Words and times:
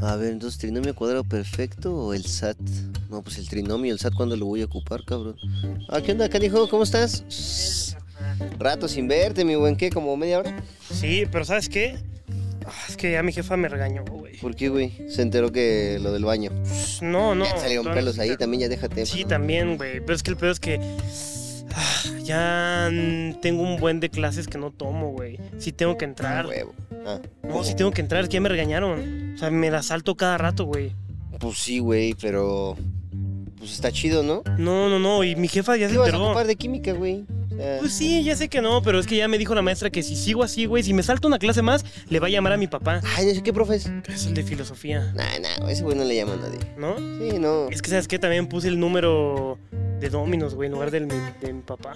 A 0.00 0.16
ver, 0.16 0.32
entonces, 0.32 0.58
¿trinomio 0.58 0.94
cuadrado 0.94 1.24
perfecto 1.24 1.94
o 1.94 2.14
el 2.14 2.24
SAT? 2.24 2.56
No, 3.10 3.22
pues 3.22 3.38
el 3.38 3.48
trinomio, 3.48 3.92
el 3.92 3.98
SAT, 3.98 4.14
¿cuándo 4.14 4.36
lo 4.36 4.46
voy 4.46 4.62
a 4.62 4.66
ocupar, 4.66 5.04
cabrón? 5.04 5.36
Ah, 5.88 6.00
¿qué 6.00 6.12
onda, 6.12 6.28
canijo? 6.28 6.68
¿Cómo 6.68 6.84
estás? 6.84 7.96
Rato 8.58 8.86
sin 8.88 9.08
verte, 9.08 9.44
mi 9.44 9.56
buen, 9.56 9.76
¿qué? 9.76 9.90
¿Como 9.90 10.16
media 10.16 10.38
hora? 10.38 10.62
Sí, 10.92 11.24
pero 11.30 11.44
¿sabes 11.44 11.68
qué? 11.68 11.96
Ah, 12.64 12.70
Es 12.88 12.96
que 12.96 13.12
ya 13.12 13.22
mi 13.22 13.32
jefa 13.32 13.56
me 13.56 13.68
regañó, 13.68 14.04
güey. 14.04 14.36
¿Por 14.38 14.54
qué, 14.54 14.68
güey? 14.68 14.92
Se 15.08 15.22
enteró 15.22 15.50
que 15.50 15.98
lo 16.00 16.12
del 16.12 16.24
baño. 16.24 16.50
Pues, 16.62 17.00
No, 17.02 17.34
no. 17.34 17.44
ya 17.44 17.54
te 17.54 17.60
salieron 17.60 17.92
pelos 17.92 18.18
ahí, 18.20 18.36
también 18.36 18.62
ya 18.62 18.68
déjate. 18.68 19.04
Sí, 19.06 19.24
también, 19.24 19.76
güey. 19.76 20.00
Pero 20.00 20.14
es 20.14 20.22
que 20.22 20.30
el 20.30 20.36
pedo 20.36 20.52
es 20.52 20.60
que. 20.60 20.78
Ah, 22.32 22.88
Ya 22.90 23.40
tengo 23.40 23.62
un 23.62 23.78
buen 23.78 24.00
de 24.00 24.08
clases 24.10 24.46
que 24.48 24.58
no 24.58 24.70
tomo, 24.70 25.10
güey. 25.12 25.38
Sí 25.58 25.72
tengo 25.72 25.96
que 25.96 26.04
entrar. 26.04 26.46
Huevo. 26.46 26.74
Ah, 27.06 27.20
No, 27.42 27.64
sí 27.64 27.74
tengo 27.74 27.90
que 27.90 28.00
entrar, 28.00 28.22
es 28.22 28.28
que 28.28 28.34
ya 28.34 28.40
me 28.40 28.48
regañaron. 28.48 29.34
O 29.34 29.38
sea, 29.38 29.50
me 29.50 29.70
la 29.70 29.82
salto 29.82 30.16
cada 30.16 30.38
rato, 30.38 30.64
güey. 30.64 30.92
Pues 31.38 31.58
sí, 31.58 31.78
güey, 31.78 32.14
pero... 32.20 32.76
Pues 33.58 33.72
está 33.72 33.90
chido, 33.90 34.22
¿no? 34.22 34.42
No, 34.56 34.88
no, 34.88 34.98
no. 35.00 35.24
Y 35.24 35.34
mi 35.34 35.48
jefa 35.48 35.76
ya 35.76 35.86
¿Qué 35.88 35.92
se 35.94 35.98
vas 35.98 36.06
a 36.06 36.10
enteró. 36.10 36.26
ocupar 36.26 36.46
de 36.46 36.54
química, 36.56 36.92
güey? 36.92 37.24
Pues 37.80 37.92
sí, 37.92 38.22
ya 38.22 38.36
sé 38.36 38.48
que 38.48 38.62
no, 38.62 38.82
pero 38.82 39.00
es 39.00 39.06
que 39.08 39.16
ya 39.16 39.26
me 39.26 39.36
dijo 39.36 39.52
la 39.52 39.62
maestra 39.62 39.90
que 39.90 40.04
si 40.04 40.14
sigo 40.14 40.44
así, 40.44 40.66
güey, 40.66 40.84
si 40.84 40.94
me 40.94 41.02
salto 41.02 41.26
una 41.26 41.40
clase 41.40 41.60
más, 41.60 41.84
le 42.08 42.20
va 42.20 42.28
a 42.28 42.30
llamar 42.30 42.52
a 42.52 42.56
mi 42.56 42.68
papá. 42.68 43.00
Ay, 43.16 43.26
no 43.26 43.34
sé 43.34 43.42
qué 43.42 43.52
profes. 43.52 43.90
Que 44.04 44.12
es 44.12 44.26
el 44.26 44.34
de 44.34 44.44
filosofía, 44.44 45.12
Nah, 45.16 45.40
nah, 45.40 45.68
ese 45.68 45.82
güey 45.82 45.96
no 45.98 46.04
le 46.04 46.14
llama 46.14 46.34
a 46.34 46.36
nadie. 46.36 46.60
¿no? 46.78 46.96
Sí, 46.98 47.36
no. 47.40 47.68
Es 47.68 47.82
que, 47.82 47.90
¿sabes 47.90 48.06
qué? 48.06 48.20
También 48.20 48.46
puse 48.46 48.68
el 48.68 48.78
número 48.78 49.58
de 50.00 50.08
Dominos, 50.10 50.54
güey, 50.54 50.66
en 50.68 50.72
lugar 50.74 50.90
del, 50.90 51.08
de 51.08 51.52
mi 51.52 51.62
papá. 51.62 51.94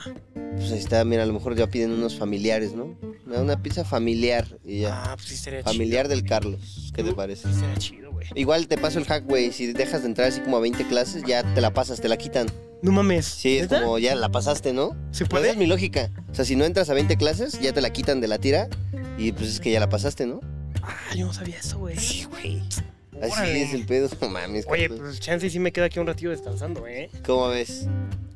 Pues 0.56 0.72
ahí 0.72 0.78
está, 0.78 1.04
mira, 1.04 1.22
a 1.22 1.26
lo 1.26 1.32
mejor 1.32 1.54
ya 1.56 1.66
piden 1.68 1.92
unos 1.92 2.16
familiares, 2.18 2.72
¿no? 2.74 2.96
Una 3.26 3.62
pizza 3.62 3.84
familiar 3.84 4.46
y 4.64 4.80
ya. 4.80 5.12
Ah, 5.12 5.16
pues 5.16 5.28
sí 5.28 5.34
estaría 5.34 5.62
familiar 5.62 6.06
chido. 6.06 6.16
del 6.16 6.24
Carlos. 6.28 6.90
¿Qué 6.94 7.02
te 7.02 7.12
parece? 7.12 7.48
Sí, 7.48 7.54
estaría 7.54 7.76
chido, 7.76 8.12
güey. 8.12 8.26
Igual 8.34 8.66
te 8.68 8.76
paso 8.78 8.98
el 8.98 9.04
hack, 9.06 9.24
güey. 9.26 9.52
Si 9.52 9.72
dejas 9.72 10.02
de 10.02 10.08
entrar 10.08 10.28
así 10.28 10.40
como 10.40 10.56
a 10.56 10.60
20 10.60 10.86
clases, 10.86 11.22
ya 11.26 11.42
te 11.54 11.60
la 11.60 11.72
pasas, 11.72 12.00
te 12.00 12.08
la 12.08 12.16
quitan. 12.16 12.46
No 12.82 12.90
mames. 12.92 13.26
Sí, 13.26 13.56
es 13.58 13.70
¿Neta? 13.70 13.82
como 13.82 13.98
ya 13.98 14.14
la 14.16 14.28
pasaste, 14.30 14.72
¿no? 14.72 14.90
¿Se 14.90 14.94
Pues 14.96 15.12
esa 15.12 15.24
es 15.24 15.28
puede? 15.28 15.56
mi 15.56 15.66
lógica. 15.66 16.10
O 16.30 16.34
sea, 16.34 16.44
si 16.44 16.56
no 16.56 16.64
entras 16.64 16.90
a 16.90 16.94
20 16.94 17.16
clases, 17.16 17.60
ya 17.60 17.72
te 17.72 17.80
la 17.80 17.90
quitan 17.90 18.20
de 18.20 18.28
la 18.28 18.38
tira. 18.38 18.68
Y 19.18 19.32
pues 19.32 19.48
es 19.48 19.60
que 19.60 19.70
ya 19.70 19.78
la 19.80 19.88
pasaste, 19.88 20.26
¿no? 20.26 20.40
Ah, 20.82 21.14
yo 21.14 21.26
no 21.26 21.32
sabía 21.32 21.58
eso, 21.58 21.78
güey. 21.78 21.96
Sí, 21.96 22.24
güey. 22.24 22.60
Así 23.22 23.32
Órale. 23.32 23.62
es 23.62 23.72
el 23.74 23.86
pedo. 23.86 24.08
No 24.20 24.28
mames. 24.28 24.66
Oye, 24.68 24.88
Carlos. 24.88 25.00
pues 25.00 25.20
chance 25.20 25.46
y 25.46 25.50
sí 25.50 25.58
me 25.58 25.72
queda 25.72 25.86
aquí 25.86 25.98
un 25.98 26.06
ratillo 26.06 26.30
descansando, 26.30 26.86
¿eh? 26.86 27.08
¿Cómo 27.24 27.48
ves? 27.48 27.86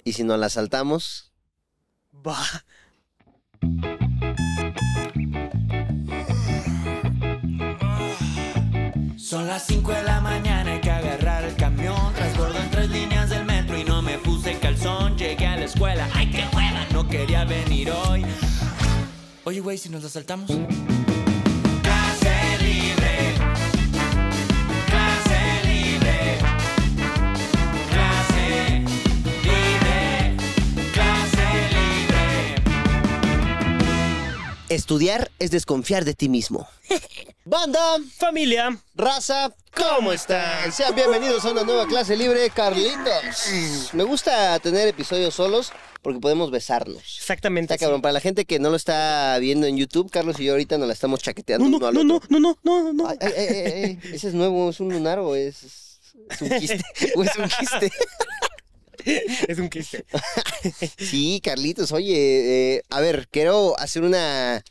Y 0.05 0.13
si 0.15 0.23
no 0.25 0.37
la 0.37 0.49
saltamos, 0.49 1.33
Va. 2.27 2.39
Son 9.17 9.47
las 9.47 9.67
5 9.67 9.93
de 9.93 10.03
la 10.05 10.21
mañana, 10.21 10.73
hay 10.75 10.81
que 10.81 10.91
agarrar 10.91 11.45
el 11.45 11.55
camión. 11.57 12.15
Transbordo 12.15 12.59
en 12.59 12.71
tres 12.71 12.89
líneas 12.91 13.29
del 13.31 13.45
metro 13.45 13.77
y 13.79 13.85
no 13.85 14.01
me 14.03 14.19
puse 14.19 14.59
calzón. 14.59 15.17
Llegué 15.19 15.47
a 15.47 15.57
la 15.57 15.65
escuela, 15.65 16.09
¡ay 16.15 16.31
qué 16.31 16.45
hueva! 16.55 16.87
No 16.93 17.09
quería 17.09 17.45
venir 17.45 17.91
hoy. 17.91 18.25
Oye, 19.45 19.61
güey, 19.61 19.79
si 19.79 19.89
nos 19.89 20.03
la 20.05 20.09
saltamos. 20.09 20.51
Estudiar 34.69 35.31
es 35.39 35.51
desconfiar 35.51 36.05
de 36.05 36.15
ti 36.15 36.29
mismo. 36.29 36.69
Banda, 37.45 37.81
Familia. 38.17 38.77
raza, 38.95 39.55
¿cómo 39.75 40.13
están? 40.13 40.73
Sean 40.73 40.95
bienvenidos 40.95 41.45
a 41.45 41.53
una 41.53 41.63
nueva 41.63 41.87
clase 41.87 42.17
libre, 42.17 42.51
Carlitos. 42.51 43.93
Me 43.93 44.03
gusta 44.03 44.59
tener 44.59 44.89
episodios 44.89 45.35
solos 45.35 45.73
porque 46.03 46.19
podemos 46.21 46.51
besarnos. 46.51 47.19
Exactamente. 47.19 47.75
Está 47.75 47.85
cabrón, 47.85 48.03
para 48.03 48.13
la 48.13 48.21
gente 48.21 48.45
que 48.45 48.59
no 48.59 48.71
lo 48.71 48.77
está 48.77 49.39
viendo 49.39 49.67
en 49.67 49.77
YouTube, 49.77 50.11
Carlos 50.11 50.39
y 50.41 50.45
yo 50.45 50.53
ahorita 50.53 50.79
nos 50.79 50.89
la 50.89 50.95
estamos 50.95 51.21
chaqueteando 51.23 51.69
No, 51.69 51.71
no, 51.71 51.77
uno 51.79 51.87
al 51.87 51.95
no, 51.95 52.05
no, 52.05 52.17
otro. 52.17 52.29
no, 52.31 52.41
no, 52.41 52.57
no, 52.65 52.93
no. 52.93 53.09
Ay, 53.09 53.17
ay, 53.21 53.33
ay, 53.37 53.47
ay, 53.49 53.73
ay, 53.85 54.01
ese 54.13 54.29
es 54.29 54.35
nuevo, 54.35 54.71
es 54.71 54.81
un 54.81 54.93
lunar 54.93 55.19
o 55.21 55.35
es, 55.37 55.63
es 56.31 56.43
un 56.43 56.49
quiste. 56.59 56.83
o 57.17 57.23
es 57.23 57.37
un 57.37 57.49
quiste. 57.49 57.91
Es 59.49 59.59
un 59.59 59.69
quiste. 59.69 60.05
Sí, 60.99 61.41
Carlitos, 61.43 61.93
oye, 61.93 62.77
eh, 62.77 62.83
a 62.91 63.01
ver, 63.01 63.29
quiero 63.31 63.79
hacer 63.79 64.03
una, 64.03 64.63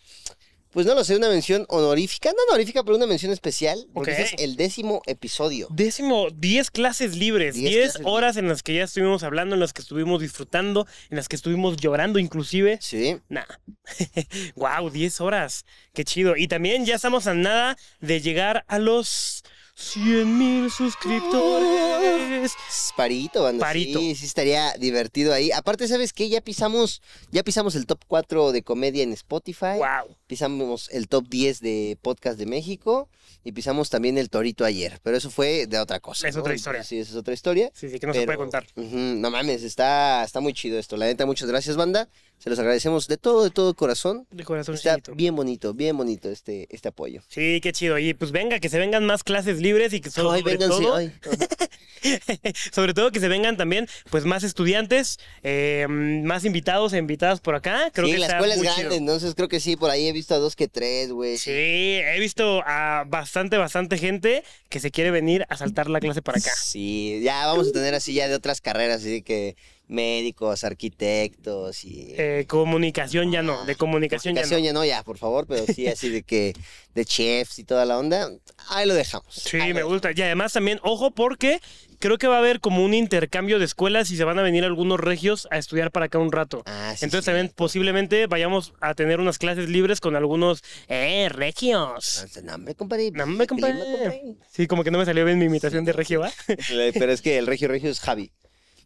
pues 0.76 0.86
no 0.86 0.94
lo 0.94 1.06
sé, 1.06 1.16
una 1.16 1.30
mención 1.30 1.66
honorífica, 1.70 2.32
no 2.32 2.38
honorífica, 2.50 2.84
pero 2.84 2.98
una 2.98 3.08
mención 3.08 3.32
especial, 3.32 3.88
porque 3.94 4.12
este 4.12 4.24
es 4.24 4.34
el 4.40 4.58
décimo 4.58 5.02
episodio. 5.06 5.70
Décimo, 5.72 6.28
10 6.32 6.70
clases 6.70 7.16
libres, 7.16 7.56
10 7.56 7.70
10 7.72 7.84
clases 7.92 8.02
horas 8.06 8.36
en 8.36 8.50
las 8.50 8.62
que 8.62 8.76
ya 8.76 8.84
estuvimos 8.84 9.24
hablando, 9.24 9.56
en 9.56 9.62
las 9.62 9.72
que 9.72 9.82
estuvimos 9.82 10.22
disfrutando, 10.22 10.86
en 11.10 11.16
las 11.16 11.30
que 11.30 11.38
estuvimos 11.38 11.78
llorando 11.78 12.20
inclusive. 12.20 12.78
Sí, 12.82 13.18
Nah. 13.30 13.46
wow, 14.56 14.90
10 14.90 15.22
horas. 15.22 15.66
Qué 15.94 16.04
chido. 16.04 16.36
Y 16.36 16.50
también 16.50 16.86
ya 16.86 16.96
estamos 16.96 17.26
a 17.28 17.34
nada 17.34 17.78
de 18.02 18.20
llegar 18.20 18.66
a 18.68 18.78
los 18.78 19.44
100 19.78 20.38
mil 20.38 20.72
suscriptores. 20.72 22.54
es 22.70 22.94
parito, 22.96 23.44
banda. 23.44 23.66
Parito. 23.66 24.00
Sí, 24.00 24.16
sí 24.16 24.26
estaría 24.26 24.74
divertido 24.78 25.34
ahí. 25.34 25.52
Aparte, 25.52 25.88
¿sabes 25.90 26.14
qué? 26.14 26.30
Ya 26.30 26.40
pisamos, 26.40 27.02
ya 27.32 27.44
pisamos 27.44 27.76
el 27.76 27.86
top 27.86 28.00
4 28.08 28.54
de 28.54 28.64
comedia 28.64 29.04
en 29.04 29.12
Spotify. 29.12 29.78
Wow. 29.78 30.16
Pisamos 30.28 30.90
el 30.92 31.10
top 31.10 31.28
10 31.28 31.60
de 31.60 31.98
podcast 32.02 32.40
de 32.40 32.46
México 32.46 33.10
y 33.44 33.52
pisamos 33.52 33.90
también 33.90 34.18
el 34.18 34.30
Torito 34.30 34.64
ayer. 34.64 35.00
Pero 35.04 35.18
eso 35.18 35.30
fue 35.30 35.68
de 35.68 35.78
otra 35.78 36.00
cosa. 36.00 36.28
Es 36.28 36.36
¿no? 36.36 36.42
otra 36.42 36.56
historia. 36.56 36.84
Sí, 36.86 37.00
es 37.00 37.14
otra 37.14 37.34
historia. 37.34 37.70
Sí, 37.74 37.90
sí, 37.90 38.00
que 38.00 38.08
no 38.08 38.14
se 38.14 38.24
puede 38.26 38.38
contar. 38.38 38.66
no 38.76 39.30
mames, 39.30 39.64
está, 39.64 40.24
está 40.24 40.40
muy 40.40 40.54
chido 40.54 40.80
esto. 40.80 40.96
La 40.96 41.06
neta, 41.06 41.26
muchas 41.26 41.50
gracias, 41.50 41.76
banda. 41.76 42.08
Se 42.38 42.50
los 42.52 42.60
agradecemos 42.60 43.08
de 43.08 43.18
todo, 43.18 43.44
de 43.44 43.50
todo 43.50 43.74
corazón. 43.74 44.28
De 44.30 44.44
Está 44.44 44.46
corazoncito. 44.46 45.16
bien 45.16 45.36
bonito, 45.36 45.74
bien 45.74 45.98
bonito 45.98 46.30
este, 46.30 46.68
este 46.70 46.90
apoyo. 46.90 47.24
Sí, 47.28 47.60
qué 47.62 47.72
chido. 47.72 47.98
Y 47.98 48.14
pues 48.14 48.32
venga, 48.32 48.60
que 48.60 48.70
se 48.70 48.78
vengan 48.78 49.04
más 49.06 49.24
clases 49.24 49.60
libres 49.60 49.94
y 49.94 50.02
que 50.02 50.12
so- 50.12 50.32
Ay, 50.32 50.42
sobre 50.42 50.58
vénganse, 50.58 50.84
todo, 50.84 50.96
ay. 50.96 51.12
sobre 52.72 52.94
todo 52.94 53.12
que 53.12 53.20
se 53.20 53.28
vengan 53.28 53.58
también 53.58 53.88
pues 54.12 54.26
más 54.26 54.44
estudiantes, 54.44 55.18
eh, 55.44 55.88
más 55.90 56.46
invitados 56.46 56.94
e 56.94 56.98
invitadas 56.98 57.40
por 57.40 57.56
acá. 57.56 57.90
Creo 57.94 58.06
sí, 58.08 58.14
que 58.14 58.20
la 58.20 58.26
está 58.28 58.38
escuela 58.38 58.56
es 58.56 58.62
grande, 58.62 58.82
chido. 58.84 58.94
entonces 58.96 59.34
creo 59.36 59.48
que 59.48 59.60
sí, 59.60 59.76
por 59.76 59.90
ahí 59.90 60.08
he 60.08 60.12
visto 60.14 60.36
a 60.36 60.38
dos 60.38 60.56
que 60.56 60.68
tres, 60.68 61.12
güey. 61.12 61.38
Sí, 61.38 61.52
he 61.52 62.20
visto 62.20 62.62
a 62.66 63.06
bastante, 63.08 63.58
bastante 63.58 63.98
gente 63.98 64.44
que 64.70 64.80
se 64.80 64.92
quiere 64.92 65.10
venir 65.12 65.46
a 65.50 65.58
saltar 65.58 65.90
la 65.90 66.00
clase 66.00 66.22
para 66.22 66.38
acá. 66.38 66.52
Sí, 66.56 67.22
ya 67.24 67.48
vamos 67.48 67.70
a 67.70 67.72
tener 67.72 67.96
así 67.96 68.14
ya 68.14 68.28
de 68.28 68.36
otras 68.36 68.62
carreras, 68.62 69.02
así 69.02 69.22
que 69.24 69.56
médicos, 69.88 70.64
arquitectos 70.64 71.84
y... 71.84 72.14
Eh, 72.18 72.46
comunicación 72.48 73.32
ya 73.32 73.42
no, 73.42 73.66
de 73.66 73.76
comunicación, 73.76 74.34
Comunicación 74.34 74.64
ya 74.64 74.74
no. 74.74 74.84
ya 74.84 74.96
no, 74.96 74.98
ya, 75.00 75.04
por 75.04 75.18
favor, 75.18 75.46
pero 75.48 75.66
sí 75.66 75.88
así 75.88 76.10
de 76.10 76.24
que 76.24 76.54
de 76.94 77.06
chefs 77.06 77.60
y 77.60 77.64
toda 77.64 77.86
la 77.86 77.98
onda, 77.98 78.30
ahí 78.70 78.88
lo 78.88 78.94
dejamos. 78.94 79.34
Sí, 79.34 79.58
Ahí 79.60 79.74
me 79.74 79.84
gusta. 79.84 80.12
Y 80.16 80.22
además 80.22 80.54
también, 80.54 80.80
ojo, 80.82 81.12
porque 81.12 81.60
creo 82.00 82.18
que 82.18 82.28
va 82.28 82.36
a 82.36 82.40
haber 82.40 82.62
como 82.62 82.84
un 82.84 82.94
intercambio 82.94 83.60
de 83.60 83.66
escuelas 83.66 84.12
y 84.12 84.18
se 84.18 84.24
van 84.24 84.40
a 84.40 84.42
venir 84.44 84.64
algunos 84.64 85.00
regios 85.00 85.48
a 85.52 85.58
estudiar 85.58 85.92
para 85.92 86.06
acá 86.08 86.20
un 86.20 86.32
rato. 86.32 86.64
Ah, 86.66 86.94
sí, 86.98 87.06
Entonces 87.06 87.26
sí. 87.26 87.32
también 87.32 87.52
posiblemente 87.54 88.28
vayamos 88.28 88.74
a 88.80 88.94
tener 88.94 89.20
unas 89.20 89.38
clases 89.38 89.70
libres 89.70 90.00
con 90.00 90.16
algunos 90.16 90.64
eh, 90.88 91.28
regios. 91.30 92.26
No, 92.44 92.56
hombre, 92.56 92.76
compadre. 92.76 93.12
No, 93.12 93.24
hombre, 93.26 93.48
clima, 93.48 93.70
compadre. 93.70 94.36
Sí, 94.52 94.68
como 94.68 94.84
que 94.84 94.92
no 94.92 94.98
me 94.98 95.06
salió 95.06 95.26
bien 95.26 95.38
mi 95.38 95.46
imitación 95.46 95.84
de 95.84 95.94
regio, 95.94 96.22
¿va? 96.22 96.32
Pero 96.94 97.12
es 97.12 97.22
que 97.22 97.38
el 97.38 97.48
regio 97.48 97.68
regio 97.68 97.90
es 97.90 98.00
Javi. 98.00 98.32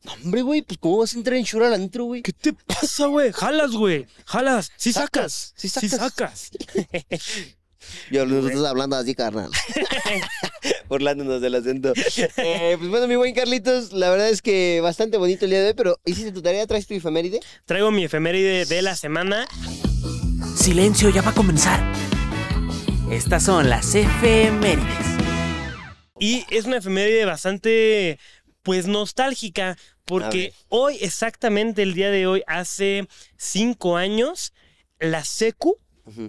No, 0.03 0.13
hombre, 0.13 0.41
güey, 0.41 0.61
pues 0.61 0.77
¿cómo 0.79 0.99
vas 0.99 1.13
a 1.13 1.17
entrar 1.17 1.37
en 1.37 1.43
Shura 1.43 1.67
al 1.67 1.73
antro, 1.73 2.05
güey? 2.05 2.21
¿Qué 2.21 2.31
te 2.31 2.53
pasa, 2.53 3.07
güey? 3.07 3.31
Jalas, 3.33 3.71
güey. 3.71 4.07
Jalas. 4.25 4.71
Sí 4.77 4.93
Sacas, 4.93 5.09
sacas. 5.09 5.53
sí 5.55 5.69
Sí 5.69 5.89
sacas. 5.89 6.51
sacas. 6.51 6.51
Yo 8.11 8.25
nosotros 8.25 8.65
hablando 8.65 8.95
así, 8.95 9.15
carnal. 9.15 9.49
Burlándonos 10.89 11.41
del 11.41 11.55
acento. 11.55 11.93
Eh, 12.37 12.75
pues 12.77 12.89
bueno, 12.89 13.07
mi 13.07 13.15
buen 13.15 13.33
Carlitos, 13.33 13.93
la 13.93 14.09
verdad 14.09 14.29
es 14.29 14.41
que 14.41 14.79
bastante 14.81 15.17
bonito 15.17 15.45
el 15.45 15.51
día 15.51 15.61
de 15.61 15.67
hoy, 15.69 15.73
pero 15.75 15.99
¿hiciste 16.05 16.31
tu 16.31 16.41
tarea? 16.41 16.67
¿Traes 16.67 16.87
tu 16.87 16.93
efeméride? 16.93 17.39
Traigo 17.65 17.91
mi 17.91 18.03
efeméride 18.03 18.65
de 18.65 18.81
la 18.81 18.95
semana. 18.95 19.47
Silencio, 20.55 21.09
ya 21.09 21.21
va 21.21 21.31
a 21.31 21.35
comenzar. 21.35 21.79
Estas 23.11 23.43
son 23.43 23.69
las 23.69 23.95
efemérides. 23.95 25.07
Y 26.19 26.43
es 26.49 26.65
una 26.65 26.77
efeméride 26.77 27.23
bastante, 27.25 28.19
pues, 28.63 28.87
nostálgica. 28.87 29.77
Porque 30.05 30.53
hoy, 30.69 30.97
exactamente 31.01 31.83
el 31.83 31.93
día 31.93 32.09
de 32.09 32.25
hoy, 32.27 32.43
hace 32.47 33.07
cinco 33.37 33.97
años, 33.97 34.53
la 34.99 35.23
SECU. 35.23 35.77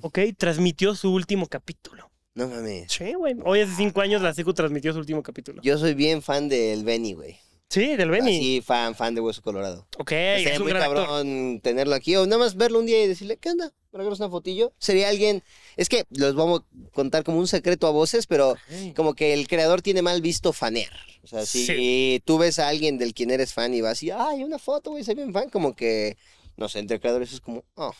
¿ok? 0.03 0.19
Transmitió 0.37 0.95
su 0.95 1.13
último 1.13 1.47
capítulo. 1.47 2.11
No 2.35 2.49
mames. 2.49 2.93
Sí, 2.93 3.15
güey. 3.15 3.37
Hoy 3.45 3.61
hace 3.61 3.75
cinco 3.75 4.01
años 4.01 4.23
la 4.23 4.35
SECU 4.35 4.55
transmitió 4.55 4.93
su 4.93 4.99
último 4.99 5.23
capítulo. 5.23 5.63
Yo 5.63 5.79
soy 5.79 5.95
bien 5.95 6.23
fan 6.23 6.49
del 6.49 6.85
Benny, 6.85 7.15
güey. 7.15 7.39
Sí, 7.71 7.97
del 7.97 8.11
Benny. 8.11 8.37
Así, 8.37 8.61
fan, 8.63 8.95
fan 8.95 9.15
de 9.15 9.21
Hueso 9.21 9.43
Colorado. 9.43 9.87
Ok, 9.97 10.11
es 10.13 10.59
un 10.59 10.65
muy 10.65 10.73
actor. 10.73 10.97
cabrón 10.97 11.61
tenerlo 11.63 11.95
aquí. 11.95 12.17
O 12.17 12.27
nada 12.27 12.39
más 12.39 12.57
verlo 12.57 12.81
un 12.81 12.87
día 12.87 13.03
y 13.03 13.07
decirle, 13.07 13.37
¿qué 13.37 13.51
onda? 13.51 13.73
¿Me 13.93 13.99
regalas 13.99 14.19
una 14.19 14.29
fotillo? 14.29 14.73
Sería 14.79 15.09
alguien... 15.09 15.43
Es 15.81 15.89
que 15.89 16.05
los 16.11 16.35
vamos 16.35 16.61
a 16.61 16.91
contar 16.93 17.25
como 17.25 17.39
un 17.39 17.49
secreto 17.49 17.87
a 17.87 17.91
voces, 17.91 18.27
pero 18.27 18.55
como 18.95 19.15
que 19.15 19.33
el 19.33 19.49
creador 19.49 19.81
tiene 19.81 20.03
mal 20.03 20.21
visto 20.21 20.53
fanear. 20.53 20.93
O 21.23 21.27
sea, 21.27 21.47
si 21.47 21.65
Sí. 21.65 22.23
tú 22.27 22.37
ves 22.37 22.59
a 22.59 22.69
alguien 22.69 22.99
del 22.99 23.15
quien 23.15 23.31
eres 23.31 23.55
fan 23.55 23.73
y 23.73 23.81
vas 23.81 24.03
y, 24.03 24.11
ay, 24.11 24.45
una 24.45 24.59
foto, 24.59 24.91
güey, 24.91 25.05
soy 25.05 25.15
bien 25.15 25.33
fan, 25.33 25.49
como 25.49 25.75
que, 25.75 26.19
no 26.59 26.69
sé, 26.69 26.81
entre 26.81 27.01
creadores 27.01 27.33
es 27.33 27.41
como, 27.41 27.65
oh, 27.77 27.95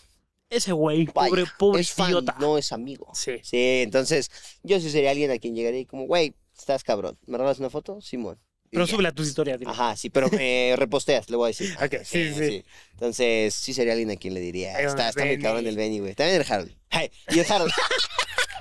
Ese 0.51 0.73
güey, 0.73 1.07
pobre, 1.07 1.45
pobre 1.59 1.81
es 1.81 1.91
fan, 1.93 2.11
idiota. 2.11 2.37
no 2.39 2.59
es 2.59 2.71
amigo. 2.73 3.09
Sí. 3.15 3.37
Sí, 3.43 3.81
entonces 3.83 4.31
yo 4.63 4.79
sí 4.81 4.91
sería 4.91 5.13
alguien 5.13 5.31
a 5.31 5.39
quien 5.39 5.55
llegaría 5.55 5.81
y 5.81 5.87
como, 5.87 6.05
güey, 6.07 6.35
estás 6.59 6.85
cabrón, 6.85 7.19
¿me 7.27 7.39
regalas 7.39 7.61
una 7.61 7.71
foto? 7.71 8.01
Simón. 8.03 8.39
Pero 8.71 8.87
súbela 8.87 9.09
a 9.09 9.13
tus 9.13 9.27
historias. 9.27 9.59
dile. 9.59 9.71
Ajá, 9.71 9.97
sí, 9.97 10.11
pero 10.11 10.31
me 10.31 10.75
reposteas, 10.77 11.29
le 11.29 11.37
voy 11.37 11.47
a 11.47 11.49
decir. 11.49 11.77
Ok, 11.83 12.05
sí, 12.05 12.33
sí. 12.35 12.65
Entonces, 12.93 13.53
sí 13.55 13.75
sería 13.75 13.93
alguien 13.93 14.11
a 14.11 14.17
quien 14.17 14.35
le 14.35 14.41
diría. 14.41 14.77
Ay, 14.77 14.87
Está, 14.87 15.09
está 15.09 15.25
muy 15.25 15.39
cabrón 15.39 15.67
el 15.67 15.77
Benny, 15.77 15.99
güey. 15.99 16.15
También 16.15 16.41
el 16.41 16.47
Harold. 16.53 16.75
Ay, 16.91 17.11
y 17.31 17.39
el 17.41 17.51
Harold. 17.51 17.73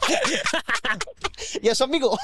y 1.62 1.70
a 1.70 1.76
su 1.76 1.84
amigo. 1.84 2.18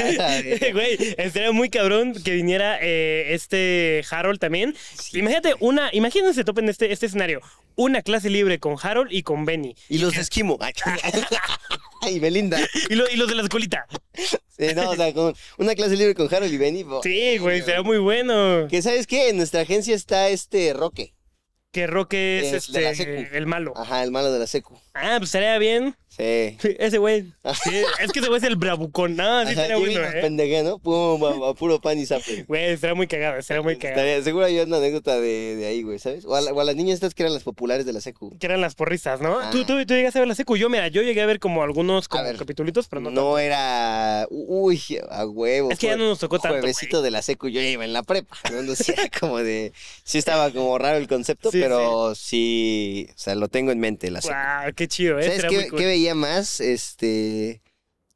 Güey, 0.72 1.14
estaría 1.18 1.52
muy 1.52 1.70
cabrón 1.70 2.14
que 2.24 2.32
viniera 2.32 2.78
eh, 2.80 3.34
este 3.34 4.02
Harold 4.10 4.38
también. 4.38 4.74
Imagínate 5.12 5.54
una, 5.60 5.90
imagínense 5.92 6.44
topen 6.44 6.68
este, 6.68 6.92
este 6.92 7.06
escenario. 7.06 7.40
Una 7.76 8.02
clase 8.02 8.28
libre 8.30 8.58
con 8.58 8.76
Harold 8.82 9.12
y 9.12 9.22
con 9.22 9.44
Benny. 9.46 9.74
y 9.88 9.98
los 9.98 10.14
de 10.14 10.20
esquimo. 10.20 10.58
Ay, 12.02 12.18
Belinda. 12.18 12.58
Y, 12.88 12.94
lo- 12.94 13.08
y 13.10 13.16
los 13.16 13.28
de 13.28 13.34
la 13.34 13.42
escuelita. 13.42 13.86
Sí, 14.14 14.74
no, 14.74 14.90
o 14.90 14.96
sea, 14.96 15.12
con 15.14 15.34
una 15.58 15.74
clase 15.74 15.96
libre 15.96 16.14
con 16.14 16.32
Harold 16.32 16.52
y 16.52 16.56
Benny. 16.58 16.82
bo- 16.82 17.02
Sí, 17.02 17.38
güey, 17.38 17.62
será 17.62 17.82
muy 17.82 17.98
bueno. 17.98 18.66
Que 18.68 18.82
sabes 18.82 19.06
qué, 19.06 19.28
en 19.30 19.36
nuestra 19.36 19.60
agencia 19.62 19.94
está 19.94 20.28
este 20.28 20.72
Roque. 20.72 21.14
Que 21.72 21.86
Roque 21.86 22.40
es 22.56 22.68
la 22.70 22.90
este 22.90 23.36
el 23.36 23.46
malo. 23.46 23.72
Ajá, 23.76 24.02
el 24.02 24.10
malo 24.10 24.32
de 24.32 24.40
la 24.40 24.46
secu. 24.48 24.76
Ah, 24.92 25.14
pues 25.18 25.28
estaría 25.28 25.56
bien. 25.58 25.94
Sí. 26.60 26.76
Ese 26.78 26.98
güey. 26.98 27.32
Sí, 27.64 27.70
es 28.02 28.12
que 28.12 28.20
ese 28.20 28.28
güey 28.28 28.38
es 28.38 28.44
el 28.46 28.56
bravucón. 28.56 29.16
No, 29.16 29.42
sí 29.44 29.50
estaría 29.50 29.76
bueno, 29.76 30.00
eh. 30.02 30.20
pendeje, 30.20 30.62
¿no? 30.62 30.78
Pum, 30.78 31.22
a, 31.24 31.50
a 31.50 31.54
puro 31.54 31.80
pan 31.80 31.98
y 31.98 32.06
zape. 32.06 32.44
Güey, 32.46 32.70
estaría 32.72 32.94
muy 32.94 33.06
cagado, 33.06 33.38
estaría 33.38 33.62
muy 33.62 33.76
cagado. 33.76 34.00
Estaría- 34.00 34.22
seguro 34.24 34.44
hay 34.46 34.58
una 34.60 34.76
anécdota 34.78 35.18
de, 35.20 35.56
de 35.56 35.66
ahí, 35.66 35.82
güey, 35.82 35.98
¿sabes? 35.98 36.24
O 36.24 36.34
a, 36.34 36.40
la- 36.40 36.52
o 36.52 36.60
a 36.60 36.64
las 36.64 36.76
niñas 36.76 36.94
estas 36.94 37.14
que 37.14 37.22
eran 37.22 37.32
las 37.34 37.42
populares 37.42 37.86
de 37.86 37.92
la 37.92 38.00
secu. 38.00 38.36
Que 38.38 38.46
eran 38.46 38.60
las 38.60 38.74
porristas, 38.74 39.20
¿no? 39.20 39.38
Ah. 39.40 39.50
¿Tú, 39.50 39.64
tú, 39.64 39.84
tú 39.86 39.94
llegaste 39.94 40.18
a 40.18 40.22
ver 40.22 40.28
la 40.28 40.34
secu. 40.34 40.56
Yo, 40.56 40.68
mira, 40.68 40.88
yo 40.88 41.02
llegué 41.02 41.20
a 41.22 41.26
ver 41.26 41.38
como 41.40 41.62
algunos 41.62 42.08
como 42.08 42.24
ver. 42.24 42.36
capitulitos, 42.36 42.88
pero 42.88 43.00
no. 43.00 43.10
no 43.10 43.16
tanto. 43.22 43.38
era. 43.38 44.26
Uy, 44.30 44.80
a 45.10 45.26
huevo. 45.26 45.70
Es 45.70 45.78
que 45.78 45.86
ya 45.88 45.96
no 45.96 46.04
nos 46.08 46.18
tocó 46.18 46.38
tanto. 46.38 46.58
Juevesito 46.58 47.02
de 47.02 47.10
la 47.10 47.22
secu, 47.22 47.48
yo 47.48 47.60
iba 47.60 47.84
en 47.84 47.92
la 47.92 48.02
prepa. 48.02 48.36
¿no? 48.52 48.62
No 48.62 48.74
sé, 48.74 48.94
como 49.20 49.38
de. 49.38 49.72
Sí, 50.04 50.18
estaba 50.18 50.50
como 50.50 50.76
raro 50.78 50.98
el 50.98 51.08
concepto, 51.08 51.50
Sí, 51.50 51.58
pero 51.60 52.14
sí. 52.14 53.08
O 53.10 53.18
sea, 53.18 53.34
lo 53.34 53.48
tengo 53.48 53.72
en 53.72 53.80
mente, 53.80 54.10
la 54.10 54.20
secu. 54.20 54.34
Wow, 54.34 54.72
qué 54.74 54.88
chido, 54.88 55.18
¿eh? 55.18 55.22
¿Sabes 55.24 55.36
Estaría 55.38 55.58
qué, 55.64 55.68
cool. 55.68 55.78
qué 55.78 55.86
veía 55.86 56.09
más? 56.14 56.60
Este. 56.60 57.62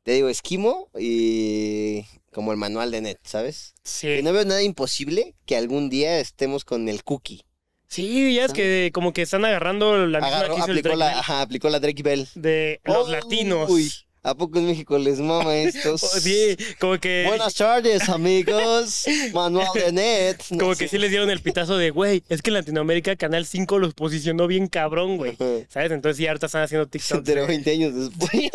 Te 0.02 0.12
digo, 0.12 0.28
esquimo 0.28 0.88
y. 0.98 2.04
Como 2.32 2.50
el 2.50 2.58
manual 2.58 2.90
de 2.90 3.00
net, 3.00 3.18
¿sabes? 3.22 3.74
Sí. 3.84 4.08
Que 4.08 4.22
no 4.22 4.32
veo 4.32 4.44
nada 4.44 4.62
imposible 4.62 5.34
que 5.46 5.56
algún 5.56 5.88
día 5.88 6.18
estemos 6.18 6.64
con 6.64 6.88
el 6.88 7.04
cookie. 7.04 7.44
Sí, 7.86 8.34
ya 8.34 8.46
es 8.46 8.52
que 8.52 8.90
como 8.92 9.12
que 9.12 9.22
están 9.22 9.44
agarrando 9.44 9.96
la 10.08 10.18
misma 10.20 10.36
Agarró, 10.38 10.54
que 10.56 10.60
hizo 10.62 10.70
el 10.72 10.78
aplicó, 10.78 10.96
Drake 10.96 11.14
la, 11.14 11.18
ajá, 11.20 11.40
aplicó 11.42 11.70
la 11.70 11.78
Drake 11.78 12.02
Bell. 12.02 12.28
Bell 12.34 12.42
de 12.42 12.80
los 12.84 13.06
Oh, 13.06 13.10
latinos. 13.10 13.70
Uy, 13.70 13.92
¿a 14.24 14.34
poco 14.34 14.58
en 14.58 14.66
México 14.66 14.98
les 14.98 15.20
mama 15.20 15.56
estos? 15.56 16.00
Sí, 16.24 16.56
como 16.80 16.98
que 16.98 17.24
Buenas 17.28 17.54
tardes, 17.54 18.08
amigos. 18.08 19.04
Manual 19.32 19.68
de 19.74 19.92
net. 19.92 20.36
No 20.50 20.58
como 20.58 20.74
sé. 20.74 20.84
que 20.84 20.88
sí 20.88 20.98
les 20.98 21.10
dieron 21.10 21.30
el 21.30 21.40
pitazo 21.40 21.76
de, 21.76 21.90
güey, 21.90 22.22
es 22.28 22.42
que 22.42 22.50
en 22.50 22.54
Latinoamérica 22.54 23.14
Canal 23.16 23.46
5 23.46 23.78
los 23.78 23.94
posicionó 23.94 24.46
bien 24.46 24.66
cabrón, 24.66 25.16
güey. 25.18 25.36
¿Sabes? 25.68 25.92
Entonces 25.92 26.18
ya 26.18 26.30
ahorita 26.30 26.46
están 26.46 26.62
haciendo 26.62 26.86
TikTok. 26.88 27.22
Pero 27.26 27.46
20 27.46 27.70
años 27.70 27.94
después. 27.94 28.50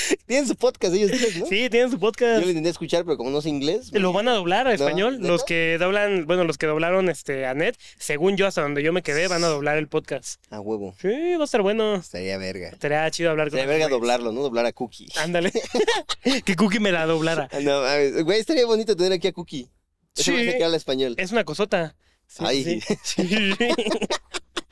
Tienen 0.26 0.46
su 0.46 0.56
podcast 0.56 0.94
ellos 0.94 1.10
tres, 1.10 1.36
¿no? 1.36 1.46
Sí, 1.46 1.68
tienen 1.70 1.90
su 1.90 1.96
Yo 1.96 2.00
podcast. 2.00 2.42
lo 2.42 2.48
intenté 2.48 2.68
escuchar, 2.70 3.04
pero 3.04 3.16
como 3.16 3.30
no 3.30 3.40
sé 3.42 3.48
inglés. 3.48 3.90
Lo 3.92 4.12
van 4.12 4.28
a 4.28 4.32
doblar 4.34 4.66
a 4.66 4.74
español. 4.74 5.18
Los 5.20 5.44
que 5.44 5.76
doblan, 5.78 6.26
bueno, 6.26 6.44
los 6.44 6.58
que 6.58 6.66
doblaron 6.66 7.08
este 7.08 7.46
a 7.46 7.54
Net, 7.54 7.76
según 7.98 8.36
yo, 8.36 8.46
hasta 8.46 8.62
donde 8.62 8.82
yo 8.82 8.92
me 8.92 9.02
quedé, 9.02 9.28
van 9.28 9.44
a 9.44 9.48
doblar 9.48 9.76
el 9.78 9.88
podcast. 9.88 10.40
A 10.50 10.60
huevo. 10.60 10.94
Sí, 11.00 11.08
va 11.34 11.42
a 11.42 11.44
estar 11.44 11.62
bueno. 11.62 11.96
Estaría 11.96 12.38
verga. 12.38 12.68
Estaría 12.68 13.10
chido 13.10 13.30
hablar 13.30 13.48
con 13.50 13.58
Estaría 13.58 13.66
verga 13.78 13.86
güeyes. 13.86 14.00
doblarlo, 14.00 14.32
¿no? 14.32 14.42
Doblar 14.42 14.66
a 14.66 14.72
Cookie. 14.72 15.08
Ándale. 15.16 15.52
que 16.44 16.56
Cookie 16.56 16.80
me 16.80 16.92
la 16.92 17.06
doblara. 17.06 17.48
No, 17.62 17.82
mames. 17.82 18.22
güey, 18.24 18.40
estaría 18.40 18.66
bonito 18.66 18.96
tener 18.96 19.12
aquí 19.12 19.28
a 19.28 19.32
Cookie. 19.32 19.68
Sí. 20.14 20.30
güey 20.32 20.50
se 20.50 20.58
que 20.58 20.64
habla 20.64 20.76
español. 20.76 21.14
Es 21.18 21.32
una 21.32 21.44
cosota. 21.44 21.96
Sí, 22.26 22.44
Ay. 22.46 22.80
sí. 22.80 22.96
Sí. 23.02 23.54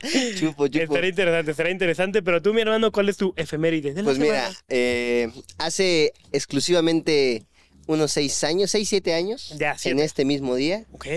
Chupo, 0.39 0.67
chupo. 0.67 0.83
Estaría 0.83 1.09
interesante, 1.09 1.51
estaría 1.51 1.71
interesante. 1.71 2.21
Pero 2.23 2.41
tú, 2.41 2.53
mi 2.53 2.61
hermano, 2.61 2.91
¿cuál 2.91 3.09
es 3.09 3.17
tu 3.17 3.33
efeméride? 3.35 3.93
de 3.93 4.01
la 4.01 4.05
Pues 4.05 4.19
mira, 4.19 4.49
eh, 4.69 5.29
hace 5.57 6.13
exclusivamente 6.31 7.45
unos 7.87 8.11
seis 8.11 8.43
años, 8.43 8.71
seis, 8.71 8.87
siete 8.89 9.13
años, 9.13 9.53
Ya, 9.57 9.71
en 9.71 9.79
siete. 9.79 10.03
este 10.03 10.25
mismo 10.25 10.55
día, 10.55 10.85
Ok. 10.91 11.07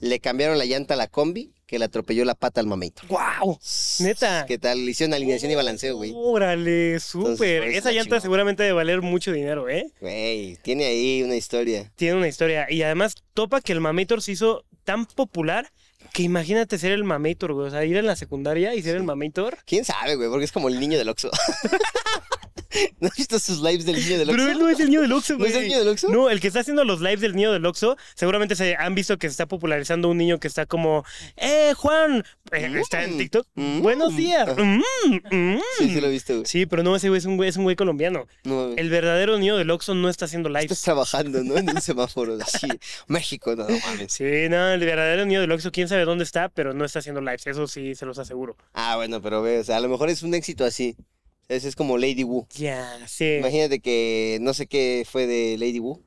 le 0.00 0.20
cambiaron 0.20 0.58
la 0.58 0.64
llanta 0.64 0.94
a 0.94 0.96
la 0.96 1.08
combi 1.08 1.52
que 1.66 1.78
le 1.78 1.84
atropelló 1.84 2.24
la 2.24 2.34
pata 2.34 2.60
al 2.60 2.66
mamito. 2.66 3.02
¡Wow! 3.08 3.58
Neta. 3.98 4.46
¿Qué 4.46 4.56
tal? 4.58 4.84
Le 4.86 4.92
hicieron 4.92 5.12
alineación 5.12 5.50
y 5.50 5.54
balanceo, 5.54 5.96
güey. 5.96 6.12
Órale, 6.14 6.98
súper. 7.00 7.60
por 7.60 7.68
eso 7.68 7.78
Esa 7.78 7.92
llanta 7.92 8.20
seguramente 8.20 8.62
debe 8.62 8.72
valer 8.72 9.02
mucho 9.02 9.32
dinero, 9.32 9.68
¿eh? 9.68 9.92
Güey, 10.00 10.56
tiene 10.62 10.86
ahí 10.86 11.22
una 11.22 11.36
historia. 11.36 11.92
Tiene 11.96 12.16
una 12.16 12.28
historia. 12.28 12.68
Y 12.70 12.82
además, 12.82 13.16
topa 13.34 13.60
que 13.60 13.72
el 13.72 13.80
Mamator 13.80 14.22
se 14.22 14.32
hizo 14.32 14.64
tan 14.84 15.04
popular 15.04 15.70
que 16.12 16.22
imagínate 16.22 16.78
ser 16.78 16.92
el 16.92 17.04
Mamator, 17.04 17.52
güey. 17.52 17.68
O 17.68 17.70
sea, 17.70 17.84
ir 17.84 17.96
en 17.96 18.06
la 18.06 18.16
secundaria 18.16 18.74
y 18.74 18.82
ser 18.82 18.96
el 18.96 19.02
Mamator. 19.02 19.58
¿Quién 19.64 19.84
sabe, 19.84 20.16
güey? 20.16 20.28
Porque 20.28 20.44
es 20.44 20.52
como 20.52 20.68
el 20.68 20.78
niño 20.80 20.98
del 20.98 21.08
Oxxo. 21.08 21.30
¿No 23.00 23.08
has 23.08 23.16
visto 23.16 23.38
sus 23.38 23.60
lives 23.62 23.84
del 23.86 23.96
niño 23.96 24.18
del 24.18 24.28
Oxxo? 24.30 24.36
Pero 24.36 24.50
él 24.52 24.58
no 24.58 24.68
es 24.68 24.80
el 24.80 24.86
niño 24.90 25.00
del 25.02 25.12
Oxxo, 25.12 25.32
¿No 25.34 25.38
güey. 25.40 25.50
es 25.50 25.56
el 25.56 25.62
niño 25.64 25.78
del 25.78 25.88
Oxxo? 25.88 26.08
No, 26.10 26.28
el 26.30 26.40
que 26.40 26.48
está 26.48 26.60
haciendo 26.60 26.84
los 26.84 27.00
lives 27.00 27.20
del 27.20 27.34
niño 27.34 27.52
del 27.52 27.64
Oxxo, 27.64 27.96
seguramente 28.14 28.56
se 28.56 28.76
han 28.76 28.94
visto 28.94 29.16
que 29.18 29.28
se 29.28 29.32
está 29.32 29.46
popularizando 29.46 30.08
un 30.08 30.18
niño 30.18 30.38
que 30.38 30.48
está 30.48 30.66
como, 30.66 31.04
¡Eh, 31.36 31.72
Juan! 31.76 32.24
Eh, 32.52 32.72
está 32.80 33.04
en 33.04 33.14
Mm, 33.14 33.18
TikTok. 33.18 33.46
mm, 33.54 33.80
Buenos 33.82 34.16
días. 34.16 34.48
Mm. 34.56 34.80
Sí, 35.78 35.88
sí 35.90 36.00
lo 36.00 36.06
he 36.06 36.10
visto, 36.10 36.32
güey. 36.34 36.46
Sí, 36.46 36.66
pero 36.66 36.82
no, 36.82 36.96
ese 36.96 37.08
güey 37.08 37.18
es 37.18 37.24
un 37.24 37.36
güey, 37.36 37.48
es 37.48 37.56
un 37.56 37.64
güey 37.64 37.76
colombiano. 37.76 38.26
No. 38.44 38.72
El 38.74 38.90
verdadero 38.90 39.38
niño 39.38 39.56
del 39.56 39.70
Oxxo 39.70 39.94
no 39.94 40.08
está 40.08 40.26
haciendo 40.26 40.48
Estás 40.48 40.62
lives. 40.62 40.80
trabajando, 40.82 41.42
¿no? 41.44 41.56
En 41.56 41.70
un 41.70 41.80
semáforo 41.80 42.36
así. 42.42 42.66
México, 43.08 43.54
no, 43.56 43.68
no 43.68 43.78
mames. 43.86 44.12
Sí, 44.12 44.24
no, 44.50 44.68
el 44.70 44.80
verdadero 44.80 45.24
niño 45.26 45.40
del 45.40 45.52
Oxxo, 45.52 45.72
quién 45.72 45.88
sabe 45.88 46.04
dónde 46.04 46.24
está, 46.24 46.48
pero 46.48 46.74
no 46.74 46.84
está 46.84 46.98
haciendo 47.00 47.20
lives. 47.20 47.46
Eso 47.46 47.66
sí, 47.66 47.94
se 47.94 48.06
los 48.06 48.18
aseguro. 48.18 48.56
Ah, 48.74 48.96
bueno, 48.96 49.20
pero 49.22 49.42
ve, 49.42 49.58
o 49.60 49.64
sea, 49.64 49.76
a 49.76 49.80
lo 49.80 49.88
mejor 49.88 50.08
es 50.10 50.22
un 50.22 50.34
éxito 50.34 50.64
así. 50.64 50.96
Ese 51.48 51.68
es 51.68 51.76
como 51.76 51.96
Lady 51.96 52.24
Wu. 52.24 52.46
Ya, 52.54 52.98
sí. 53.06 53.36
Imagínate 53.38 53.80
que 53.80 54.38
no 54.40 54.52
sé 54.52 54.66
qué 54.66 55.06
fue 55.10 55.26
de 55.26 55.56
Lady 55.58 55.78
Wu. 55.78 56.04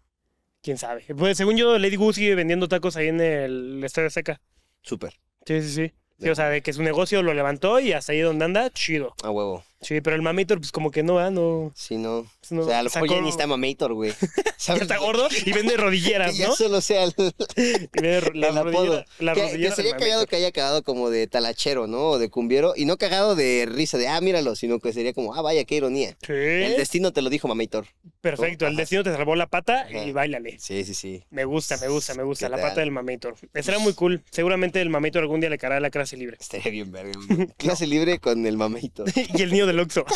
Quién 0.61 0.77
sabe. 0.77 1.03
Pues 1.17 1.37
según 1.37 1.57
yo, 1.57 1.79
Lady 1.79 1.97
Wu 1.97 2.13
sigue 2.13 2.35
vendiendo 2.35 2.67
tacos 2.67 2.95
ahí 2.95 3.07
en 3.07 3.19
el 3.19 3.83
Estadio 3.83 4.11
Seca. 4.11 4.39
Súper. 4.83 5.19
Sí, 5.45 5.61
sí, 5.61 5.69
sí. 5.69 5.93
Sí, 6.19 6.29
o 6.29 6.35
sea, 6.35 6.49
de 6.49 6.61
que 6.61 6.71
su 6.71 6.83
negocio 6.83 7.23
lo 7.23 7.33
levantó 7.33 7.79
y 7.79 7.93
hasta 7.93 8.11
ahí 8.11 8.19
donde 8.19 8.45
anda, 8.45 8.69
chido. 8.69 9.15
A 9.23 9.31
huevo. 9.31 9.63
Sí, 9.81 9.99
pero 10.01 10.15
el 10.15 10.21
Mamator, 10.21 10.59
pues 10.59 10.71
como 10.71 10.91
que 10.91 11.01
no, 11.01 11.17
¿ah? 11.19 11.31
No. 11.31 11.71
Sí, 11.75 11.97
no. 11.97 12.27
no 12.51 12.61
o 12.61 12.65
sea, 12.67 12.79
a 12.79 12.83
lo 12.83 12.89
mejor 12.93 13.09
ya 13.09 13.21
ni 13.21 13.29
está 13.29 13.47
Mamator, 13.47 13.93
güey. 13.93 14.13
ya 14.59 14.75
está 14.75 14.97
gordo 14.97 15.27
y 15.45 15.51
vende 15.51 15.75
rodilleras, 15.77 16.31
Que 16.33 16.37
ya 16.37 16.47
¿no? 16.49 16.55
solo 16.55 16.81
sea 16.81 17.03
el, 17.03 17.13
Y 17.57 18.01
vende 18.01 18.17
el 18.47 18.55
rodilleras. 18.63 19.05
Las 19.19 19.35
que, 19.35 19.41
que 19.41 19.47
rodilleras 19.51 19.75
sería 19.75 19.97
cagado 19.97 20.27
que 20.27 20.35
haya 20.35 20.51
cagado 20.51 20.83
como 20.83 21.09
de 21.09 21.25
talachero, 21.27 21.87
¿no? 21.87 22.09
O 22.09 22.19
de 22.19 22.29
cumbiero. 22.29 22.73
Y 22.75 22.85
no 22.85 22.97
cagado 22.97 23.35
de 23.35 23.67
risa, 23.67 23.97
de, 23.97 24.07
ah, 24.07 24.21
míralo, 24.21 24.55
sino 24.55 24.79
que 24.79 24.93
sería 24.93 25.13
como, 25.13 25.33
ah, 25.33 25.41
vaya, 25.41 25.63
qué 25.65 25.75
ironía. 25.75 26.15
Sí. 26.21 26.33
El 26.33 26.77
destino 26.77 27.11
te 27.11 27.23
lo 27.23 27.31
dijo, 27.31 27.47
Mamator. 27.47 27.87
Perfecto. 28.21 28.67
El 28.67 28.75
destino 28.75 29.03
te 29.03 29.11
salvó 29.11 29.35
la 29.35 29.47
pata 29.47 29.81
Ajá. 29.81 30.05
y 30.05 30.11
bailale. 30.11 30.59
Sí, 30.59 30.83
sí, 30.83 30.93
sí. 30.93 31.23
Me 31.31 31.43
gusta, 31.45 31.77
me 31.77 31.87
gusta, 31.87 32.13
me 32.13 32.21
gusta. 32.21 32.45
¿Qué 32.45 32.51
La 32.51 32.57
tal? 32.57 32.69
pata 32.69 32.81
del 32.81 32.91
Mamator. 32.91 33.35
Esa 33.55 33.71
era 33.71 33.79
muy 33.79 33.93
cool. 33.93 34.23
Seguramente 34.29 34.79
el 34.79 34.89
Mamator 34.89 35.23
algún 35.23 35.39
día 35.41 35.49
le 35.49 35.57
caerá 35.57 35.79
la 35.79 35.89
clase 35.89 36.17
libre. 36.17 36.37
Estaría 36.39 36.71
bien 36.71 36.91
verga. 36.91 37.13
Clase 37.57 37.87
libre 37.87 38.19
con 38.19 38.45
el 38.45 38.57
Mamator. 38.57 39.07
y 39.15 39.41
el 39.41 39.51
niño 39.51 39.70
del 39.71 39.79
Oxxo. 39.81 40.05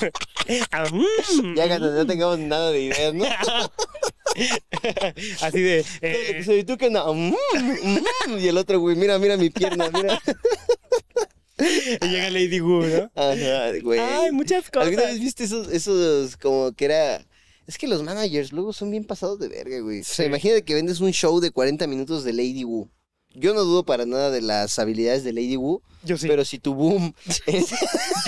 Ah, 0.71 0.85
mm. 0.91 1.55
Ya 1.55 1.67
cuando 1.67 1.91
no 1.91 2.05
tengamos 2.05 2.37
nada 2.37 2.69
de 2.71 2.81
ideas, 2.83 3.13
¿no? 3.15 3.25
Así 5.41 5.59
de. 5.61 5.83
Eh, 6.01 6.43
soy, 6.45 6.63
tú 6.63 6.77
que 6.77 6.89
no. 6.91 7.11
mm, 7.13 7.33
mm, 7.33 8.37
Y 8.39 8.47
el 8.47 8.57
otro, 8.57 8.79
güey, 8.79 8.95
mira, 8.95 9.17
mira 9.17 9.37
mi 9.37 9.49
pierna, 9.49 9.89
mira. 9.91 10.21
y 11.57 12.07
llega 12.07 12.29
Lady 12.29 12.59
Wu, 12.59 12.83
¿no? 12.85 13.11
Ajá, 13.15 13.71
güey. 13.81 13.99
Ay, 13.99 14.31
muchas 14.31 14.69
cosas. 14.69 14.89
¿Alguna 14.89 15.05
vez 15.07 15.19
viste 15.19 15.45
esos, 15.45 15.67
esos 15.71 16.37
como 16.37 16.71
que 16.73 16.85
era... 16.85 17.25
Es 17.65 17.79
que 17.79 17.87
los 17.87 18.03
managers 18.03 18.51
luego 18.51 18.71
son 18.73 18.91
bien 18.91 19.05
pasados 19.05 19.39
de 19.39 19.47
verga, 19.47 19.79
güey. 19.79 20.01
O 20.01 20.03
sea, 20.03 20.25
Sí. 20.25 20.29
imagínate 20.29 20.63
que 20.63 20.75
vendes 20.75 20.99
un 20.99 21.11
show 21.11 21.39
de 21.39 21.49
40 21.49 21.87
minutos 21.87 22.23
de 22.23 22.33
Lady 22.33 22.63
Wu. 22.63 22.91
Yo 23.35 23.53
no 23.53 23.63
dudo 23.63 23.83
para 23.83 24.05
nada 24.05 24.31
de 24.31 24.41
las 24.41 24.79
habilidades 24.79 25.23
de 25.23 25.33
Lady 25.33 25.57
Wu, 25.57 25.81
Yo 26.03 26.17
sí. 26.17 26.27
pero 26.27 26.45
si 26.45 26.57
tu 26.59 26.73
boom 26.73 27.13
es, 27.45 27.69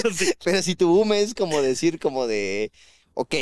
Yo 0.03 0.11
sí. 0.13 0.31
pero 0.43 0.61
si 0.61 0.75
tu 0.75 0.87
boom 0.89 1.13
es 1.13 1.33
como 1.33 1.61
decir 1.61 1.99
como 1.99 2.27
de, 2.27 2.71
ok, 3.13 3.33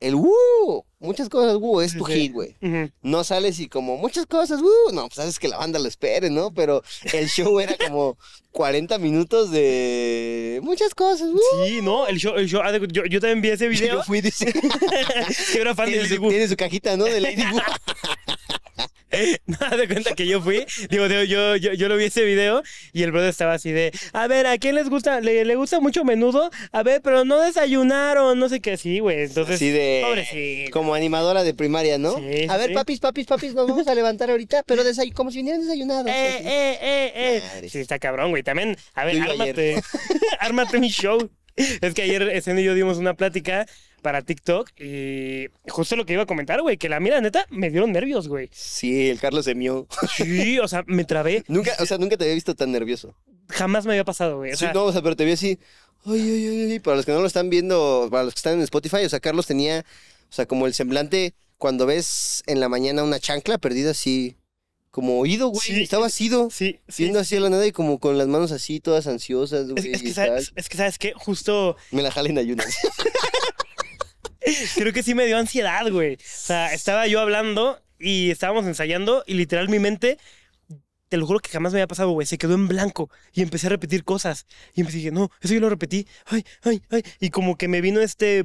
el 0.00 0.14
¡uh! 0.14 0.84
Muchas 1.00 1.28
cosas, 1.28 1.56
¡uh! 1.60 1.80
Es 1.80 1.96
tu 1.96 2.06
sí. 2.06 2.12
hit, 2.12 2.32
güey. 2.32 2.56
No 3.02 3.24
sales 3.24 3.58
y 3.58 3.68
como 3.68 3.96
muchas 3.96 4.26
cosas, 4.26 4.60
¡uh! 4.62 4.92
No, 4.92 5.02
pues 5.08 5.14
sabes 5.16 5.38
que 5.40 5.48
la 5.48 5.56
banda 5.58 5.80
lo 5.80 5.88
espere, 5.88 6.30
¿no? 6.30 6.52
Pero 6.54 6.82
el 7.12 7.28
show 7.28 7.58
era 7.58 7.76
como 7.76 8.16
40 8.52 8.98
minutos 8.98 9.50
de 9.50 10.60
muchas 10.62 10.94
cosas, 10.94 11.28
¡uh! 11.30 11.40
Sí, 11.66 11.80
no, 11.82 12.06
el 12.06 12.18
show, 12.18 12.36
el 12.36 12.48
show, 12.48 12.62
yo, 12.92 13.04
yo 13.06 13.20
también 13.20 13.40
vi 13.40 13.48
ese 13.48 13.66
video. 13.68 13.96
Yo 13.98 14.02
fui, 14.04 14.20
dice. 14.20 14.52
que 15.52 15.60
era 15.60 15.74
fan 15.74 15.90
de 15.90 15.96
Lady 16.02 16.18
Wu. 16.18 16.28
tiene 16.28 16.46
su 16.46 16.56
cajita, 16.56 16.96
¿no? 16.96 17.04
De 17.04 17.20
Lady 17.20 17.42
Wu. 17.52 17.58
Haz 19.60 19.76
de 19.78 19.88
cuenta 19.88 20.14
que 20.14 20.26
yo 20.26 20.40
fui, 20.40 20.64
digo, 20.90 21.08
digo, 21.08 21.22
yo, 21.22 21.56
yo, 21.56 21.72
yo 21.72 21.88
lo 21.88 21.96
vi 21.96 22.04
ese 22.04 22.24
video 22.24 22.62
y 22.92 23.02
el 23.02 23.10
brother 23.12 23.30
estaba 23.30 23.54
así 23.54 23.72
de, 23.72 23.92
a 24.12 24.26
ver, 24.26 24.46
¿a 24.46 24.58
quién 24.58 24.74
les 24.74 24.88
gusta? 24.88 25.20
¿Le, 25.20 25.44
le 25.44 25.54
gusta 25.56 25.80
mucho 25.80 26.04
menudo? 26.04 26.50
A 26.72 26.82
ver, 26.82 27.00
pero 27.02 27.24
no 27.24 27.38
desayunaron, 27.40 28.38
no 28.38 28.48
sé 28.48 28.60
qué, 28.60 28.76
sí, 28.76 28.98
güey. 29.00 29.22
Entonces, 29.24 29.56
Así 29.56 29.70
de. 29.70 30.02
pobrecito. 30.06 30.70
Como 30.72 30.94
animadora 30.94 31.42
de 31.42 31.54
primaria, 31.54 31.98
¿no? 31.98 32.16
Sí, 32.16 32.46
a 32.48 32.56
ver, 32.56 32.68
sí. 32.68 32.74
papis, 32.74 33.00
papis, 33.00 33.26
papis, 33.26 33.54
nos 33.54 33.66
vamos 33.68 33.86
a 33.88 33.94
levantar 33.94 34.30
ahorita, 34.30 34.62
pero 34.66 34.84
desay- 34.84 35.12
como 35.12 35.30
si 35.30 35.38
vinieran 35.38 35.62
desayunados. 35.62 36.06
Eh, 36.08 36.38
eh, 36.44 36.78
eh, 36.82 37.12
eh. 37.14 37.42
Madre. 37.54 37.68
Sí, 37.68 37.78
está 37.78 37.98
cabrón, 37.98 38.30
güey. 38.30 38.42
También, 38.42 38.76
a 38.94 39.04
ver, 39.04 39.16
Yo 39.16 39.22
ármate. 39.22 39.82
ármate 40.40 40.78
mi 40.78 40.88
show. 40.90 41.30
Es 41.80 41.94
que 41.94 42.02
ayer 42.02 42.22
Escena 42.22 42.60
y 42.60 42.64
yo 42.64 42.74
dimos 42.74 42.98
una 42.98 43.14
plática 43.14 43.66
para 44.02 44.22
TikTok 44.22 44.70
y 44.80 45.48
justo 45.68 45.96
lo 45.96 46.06
que 46.06 46.12
iba 46.12 46.22
a 46.22 46.26
comentar, 46.26 46.62
güey, 46.62 46.76
que 46.76 46.88
la 46.88 47.00
mira, 47.00 47.20
neta, 47.20 47.46
me 47.50 47.70
dieron 47.70 47.92
nervios, 47.92 48.28
güey. 48.28 48.48
Sí, 48.52 49.08
el 49.08 49.18
Carlos 49.18 49.44
se 49.44 49.54
mió. 49.54 49.86
Sí, 50.16 50.58
o 50.58 50.68
sea, 50.68 50.84
me 50.86 51.04
trabé. 51.04 51.44
Nunca, 51.48 51.72
o 51.80 51.86
sea, 51.86 51.98
nunca 51.98 52.16
te 52.16 52.24
había 52.24 52.34
visto 52.34 52.54
tan 52.54 52.72
nervioso. 52.72 53.14
Jamás 53.48 53.86
me 53.86 53.92
había 53.92 54.04
pasado, 54.04 54.38
güey. 54.38 54.52
O 54.52 54.56
Sí, 54.56 54.66
no, 54.72 54.84
o 54.84 54.92
sea, 54.92 55.02
pero 55.02 55.16
te 55.16 55.24
vi 55.24 55.32
así. 55.32 55.58
Ay, 56.04 56.20
ay, 56.20 56.46
ay, 56.46 56.72
ay. 56.72 56.80
Para 56.80 56.96
los 56.96 57.06
que 57.06 57.12
no 57.12 57.20
lo 57.20 57.26
están 57.26 57.50
viendo, 57.50 58.08
para 58.10 58.24
los 58.24 58.34
que 58.34 58.38
están 58.38 58.54
en 58.54 58.62
Spotify, 58.62 59.04
o 59.04 59.08
sea, 59.08 59.20
Carlos 59.20 59.46
tenía, 59.46 59.84
o 60.30 60.32
sea, 60.32 60.46
como 60.46 60.66
el 60.66 60.74
semblante 60.74 61.34
cuando 61.56 61.86
ves 61.86 62.42
en 62.46 62.60
la 62.60 62.68
mañana 62.68 63.02
una 63.02 63.18
chancla 63.18 63.58
perdida 63.58 63.90
así, 63.90 64.36
como 64.98 65.20
oído, 65.20 65.46
güey. 65.50 65.60
Sí. 65.60 65.80
Estaba 65.80 66.06
asido, 66.06 66.50
sí, 66.50 66.80
sí. 66.88 67.04
viendo 67.04 67.20
así 67.20 67.36
a 67.36 67.40
la 67.40 67.50
nada 67.50 67.64
y 67.64 67.70
como 67.70 68.00
con 68.00 68.18
las 68.18 68.26
manos 68.26 68.50
así, 68.50 68.80
todas 68.80 69.06
ansiosas, 69.06 69.70
güey. 69.70 69.92
es 69.92 70.02
que 70.02 70.12
sabes, 70.12 70.52
es 70.56 70.68
que 70.68 70.76
sabes 70.76 70.98
qué, 70.98 71.12
justo 71.14 71.76
Me 71.92 72.02
la 72.02 72.10
jalen 72.10 72.36
ayunas. 72.36 72.76
creo 74.74 74.92
que 74.92 75.04
sí 75.04 75.14
me 75.14 75.26
dio 75.26 75.38
ansiedad, 75.38 75.88
güey. 75.88 76.14
O 76.14 76.18
sea, 76.20 76.74
estaba 76.74 77.06
yo 77.06 77.20
hablando 77.20 77.80
y 78.00 78.32
estábamos 78.32 78.66
ensayando 78.66 79.22
y 79.24 79.34
literal 79.34 79.68
mi 79.68 79.78
mente, 79.78 80.18
te 81.08 81.16
lo 81.16 81.26
juro 81.26 81.40
que 81.40 81.50
jamás 81.50 81.72
me 81.72 81.78
había 81.78 81.86
pasado, 81.86 82.10
güey, 82.10 82.26
se 82.26 82.38
quedó 82.38 82.54
en 82.54 82.68
blanco 82.68 83.10
y 83.32 83.42
empecé 83.42 83.66
a 83.66 83.70
repetir 83.70 84.04
cosas. 84.04 84.46
Y 84.74 84.80
empecé 84.80 84.98
dije, 84.98 85.10
no, 85.10 85.30
eso 85.40 85.54
yo 85.54 85.60
lo 85.60 85.68
repetí. 85.70 86.06
Ay, 86.26 86.44
ay, 86.62 86.82
ay. 86.90 87.02
Y 87.20 87.30
como 87.30 87.56
que 87.56 87.68
me 87.68 87.80
vino 87.80 88.00
este 88.00 88.44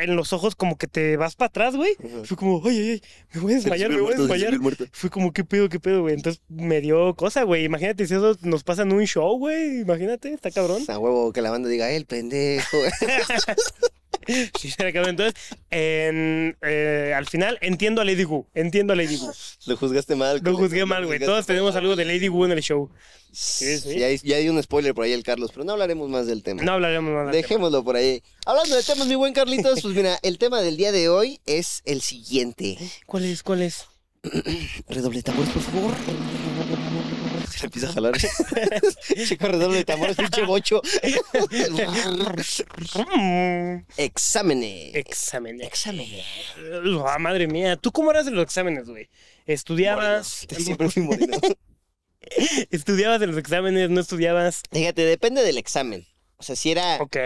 en 0.00 0.16
los 0.16 0.32
ojos, 0.32 0.54
como 0.54 0.76
que 0.76 0.86
te 0.86 1.16
vas 1.16 1.34
para 1.34 1.48
atrás, 1.48 1.74
güey. 1.76 1.92
Ujú. 2.02 2.24
Fue 2.24 2.36
como, 2.36 2.62
ay, 2.66 2.78
ay, 2.78 2.90
ay, 2.90 3.02
me 3.34 3.40
voy 3.40 3.52
a 3.52 3.56
desmayar, 3.56 3.90
me 3.90 4.00
voy 4.00 4.12
a 4.12 4.16
desmayar. 4.16 4.54
Fue 4.92 5.10
como, 5.10 5.32
¿qué 5.32 5.44
pedo, 5.44 5.68
qué 5.68 5.80
pedo, 5.80 6.02
güey? 6.02 6.14
Entonces 6.14 6.42
me 6.48 6.80
dio 6.80 7.14
cosa, 7.14 7.42
güey. 7.44 7.64
Imagínate 7.64 8.06
si 8.06 8.14
eso 8.14 8.36
nos 8.42 8.64
pasa 8.64 8.82
en 8.82 8.92
un 8.92 9.04
show, 9.06 9.38
güey. 9.38 9.80
Imagínate, 9.80 10.32
está 10.32 10.50
cabrón. 10.50 10.82
A 10.88 10.98
huevo, 10.98 11.32
que 11.32 11.40
la 11.42 11.50
banda 11.50 11.68
diga, 11.68 11.90
"Eh, 11.90 11.96
el 11.96 12.06
pendejo. 12.06 12.76
Cabrón. 14.76 15.08
Entonces, 15.10 15.34
en, 15.70 16.56
eh, 16.62 17.12
al 17.16 17.26
final, 17.26 17.58
entiendo 17.60 18.00
a 18.00 18.04
Lady 18.04 18.24
Wu. 18.24 18.46
Entiendo 18.54 18.92
a 18.92 18.96
Lady 18.96 19.16
Wu. 19.16 19.30
Lo 19.66 19.76
juzgaste 19.76 20.14
mal. 20.16 20.40
Lo 20.42 20.56
juzgué 20.56 20.84
mal, 20.84 21.06
güey. 21.06 21.18
Todos 21.20 21.46
tenemos 21.46 21.74
algo 21.76 21.96
de 21.96 22.04
Lady 22.04 22.28
Wu 22.28 22.44
en 22.44 22.52
el 22.52 22.60
show. 22.62 22.90
Sí, 23.32 23.78
sí. 23.78 23.98
Ya, 23.98 24.06
hay- 24.06 24.18
ya 24.22 24.36
hay 24.36 24.48
un 24.48 24.62
spoiler 24.62 24.94
por 24.94 25.04
ahí 25.04 25.12
el 25.12 25.22
Carlos, 25.22 25.50
pero 25.52 25.64
no 25.64 25.72
hablaremos 25.72 26.08
más 26.08 26.26
del 26.26 26.42
tema. 26.42 26.62
No 26.62 26.72
hablaremos 26.72 27.12
más. 27.12 27.26
de 27.30 27.36
Dejémoslo 27.38 27.84
por 27.84 27.96
ahí. 27.96 28.22
Hablando 28.46 28.74
de 28.74 28.82
temas, 28.82 29.06
mi 29.06 29.14
buen 29.16 29.32
Carlitos, 29.34 29.80
pues 29.82 29.94
mira, 29.94 30.18
el 30.22 30.38
tema 30.38 30.60
del 30.62 30.76
día 30.76 30.92
de 30.92 31.08
hoy 31.08 31.40
es 31.46 31.82
el 31.84 32.00
siguiente. 32.00 32.78
¿Cuál 33.06 33.24
es? 33.26 33.42
¿Cuál 33.42 33.62
es? 33.62 33.84
Redoble 34.88 35.22
tambores, 35.22 35.50
por 35.52 35.62
favor. 35.62 35.92
Le 37.60 37.66
empieza 37.66 37.88
a 37.88 37.92
jalar. 37.92 38.14
Chico, 39.26 39.48
redoble 39.48 39.78
de 39.78 39.84
tambores, 39.84 40.16
pinche 40.16 40.44
bocho. 40.44 40.80
Exámenes. 43.96 44.94
Exámenes. 44.94 45.66
Exámenes. 45.66 46.24
Ah, 47.06 47.18
madre 47.18 47.46
mía. 47.46 47.76
¿Tú 47.76 47.92
cómo 47.92 48.10
eras 48.10 48.26
en 48.26 48.34
los 48.34 48.44
exámenes, 48.44 48.88
güey? 48.88 49.08
¿Estudiabas? 49.46 50.46
Siempre 50.56 50.90
fui 50.90 51.02
moreno. 51.02 51.38
¿Estudiabas 52.70 53.22
en 53.22 53.30
los 53.30 53.38
exámenes? 53.38 53.90
¿No 53.90 54.00
estudiabas? 54.00 54.62
Fíjate, 54.70 55.04
depende 55.04 55.42
del 55.42 55.58
examen. 55.58 56.06
O 56.36 56.42
sea, 56.42 56.56
si 56.56 56.70
era 56.70 56.98
Ok. 57.00 57.16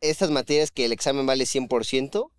estas 0.00 0.30
materias 0.30 0.70
que 0.70 0.86
el 0.86 0.92
examen 0.92 1.26
vale 1.26 1.44
100%, 1.44 2.30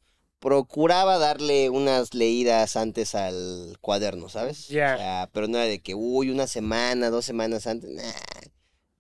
procuraba 0.46 1.18
darle 1.18 1.72
unas 1.72 2.14
leídas 2.14 2.76
antes 2.76 3.16
al 3.16 3.78
cuaderno, 3.82 4.30
¿sabes? 4.30 4.68
Ya. 4.68 4.94
O 4.94 4.98
sea, 5.00 5.30
pero 5.34 5.48
no 5.48 5.58
era 5.58 5.66
de 5.66 5.80
que, 5.80 5.96
uy, 5.96 6.30
una 6.30 6.46
semana, 6.46 7.10
dos 7.10 7.26
semanas 7.26 7.66
antes, 7.66 7.90
nah. 7.90 8.04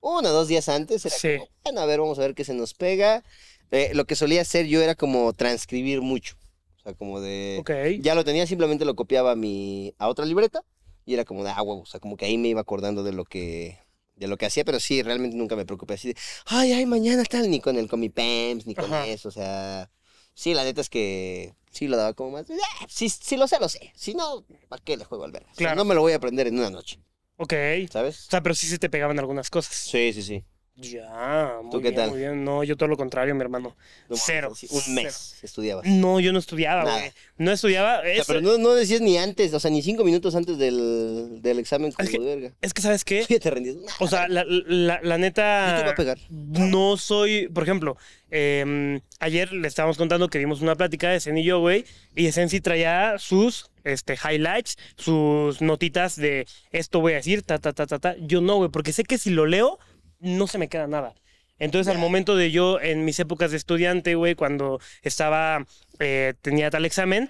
Uno, 0.01 0.31
dos 0.31 0.47
días 0.47 0.67
antes 0.69 1.05
era 1.05 1.15
Sí. 1.15 1.37
como, 1.37 1.49
bueno, 1.63 1.81
a 1.81 1.85
ver, 1.85 1.99
vamos 1.99 2.17
a 2.17 2.21
ver 2.21 2.33
qué 2.33 2.43
se 2.43 2.55
nos 2.55 2.73
pega. 2.73 3.23
Eh, 3.69 3.91
lo 3.93 4.05
que 4.05 4.15
solía 4.15 4.41
hacer 4.41 4.65
yo 4.65 4.81
era 4.81 4.95
como 4.95 5.33
transcribir 5.33 6.01
mucho. 6.01 6.35
O 6.77 6.79
sea, 6.81 6.93
como 6.95 7.21
de... 7.21 7.57
Ok. 7.59 8.01
Ya 8.01 8.15
lo 8.15 8.25
tenía, 8.25 8.47
simplemente 8.47 8.83
lo 8.83 8.95
copiaba 8.95 9.33
a, 9.33 9.35
mi, 9.35 9.93
a 9.99 10.07
otra 10.07 10.25
libreta 10.25 10.63
y 11.05 11.13
era 11.13 11.25
como 11.25 11.43
de, 11.43 11.51
ah, 11.51 11.61
huevo, 11.61 11.81
o 11.81 11.85
sea, 11.85 11.99
como 11.99 12.17
que 12.17 12.25
ahí 12.25 12.39
me 12.39 12.47
iba 12.47 12.61
acordando 12.61 13.03
de 13.03 13.13
lo 13.13 13.23
que 13.23 13.77
de 14.15 14.27
lo 14.27 14.37
que 14.37 14.47
hacía, 14.47 14.65
pero 14.65 14.79
sí, 14.79 15.03
realmente 15.03 15.37
nunca 15.37 15.55
me 15.55 15.65
preocupé 15.65 15.93
así 15.93 16.07
de, 16.07 16.15
ay, 16.47 16.71
ay, 16.71 16.85
mañana 16.87 17.23
tal, 17.25 17.51
ni 17.51 17.59
con 17.59 17.77
el 17.77 17.87
con 17.87 17.99
mi 17.99 18.09
PEMS, 18.09 18.65
ni 18.65 18.73
con 18.73 18.85
Ajá. 18.85 19.05
eso, 19.05 19.27
o 19.27 19.31
sea, 19.31 19.91
sí, 20.35 20.53
la 20.53 20.63
neta 20.63 20.81
es 20.81 20.89
que 20.89 21.55
sí 21.71 21.87
lo 21.87 21.97
daba 21.97 22.13
como 22.13 22.31
más, 22.31 22.47
de, 22.47 22.55
"Ah, 22.55 22.85
si, 22.87 23.09
si 23.09 23.35
lo 23.37 23.47
sé, 23.47 23.59
lo 23.59 23.67
sé, 23.69 23.91
si 23.95 24.13
no, 24.13 24.45
¿para 24.69 24.83
qué 24.83 24.95
le 24.97 25.05
juego 25.05 25.23
al 25.23 25.31
verga? 25.31 25.47
O 25.51 25.55
sea, 25.55 25.65
Claro. 25.69 25.75
no 25.77 25.85
me 25.85 25.95
lo 25.95 26.01
voy 26.01 26.13
a 26.13 26.17
aprender 26.17 26.45
en 26.47 26.59
una 26.59 26.69
noche, 26.69 26.99
Ok. 27.37 27.53
¿sabes? 27.91 28.27
O 28.27 28.29
sea, 28.31 28.41
pero 28.43 28.53
sí 28.55 28.67
se 28.67 28.77
te 28.77 28.89
pegaban 28.89 29.17
algunas 29.19 29.49
cosas. 29.49 29.73
Sí, 29.75 30.13
sí, 30.13 30.21
sí. 30.21 30.45
Ya, 30.77 31.59
muy 31.61 31.71
¿Tú 31.71 31.77
qué 31.77 31.83
bien, 31.91 31.95
tal? 31.95 32.09
muy 32.09 32.19
bien. 32.19 32.43
No, 32.43 32.61
yo 32.65 32.75
todo 32.75 32.89
lo 32.89 32.97
contrario, 32.97 33.33
mi 33.33 33.39
hermano. 33.39 33.77
No 34.09 34.15
Cero, 34.17 34.53
un 34.69 34.93
mes 34.95 35.39
estudiabas. 35.41 35.85
No, 35.85 36.19
yo 36.19 36.33
no 36.33 36.39
estudiaba, 36.39 36.83
Nada. 36.83 36.99
güey. 36.99 37.11
No 37.37 37.51
estudiaba. 37.53 37.99
O 38.01 38.03
sea, 38.03 38.23
pero 38.27 38.41
no, 38.41 38.57
no 38.57 38.73
decías 38.73 38.99
ni 38.99 39.17
antes, 39.17 39.53
o 39.53 39.59
sea, 39.61 39.71
ni 39.71 39.81
cinco 39.81 40.03
minutos 40.03 40.35
antes 40.35 40.57
del, 40.57 41.41
del 41.41 41.59
examen 41.59 41.93
Es 41.97 42.09
que- 42.09 42.19
verga. 42.19 42.51
es 42.61 42.73
que, 42.73 42.81
¿sabes 42.81 43.05
qué? 43.05 43.23
Sí, 43.27 43.39
te. 43.39 43.51
O 43.99 44.07
sea, 44.09 44.27
la, 44.27 44.43
la, 44.45 44.99
la 45.01 45.01
¿Y 45.01 45.01
te 45.01 45.07
va 45.09 45.17
neta. 45.17 45.89
a 45.91 45.95
pegar? 45.95 46.17
No 46.29 46.97
soy. 46.97 47.47
Por 47.47 47.63
ejemplo, 47.63 47.95
em, 48.29 48.99
ayer 49.19 49.53
le 49.53 49.69
estábamos 49.69 49.97
contando 49.97 50.27
que 50.27 50.39
dimos 50.39 50.61
una 50.61 50.75
plática 50.75 51.09
de 51.09 51.21
Zen 51.21 51.37
y 51.37 51.45
yo, 51.45 51.61
güey. 51.61 51.85
Y 52.17 52.29
Zen 52.33 52.49
sí 52.49 52.59
traía 52.59 53.15
sus 53.17 53.69
este, 53.85 54.15
highlights, 54.21 54.77
sus 54.97 55.61
notitas 55.61 56.17
de 56.17 56.47
esto 56.71 56.99
voy 56.99 57.13
a 57.13 57.17
decir, 57.17 57.43
ta, 57.43 57.59
ta, 57.59 57.71
ta, 57.71 57.87
ta, 57.87 57.97
ta. 57.99 58.15
Yo 58.19 58.41
no, 58.41 58.57
güey, 58.57 58.69
porque 58.69 58.91
sé 58.91 59.05
que 59.05 59.17
si 59.17 59.29
lo 59.29 59.45
leo, 59.45 59.79
no 60.19 60.47
se 60.47 60.57
me 60.57 60.67
queda 60.67 60.87
nada. 60.87 61.13
Entonces, 61.57 61.91
al 61.93 61.99
momento 61.99 62.35
de 62.35 62.51
yo, 62.51 62.81
en 62.81 63.05
mis 63.05 63.17
épocas 63.19 63.51
de 63.51 63.57
estudiante, 63.57 64.15
güey, 64.15 64.35
cuando 64.35 64.79
estaba, 65.03 65.65
eh, 65.99 66.33
tenía 66.41 66.69
tal 66.69 66.83
examen, 66.85 67.29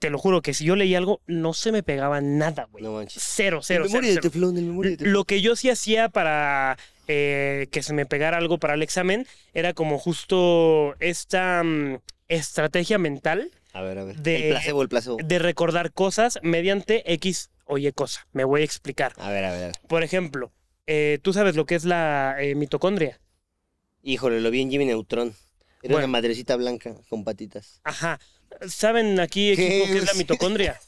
te 0.00 0.10
lo 0.10 0.18
juro 0.18 0.42
que 0.42 0.52
si 0.52 0.66
yo 0.66 0.76
leía 0.76 0.98
algo, 0.98 1.22
no 1.26 1.54
se 1.54 1.72
me 1.72 1.82
pegaba 1.82 2.20
nada, 2.20 2.68
güey. 2.70 2.84
No 2.84 2.92
manches. 2.92 3.22
Cero, 3.24 3.60
cero, 3.62 3.84
el 3.84 3.88
cero, 3.90 4.00
memoria 4.02 4.08
de 4.10 4.14
cero. 4.16 4.22
teflón, 4.30 4.58
el 4.58 4.64
memoria 4.66 4.90
de 4.90 4.96
teflón. 4.98 5.12
Lo 5.14 5.24
que 5.24 5.40
yo 5.40 5.56
sí 5.56 5.70
hacía 5.70 6.10
para 6.10 6.76
eh, 7.08 7.68
que 7.70 7.82
se 7.82 7.94
me 7.94 8.04
pegara 8.04 8.36
algo 8.36 8.58
para 8.58 8.74
el 8.74 8.82
examen 8.82 9.26
era 9.54 9.72
como 9.72 9.98
justo 9.98 10.94
esta 11.00 11.62
mm, 11.64 12.00
estrategia 12.28 12.98
mental 12.98 13.50
A 13.72 13.80
ver, 13.82 13.96
a 13.98 14.04
ver. 14.04 14.16
de- 14.16 14.48
El 14.48 14.50
placebo, 14.50 14.82
el 14.82 14.88
placebo. 14.90 15.16
de 15.24 15.38
recordar 15.38 15.92
cosas 15.92 16.38
mediante 16.42 17.10
X 17.14 17.48
o 17.64 17.78
Y 17.78 17.90
cosa. 17.92 18.26
Me 18.32 18.44
voy 18.44 18.60
a 18.60 18.64
explicar. 18.64 19.12
A 19.16 19.30
ver, 19.30 19.44
a 19.44 19.52
ver, 19.52 19.62
a 19.62 19.66
ver. 19.68 19.76
Por 19.88 20.02
ejemplo, 20.02 20.52
eh, 20.86 21.18
tú 21.22 21.32
sabes 21.32 21.56
lo 21.56 21.66
que 21.66 21.74
es 21.74 21.84
la 21.84 22.36
eh, 22.40 22.54
mitocondria. 22.54 23.20
Híjole, 24.02 24.40
lo 24.40 24.50
vi 24.50 24.60
en 24.62 24.70
Jimmy 24.70 24.84
Neutron. 24.86 25.28
Era 25.82 25.92
Bueno. 25.94 25.98
una 25.98 26.06
madrecita 26.06 26.56
blanca 26.56 26.94
con 27.08 27.24
patitas. 27.24 27.80
Ajá. 27.84 28.18
¿Saben 28.68 29.18
aquí 29.20 29.54
¿Qué 29.56 29.78
equipo 29.80 29.92
qué 29.92 29.98
es 29.98 30.06
la 30.06 30.14
mitocondria? 30.14 30.80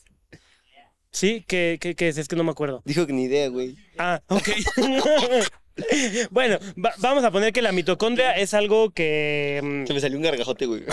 ¿Sí? 1.11 1.45
¿Qué, 1.49 1.79
qué, 1.81 1.95
qué 1.95 2.09
es? 2.09 2.19
Es 2.19 2.29
que 2.29 2.37
no 2.37 2.45
me 2.45 2.51
acuerdo. 2.51 2.83
Dijo 2.85 3.07
que 3.07 3.13
ni 3.13 3.25
idea, 3.25 3.49
güey. 3.49 3.77
Ah, 3.99 4.21
ok. 4.29 4.49
bueno, 6.31 6.59
va- 6.83 6.95
vamos 6.99 7.25
a 7.25 7.31
poner 7.31 7.53
que 7.53 7.63
la 7.63 7.73
mitocondria 7.73 8.33
es 8.33 8.55
algo 8.55 8.91
que... 8.91 9.61
mm, 9.63 9.87
Se 9.87 9.95
me 9.95 10.01
salió 10.01 10.17
un 10.19 10.25
gargajote, 10.25 10.67
güey. 10.67 10.85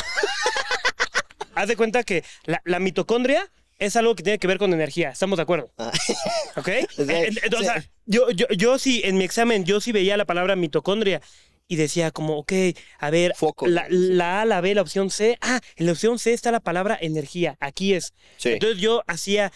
Haz 1.55 1.67
de 1.67 1.75
cuenta 1.75 2.03
que 2.03 2.23
la, 2.45 2.61
la 2.65 2.79
mitocondria 2.79 3.49
es 3.85 3.95
algo 3.95 4.15
que 4.15 4.23
tiene 4.23 4.39
que 4.39 4.47
ver 4.47 4.57
con 4.57 4.73
energía. 4.73 5.09
¿Estamos 5.09 5.37
de 5.37 5.43
acuerdo? 5.43 5.71
Ah. 5.77 5.91
¿Ok? 6.57 6.69
O 6.97 7.05
sea, 7.05 7.21
Eh, 7.23 7.27
eh, 7.29 7.49
sí. 7.57 7.63
sea, 7.63 7.83
yo, 8.05 8.29
yo, 8.31 8.47
yo 8.55 8.77
sí, 8.79 9.01
en 9.03 9.17
mi 9.17 9.23
examen, 9.23 9.65
yo 9.65 9.79
sí 9.81 9.91
veía 9.91 10.17
la 10.17 10.25
palabra 10.25 10.55
mitocondria 10.55 11.21
y 11.67 11.77
decía 11.77 12.11
como, 12.11 12.37
ok, 12.37 12.51
a 12.99 13.09
ver, 13.09 13.33
Foco. 13.35 13.67
la, 13.67 13.85
la 13.89 14.41
A, 14.41 14.45
la 14.45 14.59
B, 14.61 14.75
la 14.75 14.81
opción 14.81 15.09
C. 15.09 15.37
Ah, 15.41 15.61
en 15.77 15.85
la 15.85 15.93
opción 15.93 16.19
C 16.19 16.33
está 16.33 16.51
la 16.51 16.59
palabra 16.59 16.97
energía. 17.01 17.55
Aquí 17.61 17.93
es. 17.93 18.13
Sí. 18.37 18.49
Entonces 18.49 18.79
yo 18.79 19.03
hacía, 19.07 19.51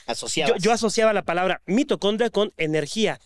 yo 0.60 0.72
asociaba 0.72 1.12
la 1.13 1.24
palabra 1.24 1.62
mitocondria 1.65 2.29
con 2.29 2.53
energía. 2.57 3.19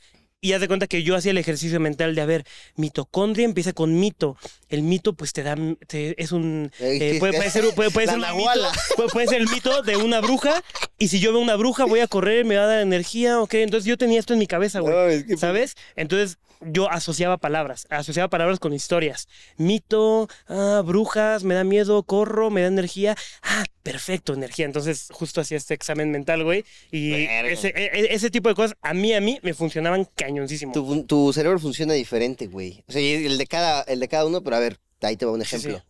Y 0.44 0.54
haz 0.54 0.62
de 0.62 0.68
cuenta 0.68 0.88
que 0.88 1.04
yo 1.04 1.16
hacía 1.16 1.30
el 1.30 1.38
ejercicio 1.38 1.80
mental 1.80 2.16
de, 2.16 2.22
a 2.22 2.26
ver, 2.26 2.46
mitocondria 2.76 3.46
empieza 3.46 3.74
con 3.74 4.00
mito. 4.00 4.38
El 4.70 4.82
mito, 4.82 5.14
pues, 5.14 5.34
te 5.34 5.44
da, 5.44 5.56
te- 5.88 6.20
es 6.22 6.32
un... 6.32 6.72
Eh, 6.80 6.96
eh, 7.00 7.00
¿qué- 7.14 7.20
puede, 7.20 7.52
ser, 7.52 7.64
puede, 7.76 7.92
puede 7.92 8.08
ser 8.08 8.18
un 8.18 8.22
mito, 8.38 8.50
puede, 8.96 9.10
puede 9.10 9.28
ser 9.28 9.42
el 9.42 9.48
mito 9.50 9.84
de 9.84 9.98
una 9.98 10.20
bruja. 10.20 10.64
Y 10.98 11.10
si 11.10 11.20
yo 11.20 11.32
veo 11.32 11.42
una 11.42 11.56
bruja, 11.58 11.86
voy 11.86 12.00
a 12.00 12.08
correr, 12.08 12.44
me 12.46 12.56
va 12.58 12.64
a 12.64 12.68
dar 12.68 12.82
energía, 12.82 13.40
ok. 13.40 13.54
Entonces 13.54 13.86
yo 13.88 14.00
tenía 14.00 14.20
esto 14.20 14.34
en 14.34 14.40
mi 14.40 14.48
cabeza, 14.48 14.80
güey. 14.80 14.92
No, 14.96 15.06
es 15.06 15.26
que- 15.26 15.38
¿Sabes? 15.38 15.78
Entonces 15.96 16.40
yo 16.62 16.90
asociaba 16.90 17.38
palabras, 17.38 17.88
asociaba 17.90 18.30
palabras 18.30 18.60
con 18.60 18.74
historias. 18.74 19.28
Mito, 19.58 20.28
ah, 20.48 20.82
brujas, 20.86 21.44
me 21.44 21.54
da 21.56 21.64
miedo, 21.64 22.04
corro, 22.04 22.50
me 22.50 22.62
da 22.62 22.68
energía. 22.68 23.16
Ah, 23.42 23.64
perfecto, 23.84 24.34
energía. 24.34 24.66
Entonces 24.66 25.08
justo 25.12 25.42
hacía 25.42 25.58
este 25.58 25.74
examen 25.74 26.12
mental, 26.12 26.44
güey. 26.44 26.64
Y 26.92 27.14
ese, 27.14 27.70
e- 27.70 27.92
e- 28.00 28.14
ese 28.14 28.30
tipo 28.30 28.50
de 28.50 28.56
cosas 28.56 28.78
a 28.82 28.94
mí, 28.94 29.14
a 29.14 29.22
mí, 29.22 29.40
me 29.44 29.54
funcionaban 29.54 30.06
cañoncísimo. 30.16 30.72
Tu, 30.74 31.04
tu 31.06 31.34
cerebro 31.34 31.60
funciona 31.60 31.94
diferente, 31.94 32.48
güey. 32.48 32.84
O 32.88 32.92
sea, 32.92 33.02
el 33.02 33.38
de 33.38 33.48
cada, 33.48 33.82
el 33.84 34.00
de 34.00 34.08
cada 34.08 34.26
uno, 34.26 34.44
pero 34.44 34.56
a 34.56 34.60
ver, 34.60 34.80
ahí 35.02 35.18
te 35.18 35.26
va 35.26 35.32
un 35.32 35.44
Sí, 35.44 35.56
ejemplo. 35.56 35.80
sí. 35.80 35.84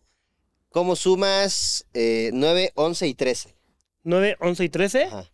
¿Cómo 0.70 0.96
sumas 0.96 1.86
eh, 1.92 2.30
9, 2.32 2.72
11 2.76 3.06
y 3.06 3.14
13? 3.14 3.54
9, 4.04 4.36
11 4.40 4.64
y 4.64 4.68
13. 4.70 5.02
Ajá. 5.04 5.31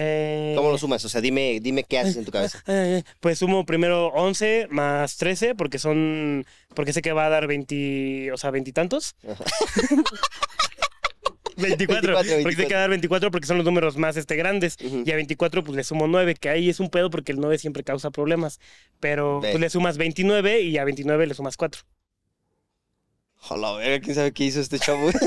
Eh, 0.00 0.52
¿Cómo 0.54 0.70
lo 0.70 0.78
sumas? 0.78 1.04
O 1.04 1.08
sea, 1.08 1.20
dime, 1.20 1.58
dime 1.60 1.82
qué 1.82 1.98
haces 1.98 2.16
en 2.16 2.24
tu 2.24 2.30
cabeza. 2.30 2.62
Ay, 2.66 2.76
ay, 2.76 2.92
ay. 2.94 3.04
Pues 3.18 3.38
sumo 3.40 3.66
primero 3.66 4.08
11 4.08 4.68
más 4.70 5.16
13 5.16 5.56
porque 5.56 5.80
son 5.80 6.46
porque 6.74 6.92
sé 6.92 7.02
que 7.02 7.12
va 7.12 7.26
a 7.26 7.28
dar 7.28 7.48
20, 7.48 8.30
o 8.32 8.36
sea, 8.36 8.52
veintitantos. 8.52 9.16
24, 11.56 12.14
24, 12.14 12.14
porque 12.14 12.28
sé 12.28 12.36
que 12.38 12.44
24. 12.44 12.70
va 12.70 12.76
a 12.76 12.80
dar 12.80 12.90
24 12.90 13.30
porque 13.32 13.46
son 13.48 13.56
los 13.56 13.66
números 13.66 13.96
más 13.96 14.16
este, 14.16 14.36
grandes. 14.36 14.76
Ujú. 14.80 15.02
Y 15.04 15.10
a 15.10 15.16
24 15.16 15.64
pues 15.64 15.76
le 15.76 15.82
sumo 15.82 16.06
9, 16.06 16.36
que 16.36 16.48
ahí 16.48 16.68
es 16.68 16.78
un 16.78 16.90
pedo 16.90 17.10
porque 17.10 17.32
el 17.32 17.40
9 17.40 17.58
siempre 17.58 17.82
causa 17.82 18.10
problemas. 18.10 18.60
Pero 19.00 19.40
pues 19.40 19.58
le 19.58 19.68
sumas 19.68 19.98
29 19.98 20.60
y 20.60 20.78
a 20.78 20.84
29 20.84 21.26
le 21.26 21.34
sumas 21.34 21.56
4. 21.56 21.82
Hola, 23.50 23.72
verga, 23.74 24.00
quién 24.00 24.14
sabe 24.14 24.32
qué 24.32 24.44
hizo 24.44 24.60
este 24.60 24.78
chavo. 24.78 25.10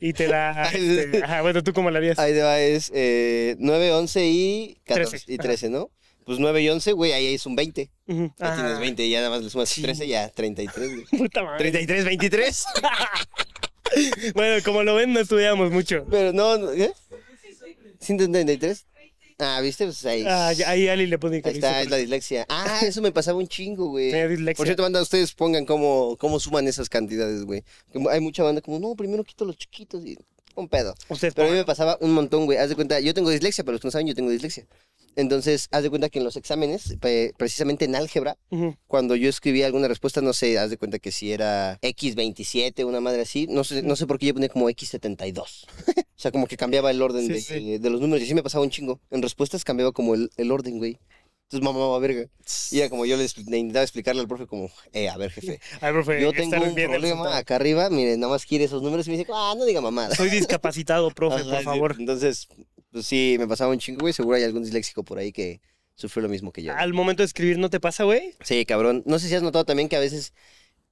Y 0.00 0.12
te. 0.12 0.32
Ay, 0.34 0.98
este, 0.98 1.24
ajá, 1.24 1.40
bueno, 1.40 1.62
¿tú 1.62 1.72
cómo 1.72 1.90
lo 1.90 1.96
harías? 1.96 2.18
ahí 2.18 2.34
te 2.34 2.42
va, 2.42 2.60
es 2.60 2.92
eh, 2.94 3.56
9, 3.58 3.92
11 3.92 4.26
y 4.26 4.78
14 4.84 5.10
13, 5.10 5.32
y 5.32 5.34
ajá. 5.36 5.42
13, 5.42 5.70
¿no? 5.70 5.90
Pues 6.26 6.38
9 6.38 6.62
y 6.62 6.68
11, 6.68 6.92
güey, 6.92 7.12
ahí 7.12 7.34
es 7.34 7.46
un 7.46 7.56
20. 7.56 7.90
Ujú. 8.08 8.32
Ya 8.38 8.52
Ah, 8.52 8.54
tienes 8.54 8.78
20 8.78 9.04
y 9.06 9.10
ya 9.10 9.18
nada 9.20 9.30
más 9.30 9.42
le 9.42 9.48
sumas 9.50 9.70
Sí. 9.70 9.80
13, 9.82 10.06
ya 10.06 10.28
33, 10.28 10.90
güey. 10.90 11.04
Puta 11.18 11.42
madre. 11.42 11.58
33, 11.70 12.04
23. 12.04 12.64
Bueno, 14.34 14.60
como 14.64 14.82
lo 14.82 14.96
ven, 14.96 15.12
no 15.12 15.20
estudiamos 15.20 15.70
mucho. 15.70 16.04
Pero 16.10 16.32
no, 16.32 16.58
no, 16.58 16.72
¿qué? 16.72 16.90
133. 18.00 18.86
Ah, 19.38 19.60
¿viste? 19.60 19.84
Pues 19.84 20.04
ahí. 20.06 20.24
Ah, 20.26 20.52
ya- 20.52 20.70
ahí 20.70 20.88
Ali 20.88 21.06
le 21.06 21.18
pone 21.18 21.42
Ahí 21.44 21.54
está, 21.54 21.82
es 21.82 21.90
la 21.90 21.96
dislexia. 21.96 22.46
Ah, 22.48 22.80
eso 22.84 23.02
me 23.02 23.10
pasaba 23.12 23.38
un 23.38 23.48
chingo, 23.48 23.86
güey. 23.88 24.10
Tenía 24.10 24.28
dislexia. 24.28 24.56
Por 24.56 24.66
cierto, 24.66 24.82
banda, 24.82 25.02
ustedes 25.02 25.32
pongan 25.34 25.66
cómo, 25.66 26.16
cómo 26.18 26.38
suman 26.40 26.68
esas 26.68 26.88
cantidades, 26.88 27.44
güey. 27.44 27.64
Como 27.92 28.08
Hay 28.10 28.20
mucha 28.20 28.42
banda 28.42 28.60
como, 28.60 28.78
no, 28.78 28.94
primero 28.94 29.24
quito 29.24 29.44
los 29.44 29.56
chiquitos 29.56 30.04
y 30.06 30.16
un 30.54 30.68
pedo. 30.68 30.94
Ustedes 31.08 31.34
Pero 31.34 31.48
a 31.48 31.50
mí 31.50 31.56
me 31.56 31.64
pasaba 31.64 31.98
un 32.00 32.12
montón, 32.12 32.44
güey. 32.44 32.58
Haz 32.58 32.68
de 32.68 32.76
cuenta, 32.76 33.00
yo 33.00 33.12
tengo 33.12 33.30
dislexia, 33.30 33.64
para 33.64 33.72
los 33.72 33.80
que 33.80 33.88
no 33.88 33.92
saben, 33.92 34.06
yo 34.06 34.14
tengo 34.14 34.30
dislexia. 34.30 34.66
Entonces, 35.16 35.68
haz 35.70 35.84
de 35.84 35.90
cuenta 35.90 36.08
que 36.08 36.18
en 36.18 36.24
los 36.24 36.36
exámenes, 36.36 36.96
pe- 37.00 37.32
precisamente 37.36 37.84
en 37.84 37.94
álgebra, 37.94 38.36
Ujú. 38.50 38.76
cuando 38.88 39.14
yo 39.14 39.28
escribía 39.28 39.66
alguna 39.66 39.86
respuesta, 39.86 40.20
no 40.20 40.32
sé, 40.32 40.58
haz 40.58 40.70
de 40.70 40.76
cuenta 40.76 40.98
que 40.98 41.12
si 41.12 41.30
era 41.32 41.78
X27, 41.82 42.84
una 42.84 43.00
madre 43.00 43.22
así, 43.22 43.46
no 43.48 43.62
sé, 43.62 43.82
no 43.82 43.94
sé 43.94 44.06
por 44.08 44.18
qué 44.18 44.26
yo 44.26 44.34
ponía 44.34 44.48
como 44.48 44.68
X72. 44.70 45.66
O 46.16 46.20
sea, 46.20 46.30
como 46.30 46.46
que 46.46 46.56
cambiaba 46.56 46.90
el 46.90 47.02
orden 47.02 47.26
Sí, 47.26 47.32
de, 47.32 47.40
sí. 47.40 47.78
de 47.78 47.90
los 47.90 48.00
números 48.00 48.22
y 48.22 48.24
así 48.26 48.34
me 48.34 48.42
pasaba 48.42 48.64
un 48.64 48.70
chingo. 48.70 49.00
En 49.10 49.20
respuestas 49.22 49.64
cambiaba 49.64 49.92
como 49.92 50.14
el, 50.14 50.30
el 50.36 50.50
orden, 50.52 50.78
güey. 50.78 50.98
Entonces, 51.50 51.64
mamá, 51.64 51.98
verga. 51.98 52.26
Y 52.70 52.78
era 52.78 52.88
como 52.88 53.04
yo 53.04 53.16
le, 53.16 53.24
intentaba 53.24 53.82
explicarle 53.82 54.20
al 54.22 54.28
profe 54.28 54.46
como, 54.46 54.70
eh, 54.92 55.08
a 55.08 55.16
ver, 55.16 55.30
jefe, 55.30 55.60
A 55.80 55.86
ver, 55.86 55.94
profe, 55.94 56.20
yo 56.22 56.32
tengo 56.32 56.56
un 56.56 56.74
problema 56.74 57.36
acá 57.36 57.56
arriba, 57.56 57.90
mire, 57.90 58.16
nada 58.16 58.32
más 58.32 58.46
quiere 58.46 58.64
esos 58.64 58.82
números 58.82 59.06
y 59.06 59.10
me 59.10 59.18
dice, 59.18 59.30
ah, 59.32 59.54
no 59.56 59.64
diga 59.64 59.80
mamada. 59.80 60.14
Soy 60.14 60.30
discapacitado, 60.30 61.10
profe, 61.14 61.40
Ajá, 61.42 61.50
por 61.50 61.58
sí. 61.58 61.64
favor. 61.64 61.96
Entonces, 61.98 62.48
pues 62.90 63.06
sí, 63.06 63.36
me 63.38 63.46
pasaba 63.46 63.72
un 63.72 63.78
chingo, 63.78 64.00
güey. 64.00 64.12
Seguro 64.12 64.36
hay 64.36 64.44
algún 64.44 64.62
disléxico 64.62 65.04
por 65.04 65.18
ahí 65.18 65.32
que 65.32 65.60
sufrió 65.96 66.22
lo 66.22 66.28
mismo 66.28 66.50
que 66.50 66.62
yo. 66.62 66.74
Al 66.74 66.94
momento 66.94 67.22
de 67.22 67.26
escribir, 67.26 67.58
¿no 67.58 67.68
te 67.70 67.78
pasa, 67.78 68.04
güey? 68.04 68.34
Sí, 68.42 68.64
cabrón. 68.64 69.02
No 69.04 69.18
sé 69.18 69.28
si 69.28 69.34
has 69.34 69.42
notado 69.42 69.64
también 69.64 69.88
que 69.88 69.96
a 69.96 70.00
veces 70.00 70.32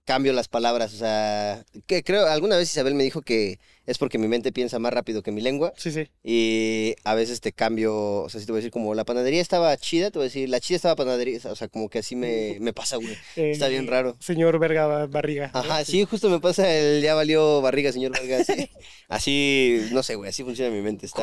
cambio 0.05 0.33
las 0.33 0.49
palabras. 0.49 0.93
O 0.93 0.97
sea, 0.99 1.65
que 1.87 2.03
creo, 2.05 2.27
alguna 2.27 2.57
vez 2.57 2.71
Isabel 2.71 2.95
me 2.95 3.05
dijo 3.05 3.23
que 3.23 3.59
es 3.87 3.99
porque 3.99 4.19
mi 4.19 4.29
mente 4.29 4.53
piensa 4.53 4.79
más 4.79 4.93
rápido 4.93 5.23
que 5.23 5.33
mi 5.33 5.41
lengua. 5.41 5.73
Sí, 5.77 5.91
sí. 5.91 6.09
Y 6.23 6.95
a 7.05 7.15
veces 7.15 7.41
te 7.41 7.53
cambio, 7.53 7.95
o 8.23 8.29
sea, 8.29 8.41
si 8.41 8.47
te 8.47 8.53
voy 8.53 8.59
a 8.59 8.61
decir 8.61 8.71
como 8.71 8.95
la 8.95 9.05
panadería 9.05 9.41
estaba 9.41 9.77
chida, 9.77 10.11
te 10.11 10.19
voy 10.19 10.25
a 10.25 10.29
decir 10.29 10.49
la 10.49 10.61
chida 10.61 10.77
estaba 10.77 10.97
panadería. 10.97 11.39
O 11.45 11.57
sea, 11.57 11.69
como 11.69 11.89
que 11.89 11.99
así 11.99 12.15
me, 12.17 12.59
me 12.61 12.73
pasa, 12.73 12.97
güey. 12.97 13.17
Está 13.37 13.69
bien 13.69 13.85
Eh, 13.87 13.91
raro. 13.91 14.17
Señor 14.21 14.59
Verga 14.59 14.87
Ba- 14.87 15.07
Barriga. 15.07 15.51
¿no? 15.53 15.61
Ajá, 15.61 15.85
sí, 15.85 16.05
justo 16.05 16.29
me 16.31 16.39
pasa 16.41 16.71
el 16.73 17.03
ya 17.03 17.15
valió 17.15 17.61
barriga, 17.61 17.91
señor 17.93 18.13
Vargas. 18.13 18.49
Así, 18.51 18.71
así, 19.09 19.89
no 19.93 20.03
sé, 20.03 20.15
güey, 20.15 20.31
así 20.31 20.43
funciona 20.45 20.71
mi 20.75 20.81
mente. 20.83 21.07
Está, 21.07 21.23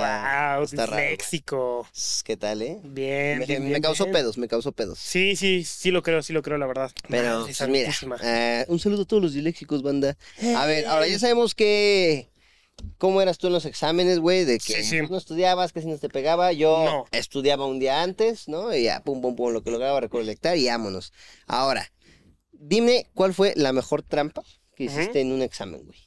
Guau, 0.55 0.63
está 0.63 0.85
raro. 0.85 1.01
disléxico. 1.01 1.87
¿Qué 2.23 2.37
tal, 2.37 2.61
eh? 2.61 2.77
Bien, 2.83 3.39
Me, 3.39 3.45
bien, 3.45 3.63
me 3.63 3.69
bien, 3.69 3.81
causó 3.81 4.05
bien. 4.05 4.13
pedos, 4.13 4.37
me 4.37 4.47
causó 4.47 4.71
pedos. 4.71 4.99
Sí, 4.99 5.35
sí, 5.35 5.63
sí 5.63 5.91
lo 5.91 6.03
creo, 6.03 6.21
sí 6.21 6.33
lo 6.33 6.41
creo, 6.41 6.57
la 6.57 6.67
verdad. 6.67 6.91
Pero, 7.09 7.45
pues 7.45 7.69
mira, 7.69 7.91
eh, 8.23 8.65
un 8.67 8.79
saludo 8.79 9.03
a 9.03 9.05
todos 9.05 9.23
los 9.23 9.33
disléxicos, 9.33 9.81
banda. 9.81 10.17
A 10.55 10.65
ver, 10.65 10.85
ahora 10.87 11.07
ya 11.07 11.17
sabemos 11.19 11.55
que... 11.55 12.29
¿Cómo 12.97 13.21
eras 13.21 13.37
tú 13.37 13.47
en 13.47 13.53
los 13.53 13.65
exámenes, 13.65 14.19
güey? 14.19 14.45
De 14.45 14.57
que 14.59 14.83
Sí, 14.83 14.83
sí. 14.83 15.01
no 15.09 15.17
estudiabas, 15.17 15.71
casi 15.73 15.87
no 15.87 15.97
te 15.97 16.09
pegaba. 16.09 16.51
Yo 16.51 16.83
No. 16.85 17.05
estudiaba 17.11 17.65
un 17.65 17.79
día 17.79 18.01
antes, 18.03 18.47
¿no? 18.47 18.73
Y 18.75 18.83
ya, 18.83 19.01
pum, 19.03 19.21
pum, 19.21 19.35
pum, 19.35 19.51
lo 19.53 19.63
que 19.63 19.71
lograba 19.71 19.99
recolectar 20.01 20.57
y 20.57 20.67
vámonos. 20.67 21.13
Ahora, 21.47 21.91
dime 22.51 23.07
cuál 23.13 23.33
fue 23.33 23.53
la 23.55 23.73
mejor 23.73 24.01
trampa 24.03 24.43
que 24.75 24.85
hiciste 24.85 25.21
en 25.21 25.31
un 25.31 25.41
examen, 25.41 25.83
güey. 25.85 25.99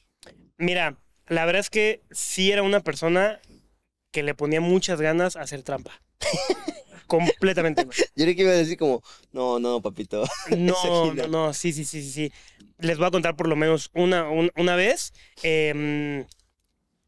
Mira, 0.57 0.97
la 1.27 1.45
verdad 1.45 1.59
es 1.61 1.69
que 1.69 2.01
sí 2.11 2.51
era 2.51 2.61
una 2.63 2.79
persona 2.81 3.39
que 4.11 4.21
le 4.23 4.35
ponía 4.35 4.61
muchas 4.61 5.01
ganas 5.01 5.35
a 5.35 5.41
hacer 5.41 5.63
trampa. 5.63 5.99
Completamente, 7.07 7.83
güey. 7.83 7.97
Yo 8.15 8.25
que 8.25 8.31
iba 8.41 8.51
a 8.51 8.55
decir 8.55 8.77
como, 8.77 9.03
no, 9.31 9.59
no, 9.59 9.81
papito. 9.81 10.23
No, 10.57 11.13
no, 11.13 11.27
no, 11.27 11.53
sí, 11.53 11.73
sí, 11.73 11.85
sí, 11.85 12.01
sí. 12.09 12.31
Les 12.79 12.97
voy 12.97 13.07
a 13.07 13.11
contar 13.11 13.35
por 13.35 13.47
lo 13.47 13.55
menos 13.55 13.89
una, 13.93 14.29
un- 14.29 14.51
una 14.55 14.75
vez. 14.75 15.13
em, 15.43 16.25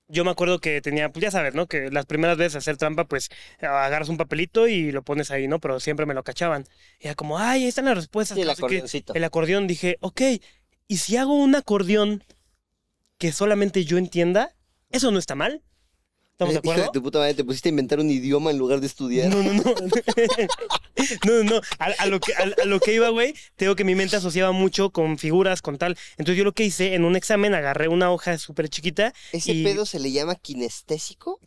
yo 0.07 0.23
me 0.23 0.31
acuerdo 0.31 0.59
que 0.59 0.81
tenía, 0.81 1.11
pues 1.11 1.23
ya 1.23 1.31
sabes, 1.31 1.55
¿no? 1.55 1.67
Que 1.67 1.89
las 1.89 2.05
primeras 2.05 2.37
veces 2.37 2.55
hacer 2.57 2.77
trampa, 2.77 3.05
pues 3.05 3.29
agarras 3.59 4.09
un 4.09 4.17
papelito 4.17 4.67
y 4.67 4.91
lo 4.91 5.03
pones 5.03 5.31
ahí, 5.31 5.47
¿no? 5.47 5.59
Pero 5.59 5.79
siempre 5.79 6.05
me 6.05 6.13
lo 6.13 6.23
cachaban. 6.23 6.65
Y 6.99 7.07
era 7.07 7.15
como, 7.15 7.39
ay, 7.39 7.63
ahí 7.63 7.67
están 7.67 7.85
las 7.85 7.95
respuestas. 7.95 8.35
Sí, 8.35 8.41
el 8.41 8.47
no 8.47 8.53
sé 8.55 8.59
qué". 8.61 8.65
acordeoncito. 8.65 9.13
El 9.13 9.23
acordeón, 9.23 9.67
dije, 9.67 9.97
ok, 10.01 10.21
¿y 10.87 10.97
si 10.97 11.17
hago 11.17 11.33
un 11.33 11.55
acordeón 11.55 12.23
que 13.17 13.31
solamente 13.31 13.85
yo 13.85 13.97
entienda? 13.97 14.55
¿Eso 14.91 15.11
no 15.11 15.19
está 15.19 15.35
mal? 15.35 15.63
¿Estamos 16.35 16.53
de 16.53 16.59
Hijo 16.65 16.71
acuerdo? 16.73 16.91
tu 16.91 17.01
puta 17.01 17.19
madre, 17.19 17.33
te 17.33 17.45
pusiste 17.45 17.69
a 17.69 17.71
inventar 17.71 17.97
un 18.01 18.09
idioma 18.11 18.51
en 18.51 18.57
lugar 18.57 18.81
de 18.81 18.87
estudiar. 18.87 19.29
No, 19.33 19.41
no, 19.41 19.53
no. 19.53 19.63
no, 21.25 21.43
no. 21.43 21.61
A, 21.79 21.85
a 21.97 22.05
lo 22.07 22.19
que, 22.19 22.33
a, 22.33 22.43
a 22.61 22.65
lo 22.65 22.79
que 22.81 22.93
iba, 22.93 23.07
güey, 23.07 23.33
tengo 23.55 23.75
que 23.77 23.85
mi 23.85 23.95
mente 23.95 24.17
asociaba 24.17 24.51
mucho 24.51 24.89
con 24.89 25.17
figuras, 25.17 25.61
con 25.61 25.77
tal. 25.77 25.97
Entonces 26.17 26.37
yo 26.37 26.43
lo 26.43 26.51
que 26.51 26.65
hice, 26.65 26.93
en 26.93 27.05
un 27.05 27.15
examen 27.15 27.53
agarré 27.53 27.87
una 27.87 28.11
hoja 28.11 28.37
súper 28.37 28.67
chiquita. 28.67 29.13
¿Ese 29.31 29.53
y- 29.53 29.63
pedo 29.63 29.85
se 29.85 29.99
le 29.99 30.11
llama 30.11 30.35
kinestésico? 30.35 31.39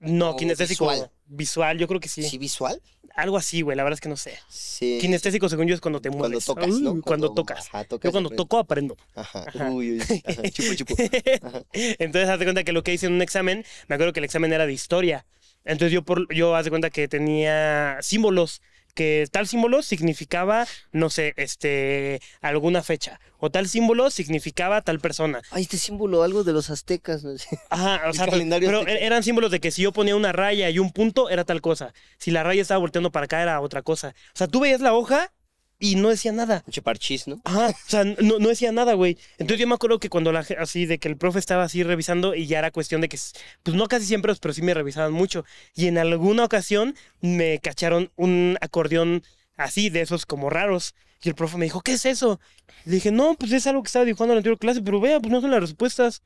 No, 0.00 0.30
¿O 0.30 0.36
kinestésico. 0.36 0.88
visual? 0.90 1.10
Visual. 1.26 1.78
yo 1.78 1.88
creo 1.88 2.00
que 2.00 2.08
sí. 2.08 2.22
¿Sí 2.22 2.38
visual? 2.38 2.80
Algo 3.16 3.36
así, 3.36 3.62
güey, 3.62 3.76
la 3.76 3.84
verdad 3.84 3.96
es 3.96 4.00
que 4.00 4.08
no 4.08 4.16
sé. 4.16 4.36
Sí. 4.48 4.98
Kinestésico, 5.00 5.48
según 5.48 5.68
yo, 5.68 5.74
es 5.74 5.80
cuando 5.80 6.00
te 6.00 6.08
Cuando 6.08 6.28
mueves. 6.28 6.44
tocas, 6.46 6.68
Uy, 6.68 6.82
¿no? 6.82 7.00
Cuando, 7.00 7.32
tocas. 7.32 7.68
Ajá, 7.68 7.84
tocas 7.84 8.08
Yo 8.08 8.12
cuando 8.12 8.30
toco 8.30 8.58
aprendo. 8.58 8.96
Ajá. 9.14 9.44
Ajá. 9.46 9.70
Uy, 9.70 9.92
uy, 9.92 10.02
uy. 10.10 10.22
Ajá. 10.26 10.42
Chupo, 10.50 10.74
chupo. 10.74 10.94
Ajá. 11.42 11.62
Entonces, 11.72 12.28
haz 12.28 12.38
de 12.40 12.44
cuenta 12.44 12.64
que 12.64 12.72
lo 12.72 12.82
que 12.82 12.92
hice 12.92 13.06
en 13.06 13.12
un 13.12 13.22
examen, 13.22 13.64
me 13.86 13.94
acuerdo 13.94 14.12
que 14.12 14.20
el 14.20 14.24
examen 14.24 14.52
era 14.52 14.66
de 14.66 14.72
historia. 14.72 15.26
Entonces, 15.64 15.92
yo, 15.92 16.02
por, 16.02 16.32
yo 16.34 16.56
haz 16.56 16.64
de 16.64 16.70
cuenta 16.70 16.90
que 16.90 17.06
tenía 17.06 17.98
símbolos, 18.02 18.60
que 18.94 19.26
tal 19.30 19.46
símbolo 19.46 19.82
significaba, 19.82 20.66
no 20.92 21.10
sé, 21.10 21.34
este, 21.36 22.20
alguna 22.40 22.82
fecha. 22.82 23.20
O 23.38 23.50
tal 23.50 23.68
símbolo 23.68 24.10
significaba 24.10 24.80
tal 24.80 25.00
persona. 25.00 25.42
Ay, 25.50 25.62
este 25.62 25.76
símbolo, 25.76 26.22
algo 26.22 26.44
de 26.44 26.52
los 26.52 26.70
aztecas. 26.70 27.24
¿no? 27.24 27.32
Ajá, 27.70 28.08
o 28.08 28.12
sea, 28.12 28.26
pero 28.26 28.80
azteca. 28.80 28.92
eran 28.92 29.22
símbolos 29.22 29.50
de 29.50 29.60
que 29.60 29.70
si 29.70 29.82
yo 29.82 29.92
ponía 29.92 30.16
una 30.16 30.32
raya 30.32 30.70
y 30.70 30.78
un 30.78 30.92
punto, 30.92 31.28
era 31.28 31.44
tal 31.44 31.60
cosa. 31.60 31.92
Si 32.18 32.30
la 32.30 32.42
raya 32.42 32.62
estaba 32.62 32.78
volteando 32.78 33.10
para 33.10 33.24
acá, 33.24 33.42
era 33.42 33.60
otra 33.60 33.82
cosa. 33.82 34.14
O 34.34 34.38
sea, 34.38 34.46
tú 34.46 34.60
veías 34.60 34.80
la 34.80 34.94
hoja 34.94 35.32
y 35.78 35.96
no 35.96 36.08
decía 36.08 36.32
nada. 36.32 36.62
Pinche 36.62 36.82
parchís, 36.82 37.26
¿no? 37.26 37.40
Ajá, 37.44 37.70
o 37.70 37.90
sea, 37.90 38.04
no, 38.04 38.38
no 38.38 38.48
decía 38.48 38.72
nada, 38.72 38.94
güey. 38.94 39.18
Entonces 39.38 39.58
yo 39.58 39.66
me 39.66 39.74
acuerdo 39.74 39.98
que 39.98 40.08
cuando 40.08 40.32
la 40.32 40.46
así 40.58 40.86
de 40.86 40.98
que 40.98 41.08
el 41.08 41.16
profe 41.16 41.38
estaba 41.38 41.64
así 41.64 41.82
revisando 41.82 42.34
y 42.34 42.46
ya 42.46 42.58
era 42.58 42.70
cuestión 42.70 43.00
de 43.00 43.08
que, 43.08 43.18
pues 43.62 43.76
no 43.76 43.86
casi 43.86 44.06
siempre, 44.06 44.32
pero 44.40 44.54
sí 44.54 44.62
me 44.62 44.74
revisaban 44.74 45.12
mucho. 45.12 45.44
Y 45.74 45.86
en 45.86 45.98
alguna 45.98 46.44
ocasión 46.44 46.94
me 47.20 47.58
cacharon 47.58 48.10
un 48.16 48.56
acordeón 48.60 49.22
así, 49.56 49.90
de 49.90 50.00
esos 50.00 50.26
como 50.26 50.50
raros. 50.50 50.94
Y 51.22 51.28
el 51.28 51.34
profe 51.34 51.56
me 51.56 51.64
dijo, 51.64 51.80
¿qué 51.80 51.92
es 51.92 52.04
eso? 52.04 52.38
Le 52.84 52.92
dije, 52.92 53.10
no, 53.10 53.34
pues 53.34 53.52
es 53.52 53.66
algo 53.66 53.82
que 53.82 53.88
estaba 53.88 54.04
dibujando 54.04 54.32
en 54.32 54.36
la 54.36 54.40
anterior 54.40 54.58
clase, 54.58 54.82
pero 54.82 55.00
vea, 55.00 55.20
pues 55.20 55.32
no 55.32 55.40
son 55.40 55.50
las 55.50 55.60
respuestas. 55.60 56.22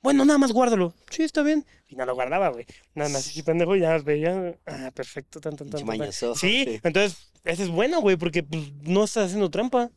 Bueno, 0.00 0.24
nada 0.24 0.38
más 0.38 0.52
guárdalo. 0.52 0.94
Sí, 1.10 1.22
está 1.22 1.42
bien. 1.42 1.66
Y 1.88 1.96
no 1.96 2.06
lo 2.06 2.14
guardaba, 2.14 2.48
güey. 2.50 2.64
Nada 2.94 3.10
más, 3.10 3.24
sí, 3.24 3.42
pendejo, 3.42 3.74
y 3.74 3.80
ya 3.80 3.98
veía. 3.98 4.54
Ah, 4.66 4.90
perfecto, 4.94 5.40
tan, 5.40 5.56
tan, 5.56 5.68
tan. 5.68 5.84
Tan. 5.84 6.12
Sí, 6.36 6.80
entonces 6.82 7.30
Ese 7.48 7.62
es 7.62 7.70
bueno, 7.70 8.02
güey, 8.02 8.16
porque 8.18 8.42
pues, 8.42 8.74
no 8.82 9.04
estás 9.04 9.26
haciendo 9.28 9.50
trampa. 9.50 9.90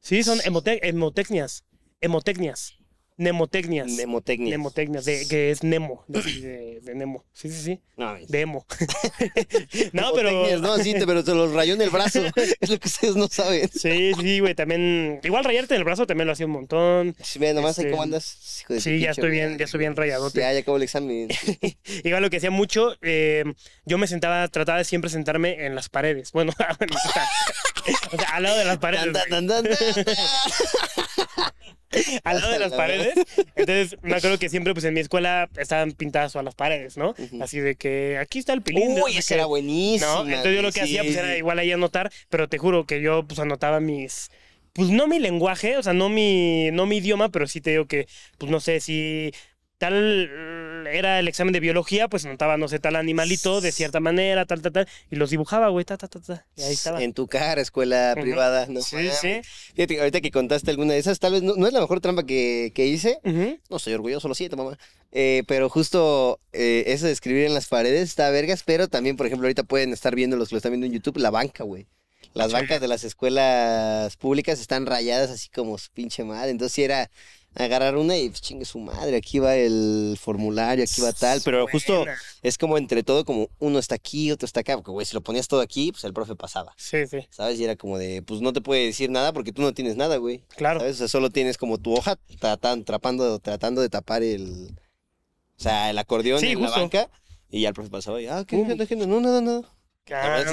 Sí, 0.00 0.22
son 0.24 0.38
emote- 0.38 0.78
emotecnias. 0.82 1.62
Emotecnias. 2.00 2.78
Nemotecnias. 3.16 3.86
Nemotecnia. 3.92 4.50
Nemotecnias, 4.50 5.04
de, 5.04 5.28
que 5.28 5.50
es 5.52 5.62
Nemo, 5.62 6.04
de, 6.08 6.20
de- 6.20 6.80
de 6.82 6.94
Nemo. 6.96 7.24
Sí, 7.32 7.48
sí, 7.48 7.62
sí. 7.62 7.80
No. 7.96 8.16
De 8.26 8.40
emo. 8.40 8.66
no, 9.92 10.12
pero. 10.14 10.30
Nemotecnias, 10.30 10.60
No, 10.60 10.78
sí, 10.78 10.94
te- 10.94 11.06
pero 11.06 11.22
te 11.22 11.32
los 11.32 11.52
rayó 11.52 11.74
en 11.74 11.82
el 11.82 11.90
brazo. 11.90 12.20
es 12.60 12.68
lo 12.70 12.78
que 12.80 12.88
ustedes 12.88 13.14
no 13.14 13.28
saben. 13.28 13.68
Sí, 13.72 14.12
sí, 14.20 14.40
güey, 14.40 14.56
también. 14.56 15.20
Igual 15.22 15.44
rayarte 15.44 15.74
en 15.74 15.78
el 15.78 15.84
brazo 15.84 16.06
también 16.08 16.26
lo 16.26 16.32
hacía 16.32 16.46
un 16.46 16.52
montón. 16.52 17.14
Sí, 17.22 17.38
ve, 17.38 17.54
nomás 17.54 17.78
ahí 17.78 17.84
Este, 17.84 17.90
cómo 17.92 18.02
andas. 18.02 18.60
hijo 18.62 18.72
de 18.74 18.78
tu 18.80 18.82
Sí, 18.82 18.98
ya 18.98 19.12
estoy 19.12 19.30
bien, 19.30 19.58
ya 19.58 19.64
estoy 19.66 19.78
bien 19.78 19.94
rayadote. 19.94 20.40
Ya, 20.40 20.52
ya 20.52 20.58
acabó 20.58 20.76
el 20.78 20.82
examen. 20.82 21.28
Igual 22.02 22.20
lo 22.22 22.30
que 22.30 22.38
hacía 22.38 22.50
mucho, 22.50 22.96
eh, 23.00 23.44
yo 23.84 23.96
me 23.96 24.08
sentaba, 24.08 24.48
trataba 24.48 24.78
de 24.78 24.84
siempre 24.84 25.08
sentarme 25.08 25.66
en 25.66 25.76
las 25.76 25.88
paredes. 25.88 26.32
Bueno, 26.32 26.52
o 26.52 28.16
sea, 28.16 28.34
al 28.34 28.42
lado 28.42 28.58
de 28.58 28.64
las 28.64 28.78
paredes. 28.78 29.14
Al 32.24 32.40
lado 32.40 32.52
de 32.52 32.58
las 32.58 32.72
paredes. 32.72 33.14
Entonces, 33.54 33.96
me 34.02 34.14
acuerdo 34.14 34.38
que 34.38 34.48
siempre, 34.48 34.72
pues 34.74 34.84
en 34.84 34.94
mi 34.94 35.00
escuela 35.00 35.48
estaban 35.56 35.92
pintadas 35.92 36.32
todas 36.32 36.44
las 36.44 36.54
paredes, 36.54 36.96
¿no? 36.96 37.14
Así 37.40 37.60
de 37.60 37.76
que 37.76 38.18
aquí 38.18 38.38
está 38.38 38.52
el 38.52 38.62
pilín. 38.62 39.00
Uy, 39.02 39.12
qué. 39.12 39.34
era 39.34 39.46
buenísima. 39.46 40.06
¿no? 40.06 40.28
Entonces 40.28 40.54
yo 40.56 40.62
lo 40.62 40.72
que 40.72 40.82
hacía 40.82 41.02
pues 41.02 41.16
era 41.16 41.36
igual 41.36 41.58
ahí 41.58 41.72
anotar, 41.72 42.12
pero 42.28 42.48
te 42.48 42.58
juro 42.58 42.84
que 42.84 43.00
yo 43.00 43.24
pues 43.26 43.38
anotaba 43.40 43.80
mis 43.80 44.30
pues 44.72 44.90
no 44.90 45.06
mi 45.06 45.20
lenguaje, 45.20 45.76
o 45.76 45.82
sea, 45.82 45.92
no 45.92 46.08
mi 46.08 46.70
no 46.72 46.86
mi 46.86 46.96
idioma, 46.96 47.30
pero 47.30 47.46
sí 47.46 47.60
te 47.60 47.70
digo 47.70 47.86
que 47.86 48.06
pues 48.38 48.50
no 48.50 48.60
sé 48.60 48.80
si 48.80 49.32
tal 49.78 50.28
era 50.98 51.18
el 51.18 51.28
examen 51.28 51.52
de 51.52 51.60
biología, 51.60 52.08
pues 52.08 52.24
anotaba 52.24 52.56
no 52.56 52.68
sé 52.68 52.78
tal 52.78 52.96
animalito 52.96 53.60
de 53.60 53.72
cierta 53.72 54.00
manera, 54.00 54.46
tal 54.46 54.62
tal 54.62 54.72
tal 54.72 54.88
y 55.10 55.16
los 55.16 55.30
dibujaba, 55.30 55.68
güey, 55.68 55.84
ta 55.84 55.96
ta 55.96 56.08
ta 56.08 56.20
ta. 56.20 56.46
Y 56.56 56.62
ahí 56.62 56.74
estaba. 56.74 57.02
En 57.02 57.12
tu 57.12 57.26
cara, 57.26 57.60
escuela 57.60 58.14
privada. 58.20 58.66
No, 58.68 58.80
sí, 58.80 59.08
sí. 59.20 59.40
Fíjate, 59.74 59.98
ahorita 59.98 60.20
que 60.20 60.30
contaste 60.30 60.70
alguna 60.70 60.94
de 60.94 60.98
esas, 60.98 61.18
tal 61.18 61.32
vez 61.32 61.42
no, 61.42 61.54
no 61.56 61.66
es 61.66 61.72
la 61.72 61.80
mejor 61.80 62.00
trampa 62.00 62.24
que, 62.24 62.72
que 62.74 62.86
hice. 62.86 63.18
No 63.70 63.76
estoy 63.76 63.94
orgulloso, 63.94 64.28
lo 64.28 64.34
siento, 64.34 64.56
mamá. 64.56 64.78
Eh, 65.12 65.44
pero 65.46 65.68
justo 65.68 66.40
eh, 66.52 66.84
eso 66.88 67.06
de 67.06 67.12
escribir 67.12 67.44
en 67.44 67.54
las 67.54 67.68
paredes 67.68 68.02
está 68.02 68.30
vergas, 68.30 68.62
pero 68.64 68.88
también, 68.88 69.16
por 69.16 69.26
ejemplo, 69.26 69.46
ahorita 69.46 69.62
pueden 69.62 69.92
estar 69.92 70.14
viendo 70.14 70.36
los 70.36 70.48
que 70.48 70.54
lo 70.54 70.58
están 70.58 70.72
viendo 70.72 70.86
en 70.86 70.92
YouTube, 70.92 71.18
la 71.18 71.30
banca, 71.30 71.64
güey. 71.64 71.86
Las 72.32 72.52
bancas 72.52 72.80
de 72.80 72.88
las 72.88 73.04
escuelas 73.04 74.16
públicas 74.16 74.60
están 74.60 74.86
rayadas 74.86 75.30
así 75.30 75.48
como 75.50 75.78
su 75.78 75.92
pinche 75.92 76.24
madre. 76.24 76.50
Entonces, 76.50 76.74
sí 76.74 76.82
era 76.82 77.08
agarrar 77.54 77.96
una 77.96 78.16
y 78.18 78.28
pues, 78.28 78.40
chingue 78.40 78.64
su 78.64 78.78
madre, 78.78 79.16
aquí 79.16 79.38
va 79.38 79.56
el 79.56 80.16
formulario, 80.20 80.84
aquí 80.84 81.00
va 81.00 81.12
tal. 81.12 81.40
Pero 81.44 81.66
justo 81.68 82.04
es 82.42 82.58
como 82.58 82.78
entre 82.78 83.02
todo, 83.02 83.24
como 83.24 83.48
uno 83.58 83.78
está 83.78 83.94
aquí, 83.94 84.30
otro 84.32 84.46
está 84.46 84.60
acá. 84.60 84.74
Porque, 84.76 84.90
güey, 84.90 85.06
si 85.06 85.14
lo 85.14 85.20
ponías 85.22 85.48
todo 85.48 85.60
aquí, 85.60 85.92
pues 85.92 86.04
el 86.04 86.12
profe 86.12 86.34
pasaba. 86.36 86.72
Sí, 86.76 87.06
sí, 87.06 87.18
¿Sabes? 87.30 87.58
Y 87.60 87.64
era 87.64 87.76
como 87.76 87.98
de, 87.98 88.22
pues 88.22 88.40
no 88.40 88.52
te 88.52 88.60
puede 88.60 88.86
decir 88.86 89.10
nada 89.10 89.32
porque 89.32 89.52
tú 89.52 89.62
no 89.62 89.72
tienes 89.74 89.96
nada, 89.96 90.16
güey. 90.16 90.42
claro. 90.56 90.80
¿Sabes? 90.80 90.96
O 90.96 90.98
sea, 90.98 91.08
solo 91.08 91.30
tienes 91.30 91.58
como 91.58 91.78
tu 91.78 91.94
hoja 91.94 92.18
tratan, 92.40 92.84
trapando, 92.84 93.38
tratando 93.38 93.80
de 93.82 93.88
tapar 93.88 94.22
el. 94.22 94.76
O 95.56 95.62
sea, 95.62 95.90
el 95.90 95.98
acordeón 95.98 96.40
Sí, 96.40 96.48
en 96.48 96.58
justo. 96.58 96.72
la 96.74 96.82
banca. 96.82 97.10
Y 97.50 97.60
ya 97.60 97.68
el 97.68 97.74
profe 97.74 97.90
pasaba 97.90 98.20
y, 98.20 98.26
ah, 98.26 98.44
¿qué 98.46 98.56
Uh. 98.56 99.06
No, 99.06 99.20
nada, 99.20 99.40
nada. 99.40 99.62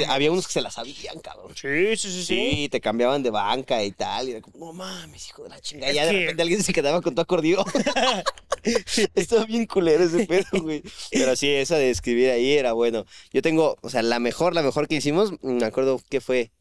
Había 0.07 0.31
unos 0.31 0.47
que 0.47 0.53
se 0.53 0.61
la 0.61 0.71
sabían, 0.71 1.19
cabrón. 1.19 1.53
Sí, 1.55 1.97
sí, 1.97 2.09
sí, 2.09 2.23
sí. 2.23 2.51
Sí, 2.51 2.69
te 2.69 2.79
cambiaban 2.79 3.21
de 3.21 3.31
banca 3.31 3.83
y 3.83 3.91
tal. 3.91 4.29
Y 4.29 4.31
era 4.31 4.41
como, 4.41 4.67
no 4.67 4.73
mames, 4.73 5.27
hijo 5.27 5.43
de 5.43 5.49
la 5.49 5.59
chingada. 5.59 5.91
Y 5.91 5.95
ya 5.95 6.05
de 6.05 6.13
repente 6.13 6.41
alguien 6.41 6.63
se 6.63 6.71
quedaba 6.71 7.01
con 7.01 7.13
tu 7.15 7.21
acordeón. 7.21 7.65
Estaba 9.15 9.45
bien 9.45 9.65
culero 9.65 10.03
ese 10.03 10.25
pedo, 10.25 10.61
güey. 10.61 10.83
Pero 11.11 11.35
sí, 11.35 11.49
esa 11.49 11.77
de 11.77 11.89
escribir 11.89 12.29
ahí 12.29 12.53
era 12.53 12.73
bueno. 12.73 13.05
Yo 13.33 13.41
tengo, 13.41 13.77
o 13.81 13.89
sea, 13.89 14.01
la 14.03 14.19
mejor, 14.19 14.53
la 14.53 14.61
mejor 14.61 14.87
que 14.87 14.95
hicimos, 14.95 15.31
mm, 15.41 15.57
me 15.57 15.65
acuerdo 15.65 16.01
que 16.09 16.21
fue. 16.21 16.51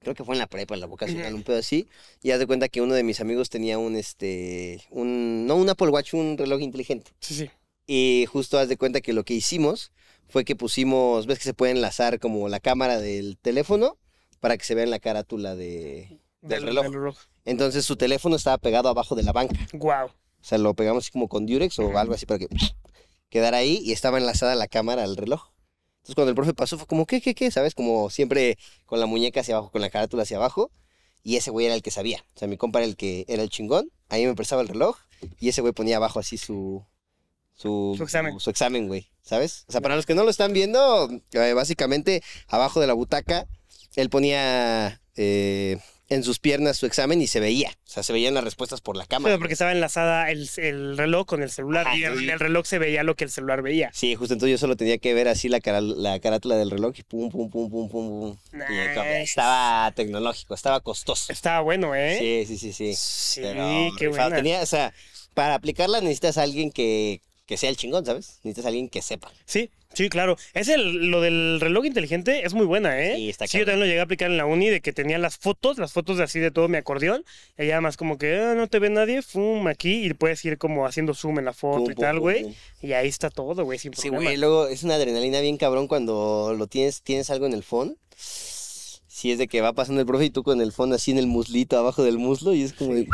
Creo 0.00 0.14
que 0.14 0.24
fue 0.24 0.34
en 0.34 0.38
la 0.38 0.46
prepa, 0.46 0.74
en 0.74 0.80
la 0.80 0.86
vocacional, 0.86 1.34
un 1.34 1.42
pedo 1.42 1.58
así. 1.58 1.86
Y 2.22 2.30
haz 2.30 2.38
de 2.38 2.46
cuenta 2.46 2.70
que 2.70 2.80
uno 2.80 2.94
de 2.94 3.02
mis 3.02 3.20
amigos 3.20 3.50
tenía 3.50 3.76
un, 3.76 3.96
este, 3.96 4.82
un, 4.88 5.46
no 5.46 5.56
un 5.56 5.68
Apple 5.68 5.88
Watch, 5.88 6.14
un 6.14 6.38
reloj 6.38 6.62
inteligente. 6.62 7.12
Sí, 7.20 7.34
sí. 7.34 7.50
Y 7.86 8.24
justo 8.26 8.58
haz 8.58 8.68
de 8.68 8.78
cuenta 8.78 9.02
que 9.02 9.12
lo 9.12 9.24
que 9.24 9.34
hicimos 9.34 9.92
fue 10.30 10.44
que 10.44 10.56
pusimos, 10.56 11.26
ves 11.26 11.38
que 11.38 11.44
se 11.44 11.54
puede 11.54 11.72
enlazar 11.72 12.18
como 12.18 12.48
la 12.48 12.60
cámara 12.60 12.98
del 12.98 13.36
teléfono 13.38 13.98
para 14.40 14.56
que 14.56 14.64
se 14.64 14.74
vea 14.74 14.84
en 14.84 14.90
la 14.90 14.98
carátula 14.98 15.54
de... 15.54 16.20
Del 16.40 16.62
reloj. 16.62 17.16
Entonces 17.44 17.84
su 17.84 17.96
teléfono 17.96 18.36
estaba 18.36 18.56
pegado 18.56 18.88
abajo 18.88 19.14
de 19.14 19.22
la 19.22 19.32
banca. 19.32 19.58
Wow. 19.74 20.06
O 20.06 20.44
sea, 20.44 20.56
lo 20.56 20.74
pegamos 20.74 21.04
así 21.04 21.10
como 21.10 21.28
con 21.28 21.44
Durex 21.44 21.78
o 21.78 21.98
algo 21.98 22.14
así 22.14 22.24
para 22.24 22.38
que 22.38 22.48
quedara 23.28 23.58
ahí 23.58 23.80
y 23.82 23.92
estaba 23.92 24.18
enlazada 24.18 24.54
la 24.54 24.68
cámara 24.68 25.04
al 25.04 25.16
reloj. 25.16 25.50
Entonces 25.98 26.14
cuando 26.14 26.30
el 26.30 26.34
profe 26.34 26.54
pasó 26.54 26.78
fue 26.78 26.86
como, 26.86 27.04
¿qué, 27.04 27.20
qué, 27.20 27.34
qué? 27.34 27.50
¿Sabes? 27.50 27.74
Como 27.74 28.08
siempre 28.08 28.56
con 28.86 29.00
la 29.00 29.06
muñeca 29.06 29.40
hacia 29.40 29.56
abajo, 29.56 29.70
con 29.70 29.82
la 29.82 29.90
carátula 29.90 30.22
hacia 30.22 30.38
abajo. 30.38 30.70
Y 31.22 31.36
ese 31.36 31.50
güey 31.50 31.66
era 31.66 31.74
el 31.74 31.82
que 31.82 31.90
sabía. 31.90 32.24
O 32.34 32.38
sea, 32.38 32.48
mi 32.48 32.56
compa 32.56 32.78
era 32.78 32.86
el 32.86 32.96
que 32.96 33.26
era 33.28 33.42
el 33.42 33.50
chingón. 33.50 33.90
Ahí 34.08 34.24
me 34.24 34.34
prestaba 34.34 34.62
el 34.62 34.68
reloj 34.68 34.96
y 35.38 35.50
ese 35.50 35.60
güey 35.60 35.74
ponía 35.74 35.96
abajo 35.96 36.18
así 36.18 36.38
su... 36.38 36.84
Su, 37.52 37.94
Su 37.98 38.04
examen. 38.04 38.40
Su 38.40 38.48
examen, 38.48 38.88
güey. 38.88 39.09
¿Sabes? 39.22 39.64
O 39.68 39.72
sea, 39.72 39.80
para 39.80 39.96
los 39.96 40.06
que 40.06 40.14
no 40.14 40.24
lo 40.24 40.30
están 40.30 40.52
viendo, 40.52 41.08
eh, 41.32 41.52
básicamente 41.52 42.22
abajo 42.48 42.80
de 42.80 42.86
la 42.86 42.94
butaca, 42.94 43.46
él 43.96 44.10
ponía 44.10 45.00
eh, 45.16 45.78
en 46.08 46.24
sus 46.24 46.40
piernas 46.40 46.76
su 46.78 46.86
examen 46.86 47.20
y 47.22 47.28
se 47.28 47.38
veía. 47.38 47.70
O 47.86 47.90
sea, 47.90 48.02
se 48.02 48.12
veían 48.12 48.34
las 48.34 48.42
respuestas 48.42 48.80
por 48.80 48.96
la 48.96 49.06
cámara. 49.06 49.32
Pero 49.34 49.38
porque 49.38 49.52
estaba 49.52 49.70
enlazada 49.70 50.30
el, 50.30 50.48
el 50.56 50.96
reloj 50.96 51.26
con 51.26 51.42
el 51.42 51.50
celular 51.50 51.86
Ajá, 51.86 51.96
y 51.96 52.00
sí. 52.00 52.28
el 52.28 52.40
reloj 52.40 52.66
se 52.66 52.78
veía 52.80 53.04
lo 53.04 53.14
que 53.14 53.24
el 53.24 53.30
celular 53.30 53.62
veía. 53.62 53.90
Sí, 53.92 54.16
justo 54.16 54.34
entonces 54.34 54.52
yo 54.52 54.58
solo 54.58 54.76
tenía 54.76 54.98
que 54.98 55.14
ver 55.14 55.28
así 55.28 55.48
la, 55.48 55.60
cara- 55.60 55.80
la 55.80 56.18
carátula 56.18 56.56
del 56.56 56.70
reloj 56.70 56.94
y 56.98 57.02
pum, 57.04 57.30
pum, 57.30 57.48
pum, 57.50 57.70
pum, 57.70 57.88
pum, 57.88 58.20
pum. 58.20 58.36
Y 58.68 58.78
estaba 59.22 59.92
tecnológico, 59.92 60.54
estaba 60.54 60.80
costoso. 60.80 61.32
Estaba 61.32 61.60
bueno, 61.60 61.94
¿eh? 61.94 62.16
Sí, 62.18 62.56
sí, 62.56 62.58
sí, 62.58 62.72
sí. 62.72 62.94
Sí, 62.96 63.40
Pero 63.42 63.90
qué. 63.98 64.08
Tenía, 64.34 64.62
o 64.62 64.66
sea, 64.66 64.92
para 65.34 65.54
aplicarla 65.54 66.00
necesitas 66.00 66.38
a 66.38 66.42
alguien 66.42 66.72
que, 66.72 67.20
que 67.50 67.56
sea 67.56 67.68
el 67.68 67.76
chingón, 67.76 68.06
¿sabes? 68.06 68.38
Necesitas 68.44 68.66
a 68.66 68.68
alguien 68.68 68.88
que 68.88 69.02
sepa. 69.02 69.28
Sí, 69.44 69.70
sí, 69.92 70.08
claro. 70.08 70.36
Es 70.54 70.68
el, 70.68 71.10
lo 71.10 71.20
del 71.20 71.58
reloj 71.60 71.84
inteligente 71.84 72.46
es 72.46 72.54
muy 72.54 72.64
buena, 72.64 73.02
¿eh? 73.04 73.16
Sí, 73.16 73.28
está 73.28 73.46
yo 73.46 73.50
cabrón. 73.50 73.66
también 73.66 73.80
lo 73.80 73.86
llegué 73.86 73.98
a 73.98 74.04
aplicar 74.04 74.30
en 74.30 74.36
la 74.36 74.46
uni 74.46 74.68
de 74.68 74.80
que 74.80 74.92
tenía 74.92 75.18
las 75.18 75.36
fotos, 75.36 75.76
las 75.78 75.92
fotos 75.92 76.16
de 76.18 76.22
así 76.22 76.38
de 76.38 76.52
todo 76.52 76.68
mi 76.68 76.76
acordeón. 76.76 77.24
Y 77.58 77.66
ya 77.66 77.80
más 77.80 77.96
como 77.96 78.18
que 78.18 78.38
"Ah, 78.38 78.54
no 78.54 78.68
te 78.68 78.78
ve 78.78 78.88
nadie, 78.88 79.20
fum, 79.22 79.66
aquí. 79.66 80.06
Y 80.06 80.14
puedes 80.14 80.44
ir 80.44 80.58
como 80.58 80.86
haciendo 80.86 81.12
zoom 81.12 81.40
en 81.40 81.46
la 81.46 81.52
foto 81.52 81.82
Pum, 81.82 81.90
y 81.90 81.94
pum, 81.96 82.02
tal, 82.04 82.20
güey. 82.20 82.54
Y 82.82 82.92
ahí 82.92 83.08
está 83.08 83.30
todo, 83.30 83.64
güey, 83.64 83.80
sin 83.80 83.92
Sí, 83.94 84.02
problema. 84.02 84.24
güey, 84.26 84.36
luego 84.36 84.68
es 84.68 84.84
una 84.84 84.94
adrenalina 84.94 85.40
bien 85.40 85.56
cabrón 85.56 85.88
cuando 85.88 86.54
lo 86.56 86.68
tienes, 86.68 87.02
tienes 87.02 87.28
algo 87.30 87.46
en 87.46 87.54
el 87.54 87.64
phone. 87.64 87.96
Si 88.16 89.32
es 89.32 89.38
de 89.38 89.48
que 89.48 89.60
va 89.60 89.72
pasando 89.72 90.00
el 90.00 90.06
profe 90.06 90.26
y 90.26 90.30
tú 90.30 90.44
con 90.44 90.60
el 90.60 90.70
phone 90.72 90.92
así 90.92 91.10
en 91.10 91.18
el 91.18 91.26
muslito, 91.26 91.76
abajo 91.76 92.04
del 92.04 92.16
muslo, 92.18 92.54
y 92.54 92.62
es 92.62 92.72
como 92.72 92.94
de... 92.94 93.06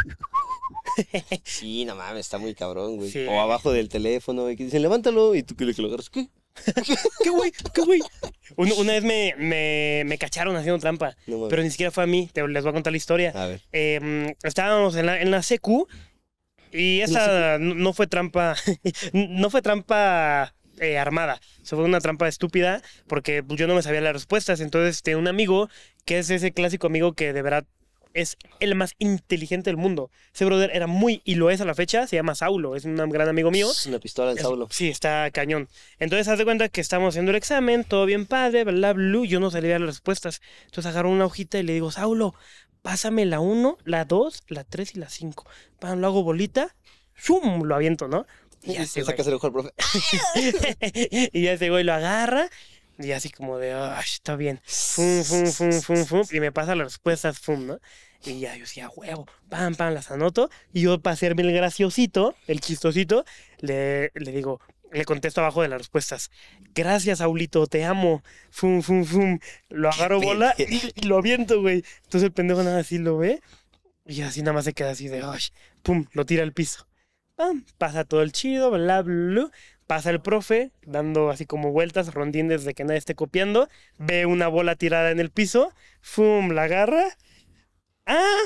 Sí, 1.45 1.85
no 1.85 1.95
mames, 1.97 2.21
está 2.27 2.39
muy 2.39 2.55
cabrón, 2.55 2.97
güey. 2.97 3.11
Sí. 3.11 3.27
O 3.29 3.41
abajo 3.41 3.73
del 3.73 3.89
teléfono, 3.89 4.43
güey, 4.43 4.57
que 4.57 4.65
dicen, 4.65 4.83
levántalo, 4.83 5.35
y 5.35 5.43
tú 5.43 5.55
que 5.57 5.65
lo 5.65 5.87
agarras, 5.89 6.11
¿qué? 6.11 6.29
¿Qué 7.23 7.31
güey? 7.31 7.53
¿Qué 7.75 7.83
güey? 7.83 8.01
Un- 8.57 8.73
una 8.73 8.93
vez 8.95 9.05
me, 9.05 9.35
me, 9.37 10.05
me 10.07 10.17
cacharon 10.19 10.57
haciendo 10.57 10.79
trampa, 10.79 11.15
No 11.27 11.49
pero 11.49 11.63
ni 11.63 11.71
siquiera 11.71 11.91
fue 11.91 12.05
a 12.05 12.07
mí. 12.07 12.31
Te, 12.33 12.47
les 12.49 12.63
voy 12.63 12.71
a 12.71 12.73
contar 12.73 12.93
la 12.93 12.97
historia. 12.97 13.33
A 13.35 13.47
ver. 13.47 13.61
Eh, 13.73 14.35
estábamos 14.43 14.97
en 14.97 15.07
la, 15.07 15.21
en 15.21 15.31
la 15.31 15.43
secu 15.43 15.87
y 16.73 17.01
esa 17.01 17.59
no 17.59 17.75
no 17.75 17.93
fue 17.93 18.07
trampa, 18.07 18.55
no 19.13 19.51
fue 19.51 19.63
trampa 19.63 20.55
eh, 20.79 20.99
armada, 20.99 21.41
eso 21.63 21.77
fue 21.77 21.85
una 21.85 22.01
trampa 22.01 22.27
estúpida 22.29 22.83
porque 23.07 23.43
yo 23.49 23.67
no 23.67 23.75
me 23.75 23.83
sabía 23.83 24.01
las 24.01 24.13
respuestas. 24.15 24.61
Entonces 24.61 25.03
tenía 25.03 25.19
un 25.19 25.29
amigo 25.29 25.69
que 26.07 26.19
es 26.19 26.31
ese 26.31 26.53
clásico 26.53 26.87
amigo 26.87 27.13
que 27.13 27.33
de 27.33 27.43
verdad 27.43 27.67
es 28.17 28.37
el 28.61 28.75
más 28.75 28.95
inteligente 28.99 29.71
del 29.71 29.77
mundo. 29.77 30.11
Ese 30.35 30.45
brother 30.45 30.71
era 30.75 30.87
muy, 30.87 31.23
y 31.25 31.35
lo 31.37 31.51
es 31.51 31.61
a 31.61 31.65
la 31.65 31.75
fecha, 31.75 32.07
se 32.07 32.17
llama 32.17 32.35
Saulo, 32.35 32.75
es 32.77 32.85
un 32.85 32.97
gran 33.11 33.29
amigo 33.29 33.51
mío. 33.51 33.71
Es 33.71 33.87
una 33.87 33.99
pistola 33.99 34.33
Es- 34.33 34.41
Saulo. 34.41 34.69
Sí, 34.71 34.89
está 34.89 35.31
cañón. 35.31 35.69
Entonces, 35.99 36.29
haz 36.29 36.39
de 36.39 36.45
cuenta 36.45 36.69
que 36.69 36.81
estamos 36.81 37.13
haciendo 37.15 37.31
el 37.31 37.37
examen, 37.37 37.85
todo 37.85 38.07
bien 38.07 38.27
padre, 38.27 38.65
bla, 38.65 38.73
bla, 38.73 38.93
bla. 38.93 39.27
Yo 39.27 39.41
no 39.41 39.51
sabía 39.51 39.79
las 39.79 39.87
respuestas. 39.89 40.41
Entonces 40.67 40.87
agarro 40.91 41.11
una 41.11 41.27
hojita 41.27 41.59
y 41.59 41.63
le 41.63 41.73
digo, 41.75 41.91
Saulo, 41.91 42.35
pásame 42.83 43.25
la 43.27 43.41
1, 43.41 43.79
la 43.85 44.05
2, 44.05 44.45
la 44.49 44.65
3 44.65 44.95
y 44.95 44.99
la 45.01 45.09
5. 45.11 45.47
Pam, 45.79 46.01
lo 46.01 46.07
hago 46.07 46.23
bolita, 46.23 46.75
¡zum! 47.19 47.65
Lo 47.65 47.75
aviento, 47.75 48.09
¿no? 48.09 48.27
Y 48.63 48.75
ya 48.75 48.87
sacas 48.87 49.27
el 49.27 49.35
ojo 49.35 49.47
al 49.49 49.53
profe. 49.53 49.71
y 51.33 51.43
ya 51.43 51.53
ese 51.53 51.71
güey 51.71 51.85
lo 51.85 51.93
agarra. 51.95 52.49
Y 52.99 53.13
así 53.13 53.29
como 53.31 53.59
de, 53.59 53.75
"Ay, 53.75 54.03
está 54.05 54.37
bien. 54.37 54.61
Fum, 54.65 55.23
fum, 55.23 55.47
fum, 55.47 55.73
fum, 55.83 56.05
fum. 56.07 56.23
Y 56.31 56.41
me 56.41 56.51
pasa 56.51 56.75
las 56.75 56.87
respuestas, 56.87 57.39
fum, 57.39 57.67
¿no? 57.67 57.79
Y 58.25 58.41
ya 58.41 58.55
yo 58.55 58.61
decía, 58.61 58.89
huevo, 58.95 59.27
pam, 59.49 59.75
pam, 59.75 59.95
las 59.95 60.11
anoto. 60.11 60.51
Y 60.73 60.83
yo, 60.83 61.01
para 61.01 61.15
hacerme 61.15 61.43
el 61.43 61.53
graciosito, 61.53 62.35
el 62.47 62.61
chistosito, 62.61 63.25
le, 63.61 64.11
le 64.15 64.33
digo, 64.33 64.61
le 64.93 65.05
contesto 65.05 65.41
abajo 65.41 65.63
de 65.63 65.69
las 65.69 65.79
respuestas. 65.79 66.31
Gracias, 66.75 67.21
Aulito, 67.21 67.67
te 67.67 67.85
amo. 67.85 68.23
Fum, 68.51 68.83
fum, 68.83 69.05
fum. 69.05 69.39
Lo 69.69 69.91
agarro 69.91 70.21
bola 70.21 70.55
y, 70.59 70.93
y 70.95 71.07
lo 71.07 71.19
aviento, 71.19 71.61
güey. 71.61 71.85
Entonces 72.05 72.25
el 72.25 72.33
pendejo 72.33 72.63
nada 72.63 72.81
así 72.81 72.99
lo 72.99 73.19
ve. 73.19 73.41
Y 74.05 74.23
así 74.23 74.41
nada 74.41 74.53
más 74.53 74.65
se 74.65 74.73
queda 74.73 74.91
así 74.91 75.09
de, 75.09 75.23
ay, 75.23 75.41
pum, 75.83 76.07
lo 76.13 76.25
tira 76.25 76.43
al 76.43 76.53
piso. 76.53 76.87
Pam, 77.35 77.67
pasa 77.77 78.05
todo 78.05 78.23
el 78.23 78.33
chido, 78.33 78.71
bla, 78.71 79.03
bla, 79.03 79.03
bla. 79.03 79.51
Pasa 79.87 80.11
el 80.11 80.21
profe, 80.21 80.73
dando 80.85 81.31
así 81.31 81.47
como 81.47 81.71
vueltas, 81.71 82.13
rondines 82.13 82.65
de 82.65 82.75
que 82.75 82.85
nadie 82.85 82.99
esté 82.99 83.15
copiando. 83.15 83.69
Ve 83.99 84.27
una 84.27 84.49
bola 84.49 84.75
tirada 84.75 85.11
en 85.11 85.21
el 85.21 85.31
piso. 85.31 85.73
¡Fum! 86.01 86.51
La 86.51 86.65
agarra. 86.65 87.05
¡Ah! 88.07 88.43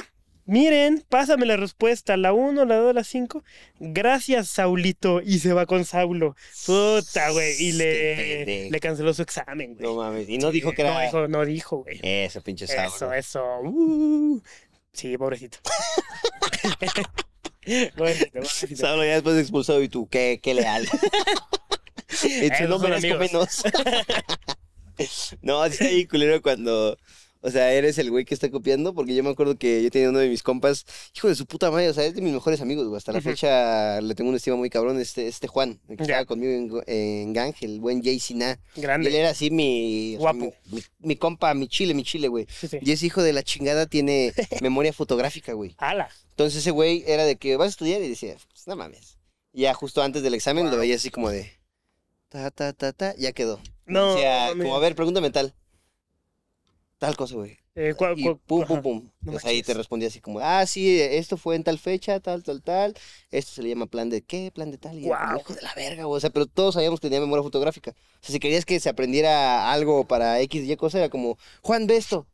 Miren, 0.46 1.04
pásame 1.08 1.46
la 1.46 1.56
respuesta, 1.56 2.16
la 2.16 2.32
1, 2.32 2.64
la 2.64 2.76
2, 2.76 2.94
la 2.94 3.04
5. 3.04 3.44
Gracias, 3.78 4.48
Saulito. 4.48 5.20
Y 5.20 5.38
se 5.38 5.52
va 5.52 5.66
con 5.66 5.84
Saulo. 5.84 6.34
Puta, 6.66 7.30
güey. 7.30 7.54
Y 7.60 7.72
le, 7.72 8.80
canceló 8.80 9.14
su 9.14 9.22
examen, 9.22 9.74
güey. 9.74 9.86
No 9.86 9.94
mames. 9.94 10.28
Y 10.28 10.38
no 10.38 10.50
dijo 10.50 10.72
que 10.72 10.82
No 10.82 10.90
era. 10.90 11.04
dijo, 11.04 11.28
no 11.28 11.44
dijo, 11.44 11.84
güey. 11.84 12.00
Eso, 12.02 12.40
pinche 12.40 12.66
Saulo. 12.66 12.88
Eso, 12.88 13.12
eso. 13.12 13.60
Uh. 13.62 14.42
Sí, 14.92 15.16
pobrecito. 15.16 15.58
pobrecito, 17.96 18.32
pobrecito. 18.32 18.76
Saulo 18.76 19.04
ya 19.04 19.14
después 19.14 19.36
de 19.36 19.42
expulsado 19.42 19.80
y 19.82 19.88
tú, 19.88 20.08
qué, 20.08 20.40
qué 20.42 20.54
leal. 20.54 20.88
y 22.24 22.50
tú 22.50 22.68
no 22.68 22.80
merezco 22.80 23.18
menos. 23.18 23.62
no, 25.42 25.64
sí 25.66 25.72
está 25.72 25.84
ahí 25.84 26.06
culero 26.06 26.42
cuando. 26.42 26.98
O 27.42 27.50
sea, 27.50 27.72
eres 27.72 27.96
el 27.96 28.10
güey 28.10 28.26
que 28.26 28.34
está 28.34 28.50
copiando, 28.50 28.92
porque 28.92 29.14
yo 29.14 29.22
me 29.24 29.30
acuerdo 29.30 29.56
que 29.56 29.82
yo 29.82 29.90
tenía 29.90 30.10
uno 30.10 30.18
de 30.18 30.28
mis 30.28 30.42
compas, 30.42 30.84
hijo 31.16 31.26
de 31.28 31.34
su 31.34 31.46
puta 31.46 31.70
madre, 31.70 31.88
o 31.88 31.94
sea, 31.94 32.04
es 32.04 32.14
de 32.14 32.20
mis 32.20 32.34
mejores 32.34 32.60
amigos, 32.60 32.86
güey. 32.86 32.98
Hasta 32.98 33.12
la 33.12 33.22
fecha 33.22 34.00
le 34.02 34.14
tengo 34.14 34.28
una 34.28 34.36
estima 34.36 34.56
muy 34.56 34.68
cabrón, 34.68 35.00
este, 35.00 35.26
este 35.26 35.46
Juan, 35.48 35.80
el 35.88 35.96
que 35.96 36.02
estaba 36.02 36.26
conmigo 36.26 36.82
en, 36.86 36.94
en 36.94 37.32
Gang, 37.32 37.54
el 37.62 37.80
buen 37.80 38.02
Jay 38.04 38.20
Sina. 38.20 38.60
Y 38.76 38.80
él 38.80 38.82
Grande. 38.82 39.18
era 39.18 39.30
así 39.30 39.50
mi, 39.50 40.16
o 40.16 40.20
sea, 40.20 40.32
Guapo. 40.32 40.54
mi, 40.66 40.76
mi- 40.76 40.82
mi 40.98 41.16
compa, 41.16 41.54
mi 41.54 41.66
chile, 41.66 41.94
mi 41.94 42.02
chile, 42.02 42.28
güey. 42.28 42.46
Sí, 42.50 42.68
sí. 42.68 42.78
Y 42.82 42.92
ese 42.92 43.06
hijo 43.06 43.22
de 43.22 43.32
la 43.32 43.42
chingada 43.42 43.86
tiene 43.86 44.34
memoria 44.60 44.92
fotográfica, 44.92 45.54
güey. 45.54 45.74
Ala. 45.78 46.10
Entonces 46.32 46.58
ese 46.60 46.70
güey 46.72 47.04
era 47.06 47.24
de 47.24 47.36
que 47.36 47.56
vas 47.56 47.66
a 47.66 47.70
estudiar 47.70 48.02
y 48.02 48.08
decía, 48.10 48.36
pues 48.52 48.66
no 48.66 48.76
mames. 48.76 49.16
Y 49.54 49.62
ya 49.62 49.72
justo 49.72 50.02
antes 50.02 50.22
del 50.22 50.34
examen 50.34 50.70
lo 50.70 50.76
veía 50.76 50.96
así 50.96 51.08
como 51.10 51.30
de, 51.30 51.50
ta, 52.28 52.50
ta, 52.50 52.72
ta, 52.74 52.92
ta, 52.92 53.14
ya 53.16 53.32
quedó. 53.32 53.60
No, 53.86 54.14
O 54.14 54.18
sea, 54.18 54.50
como 54.50 54.76
a 54.76 54.78
ver, 54.80 54.94
pregúntame 54.94 55.30
tal. 55.30 55.54
Tal 57.00 57.16
cosa, 57.16 57.34
güey. 57.34 57.56
Eh, 57.74 57.94
¿cuál- 57.96 58.18
Y 58.18 58.24
pum, 58.24 58.66
pum, 58.66 58.82
pum. 58.82 59.10
No 59.22 59.32
Pues 59.32 59.46
ahí 59.46 59.62
te 59.62 59.72
respondía 59.72 60.08
así 60.08 60.20
como, 60.20 60.38
ah, 60.40 60.66
sí, 60.66 61.00
esto 61.00 61.38
fue 61.38 61.56
en 61.56 61.64
tal 61.64 61.78
fecha, 61.78 62.20
tal, 62.20 62.42
tal, 62.42 62.62
tal. 62.62 62.94
Esto 63.30 63.52
se 63.52 63.62
le 63.62 63.70
llama 63.70 63.86
plan 63.86 64.10
de 64.10 64.20
qué, 64.20 64.50
plan 64.54 64.70
de 64.70 64.76
tal. 64.76 64.98
Y 64.98 65.06
era 65.06 65.18
como, 65.28 65.40
hijo 65.40 65.54
de 65.54 65.62
la 65.62 65.72
verga, 65.74 66.04
güey. 66.04 66.18
O 66.18 66.20
sea, 66.20 66.28
pero 66.28 66.44
todos 66.44 66.74
sabíamos 66.74 67.00
que 67.00 67.06
tenía 67.06 67.20
memoria 67.20 67.42
fotográfica. 67.42 67.92
O 67.92 68.18
sea, 68.20 68.34
si 68.34 68.38
querías 68.38 68.66
que 68.66 68.78
se 68.80 68.90
aprendiera 68.90 69.72
algo 69.72 70.04
para 70.06 70.40
X 70.42 70.62
y 70.68 70.76
cosa, 70.76 70.98
era 70.98 71.08
como, 71.08 71.38
Juan, 71.62 71.86
ve 71.86 71.96
esto. 71.96 72.26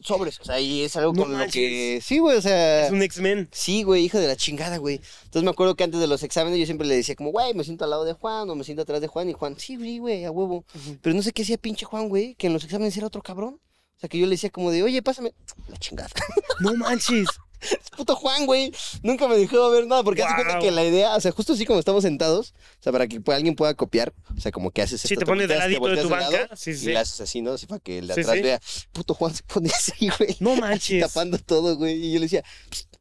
Sobres. 0.00 0.40
O 0.40 0.44
sea, 0.44 0.58
y 0.58 0.82
es 0.82 0.96
algo 0.96 1.12
No 1.12 1.22
con 1.22 1.38
lo 1.38 1.46
que. 1.46 2.00
Sí, 2.02 2.18
güey, 2.18 2.36
o 2.36 2.42
sea. 2.42 2.86
Es 2.86 2.90
un 2.92 3.02
X-Men. 3.04 3.48
Sí, 3.52 3.84
güey, 3.84 4.02
hijo 4.02 4.18
de 4.18 4.26
la 4.26 4.34
chingada, 4.34 4.78
güey. 4.78 4.96
Entonces 4.96 5.44
me 5.44 5.50
acuerdo 5.50 5.76
que 5.76 5.84
antes 5.84 6.00
de 6.00 6.08
los 6.08 6.24
exámenes 6.24 6.58
yo 6.58 6.66
siempre 6.66 6.88
le 6.88 6.96
decía 6.96 7.14
como, 7.14 7.30
güey, 7.30 7.54
me 7.54 7.62
siento 7.62 7.84
al 7.84 7.90
lado 7.90 8.04
de 8.04 8.14
Juan 8.14 8.50
o 8.50 8.56
me 8.56 8.64
siento 8.64 8.82
atrás 8.82 9.00
de 9.00 9.06
Juan. 9.06 9.30
Y 9.30 9.32
Juan, 9.32 9.56
sí, 9.60 9.76
güey, 9.76 9.98
güey, 9.98 10.24
a 10.24 10.32
huevo. 10.32 10.64
Pero 11.02 11.14
no 11.14 11.22
sé 11.22 11.30
qué 11.30 11.42
hacía 11.42 11.56
pinche 11.56 11.84
Juan, 11.86 12.08
güey, 12.08 12.34
que 12.34 12.48
en 12.48 12.52
los 12.52 12.64
exámenes 12.64 12.96
era 12.96 13.06
otro 13.06 13.22
cabrón. 13.22 13.60
O 14.02 14.04
sea, 14.04 14.08
que 14.08 14.18
yo 14.18 14.26
le 14.26 14.32
decía 14.32 14.50
como 14.50 14.70
de, 14.72 14.82
oye, 14.82 15.00
pásame. 15.02 15.32
La 15.68 15.76
chingada. 15.76 16.10
No 16.60 16.74
manches. 16.74 17.28
Es 17.60 17.90
puto 17.96 18.16
Juan, 18.16 18.44
güey. 18.46 18.72
Nunca 19.04 19.28
me 19.28 19.36
dejó 19.36 19.70
ver 19.70 19.86
nada 19.86 20.02
porque 20.02 20.24
hace 20.24 20.34
cuenta 20.34 20.58
que 20.58 20.72
la 20.72 20.84
idea, 20.84 21.14
o 21.14 21.20
sea, 21.20 21.30
justo 21.30 21.52
así 21.52 21.64
como 21.64 21.78
estamos 21.78 22.02
sentados, 22.02 22.54
o 22.80 22.82
sea, 22.82 22.90
para 22.92 23.06
que 23.06 23.20
pues, 23.20 23.36
alguien 23.36 23.54
pueda 23.54 23.74
copiar, 23.74 24.12
o 24.36 24.40
sea, 24.40 24.50
como 24.50 24.72
que 24.72 24.82
haces 24.82 25.00
Sí, 25.00 25.14
esto, 25.14 25.20
te 25.20 25.26
pones 25.26 25.46
de 25.46 25.54
volteas, 25.54 25.70
ladito 25.70 25.86
de 25.88 26.02
tu 26.02 26.08
volteas 26.08 26.32
lado 26.32 26.38
banca. 26.48 26.56
Sí, 26.56 26.70
Y 26.72 26.74
sí. 26.74 26.86
le 26.86 26.98
haces 26.98 27.20
así, 27.20 27.40
¿no? 27.40 27.52
Así 27.52 27.66
para 27.66 27.78
que 27.78 27.98
el 27.98 28.08
de 28.08 28.14
Sí, 28.14 28.20
atrás 28.22 28.36
sí. 28.36 28.42
vea, 28.42 28.60
puto 28.92 29.14
Juan 29.14 29.32
se 29.34 29.42
pone 29.44 29.70
así, 29.70 30.10
güey. 30.18 30.36
No 30.40 30.56
manches. 30.56 31.00
tapando 31.06 31.38
todo, 31.38 31.76
güey. 31.76 31.94
Y 32.04 32.12
yo 32.12 32.18
le 32.18 32.26
decía, 32.26 32.42
"Psst, 32.42 32.88
psst, 32.90 32.91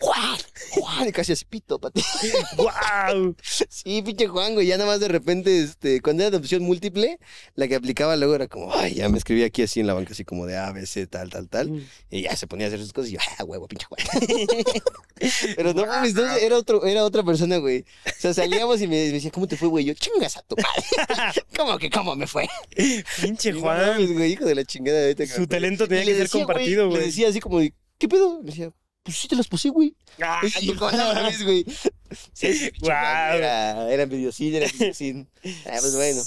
Juan, 0.00 0.38
Juan, 0.72 1.08
y 1.08 1.12
casi 1.12 1.32
así 1.32 1.44
pito, 1.44 1.78
pati. 1.78 2.02
¡Wow! 2.56 3.36
Sí, 3.68 4.02
pinche 4.02 4.26
Juan, 4.26 4.54
güey. 4.54 4.66
Ya 4.66 4.76
nada 4.78 4.90
más 4.90 5.00
de 5.00 5.08
repente, 5.08 5.60
este, 5.62 6.00
cuando 6.00 6.22
era 6.22 6.30
de 6.30 6.36
opción 6.36 6.62
múltiple, 6.62 7.18
la 7.54 7.68
que 7.68 7.74
aplicaba 7.74 8.16
luego 8.16 8.34
era 8.34 8.46
como, 8.48 8.74
ay, 8.74 8.94
ya 8.94 9.08
me 9.08 9.18
escribía 9.18 9.46
aquí 9.46 9.62
así 9.62 9.80
en 9.80 9.86
la 9.86 9.94
banca, 9.94 10.12
así 10.12 10.24
como 10.24 10.46
de 10.46 10.56
A, 10.56 10.72
B, 10.72 10.84
C, 10.86 11.06
tal, 11.06 11.30
tal, 11.30 11.48
tal. 11.48 11.86
Y 12.10 12.22
ya 12.22 12.36
se 12.36 12.46
ponía 12.46 12.66
a 12.66 12.68
hacer 12.68 12.80
sus 12.80 12.92
cosas 12.92 13.10
y 13.10 13.14
yo, 13.14 13.20
ah, 13.38 13.44
huevo, 13.44 13.66
pinche 13.68 13.86
Juan. 13.86 14.00
Pero 15.56 15.74
no 15.74 15.86
mames, 15.86 16.14
no, 16.14 16.30
era, 16.36 16.56
otro, 16.56 16.84
era 16.86 17.04
otra 17.04 17.22
persona, 17.22 17.58
güey. 17.58 17.84
O 18.06 18.20
sea, 18.20 18.34
salíamos 18.34 18.80
y 18.80 18.86
me, 18.86 18.96
me 19.06 19.12
decía, 19.12 19.30
¿cómo 19.30 19.46
te 19.46 19.56
fue, 19.56 19.68
güey? 19.68 19.84
Yo, 19.84 19.94
chingas 19.94 20.36
a 20.36 20.42
tu 20.42 20.56
madre. 20.56 21.42
¿Cómo 21.56 21.78
que 21.78 21.90
cómo 21.90 22.16
me 22.16 22.26
fue? 22.26 22.48
Pinche 23.20 23.52
no 23.52 23.60
Juan. 23.60 23.80
mames, 23.80 24.12
güey, 24.12 24.32
hijo 24.32 24.44
de 24.44 24.54
la 24.54 24.64
chingada. 24.64 25.12
Su 25.26 25.46
talento 25.46 25.86
tenía 25.88 26.04
que 26.04 26.12
le 26.12 26.18
ser 26.18 26.30
compartido, 26.30 26.84
Le 26.84 26.90
güey. 26.90 27.06
decía 27.06 27.28
así 27.28 27.40
como 27.40 27.60
¿qué 27.98 28.08
pedo? 28.08 28.40
Le 28.42 28.50
decía, 28.50 28.72
pues 29.02 29.16
sí 29.16 29.28
te 29.28 29.36
los 29.36 29.48
puse, 29.48 29.70
güey. 29.70 29.94
Ah, 30.22 30.40
Y 30.60 30.72
no 30.72 30.90
mames, 30.90 31.42
güey. 31.42 31.64
Sí, 32.32 32.70
Guau. 32.80 32.92
Era, 32.92 33.36
era 33.36 33.92
era 33.92 34.06
mediocín. 34.06 35.28
Ah, 35.66 35.78
pues 35.80 35.94
bueno. 35.94 36.22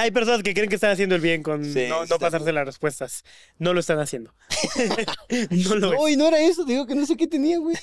Hay 0.00 0.10
personas 0.10 0.42
que 0.42 0.52
creen 0.52 0.68
que 0.68 0.74
están 0.74 0.90
haciendo 0.90 1.14
el 1.14 1.20
bien 1.20 1.42
con 1.42 1.64
Sí, 1.64 1.86
no, 1.88 2.06
no 2.06 2.18
pasarse 2.18 2.52
las 2.52 2.66
respuestas. 2.66 3.24
No 3.58 3.72
lo 3.72 3.80
están 3.80 4.00
haciendo. 4.00 4.34
no 5.50 5.74
lo 5.76 5.92
es. 5.92 5.98
No, 5.98 6.08
y 6.08 6.16
no 6.16 6.26
era 6.28 6.40
eso, 6.40 6.64
digo 6.64 6.86
que 6.86 6.94
no 6.94 7.06
sé 7.06 7.16
qué 7.16 7.26
tenía, 7.26 7.58
güey. 7.58 7.76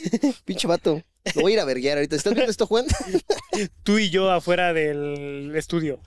Pinche 0.44 0.68
vato. 0.68 1.02
Lo 1.34 1.42
voy 1.42 1.54
a 1.54 1.56
ir 1.56 1.60
a 1.62 1.66
verguear 1.66 1.98
ahorita. 1.98 2.16
¿Estás 2.16 2.34
viendo 2.34 2.52
esto, 2.52 2.68
Juan? 2.68 2.86
Tú 3.84 4.00
y 4.00 4.10
yo 4.10 4.32
afuera 4.32 4.74
del 4.74 5.54
estudio. 5.56 6.02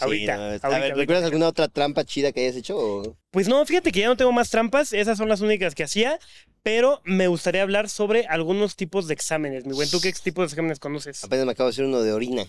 Ahorita. 0.00 0.32
Sí, 0.34 0.38
no, 0.38 0.44
ahorita, 0.46 0.66
a 0.66 0.70
ver, 0.70 0.82
ahorita. 0.82 0.96
¿recuerdas 0.96 1.24
alguna 1.24 1.48
otra 1.48 1.68
trampa 1.68 2.04
chida 2.04 2.32
que 2.32 2.40
hayas 2.40 2.56
hecho? 2.56 2.76
o? 2.76 3.16
Pues 3.30 3.48
no, 3.48 3.64
fíjate 3.64 3.92
que 3.92 4.00
ya 4.00 4.08
no 4.08 4.16
tengo 4.16 4.32
más 4.32 4.50
trampas. 4.50 4.92
Esas 4.92 5.18
son 5.18 5.28
las 5.28 5.40
únicas 5.40 5.74
que 5.74 5.84
hacía. 5.84 6.18
Pero 6.62 7.02
me 7.04 7.28
gustaría 7.28 7.62
hablar 7.62 7.88
sobre 7.90 8.26
algunos 8.26 8.74
tipos 8.74 9.06
de 9.06 9.14
exámenes. 9.14 9.66
Mi 9.66 9.74
buen, 9.74 9.90
¿tú 9.90 10.00
qué 10.00 10.12
tipos 10.12 10.50
de 10.50 10.54
exámenes 10.54 10.78
conoces? 10.78 11.22
Apenas 11.22 11.44
me 11.44 11.52
acabo 11.52 11.68
de 11.68 11.74
hacer 11.74 11.84
uno 11.84 12.00
de 12.02 12.12
orina. 12.12 12.46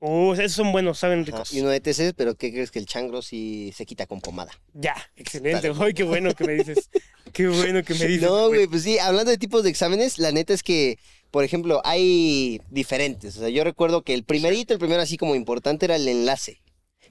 Uh, 0.00 0.32
esos 0.34 0.52
son 0.52 0.70
buenos, 0.70 0.98
saben 0.98 1.20
Ajá, 1.20 1.26
ricos. 1.26 1.52
Y 1.52 1.60
uno 1.60 1.70
de 1.70 1.80
TC, 1.80 2.14
pero 2.16 2.36
¿qué 2.36 2.52
crees 2.52 2.70
que 2.70 2.78
el 2.78 2.86
changro 2.86 3.20
sí 3.20 3.72
se 3.76 3.84
quita 3.84 4.06
con 4.06 4.20
pomada? 4.20 4.52
Ya, 4.72 4.94
excelente. 5.16 5.68
Dale. 5.68 5.84
Ay, 5.84 5.92
qué 5.92 6.04
bueno 6.04 6.34
que 6.34 6.44
me 6.44 6.52
dices. 6.52 6.88
Qué 7.32 7.48
bueno 7.48 7.82
que 7.82 7.94
me 7.94 8.04
dices. 8.06 8.22
No, 8.28 8.48
güey, 8.48 8.68
pues 8.68 8.84
sí, 8.84 8.98
hablando 8.98 9.30
de 9.30 9.38
tipos 9.38 9.64
de 9.64 9.70
exámenes, 9.70 10.18
la 10.18 10.30
neta 10.30 10.54
es 10.54 10.62
que, 10.62 10.98
por 11.32 11.42
ejemplo, 11.42 11.82
hay 11.84 12.60
diferentes. 12.70 13.36
O 13.36 13.40
sea, 13.40 13.48
yo 13.48 13.64
recuerdo 13.64 14.02
que 14.02 14.14
el 14.14 14.22
primerito, 14.22 14.72
el 14.72 14.78
primero 14.78 15.02
así 15.02 15.16
como 15.16 15.34
importante 15.34 15.84
era 15.86 15.96
el 15.96 16.06
enlace. 16.06 16.60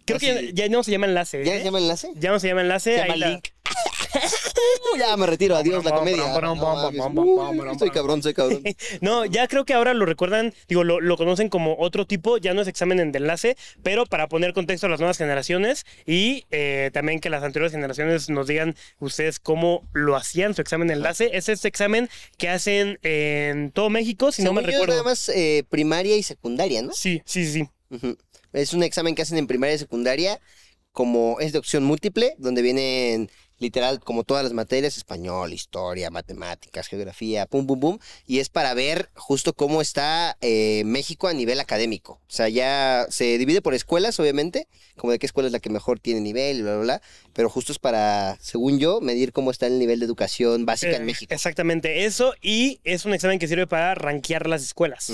Creo 0.07 0.19
que 0.19 0.51
ya, 0.53 0.65
ya 0.65 0.69
no 0.69 0.83
se 0.83 0.91
llama 0.91 1.05
enlace. 1.05 1.43
¿Ya 1.43 1.55
¿eh? 1.55 1.59
se 1.59 1.65
llama 1.65 1.77
enlace? 1.79 2.11
Ya 2.15 2.31
no 2.31 2.39
se 2.39 2.47
llama 2.47 2.61
enlace. 2.61 2.95
Se 2.95 3.01
ahí 3.01 3.19
la- 3.19 3.29
link. 3.29 3.47
Ya 4.97 5.15
me 5.17 5.27
retiro, 5.27 5.55
adiós 5.55 5.83
la 5.83 5.91
comedia. 5.91 6.23
Uy, 6.33 7.77
Soy 7.77 7.91
cabrón, 7.91 8.23
soy 8.23 8.33
cabrón. 8.33 8.63
No, 9.01 9.25
ya 9.25 9.47
creo 9.47 9.65
que 9.65 9.73
ahora 9.73 9.93
lo 9.93 10.05
recuerdan, 10.05 10.53
digo, 10.67 10.83
lo, 10.83 10.99
lo 10.99 11.17
conocen 11.17 11.49
como 11.49 11.75
otro 11.77 12.07
tipo, 12.07 12.37
ya 12.37 12.53
no 12.53 12.61
es 12.61 12.67
examen 12.67 12.99
en 12.99 13.11
de 13.11 13.19
enlace, 13.19 13.57
pero 13.83 14.05
para 14.05 14.27
poner 14.27 14.53
contexto 14.53 14.87
a 14.87 14.89
las 14.89 14.99
nuevas 14.99 15.17
generaciones 15.17 15.85
y 16.05 16.45
eh, 16.51 16.89
también 16.93 17.19
que 17.19 17.29
las 17.29 17.43
anteriores 17.43 17.73
generaciones 17.73 18.29
nos 18.29 18.47
digan 18.47 18.75
ustedes 18.99 19.39
cómo 19.39 19.87
lo 19.93 20.15
hacían 20.15 20.55
su 20.55 20.61
examen 20.61 20.87
de 20.87 20.95
enlace. 20.95 21.29
Es 21.33 21.49
este 21.49 21.67
examen 21.67 22.09
que 22.37 22.49
hacen 22.49 22.99
en 23.03 23.71
todo 23.71 23.89
México, 23.89 24.31
si 24.31 24.43
no 24.43 24.53
me 24.53 24.61
recuerdo. 24.61 24.93
nada 24.93 25.03
más 25.03 25.29
eh, 25.29 25.63
primaria 25.69 26.15
y 26.15 26.23
secundaria, 26.23 26.81
¿no? 26.81 26.93
Sí, 26.93 27.21
sí, 27.25 27.45
sí. 27.51 27.69
Ujú. 27.89 28.17
Es 28.57 28.73
un 28.73 28.83
examen 28.83 29.15
que 29.15 29.21
hacen 29.21 29.37
en 29.37 29.47
primaria 29.47 29.75
y 29.75 29.79
secundaria, 29.79 30.39
como 30.91 31.39
es 31.39 31.51
de 31.53 31.59
opción 31.59 31.83
múltiple, 31.83 32.33
donde 32.39 32.61
vienen 32.61 33.29
literal 33.59 33.99
como 33.99 34.23
todas 34.23 34.43
las 34.43 34.53
materias, 34.53 34.97
español, 34.97 35.51
historia, 35.51 36.11
matemáticas, 36.11 36.87
geografía, 36.87 37.47
pum, 37.47 37.65
pum, 37.65 37.79
pum, 37.79 37.99
y 38.27 38.37
es 38.37 38.49
para 38.49 38.75
ver 38.75 39.09
justo 39.15 39.53
cómo 39.53 39.81
está 39.81 40.37
eh, 40.41 40.83
México 40.85 41.27
a 41.27 41.33
nivel 41.33 41.59
académico. 41.59 42.13
O 42.13 42.31
sea, 42.31 42.49
ya 42.49 43.07
se 43.09 43.37
divide 43.39 43.63
por 43.63 43.73
escuelas, 43.73 44.19
obviamente, 44.19 44.67
como 44.95 45.11
de 45.11 45.17
qué 45.17 45.25
escuela 45.25 45.47
es 45.47 45.53
la 45.53 45.59
que 45.59 45.71
mejor 45.71 45.99
tiene 45.99 46.21
nivel, 46.21 46.59
y 46.59 46.61
bla, 46.61 46.75
bla, 46.75 46.83
bla, 46.83 47.01
pero 47.33 47.49
justo 47.49 47.71
es 47.71 47.79
para, 47.79 48.37
según 48.41 48.77
yo, 48.77 49.01
medir 49.01 49.31
cómo 49.31 49.49
está 49.49 49.65
el 49.65 49.79
nivel 49.79 49.99
de 49.99 50.05
educación 50.05 50.67
básica 50.67 50.93
Eh, 50.93 50.97
en 50.97 51.05
México. 51.05 51.33
Exactamente 51.33 52.05
eso, 52.05 52.35
y 52.41 52.79
es 52.83 53.05
un 53.05 53.13
examen 53.15 53.39
que 53.39 53.47
sirve 53.47 53.65
para 53.65 53.95
rankear 53.95 54.47
las 54.47 54.63
escuelas. 54.63 55.11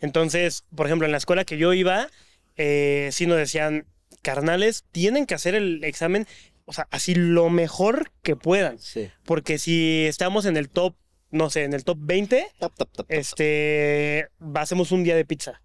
Entonces, 0.00 0.64
por 0.74 0.86
ejemplo, 0.86 1.06
en 1.06 1.12
la 1.12 1.18
escuela 1.18 1.44
que 1.46 1.56
yo 1.56 1.72
iba, 1.72 2.10
eh, 2.56 3.10
sí 3.12 3.26
nos 3.26 3.38
decían, 3.38 3.86
carnales, 4.22 4.84
tienen 4.92 5.26
que 5.26 5.34
hacer 5.34 5.54
el 5.54 5.84
examen, 5.84 6.26
o 6.64 6.72
sea, 6.72 6.88
así 6.90 7.14
lo 7.14 7.48
mejor 7.50 8.10
que 8.22 8.36
puedan. 8.36 8.78
Sí. 8.78 9.08
Porque 9.24 9.58
si 9.58 10.04
estamos 10.06 10.46
en 10.46 10.56
el 10.56 10.68
top, 10.68 10.94
no 11.30 11.50
sé, 11.50 11.64
en 11.64 11.72
el 11.74 11.84
top 11.84 11.98
20, 12.00 12.46
Tap, 12.58 12.74
tap, 12.76 12.88
tap, 12.88 12.96
tap. 12.96 13.06
este, 13.10 14.28
hacemos 14.54 14.92
un 14.92 15.04
día 15.04 15.16
de 15.16 15.24
pizza. 15.24 15.60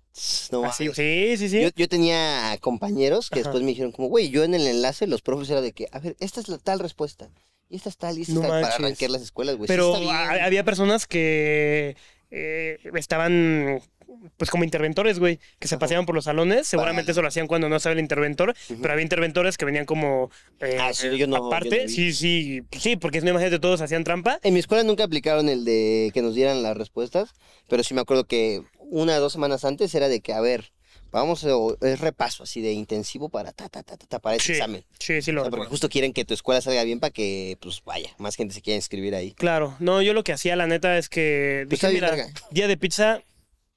No 0.51 0.65
Así, 0.65 0.84
mames. 0.86 0.97
sí, 0.97 1.36
sí, 1.38 1.47
sí. 1.49 1.62
Yo, 1.62 1.69
yo 1.73 1.88
tenía 1.88 2.58
compañeros 2.60 3.30
que 3.30 3.39
Ajá. 3.39 3.47
después 3.49 3.63
me 3.63 3.69
dijeron 3.69 3.93
como, 3.93 4.10
güey, 4.10 4.30
yo 4.30 4.43
en 4.43 4.54
el 4.54 4.67
enlace 4.67 5.08
los 5.08 5.21
profes 5.21 5.49
era 5.49 5.62
de 5.62 5.71
que, 5.71 5.88
a 5.93 5.99
ver, 5.99 6.17
esta 6.19 6.41
es 6.41 6.49
la 6.49 6.58
tal 6.58 6.80
respuesta. 6.80 7.30
Y 7.69 7.77
esta 7.77 7.88
es 7.88 7.95
tal, 7.95 8.17
y 8.17 8.23
esta 8.23 8.34
No 8.34 8.41
es 8.41 8.47
tal, 8.49 8.62
para 8.62 8.77
rankear 8.80 9.10
las 9.10 9.21
escuelas, 9.21 9.56
güey. 9.56 9.67
Pero 9.67 9.95
había 9.95 10.65
personas 10.65 11.08
que 11.08 11.95
eh, 12.30 12.77
estaban 12.95 13.82
pues 14.38 14.50
como 14.50 14.63
interventores, 14.63 15.19
güey, 15.19 15.39
que 15.60 15.67
se 15.67 15.78
paseaban 15.78 16.06
por 16.06 16.15
los 16.15 16.26
salones. 16.26 16.67
Seguramente 16.67 17.12
eso 17.12 17.21
lo 17.21 17.28
hacían 17.28 17.47
cuando 17.47 17.69
no 17.69 17.76
estaba 17.78 17.93
el 17.93 18.00
interventor, 18.00 18.54
pero 18.82 18.93
había 18.93 19.04
interventores 19.04 19.58
que 19.58 19.65
venían 19.65 19.86
como 19.86 20.30
eh, 20.60 20.78
Ah, 20.80 20.93
sí, 20.93 21.17
yo 21.17 21.28
no- 21.28 21.38
yo 21.38 21.47
aparte. 21.47 21.84
no 21.84 21.88
sí, 21.89 22.13
sí, 22.13 22.62
sí, 22.71 22.95
porque 22.97 23.19
si 23.19 23.26
no 23.26 23.32
imagínate 23.32 23.60
todos 23.60 23.82
hacían 23.82 24.04
trampa. 24.04 24.39
En 24.43 24.54
mi 24.54 24.60
escuela 24.60 24.84
nunca 24.84 25.04
aplicaron 25.04 25.50
el 25.50 25.65
de 25.65 26.12
que 26.13 26.21
nos 26.21 26.36
dieran 26.36 26.62
las 26.63 26.78
respuestas, 26.78 27.32
pero 27.67 27.84
sí 27.84 27.93
me 27.93 28.02
acuerdo 28.02 28.26
que 28.26 28.63
una 28.80 29.17
o 29.17 29.19
dos 29.21 29.34
semanas 29.34 29.63
antes 29.65 29.93
era 29.95 30.08
de 30.08 30.21
que, 30.21 30.34
a 30.34 30.41
ver, 30.41 30.71
Vamos, 31.13 31.43
o- 31.43 31.78
es 31.82 32.00
repaso 32.00 32.43
así 32.43 32.62
de 32.62 32.71
intensivo 32.71 33.28
para 33.28 33.52
ta, 33.52 33.67
ta, 33.67 33.84
ta, 33.84 33.97
ta, 33.97 34.19
para 34.19 34.38
ese 34.38 34.45
Sí, 34.45 34.52
examen. 34.54 34.86
Sí, 34.97 35.21
sí 35.21 35.32
O 35.32 35.34
lo 35.34 35.41
sea, 35.41 35.52
porque 35.52 35.65
justo 35.67 35.89
quieren 35.89 36.13
que 36.13 36.24
tu 36.24 36.34
escuela 36.34 36.62
salga 36.62 36.86
bien 36.86 37.02
para 37.02 37.12
que, 37.12 37.58
pues 37.60 37.82
vaya, 37.84 38.10
más 38.17 38.38
gente 38.38 38.54
se 38.54 38.62
quiera 38.62 38.78
inscribir 38.78 39.13
ahí. 39.15 39.34
Claro, 39.34 39.76
no, 39.80 40.02
yo 40.02 40.13
lo 40.13 40.24
que 40.24 40.32
hacía, 40.32 40.56
la 40.56 40.67
neta, 40.67 40.97
es 40.97 41.10
que 41.10 41.65
Pues 41.67 41.82
dije, 41.82 41.93
mira, 41.93 42.15
día 42.52 42.67
de 42.69 42.78
pizza 42.78 43.21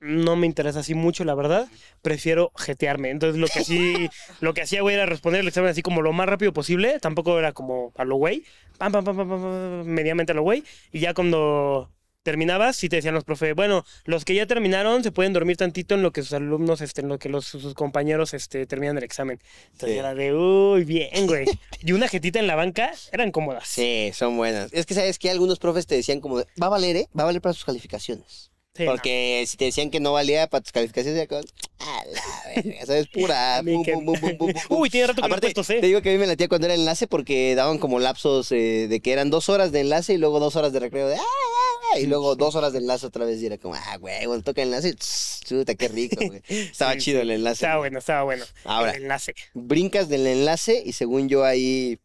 no 0.04 0.36
me 0.36 0.46
interesa 0.46 0.80
así 0.80 0.94
mucho, 0.94 1.24
la 1.24 1.34
verdad. 1.34 1.68
Prefiero 2.02 2.52
jetearme. 2.56 3.10
Entonces, 3.10 3.40
lo 3.40 3.46
que 3.48 3.60
así, 3.60 4.08
lo 4.40 4.54
que 4.54 4.62
hacía, 4.62 4.82
güey, 4.82 4.94
era 4.94 5.06
responder 5.06 5.40
el 5.40 5.48
examen 5.48 5.70
así 5.70 5.82
como 5.82 6.02
lo 6.02 6.12
más 6.12 6.28
rápido 6.28 6.52
posible. 6.52 6.98
Tampoco 7.00 7.38
era 7.38 7.52
como 7.52 7.92
a 7.96 8.04
lo 8.04 8.16
güey. 8.16 8.44
Pam, 8.78 8.92
pam, 8.92 9.04
pam, 9.04 9.16
pam, 9.16 9.28
pam, 9.28 9.84
mediamente 9.86 10.32
a 10.32 10.34
lo 10.34 10.42
güey. 10.42 10.62
Y 10.92 11.00
ya 11.00 11.14
cuando 11.14 11.90
terminabas, 12.22 12.76
sí 12.76 12.88
te 12.88 12.96
decían 12.96 13.12
los 13.14 13.22
profe, 13.24 13.52
bueno, 13.52 13.84
los 14.06 14.24
que 14.24 14.34
ya 14.34 14.46
terminaron 14.46 15.02
se 15.04 15.12
pueden 15.12 15.34
dormir 15.34 15.58
tantito 15.58 15.94
en 15.94 16.02
lo 16.02 16.10
que 16.10 16.22
sus 16.22 16.32
alumnos, 16.32 16.80
este, 16.80 17.02
en 17.02 17.08
lo 17.08 17.18
que 17.18 17.28
los, 17.28 17.44
sus 17.44 17.74
compañeros 17.74 18.32
este, 18.32 18.66
terminan 18.66 18.96
el 18.96 19.04
examen. 19.04 19.38
Entonces 19.72 19.90
Sí. 19.90 19.98
era 19.98 20.14
de, 20.14 20.34
uy, 20.34 20.84
bien, 20.84 21.26
güey. 21.26 21.44
Y 21.82 21.92
una 21.92 22.08
jetita 22.08 22.38
en 22.38 22.46
la 22.46 22.56
banca 22.56 22.92
eran 23.12 23.30
cómodas. 23.30 23.68
Sí, 23.68 24.10
son 24.14 24.38
buenas. 24.38 24.72
Es 24.72 24.86
que 24.86 24.94
sabes 24.94 25.18
que 25.18 25.28
algunos 25.28 25.58
profes 25.58 25.86
te 25.86 25.96
decían 25.96 26.20
como, 26.20 26.38
de, 26.38 26.46
va 26.60 26.68
a 26.68 26.70
valer, 26.70 26.96
¿eh? 26.96 27.08
Va 27.16 27.24
a 27.24 27.26
valer 27.26 27.42
para 27.42 27.52
sus 27.52 27.66
calificaciones. 27.66 28.50
Sí, 28.76 28.84
no. 28.84 28.90
Porque 28.92 29.44
si 29.46 29.56
te 29.56 29.66
decían 29.66 29.90
que 29.90 30.00
no 30.00 30.12
valía 30.12 30.48
para 30.48 30.62
tus 30.62 30.72
calificaciones, 30.72 31.16
ya 31.20 31.26
con, 31.28 31.44
a 31.78 32.04
la 32.06 32.62
verga, 32.62 32.86
¿sabes? 32.86 33.06
Pura. 33.08 33.62
Que- 33.84 33.92
pum. 34.38 34.52
Uy, 34.70 34.90
tiene 34.90 35.06
rato 35.06 35.20
que 35.22 35.26
Aparte, 35.26 35.46
puesto 35.46 35.62
C. 35.64 35.80
te 35.80 35.86
digo 35.86 36.02
que 36.02 36.10
a 36.10 36.12
mí 36.12 36.18
me 36.18 36.26
latía 36.26 36.48
cuando 36.48 36.66
era 36.66 36.74
enlace 36.74 37.06
porque 37.06 37.54
daban 37.54 37.78
como 37.78 38.00
lapsos 38.00 38.50
eh, 38.52 38.86
de 38.88 39.00
que 39.00 39.12
eran 39.12 39.30
dos 39.30 39.48
horas 39.48 39.70
de 39.70 39.80
enlace 39.80 40.14
y 40.14 40.18
luego 40.18 40.40
dos 40.40 40.56
horas 40.56 40.72
de 40.72 40.80
recreo 40.80 41.06
de 41.08 41.14
ah, 41.16 41.20
ah, 41.20 41.94
ah", 41.94 41.98
y 42.00 42.06
luego 42.06 42.34
dos 42.36 42.56
horas 42.56 42.72
de 42.72 42.80
enlace 42.80 43.06
otra 43.06 43.24
vez 43.24 43.40
y 43.40 43.46
era 43.46 43.58
como, 43.58 43.74
ah, 43.74 43.96
güey, 43.98 44.24
cuando 44.26 44.42
toca 44.42 44.62
enlace, 44.62 44.92
tss, 44.94 45.40
chuta, 45.44 45.74
qué 45.76 45.86
rico, 45.88 46.16
güey. 46.26 46.42
Estaba 46.48 46.94
Sí, 46.94 46.98
chido 46.98 47.20
el 47.20 47.30
enlace. 47.30 47.64
Estaba 47.64 47.78
bueno, 47.78 47.98
estaba 48.00 48.22
bueno. 48.24 48.44
Ahora. 48.64 48.90
El 48.92 49.02
enlace. 49.02 49.34
Brincas 49.54 50.08
del 50.08 50.26
enlace 50.26 50.82
y 50.84 50.92
según 50.94 51.28
yo 51.28 51.44
ahí 51.44 51.98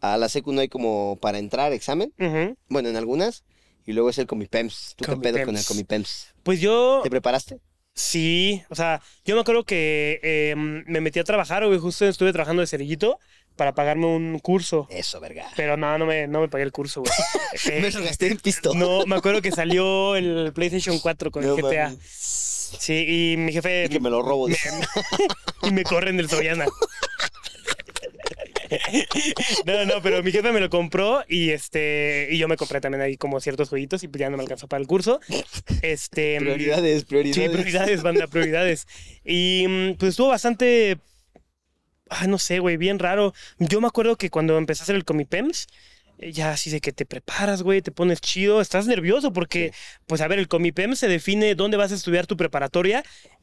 a 0.00 0.16
la 0.16 0.28
secu 0.28 0.52
no 0.52 0.60
hay 0.60 0.68
como 0.68 1.18
para 1.20 1.38
entrar 1.38 1.72
examen, 1.72 2.12
bueno, 2.68 2.88
en 2.90 2.96
algunas, 2.96 3.42
y 3.86 3.92
luego 3.92 4.10
es 4.10 4.18
el 4.18 4.26
Comipems. 4.26 4.94
¿Tú 4.96 5.04
qué 5.04 5.16
pedo 5.16 5.44
con 5.44 5.56
el 5.56 5.64
Comipems. 5.64 6.28
Pues 6.42 6.60
yo, 6.60 7.00
¿Te 7.02 7.10
preparaste? 7.10 7.58
sí, 7.96 8.62
o 8.70 8.74
sea, 8.74 9.00
yo 9.24 9.34
me 9.36 9.40
acuerdo 9.42 9.64
que 9.64 10.18
eh, 10.22 10.54
me 10.56 11.00
metí 11.00 11.18
a 11.20 11.24
trabajar, 11.24 11.64
güey, 11.66 11.78
justo 11.78 12.06
estuve 12.06 12.32
trabajando 12.32 12.60
de 12.60 12.66
cerillito 12.66 13.18
para 13.56 13.72
pagarme 13.74 14.06
un 14.06 14.40
curso. 14.40 14.88
Eso, 14.90 15.20
verga. 15.20 15.46
Pero 15.54 15.76
no, 15.76 15.96
no 15.96 16.06
me, 16.06 16.26
no 16.26 16.40
me 16.40 16.48
pagué 16.48 16.64
el 16.64 16.72
curso, 16.72 17.02
güey. 17.02 17.12
Eh, 17.66 17.80
Me 17.82 17.90
lo 17.92 18.02
gasté 18.02 18.26
en 18.26 18.38
pisto. 18.38 18.74
no, 18.74 19.06
me 19.06 19.14
acuerdo 19.14 19.40
que 19.42 19.52
salió 19.52 20.16
el 20.16 20.52
PlayStation 20.52 20.98
4 20.98 21.30
con 21.30 21.44
No 21.46 21.54
el 21.56 21.62
GTA. 21.62 21.94
Sí, 22.00 23.04
y 23.32 23.36
mi 23.36 23.52
jefe... 23.52 23.84
Y 23.84 23.88
que 23.88 24.00
me 24.00 24.10
lo 24.10 24.22
robo. 24.22 24.48
me- 24.48 24.56
y 25.62 25.70
me 25.70 25.84
corren 25.84 26.16
del 26.16 26.28
Soyana. 26.28 26.66
No, 29.66 29.84
no, 29.84 30.02
pero 30.02 30.22
mi 30.22 30.32
jefe 30.32 30.52
me 30.52 30.60
lo 30.60 30.70
compró 30.70 31.24
y 31.28 31.50
este 31.50 32.28
y 32.30 32.38
yo 32.38 32.48
me 32.48 32.56
compré 32.56 32.80
también 32.80 33.02
ahí 33.02 33.16
como 33.16 33.40
ciertos 33.40 33.68
jueguitos 33.68 34.02
y 34.02 34.08
pues 34.08 34.20
ya 34.20 34.30
no 34.30 34.36
me 34.36 34.42
alcanzó 34.42 34.68
para 34.68 34.80
el 34.80 34.86
curso. 34.86 35.20
Este 35.82 36.36
Prioridades, 36.38 37.04
prioridades. 37.04 37.44
Sí, 37.44 37.48
prioridades, 37.48 38.02
banda, 38.02 38.26
prioridades. 38.26 38.86
Y 39.24 39.66
mm, 39.68 39.94
pues 39.94 40.10
estuvo 40.10 40.28
bastante. 40.28 40.98
Ah, 42.10 42.26
no 42.26 42.38
sé, 42.38 42.58
güey, 42.58 42.76
bien 42.76 42.98
raro. 42.98 43.34
Yo 43.58 43.80
me 43.80 43.86
acuerdo 43.86 44.16
que 44.16 44.30
cuando 44.30 44.56
empecé 44.58 44.82
a 44.82 44.84
hacer 44.84 44.96
el 44.96 45.04
Comipems, 45.04 45.66
eh, 46.18 46.32
ya 46.32 46.52
así 46.52 46.70
de 46.70 46.80
que 46.80 46.92
te 46.92 47.06
preparas, 47.06 47.62
güey, 47.62 47.82
te 47.82 47.90
pones 47.90 48.20
chido, 48.20 48.60
estás 48.60 48.86
nervioso 48.86 49.32
porque, 49.32 49.72
pues 50.06 50.20
a 50.20 50.28
ver, 50.28 50.38
el 50.38 50.48
Comipems 50.48 50.98
se 50.98 51.08
define 51.08 51.54
dónde 51.54 51.76
vas 51.76 51.92
a 51.92 51.94
estudiar 51.94 52.26
tu 52.26 52.36
preparatoria 52.36 53.02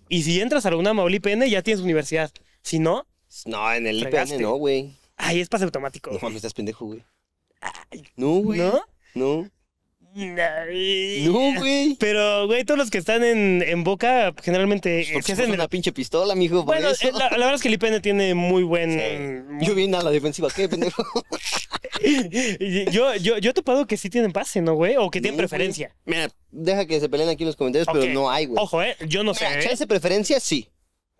y 0.09 0.23
si 0.23 0.41
entras 0.41 0.65
a 0.65 0.71
la 0.71 0.77
UNAM 0.77 0.99
o 0.99 1.09
ya 1.09 1.61
tienes 1.61 1.81
universidad. 1.81 2.31
Si 2.63 2.79
no, 2.79 3.07
No, 3.45 3.73
en 3.73 3.87
el. 3.87 3.99
IPN 3.99 4.41
no, 4.41 4.55
güey. 4.55 4.93
Ahí 5.21 5.39
es 5.39 5.49
pase 5.49 5.63
automático. 5.65 6.11
No 6.11 6.19
mames, 6.21 6.37
estás 6.37 6.53
pendejo, 6.53 6.85
güey. 6.85 7.03
No, 8.15 8.35
güey. 8.37 8.59
¿No? 8.59 8.81
No. 9.13 9.49
Ay. 10.13 11.23
No, 11.25 11.57
güey. 11.57 11.95
Pero, 11.97 12.45
güey, 12.47 12.65
todos 12.65 12.77
los 12.77 12.89
que 12.89 12.97
están 12.97 13.23
en, 13.23 13.63
en 13.65 13.83
Boca 13.85 14.33
generalmente 14.43 14.99
eh, 15.01 15.05
se 15.05 15.21
fue 15.21 15.33
hacen 15.33 15.51
una 15.51 15.69
pinche 15.69 15.93
pistola, 15.93 16.35
mijo. 16.35 16.63
Bueno, 16.63 16.89
eso. 16.89 17.07
eh, 17.07 17.11
la, 17.13 17.29
la 17.29 17.37
verdad 17.37 17.53
es 17.55 17.61
que 17.61 17.69
el 17.69 17.75
IPN 17.75 18.01
tiene 18.01 18.33
muy 18.35 18.63
buen. 18.63 18.91
Sí. 19.59 19.65
Yo 19.65 19.73
vine 19.73 19.95
a 19.97 20.01
la 20.01 20.11
defensiva, 20.11 20.49
¿qué, 20.53 20.67
pendejo? 20.67 21.03
yo, 22.91 23.15
yo, 23.15 23.37
yo 23.37 23.53
te 23.53 23.61
puedo 23.61 23.87
que 23.87 23.95
sí 23.95 24.09
tienen 24.09 24.31
pase, 24.33 24.61
¿no, 24.61 24.73
güey? 24.73 24.97
O 24.97 25.09
que 25.09 25.21
tienen 25.21 25.35
No, 25.35 25.37
güey. 25.37 25.47
preferencia. 25.47 25.95
Mira, 26.05 26.29
deja 26.51 26.85
que 26.85 26.99
se 26.99 27.07
peleen 27.07 27.29
aquí 27.29 27.43
en 27.43 27.47
los 27.47 27.55
comentarios, 27.55 27.87
pero 27.91 28.11
no 28.13 28.29
hay, 28.29 28.47
güey. 28.47 28.61
Ojo, 28.61 28.81
¿eh? 28.81 28.97
Yo 29.07 29.23
no 29.23 29.33
sé. 29.33 29.45
¿eh? 29.45 29.87
preferencia, 29.87 30.39
sí. 30.39 30.67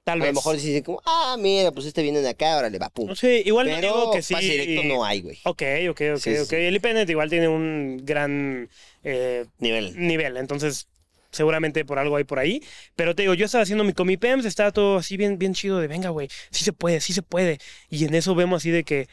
Tal 0.03 0.19
A 0.19 0.23
vez. 0.25 0.33
lo 0.33 0.39
mejor 0.39 0.57
sí 0.59 0.67
dicen 0.67 0.83
como, 0.83 1.01
ah, 1.05 1.35
mira, 1.39 1.71
pues 1.71 1.85
este 1.85 2.01
viene 2.01 2.21
de 2.21 2.29
acá, 2.29 2.57
órale, 2.57 2.79
va, 2.79 2.89
pum. 2.89 3.07
No 3.07 3.15
sé, 3.15 3.43
igual 3.45 3.67
no 3.69 3.75
Pero 3.75 3.87
digo 3.87 4.11
que 4.13 4.21
sí. 4.23 4.33
pase 4.33 4.47
directo 4.47 4.83
no 4.83 5.05
hay, 5.05 5.21
güey. 5.21 5.37
Ok, 5.45 5.61
ok, 5.91 6.01
ok, 6.13 6.17
Sí, 6.17 6.35
sí, 6.35 6.37
ok. 6.39 6.49
sí. 6.49 6.55
El 6.55 6.75
IPN 6.75 7.05
igual 7.09 7.29
tiene 7.29 7.47
un 7.47 7.97
gran 8.03 8.67
eh, 9.03 9.45
Nivel. 9.59 9.93
nivel, 9.97 10.37
entonces 10.37 10.87
seguramente 11.31 11.85
por 11.85 11.99
algo 11.99 12.15
hay 12.17 12.23
por 12.23 12.39
ahí. 12.39 12.63
Pero 12.95 13.15
te 13.15 13.21
digo, 13.21 13.35
yo 13.35 13.45
estaba 13.45 13.61
haciendo 13.61 13.83
mi 13.83 13.93
comipems, 13.93 14.43
estaba 14.45 14.71
todo 14.71 14.97
así 14.97 15.17
bien, 15.17 15.37
bien 15.37 15.53
chido 15.53 15.79
de 15.79 15.87
venga, 15.87 16.09
güey, 16.09 16.27
sí 16.49 16.63
se 16.63 16.73
puede, 16.73 16.99
sí 16.99 17.13
se 17.13 17.21
puede. 17.21 17.59
Y 17.89 18.03
en 18.05 18.15
eso 18.15 18.33
vemos 18.35 18.57
así 18.63 18.71
de 18.71 18.83
que 18.83 19.07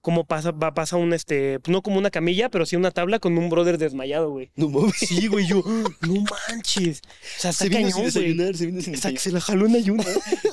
cómo 0.00 0.24
pasa, 0.24 0.50
va, 0.52 0.72
pasa 0.74 0.96
un 0.96 1.12
este, 1.12 1.60
pues 1.60 1.72
no 1.72 1.82
como 1.82 1.98
una 1.98 2.10
camilla, 2.10 2.48
pero 2.48 2.64
sí 2.66 2.76
una 2.76 2.90
tabla 2.90 3.18
con 3.18 3.36
un 3.36 3.50
brother 3.50 3.76
desmayado, 3.78 4.30
güey. 4.30 4.50
No 4.56 4.68
mames. 4.68 4.94
Sí, 4.96 5.26
güey, 5.26 5.46
yo, 5.46 5.62
no 5.66 6.24
manches. 6.48 7.02
O 7.04 7.40
sea, 7.40 7.50
está 7.50 7.64
Se 7.64 7.68
vino 7.68 7.80
sin 7.80 7.90
cañón, 7.90 7.92
güey. 8.00 8.04
desayunar, 8.06 8.56
se 8.56 8.66
vino 8.66 8.80
sin 8.82 8.94
Está- 8.94 9.16
se 9.16 9.32
la 9.32 9.40
jaló 9.40 9.66
en 9.66 9.76
ayuno. 9.76 10.02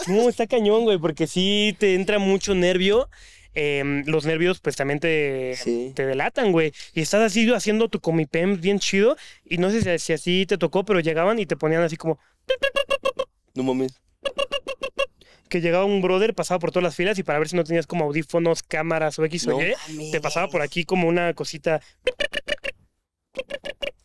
No, 0.08 0.30
está 0.30 0.48
cañón, 0.48 0.84
güey, 0.84 0.98
porque 0.98 1.28
sí 1.28 1.76
te 1.80 1.96
entra 1.96 2.20
mucho 2.20 2.56
nervio. 2.56 3.10
Em, 3.60 4.04
los 4.06 4.26
nervios, 4.26 4.60
pues 4.60 4.76
también 4.76 5.00
te, 5.00 5.56
Sí. 5.64 5.92
te 5.96 6.06
delatan, 6.06 6.52
güey. 6.52 6.74
Y 6.94 7.02
estás 7.02 7.22
así 7.22 7.50
haciendo 7.52 7.90
tu 7.90 8.00
comipem 8.00 8.62
bien 8.62 8.78
chido. 8.80 9.18
Y 9.44 9.58
no 9.58 9.72
sé 9.72 9.82
si, 9.82 10.06
si 10.06 10.14
así 10.14 10.46
te 10.46 10.60
tocó, 10.60 10.86
pero 10.86 11.00
llegaban 11.00 11.40
y 11.40 11.48
te 11.48 11.56
ponían 11.58 11.82
así 11.82 11.98
como 11.98 12.20
No 13.56 13.64
mames. 13.64 14.00
Que 15.48 15.62
llegaba 15.62 15.86
un 15.86 16.02
brother, 16.02 16.34
pasaba 16.34 16.60
por 16.60 16.72
todas 16.72 16.84
las 16.84 16.96
filas 16.96 17.18
y 17.20 17.24
para 17.24 17.40
ver 17.40 17.50
si 17.50 17.56
no 17.56 17.64
tenías 17.64 17.88
como 17.88 18.06
audífonos, 18.06 18.64
cámaras 18.64 19.18
o 19.20 19.26
X 19.26 19.48
o 19.48 19.52
No 19.52 19.60
Y, 19.62 20.12
te 20.12 20.22
pasaba 20.22 20.48
por 20.48 20.62
aquí 20.62 20.86
como 20.86 21.08
una 21.08 21.34
cosita. 21.34 21.82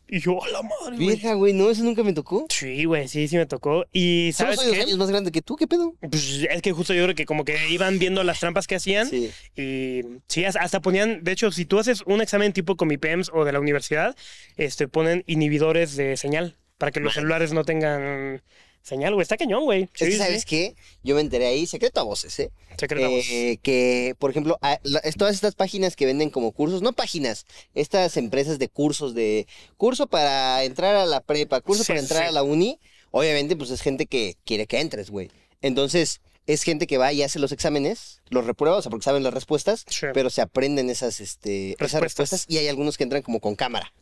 Y 0.07 0.19
yo, 0.19 0.43
a 0.43 0.47
la 0.49 0.61
madre. 0.61 0.95
Vieja, 0.97 1.33
güey, 1.33 1.53
no, 1.53 1.71
eso 1.71 1.83
nunca 1.83 2.03
me 2.03 2.13
tocó. 2.13 2.45
Sí, 2.49 2.85
güey, 2.85 3.07
sí, 3.07 3.27
sí 3.27 3.35
me 3.35 3.47
tocó. 3.47 3.87
Y 3.91 4.29
¿sabes 4.33 4.59
qué? 4.59 4.81
años 4.81 4.97
más 4.99 5.09
grande 5.09 5.31
que 5.31 5.41
tú, 5.41 5.55
¿qué 5.55 5.65
pedo? 5.65 5.95
Pues 6.01 6.45
es 6.47 6.61
que 6.61 6.71
justo 6.71 6.93
yo 6.93 7.01
creo 7.03 7.15
que 7.15 7.25
como 7.25 7.43
que 7.45 7.57
iban 7.69 7.97
viendo 7.97 8.23
las 8.23 8.39
trampas 8.39 8.67
que 8.67 8.75
hacían 8.75 9.09
Sí. 9.09 9.31
y 9.55 10.01
sí, 10.27 10.45
hasta 10.45 10.81
ponían, 10.81 11.23
de 11.23 11.31
hecho, 11.31 11.51
si 11.51 11.65
tú 11.65 11.79
haces 11.79 12.03
un 12.05 12.21
examen 12.21 12.53
tipo 12.53 12.75
Comipems 12.75 13.31
o 13.33 13.43
de 13.43 13.53
la 13.53 13.59
universidad, 13.59 14.15
este, 14.55 14.87
ponen 14.87 15.23
inhibidores 15.25 15.95
de 15.95 16.15
señal 16.15 16.57
para 16.77 16.91
que 16.91 16.99
los 16.99 17.15
celulares 17.15 17.51
no 17.51 17.63
tengan 17.63 18.43
señal, 18.83 19.13
güey. 19.15 19.23
Está 19.23 19.37
cañón, 19.37 19.63
güey. 19.63 19.83
Es 19.83 19.89
que, 19.91 20.05
Sí, 20.11 20.17
¿sabes 20.17 20.41
sí. 20.41 20.47
qué? 20.47 20.75
Yo 21.03 21.15
me 21.15 21.21
enteré 21.21 21.47
ahí, 21.47 21.65
secreto 21.65 21.99
a 21.99 22.03
voces, 22.03 22.37
¿eh? 22.39 22.51
Secreto 22.77 23.07
a. 23.07 23.09
Eh, 23.09 23.57
que, 23.63 24.15
por 24.19 24.29
ejemplo, 24.29 24.59
a- 24.61 24.79
la- 24.83 25.01
todas 25.17 25.33
estas 25.33 25.55
páginas 25.55 25.95
que 25.95 26.05
venden 26.05 26.29
como 26.29 26.51
cursos, 26.51 26.81
no 26.83 26.93
páginas, 26.93 27.45
estas 27.73 28.17
empresas 28.17 28.59
de 28.59 28.69
cursos 28.69 29.15
de 29.15 29.47
curso 29.77 30.05
para 30.07 30.63
entrar 30.63 30.95
a 30.95 31.05
la 31.05 31.21
prepa, 31.21 31.61
curso 31.61 31.83
Sí, 31.83 31.87
para 31.87 31.99
entrar 32.01 32.23
sí. 32.23 32.29
a 32.29 32.31
la 32.31 32.43
uni, 32.43 32.79
obviamente 33.11 33.55
pues 33.55 33.69
es 33.71 33.81
gente 33.81 34.05
que 34.05 34.35
quiere 34.45 34.67
que 34.67 34.79
entres, 34.79 35.09
güey. 35.09 35.31
Entonces, 35.61 36.21
es 36.45 36.63
gente 36.63 36.87
que 36.87 36.97
va 36.97 37.13
y 37.13 37.23
hace 37.23 37.39
los 37.39 37.53
exámenes, 37.53 38.21
los 38.29 38.45
reprueba, 38.45 38.75
o 38.77 38.81
sea, 38.81 38.89
porque 38.89 39.05
saben 39.05 39.23
las 39.23 39.33
respuestas, 39.33 39.85
Sí. 39.87 40.07
pero 40.13 40.29
se 40.29 40.41
aprenden 40.41 40.89
esas, 40.89 41.21
este, 41.21 41.77
esas 41.79 42.01
respuestas 42.01 42.43
y 42.49 42.57
hay 42.57 42.67
algunos 42.67 42.97
que 42.97 43.03
entran 43.05 43.21
como 43.21 43.39
con 43.39 43.55
cámara. 43.55 43.93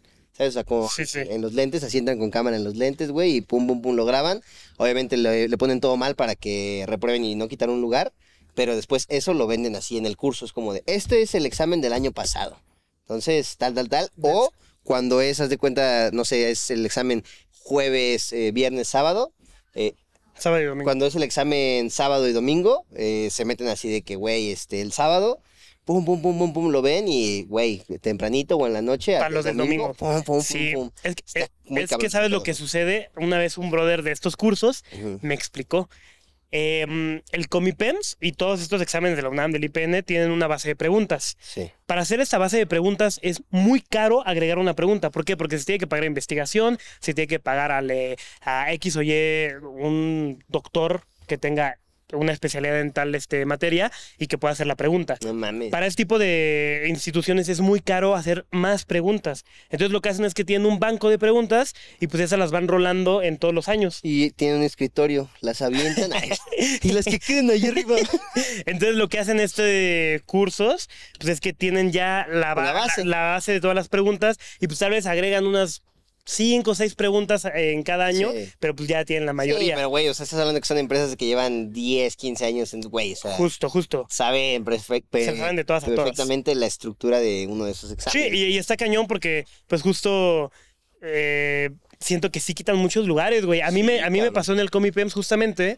¿Sabes? 0.42 0.50
O 0.50 0.54
sea, 0.54 0.64
como 0.64 0.90
Sí, 0.90 1.06
sí. 1.06 1.20
en 1.20 1.42
los 1.42 1.54
lentes, 1.54 1.84
así 1.84 2.00
entran 2.00 2.18
con 2.18 2.32
cámara 2.32 2.58
en 2.58 2.64
los 2.64 2.76
lentes, 2.76 3.12
güey, 3.12 3.36
y 3.38 3.42
pum, 3.42 3.68
pum, 3.68 3.82
pum, 3.82 3.96
lo 3.96 4.06
graban. 4.06 4.42
Obviamente 4.78 5.16
le, 5.18 5.48
le 5.48 5.58
ponen 5.58 5.80
todo 5.82 5.98
mal 5.98 6.16
para 6.16 6.36
que 6.36 6.84
reprueben 6.88 7.24
y 7.24 7.36
no 7.36 7.48
quitar 7.48 7.70
un 7.70 7.80
lugar, 7.82 8.12
pero 8.56 8.76
después 8.76 9.06
eso 9.10 9.34
lo 9.36 9.46
venden 9.46 9.76
así 9.76 9.98
en 9.98 10.06
el 10.08 10.18
curso. 10.18 10.46
Es 10.46 10.52
como 10.54 10.74
de, 10.74 10.82
este 10.88 11.22
es 11.22 11.36
el 11.36 11.46
examen 11.46 11.80
del 11.82 11.94
año 11.94 12.12
pasado. 12.12 12.58
Entonces, 13.02 13.56
tal, 13.58 13.76
tal, 13.76 13.88
tal. 13.90 14.10
O 14.22 14.52
cuando 14.84 15.22
es, 15.22 15.40
haz 15.40 15.50
de 15.50 15.58
cuenta, 15.60 16.10
no 16.12 16.26
sé, 16.26 16.50
es 16.50 16.72
el 16.72 16.86
examen 16.88 17.24
jueves, 17.60 18.34
eh, 18.34 18.52
viernes, 18.52 18.88
sábado. 18.88 19.32
eh, 19.76 19.94
Sábado 20.38 20.64
y 20.64 20.66
domingo. 20.66 20.86
cuando 20.86 21.06
es 21.06 21.14
el 21.16 21.22
examen 21.22 21.92
sábado 21.92 22.28
y 22.28 22.32
domingo, 22.34 22.86
eh, 22.96 23.30
se 23.32 23.46
meten 23.46 23.68
así 23.68 23.90
de 23.90 24.02
que, 24.02 24.16
güey, 24.16 24.50
este, 24.52 24.82
el 24.82 24.92
sábado, 24.92 25.40
pum, 25.94 26.06
pum, 26.06 26.22
pum, 26.22 26.38
pum, 26.38 26.54
pum, 26.54 26.72
lo 26.72 26.82
ven 26.82 27.08
y, 27.08 27.44
güey, 27.44 27.84
tempranito 28.02 28.58
o 28.58 28.68
en 28.68 28.74
la 28.74 28.82
noche. 28.82 29.18
Para 29.18 29.30
los 29.30 29.46
del 29.46 29.58
domingo. 29.58 29.94
Pum, 29.94 30.24
pum, 30.24 30.42
Sí, 30.42 30.72
pum, 30.74 30.90
es 31.04 31.16
que, 31.16 31.50
muy 31.66 31.82
es 31.82 31.90
cabrón 31.90 32.06
que 32.06 32.10
sabes 32.10 32.32
lo 32.32 32.44
que 32.44 32.54
sucede. 32.54 33.10
Una 33.16 33.38
vez 33.38 33.58
un 33.58 33.72
brother 33.72 34.04
de 34.04 34.12
estos 34.12 34.36
cursos 34.36 34.84
me 35.22 35.34
explicó. 35.34 35.90
Em, 36.54 37.22
el 37.32 37.48
Comipems 37.48 38.18
y 38.20 38.34
todos 38.34 38.62
estos 38.62 38.82
exámenes 38.82 39.16
de 39.16 39.24
la 39.24 39.30
UNAM, 39.30 39.54
del 39.54 39.64
IPN, 39.64 40.04
tienen 40.04 40.32
una 40.32 40.48
base 40.48 40.68
de 40.68 40.76
preguntas. 40.76 41.38
Sí. 41.40 41.72
Para 41.86 42.02
hacer 42.02 42.20
esta 42.20 42.38
base 42.38 42.58
de 42.58 42.68
preguntas 42.68 43.20
es 43.24 43.42
muy 43.52 43.80
caro 43.80 44.28
agregar 44.28 44.60
una 44.60 44.76
pregunta. 44.76 45.12
¿Por 45.12 45.24
qué? 45.24 45.38
Porque 45.38 45.58
se 45.58 45.66
tiene 45.66 45.80
que 45.80 45.88
pagar 45.88 46.04
investigación, 46.04 46.78
se 47.00 47.14
tiene 47.14 47.28
que 47.28 47.40
pagar 47.40 47.72
al, 47.72 47.90
eh, 47.90 48.18
a 48.42 48.74
X 48.74 48.98
o 48.98 49.02
Y 49.02 49.48
un 49.62 50.44
doctor 50.50 51.04
que 51.26 51.38
tenga 51.38 51.80
una 52.14 52.32
especialidad 52.34 52.80
en 52.80 52.92
tal 52.92 53.16
este, 53.16 53.46
materia 53.46 53.92
y 54.18 54.28
que 54.28 54.38
pueda 54.38 54.52
hacer 54.54 54.68
la 54.68 54.76
pregunta. 54.76 55.18
No 55.24 55.34
mames. 55.34 55.70
Para 55.72 55.86
este 55.88 56.04
tipo 56.04 56.20
de 56.20 56.86
instituciones 56.88 57.50
es 57.50 57.60
muy 57.62 57.80
caro 57.82 58.16
hacer 58.16 58.46
más 58.52 58.86
preguntas. 58.86 59.46
Entonces 59.70 59.92
lo 59.92 60.02
que 60.02 60.10
hacen 60.10 60.26
es 60.26 60.34
que 60.34 60.44
tienen 60.46 60.66
un 60.68 60.80
banco 60.80 61.10
de 61.10 61.18
preguntas 61.20 61.74
y 62.00 62.08
pues 62.08 62.22
esas 62.24 62.40
las 62.40 62.52
van 62.52 62.68
rolando 62.68 63.22
en 63.22 63.38
todos 63.38 63.54
los 63.54 63.68
años. 63.68 64.00
Y 64.04 64.32
tiene 64.32 64.56
un 64.58 64.64
escritorio, 64.64 65.30
las 65.42 65.62
avientan 65.62 66.12
y 66.82 66.92
las 66.92 67.06
que 67.06 67.20
queden 67.20 67.50
ahí 67.52 67.66
arriba. 67.66 67.96
Entonces 68.66 68.96
lo 68.96 69.10
que 69.10 69.20
hacen 69.20 69.40
este 69.40 70.22
cursos, 70.26 70.90
pues 71.20 71.30
es 71.34 71.42
que 71.42 71.54
tienen 71.54 71.92
ya 71.92 72.26
la, 72.30 72.54
ba- 72.54 72.64
La 72.66 72.74
base. 72.74 73.06
la 73.06 73.22
base 73.32 73.52
de 73.54 73.62
todas 73.62 73.76
las 73.76 73.88
preguntas 73.90 74.38
y 74.60 74.68
pues 74.68 74.80
tal 74.80 74.92
vez 74.92 75.06
agregan 75.06 75.46
unas 75.46 75.84
cinco 76.26 76.72
o 76.72 76.76
seis 76.76 76.96
preguntas 76.96 77.46
en 77.54 77.84
cada 77.84 78.06
año, 78.06 78.32
Sí. 78.32 78.50
pero 78.60 78.76
pues 78.76 78.88
ya 78.88 79.04
tienen 79.06 79.26
la 79.26 79.32
Sí, 79.32 79.36
mayoría. 79.38 79.76
pero 79.76 79.90
güey, 79.90 80.08
o 80.08 80.14
sea, 80.14 80.24
estás 80.24 80.40
hablando 80.40 80.62
que 80.62 80.68
son 80.68 80.78
empresas 80.78 81.16
que 81.16 81.26
llevan 81.26 81.74
10, 81.74 82.16
15 82.16 82.46
años, 82.46 82.74
en- 82.74 82.82
güey, 82.82 83.14
o 83.14 83.16
sea, 83.16 83.34
Justo, 83.34 83.70
justo. 83.70 84.06
saben, 84.10 84.64
Se 85.12 85.36
saben 85.38 85.56
de 85.56 85.64
todas 85.66 85.84
a 85.84 85.88
todas. 85.88 86.00
perfectamente 86.00 86.54
la 86.56 86.68
estructura 86.68 87.20
de 87.20 87.48
uno 87.50 87.66
de 87.66 87.72
esos 87.72 87.90
Sí, 87.90 87.94
exámenes. 87.96 88.34
y, 88.34 88.44
y 88.46 88.58
está 88.58 88.78
cañón 88.78 89.08
porque, 89.08 89.46
pues 89.68 89.82
justo 89.82 90.52
eh, 91.04 91.72
siento 92.00 92.32
que 92.32 92.40
sí 92.40 92.54
quitan 92.54 92.76
muchos 92.78 93.08
lugares, 93.08 93.44
güey. 93.46 93.62
A 93.62 93.72
mí, 93.72 93.82
Sí, 93.82 93.88
me, 93.88 94.02
a 94.04 94.10
mí 94.12 94.22
me 94.22 94.32
pasó 94.32 94.54
en 94.54 94.60
el 94.60 94.70
Comipems 94.70 95.14
justamente, 95.14 95.78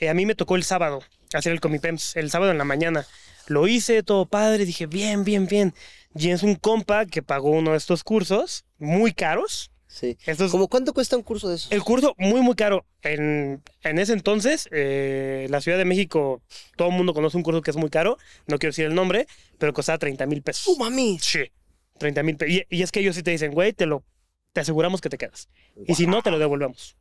eh, 0.00 0.08
a 0.08 0.14
mí 0.14 0.26
me 0.26 0.34
tocó 0.34 0.56
el 0.56 0.64
sábado 0.64 1.00
hacer 1.32 1.52
el 1.52 1.60
Comipems, 1.60 2.16
el 2.16 2.30
sábado 2.32 2.50
en 2.50 2.58
la 2.58 2.64
mañana. 2.64 3.06
Lo 3.46 3.68
hice, 3.68 4.02
todo 4.02 4.26
padre, 4.26 4.64
dije, 4.64 4.86
bien, 4.86 5.22
bien, 5.22 5.46
bien. 5.46 5.72
Y 6.16 6.30
es 6.30 6.42
un 6.42 6.56
compa 6.56 7.06
que 7.06 7.22
pagó 7.22 7.50
uno 7.50 7.72
de 7.72 7.76
estos 7.76 8.02
cursos, 8.02 8.64
muy 8.78 9.12
caros. 9.12 9.70
Sí. 9.96 10.18
Estos, 10.26 10.50
¿Cómo 10.50 10.68
cuánto 10.68 10.92
cuesta 10.92 11.16
un 11.16 11.22
curso 11.22 11.48
de 11.48 11.56
esos? 11.56 11.72
el 11.72 11.82
curso 11.82 12.14
muy, 12.18 12.42
muy 12.42 12.54
caro. 12.54 12.84
En, 13.00 13.62
en 13.82 13.98
ese 13.98 14.12
entonces, 14.12 14.68
eh, 14.70 15.46
la 15.48 15.62
Ciudad 15.62 15.78
de 15.78 15.86
México, 15.86 16.42
todo 16.76 16.88
el 16.88 16.94
mundo 16.94 17.14
conoce 17.14 17.38
un 17.38 17.42
curso 17.42 17.62
que 17.62 17.70
es 17.70 17.78
muy 17.78 17.88
caro, 17.88 18.18
no 18.46 18.58
quiero 18.58 18.72
decir 18.72 18.84
el 18.84 18.94
nombre, 18.94 19.26
pero 19.56 19.72
costaba 19.72 19.96
30 19.96 20.26
mil 20.26 20.42
pesos. 20.42 20.66
¡Uh, 20.68 20.78
mami! 20.78 21.18
Sí, 21.18 21.50
30 21.98 22.22
mil 22.24 22.36
pesos. 22.36 22.54
Y, 22.54 22.66
y 22.68 22.82
es 22.82 22.92
que 22.92 23.00
ellos 23.00 23.16
sí 23.16 23.22
te 23.22 23.30
dicen, 23.30 23.52
güey, 23.52 23.72
te 23.72 23.86
lo 23.86 24.04
te 24.52 24.60
aseguramos 24.60 25.00
que 25.00 25.08
te 25.10 25.18
quedas. 25.18 25.48
Y 25.86 25.94
si 25.94 26.06
no, 26.06 26.22
te 26.22 26.30
lo 26.30 26.38
devolvemos. 26.38 26.96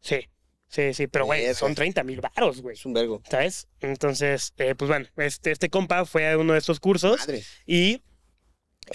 Sí, 0.00 0.28
sí, 0.68 0.92
sí, 0.94 1.06
pero 1.08 1.24
güey, 1.24 1.52
son 1.54 1.74
30 1.74 2.02
mil 2.02 2.20
baros, 2.20 2.62
güey. 2.62 2.74
Es 2.74 2.84
un 2.84 2.92
vergo. 2.94 3.22
¿Sabes? 3.30 3.68
Entonces, 3.80 4.52
eh, 4.58 4.74
pues 4.76 4.88
bueno, 4.88 5.06
este, 5.16 5.52
este 5.52 5.68
compa 5.68 6.04
fue 6.04 6.28
a 6.30 6.38
uno 6.38 6.52
de 6.52 6.58
estos 6.58 6.80
cursos 6.80 7.18
Madre. 7.20 7.44
y 7.66 8.02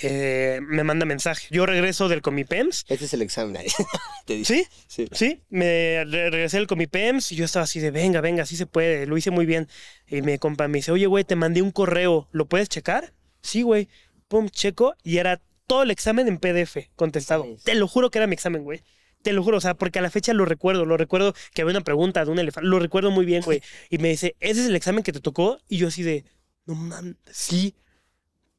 eh, 0.02 0.60
me 0.62 0.84
manda 0.84 1.06
mensaje. 1.06 1.48
Yo 1.52 1.66
regreso 1.66 2.08
del 2.08 2.22
Comipems. 2.22 2.86
Este 2.88 3.06
es 3.06 3.14
el 3.14 3.22
examen. 3.22 3.62
Te. 4.26 4.44
¿Sí? 4.46 4.66
Sí. 4.88 5.08
Sí, 5.12 5.42
me 5.50 6.04
re- 6.06 6.30
regresé 6.30 6.58
del 6.58 6.68
Comipems 6.68 7.32
y 7.32 7.36
yo 7.36 7.46
estaba 7.46 7.64
así 7.64 7.80
de, 7.80 7.92
venga, 7.92 8.22
venga, 8.22 8.46
sí 8.46 8.56
se 8.56 8.66
puede, 8.66 9.06
lo 9.06 9.18
hice 9.18 9.32
muy 9.32 9.46
bien. 9.46 9.68
Y 10.08 10.22
mi 10.22 10.38
compa 10.38 10.68
me 10.68 10.80
dice, 10.80 10.92
oye, 10.92 11.06
güey, 11.08 11.24
te 11.24 11.36
mandé 11.36 11.62
un 11.62 11.72
correo, 11.72 12.28
¿lo 12.32 12.46
puedes 12.46 12.70
checar? 12.70 13.14
Sí, 13.42 13.62
güey. 13.64 13.88
Pum, 14.28 14.50
checo 14.50 14.96
y 15.04 15.18
era 15.18 15.42
todo 15.68 15.84
el 15.84 15.92
examen 15.92 16.28
en 16.28 16.38
PDF 16.38 16.90
contestado. 16.96 17.46
Te 17.64 17.76
lo 17.76 17.88
juro 17.88 18.10
que 18.12 18.20
era 18.20 18.28
mi 18.28 18.34
examen, 18.34 18.64
güey. 18.64 18.82
Te 19.24 19.34
lo 19.34 19.44
juro, 19.44 19.58
o 19.58 19.62
sea, 19.62 19.74
porque 19.76 20.00
a 20.00 20.02
la 20.02 20.10
fecha 20.10 20.34
lo 20.34 20.46
recuerdo, 20.46 20.84
lo 20.86 20.98
recuerdo 20.98 21.36
que 21.54 21.62
había 21.62 21.72
una 21.76 21.84
pregunta 21.84 22.26
de 22.26 22.32
un 22.32 22.40
elefante, 22.40 22.68
lo 22.68 22.80
recuerdo 22.80 23.12
muy 23.12 23.26
bien, 23.26 23.44
güey. 23.44 23.62
Y 23.90 23.98
me 24.00 24.10
dice, 24.10 24.36
¿ese 24.40 24.62
es 24.62 24.68
el 24.68 24.76
examen 24.76 25.04
que 25.04 25.12
te 25.14 25.20
tocó? 25.20 25.60
Y 25.70 25.78
yo 25.78 25.90
así 25.90 26.02
de, 26.02 26.24
no 26.66 26.76
mames, 26.76 27.16
sí, 27.30 27.76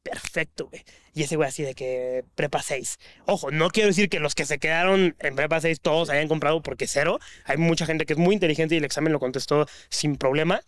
perfecto, 0.02 0.68
güey. 0.68 0.82
Y 1.14 1.22
ese 1.22 1.36
güey 1.36 1.48
así 1.48 1.62
de 1.62 1.74
que 1.74 2.24
prepa 2.34 2.62
6. 2.62 2.98
Ojo, 3.26 3.50
no 3.50 3.70
quiero 3.70 3.88
decir 3.88 4.08
que 4.08 4.20
los 4.20 4.34
que 4.34 4.46
se 4.46 4.58
quedaron 4.58 5.16
en 5.18 5.36
prepa 5.36 5.60
6 5.60 5.80
todos 5.80 6.10
hayan 6.10 6.28
comprado 6.28 6.62
porque 6.62 6.86
cero. 6.86 7.18
Hay 7.44 7.56
mucha 7.58 7.86
gente 7.86 8.06
que 8.06 8.14
es 8.14 8.18
muy 8.18 8.34
inteligente 8.34 8.74
y 8.74 8.78
el 8.78 8.84
examen 8.84 9.12
lo 9.12 9.20
contestó 9.20 9.66
sin 9.88 10.16
problema. 10.16 10.62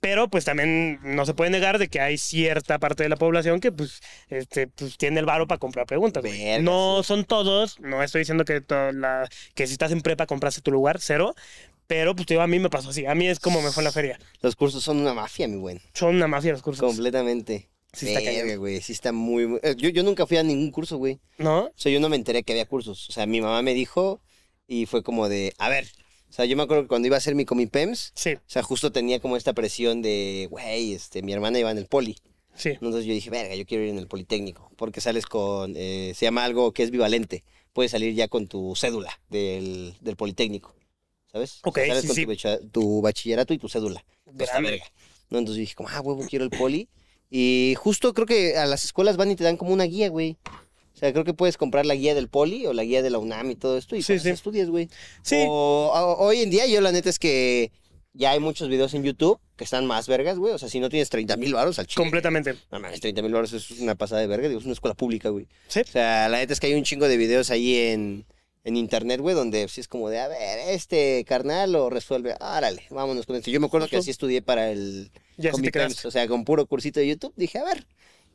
Pero 0.00 0.28
pues 0.28 0.44
también 0.44 0.98
no 1.04 1.24
se 1.26 1.32
puede 1.34 1.50
negar 1.50 1.78
de 1.78 1.86
que 1.86 2.00
hay 2.00 2.18
cierta 2.18 2.80
parte 2.80 3.04
de 3.04 3.08
la 3.08 3.14
población 3.14 3.60
que 3.60 3.70
pues, 3.70 4.00
este, 4.30 4.66
pues 4.66 4.96
tiene 4.96 5.20
el 5.20 5.26
varo 5.26 5.46
para 5.46 5.60
comprar 5.60 5.86
preguntas. 5.86 6.24
güey. 6.24 6.60
No 6.60 7.04
son 7.04 7.24
todos, 7.24 7.78
no 7.78 8.02
estoy 8.02 8.22
diciendo 8.22 8.44
que, 8.44 8.64
la, 8.68 9.28
que 9.54 9.66
si 9.68 9.74
estás 9.74 9.92
en 9.92 10.00
prepa 10.00 10.26
compraste 10.26 10.60
tu 10.60 10.72
lugar, 10.72 11.00
cero. 11.00 11.36
Pero 11.86 12.16
pues 12.16 12.26
digo, 12.26 12.40
a 12.40 12.48
mí 12.48 12.58
me 12.58 12.68
pasó 12.68 12.90
así. 12.90 13.06
A 13.06 13.14
mí 13.14 13.28
es 13.28 13.38
como 13.38 13.62
me 13.62 13.70
fue 13.70 13.82
en 13.82 13.84
la 13.84 13.92
feria. 13.92 14.18
Los 14.40 14.56
cursos 14.56 14.82
son 14.82 14.98
una 14.98 15.14
mafia, 15.14 15.46
mi 15.46 15.56
buen. 15.56 15.80
Son 15.92 16.16
una 16.16 16.26
mafia 16.26 16.50
los 16.50 16.62
cursos. 16.62 16.84
Completamente. 16.84 17.68
Sí 17.92 18.08
está 18.08 18.20
Verga, 18.20 18.40
cañón. 18.42 18.58
güey. 18.58 18.80
Sí 18.80 18.92
está 18.92 19.12
muy, 19.12 19.46
muy- 19.46 19.60
eh, 19.62 19.74
Yo, 19.76 19.88
yo 19.90 20.02
nunca 20.02 20.26
fui 20.26 20.36
a 20.38 20.42
ningún 20.42 20.70
curso, 20.70 20.96
güey. 20.96 21.20
¿No? 21.38 21.64
O 21.66 21.72
sea, 21.76 21.92
yo 21.92 22.00
no 22.00 22.08
me 22.08 22.16
enteré 22.16 22.42
que 22.42 22.52
había 22.52 22.66
cursos. 22.66 23.08
O 23.08 23.12
sea, 23.12 23.26
mi 23.26 23.40
mamá 23.40 23.60
me 23.62 23.74
dijo 23.74 24.20
y 24.66 24.86
fue 24.86 25.02
como 25.02 25.28
de, 25.28 25.52
a 25.58 25.68
ver. 25.68 25.86
O 26.30 26.32
sea, 26.32 26.46
yo 26.46 26.56
me 26.56 26.62
acuerdo 26.62 26.84
que 26.84 26.88
cuando 26.88 27.06
iba 27.06 27.16
a 27.16 27.18
hacer 27.18 27.34
mi 27.34 27.44
Comipems, 27.44 28.12
Sí, 28.14 28.34
o 28.34 28.40
sea, 28.46 28.62
justo 28.62 28.90
tenía 28.90 29.20
como 29.20 29.36
esta 29.36 29.52
presión 29.52 30.00
de, 30.00 30.46
güey, 30.50 30.94
este, 30.94 31.20
mi 31.22 31.32
hermana 31.34 31.58
iba 31.58 31.70
en 31.70 31.76
el 31.76 31.86
poli. 31.86 32.16
sí. 32.54 32.70
Entonces 32.70 33.04
yo 33.04 33.12
dije, 33.12 33.28
verga, 33.28 33.54
yo 33.54 33.66
quiero 33.66 33.84
ir 33.84 33.90
en 33.90 33.98
el 33.98 34.06
Politécnico, 34.08 34.70
porque 34.76 35.02
sales 35.02 35.26
con, 35.26 35.74
eh, 35.76 36.12
se 36.16 36.24
llama 36.24 36.44
algo 36.44 36.72
que 36.72 36.82
es 36.84 36.90
bivalente. 36.90 37.44
Puedes 37.74 37.90
salir 37.92 38.14
ya 38.14 38.28
con 38.28 38.46
tu 38.48 38.74
cédula 38.76 39.20
del, 39.28 39.94
del 40.00 40.16
Politécnico, 40.16 40.74
¿sabes? 41.30 41.52
O 41.56 41.60
sea, 41.60 41.68
Ok, 41.70 41.78
sales 41.88 42.00
sí, 42.14 42.24
con 42.24 42.36
sí. 42.36 42.48
Tu, 42.70 43.02
bachillerato 43.02 43.52
y 43.52 43.58
tu 43.58 43.68
cédula. 43.68 44.02
Grande. 44.24 44.70
verga. 44.70 44.86
¿No? 45.28 45.38
Entonces 45.38 45.56
yo 45.58 45.60
dije, 45.60 45.74
como, 45.74 45.90
ah, 45.90 46.00
huevo, 46.00 46.24
quiero 46.26 46.46
el 46.46 46.50
Poli. 46.50 46.88
Y 47.34 47.74
justo 47.78 48.12
creo 48.12 48.26
que 48.26 48.58
a 48.58 48.66
las 48.66 48.84
escuelas 48.84 49.16
van 49.16 49.30
y 49.30 49.36
te 49.36 49.42
dan 49.44 49.56
como 49.56 49.72
una 49.72 49.84
guía, 49.84 50.10
güey. 50.10 50.36
O 50.94 50.98
sea, 51.02 51.10
creo 51.14 51.24
que 51.24 51.32
puedes 51.32 51.56
comprar 51.56 51.86
la 51.86 51.94
guía 51.94 52.14
del 52.14 52.28
Poli 52.28 52.66
o 52.66 52.74
la 52.74 52.84
guía 52.84 53.00
de 53.02 53.08
la 53.08 53.18
UNAM 53.18 53.50
y 53.50 53.56
todo 53.56 53.78
esto 53.78 53.96
y 53.96 54.02
Sí, 54.02 54.18
sí. 54.18 54.28
estudias, 54.28 54.68
güey. 54.68 54.90
Sí. 55.22 55.36
O, 55.48 55.90
o- 55.94 56.26
hoy 56.26 56.42
en 56.42 56.50
día 56.50 56.66
yo 56.66 56.80
la 56.82 56.92
neta 56.92 57.08
es 57.08 57.18
que 57.18 57.72
ya 58.12 58.32
hay 58.32 58.40
muchos 58.40 58.68
videos 58.68 58.92
en 58.92 59.02
YouTube 59.02 59.40
que 59.56 59.64
están 59.64 59.86
más 59.86 60.06
vergas, 60.08 60.36
güey. 60.38 60.52
O 60.52 60.58
sea, 60.58 60.68
si 60.68 60.78
no 60.78 60.90
tienes 60.90 61.08
30 61.08 61.38
mil 61.38 61.54
baros 61.54 61.78
al 61.78 61.86
chile. 61.86 62.02
Completamente. 62.04 62.54
No 62.70 62.78
mames, 62.78 63.00
30 63.00 63.22
mil 63.22 63.32
baros 63.32 63.52
es 63.54 63.70
una 63.80 63.94
pasada 63.94 64.20
de 64.20 64.26
verga, 64.26 64.48
digo, 64.48 64.60
es 64.60 64.66
una 64.66 64.74
escuela 64.74 64.94
pública, 64.94 65.30
güey. 65.30 65.46
Sí. 65.68 65.80
O 65.80 65.84
sea, 65.90 66.28
la 66.28 66.36
neta 66.36 66.52
es 66.52 66.60
que 66.60 66.66
hay 66.66 66.74
un 66.74 66.84
chingo 66.84 67.08
de 67.08 67.16
videos 67.16 67.50
ahí 67.50 67.74
en, 67.78 68.26
en 68.64 68.76
internet, 68.76 69.20
güey, 69.20 69.34
donde 69.34 69.66
sí 69.68 69.80
es 69.80 69.88
como 69.88 70.08
de, 70.08 70.20
a 70.20 70.28
ver, 70.28 70.38
este 70.68 71.24
carnal 71.26 71.72
lo 71.72 71.90
resuelve, 71.90 72.36
árale, 72.40 72.82
vámonos 72.90 73.26
con 73.26 73.36
esto. 73.36 73.50
Yo 73.50 73.60
me 73.60 73.66
acuerdo 73.66 73.88
que 73.88 73.96
así 73.96 74.10
estudié 74.10 74.42
para 74.42 74.70
el 74.70 75.10
Ya 75.36 75.50
quedaste. 75.50 75.72
Pems, 75.72 76.04
o 76.04 76.10
sea, 76.10 76.28
con 76.28 76.44
puro 76.44 76.66
cursito 76.66 77.00
de 77.00 77.08
YouTube, 77.08 77.32
dije, 77.36 77.58
a 77.58 77.64
ver, 77.64 77.86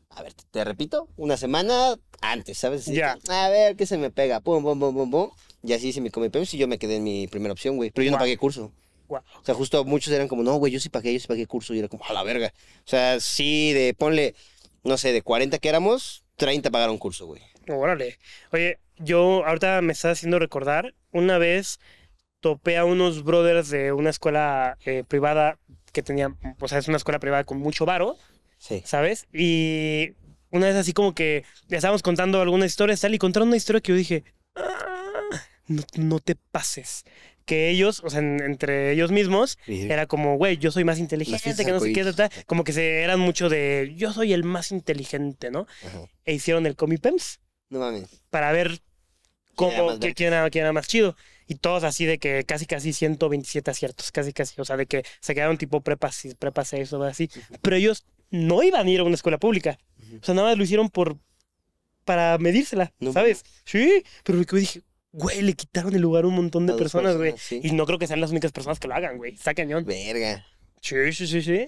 a 0.10 0.24
ver, 0.24 0.34
te, 0.34 0.44
te 0.52 0.64
repito, 0.64 1.08
una 1.16 1.38
semana 1.38 1.96
antes, 2.22 2.58
¿sabes? 2.58 2.86
Ya. 2.86 3.18
A 3.30 3.50
ver, 3.50 3.76
¿qué 3.76 3.86
se 3.86 3.98
me 3.98 4.10
pega? 4.10 4.40
Pum, 4.40 4.64
pum, 4.64 4.80
pum, 4.80 4.94
pum, 4.94 5.12
pum. 5.12 5.30
Y 5.64 5.74
así 5.74 5.90
hice 5.90 6.02
mi 6.02 6.10
Comipems 6.10 6.54
y 6.54 6.58
yo 6.58 6.68
me 6.68 6.78
quedé 6.78 6.98
en 6.98 7.04
mi 7.04 7.28
primera 7.28 7.52
opción, 7.52 7.76
güey. 7.76 7.92
Pero 7.92 8.06
yo 8.06 8.12
no 8.12 8.18
pagué 8.18 8.38
curso. 8.38 8.72
O 9.10 9.22
sea, 9.44 9.56
justo 9.56 9.84
muchos 9.86 10.14
eran 10.14 10.28
como, 10.28 10.44
no, 10.44 10.56
güey, 10.56 10.72
yo 10.72 10.80
sí 10.80 10.90
pagué, 10.90 11.14
yo 11.14 11.20
sí 11.20 11.28
pagué 11.28 11.48
curso. 11.48 11.74
Y 11.74 11.80
era 11.80 11.88
como, 11.88 12.04
a 12.06 12.14
la 12.14 12.24
verga. 12.24 12.54
O 12.80 12.90
sea, 12.90 13.20
sí, 13.20 13.74
de, 13.74 13.94
ponle, 13.94 14.36
no 14.84 14.98
sé, 14.98 15.14
de 15.14 15.22
40 15.22 15.58
que 15.60 15.70
éramos, 15.70 16.24
30 16.36 16.70
pagaron 16.70 16.98
curso, 16.98 17.26
güey. 17.26 17.42
Órale. 17.68 18.18
Oye, 18.52 18.80
yo 18.98 19.46
ahorita 19.46 19.82
me 19.82 19.94
está 19.94 20.12
haciendo 20.12 20.40
recordar, 20.40 20.94
una 21.12 21.38
vez 21.38 21.80
topé 22.40 22.78
a 22.78 22.86
unos 22.86 23.24
brothers 23.24 23.70
de 23.70 23.92
una 23.92 24.10
escuela 24.10 24.78
eh, 24.86 25.04
privada 25.08 25.58
que 25.92 26.04
tenía, 26.04 26.34
o 26.60 26.68
sea, 26.68 26.78
es 26.78 26.88
una 26.88 26.98
escuela 26.98 27.20
privada 27.20 27.44
con 27.44 27.58
mucho 27.60 27.86
varo, 27.86 28.16
Sí. 28.60 28.82
¿sabes? 28.86 29.28
Y 29.34 30.14
una 30.52 30.68
vez 30.68 30.76
así 30.76 30.94
como 30.94 31.14
que 31.14 31.44
le 31.68 31.78
estábamos 31.78 32.02
contando 32.04 32.42
algunas 32.42 32.68
historias 32.72 33.02
tal 33.02 33.14
y 33.14 33.18
contaron 33.20 33.50
una 33.50 33.58
historia 33.58 33.82
que 33.82 33.92
yo 33.92 33.98
dije, 33.98 34.24
"Ah, 34.56 35.22
no, 35.68 35.84
no 35.96 36.20
te 36.20 36.36
pases. 36.36 37.04
Que 37.46 37.70
ellos, 37.70 38.02
o 38.04 38.10
sea, 38.10 38.20
en- 38.20 38.42
entre 38.44 38.92
ellos 38.92 39.12
mismos, 39.12 39.58
era 39.68 40.06
como, 40.06 40.38
güey, 40.38 40.58
yo 40.58 40.70
soy 40.72 40.84
más 40.84 41.00
inteligente, 41.00 41.64
que 41.66 41.72
no 41.72 41.80
sé 41.80 41.94
qué, 41.94 42.02
arcoíris. 42.02 42.16
ta, 42.16 42.30
ta. 42.30 42.44
como 42.46 42.64
que 42.64 42.74
se 42.74 43.04
eran 43.04 43.20
mucho 43.20 43.48
de, 43.48 43.94
yo 43.96 44.12
soy 44.12 44.34
el 44.34 44.44
más 44.44 44.72
inteligente, 44.72 45.50
¿no? 45.52 45.66
Ajá. 45.86 46.00
E 46.26 46.34
hicieron 46.34 46.66
el 46.66 46.76
Comipems 46.76 47.40
No 47.70 47.80
mames. 47.80 48.08
para 48.30 48.52
ver 48.52 48.80
¿Quién 49.56 49.72
era 49.72 49.80
cómo, 49.80 50.00
qué- 50.00 50.14
quién, 50.14 50.34
era, 50.34 50.50
quién 50.50 50.64
era 50.64 50.74
más 50.74 50.88
chido. 50.88 51.16
Y 51.48 51.56
todos 51.56 51.84
así 51.84 52.06
de 52.06 52.18
que 52.20 52.44
casi, 52.44 52.66
casi 52.66 52.94
127 52.94 53.72
aciertos, 53.72 54.12
casi, 54.12 54.34
casi. 54.34 54.60
O 54.62 54.66
sea, 54.66 54.78
de 54.78 54.86
que 54.86 55.04
se 55.22 55.34
quedaron 55.34 55.58
tipo 55.58 55.82
prepa, 55.82 56.12
prepa 56.40 56.66
6 56.66 56.92
o 56.94 57.04
así. 57.04 57.30
Pero 57.62 57.76
ellos 57.76 58.06
no 58.30 58.62
iban 58.64 58.86
a 58.86 58.90
ir 58.90 59.00
a 59.00 59.04
una 59.04 59.16
escuela 59.16 59.38
pública. 59.38 59.78
O 60.22 60.26
sea, 60.26 60.36
nada 60.36 60.50
más 60.50 60.58
lo 60.58 60.64
hicieron 60.64 60.90
por 60.90 61.18
para 62.06 62.38
medírsela, 62.38 62.94
No 63.00 63.12
¿sabes? 63.12 63.44
Sí, 63.66 64.04
pero 64.24 64.42
yo 64.42 64.58
dije, 64.58 64.82
güey, 65.12 65.42
le 65.42 65.54
quitaron 65.54 65.94
el 65.94 66.02
lugar 66.02 66.24
a 66.24 66.28
un 66.28 66.36
montón 66.36 66.66
de 66.66 66.74
personas, 66.74 67.18
güey. 67.18 67.34
sí. 67.38 67.60
Y 67.64 67.72
no 67.72 67.86
creo 67.86 68.00
que 68.00 68.08
sean 68.08 68.22
las 68.22 68.32
únicas 68.32 68.52
personas 68.54 68.80
que 68.80 68.88
lo 68.88 68.96
hagan, 68.96 69.18
güey. 69.18 69.34
Está 69.34 69.54
cañón. 69.54 69.84
Verga. 69.86 70.46
Sí, 70.82 71.12
sí, 71.12 71.28
sí, 71.28 71.42
sí. 71.42 71.68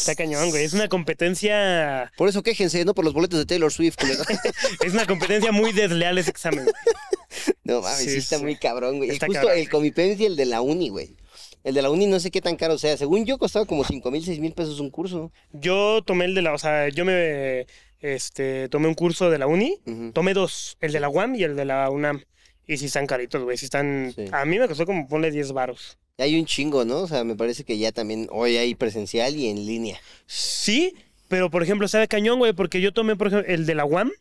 Está 0.00 0.14
cañón, 0.14 0.50
güey. 0.50 0.64
Es 0.64 0.72
una 0.72 0.88
competencia, 0.88 2.12
Por 2.16 2.28
eso 2.28 2.42
quéjense, 2.42 2.84
no 2.84 2.94
por 2.94 3.04
los 3.04 3.14
boletos 3.14 3.38
de 3.38 3.46
Taylor 3.46 3.72
Swift, 3.72 3.96
es 4.84 4.92
una 4.92 5.06
competencia 5.06 5.52
muy 5.52 5.72
desleal 5.72 6.18
ese 6.18 6.30
examen. 6.30 6.66
No 7.64 7.80
mames, 7.82 7.98
sí, 7.98 8.10
Sí, 8.10 8.16
está 8.18 8.36
sí. 8.38 8.44
muy 8.44 8.56
cabrón, 8.56 8.98
güey. 8.98 9.10
Está 9.10 9.26
justo 9.26 9.40
cabrón, 9.42 9.58
el 9.58 9.68
Comipems 9.68 10.20
y 10.20 10.26
el 10.26 10.36
de 10.36 10.46
la 10.46 10.60
uni, 10.60 10.88
güey. 10.90 11.16
El 11.64 11.74
de 11.74 11.82
la 11.82 11.90
uni 11.90 12.06
no 12.06 12.20
sé 12.20 12.30
qué 12.30 12.40
tan 12.40 12.54
caro 12.56 12.78
sea. 12.78 12.96
Según 12.96 13.24
yo 13.26 13.38
costaba 13.38 13.64
como 13.66 13.82
5 13.84 14.08
mil, 14.12 14.24
6 14.24 14.38
mil 14.38 14.52
pesos 14.52 14.78
un 14.78 14.90
curso. 14.90 15.32
Yo 15.52 16.02
tomé 16.06 16.26
el 16.26 16.34
de 16.36 16.42
la, 16.42 16.52
o 16.52 16.58
sea, 16.58 16.88
yo 16.90 17.04
me, 17.04 17.66
este, 18.00 18.68
tomé 18.68 18.86
un 18.86 18.94
curso 18.94 19.30
de 19.30 19.38
la 19.38 19.46
uni, 19.48 19.80
tomé 20.12 20.32
dos, 20.34 20.76
el 20.80 20.92
de 20.92 21.00
la 21.00 21.08
UAM 21.08 21.34
y 21.34 21.42
el 21.42 21.56
de 21.56 21.64
la 21.64 21.90
UNAM. 21.90 22.22
Y 22.66 22.76
sí 22.76 22.86
están 22.86 23.06
caritos, 23.06 23.42
güey, 23.42 23.56
sí 23.58 23.64
están, 23.64 24.12
Sí. 24.14 24.26
a 24.30 24.44
mí 24.44 24.58
me 24.58 24.68
costó 24.68 24.86
como 24.86 25.08
ponle 25.08 25.30
10 25.32 25.52
varos. 25.52 25.98
Hay 26.18 26.38
un 26.38 26.46
chingo, 26.46 26.84
¿no? 26.84 26.98
O 26.98 27.08
sea, 27.08 27.24
me 27.24 27.34
parece 27.34 27.64
que 27.64 27.76
ya 27.76 27.90
también 27.90 28.28
hoy 28.30 28.56
hay 28.56 28.74
presencial 28.76 29.34
y 29.34 29.48
en 29.48 29.66
línea. 29.66 29.98
Sí, 30.26 30.94
pero 31.28 31.50
por 31.50 31.62
ejemplo, 31.62 31.88
sabe 31.88 32.06
cañón, 32.06 32.38
güey, 32.38 32.52
porque 32.52 32.80
yo 32.80 32.92
tomé, 32.92 33.16
por 33.16 33.28
ejemplo, 33.28 33.52
el 33.52 33.66
de 33.66 33.74
la 33.74 33.84
UAM 33.84 34.12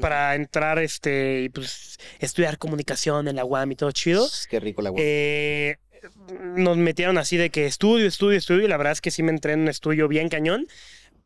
para 0.00 0.34
entrar, 0.34 0.78
este, 0.78 1.42
y 1.42 1.48
pues 1.50 1.98
estudiar 2.20 2.56
comunicación 2.58 3.28
en 3.28 3.36
la 3.36 3.44
UAM 3.44 3.72
y 3.72 3.76
todo 3.76 3.92
chido. 3.92 4.26
Qué 4.48 4.60
rico 4.60 4.80
la 4.80 4.90
web. 4.90 5.02
Eh, 5.04 5.76
nos 6.40 6.78
metieron 6.78 7.18
así 7.18 7.36
de 7.36 7.50
que 7.50 7.66
estudio, 7.66 8.06
estudio, 8.06 8.38
estudio, 8.38 8.64
y 8.64 8.68
la 8.68 8.78
verdad 8.78 8.92
es 8.92 9.02
que 9.02 9.10
sí 9.10 9.22
me 9.22 9.30
entré 9.30 9.52
en 9.52 9.60
un 9.60 9.68
estudio 9.68 10.08
bien 10.08 10.30
cañón, 10.30 10.66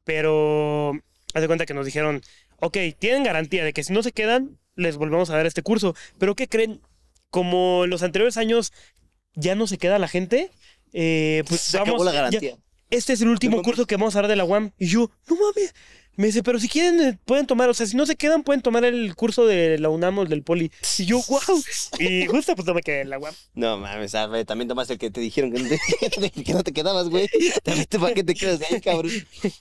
pero 0.02 0.92
haz 1.34 1.40
de 1.40 1.46
cuenta 1.46 1.66
que 1.66 1.74
nos 1.74 1.86
dijeron, 1.86 2.22
ok, 2.58 2.76
tienen 2.98 3.22
garantía 3.22 3.64
de 3.64 3.72
que 3.72 3.84
si 3.84 3.92
no 3.92 4.02
se 4.02 4.10
quedan, 4.10 4.58
les 4.74 4.96
volvemos 4.96 5.30
a 5.30 5.36
dar 5.36 5.46
este 5.46 5.62
curso, 5.62 5.94
pero 6.18 6.34
¿qué 6.34 6.48
creen? 6.48 6.80
Como 7.30 7.84
en 7.84 7.90
los 7.90 8.02
anteriores 8.02 8.36
años 8.36 8.72
ya 9.34 9.54
no 9.54 9.66
se 9.66 9.78
queda 9.78 9.98
la 9.98 10.08
gente, 10.08 10.50
eh, 10.92 11.42
pues 11.48 11.60
Se 11.60 11.76
vamos, 11.78 11.90
acabó 11.94 12.04
la 12.04 12.12
ya- 12.12 12.16
garantía. 12.22 12.56
este 12.90 13.12
es 13.12 13.20
el 13.22 13.28
último 13.28 13.56
mames. 13.56 13.64
curso 13.64 13.86
que 13.86 13.96
vamos 13.96 14.14
a 14.16 14.20
dar 14.22 14.28
de 14.28 14.36
la 14.36 14.44
UAM. 14.44 14.72
Y 14.78 14.86
yo, 14.88 15.10
no 15.28 15.36
mames. 15.36 15.74
Me 16.16 16.26
dice, 16.26 16.42
pero 16.42 16.58
si 16.60 16.68
quieren, 16.68 17.00
eh, 17.00 17.18
pueden 17.24 17.46
tomar, 17.46 17.70
o 17.70 17.72
sea, 17.74 17.86
si 17.86 17.96
no 17.96 18.04
se 18.04 18.16
quedan, 18.16 18.42
pueden 18.42 18.60
tomar 18.60 18.84
el 18.84 19.14
curso 19.14 19.46
de 19.46 19.78
la 19.78 19.88
UNAM 19.88 20.18
o 20.18 20.22
el 20.22 20.28
del 20.28 20.42
Poli. 20.42 20.70
Y 20.98 21.06
yo, 21.06 21.22
wow. 21.28 21.62
Y 21.98 22.26
justo 22.26 22.54
pues 22.56 22.66
no 22.66 22.74
me 22.74 22.82
quedé 22.82 23.02
en 23.02 23.10
la 23.10 23.18
UAM. 23.18 23.32
No 23.54 23.78
mames, 23.78 24.12
güey, 24.28 24.44
también 24.44 24.68
tomaste 24.68 24.94
el 24.94 24.98
que 24.98 25.10
te 25.10 25.20
dijeron 25.20 25.50
que 25.52 25.62
no 25.62 25.68
te, 25.68 26.30
que 26.44 26.52
no 26.52 26.62
te 26.62 26.72
quedabas, 26.72 27.08
güey. 27.08 27.26
También 27.62 27.86
te 27.86 27.98
para 27.98 28.12
que 28.12 28.24
te 28.24 28.34
quedas 28.34 28.60
ahí, 28.70 28.80
cabrón. 28.82 29.12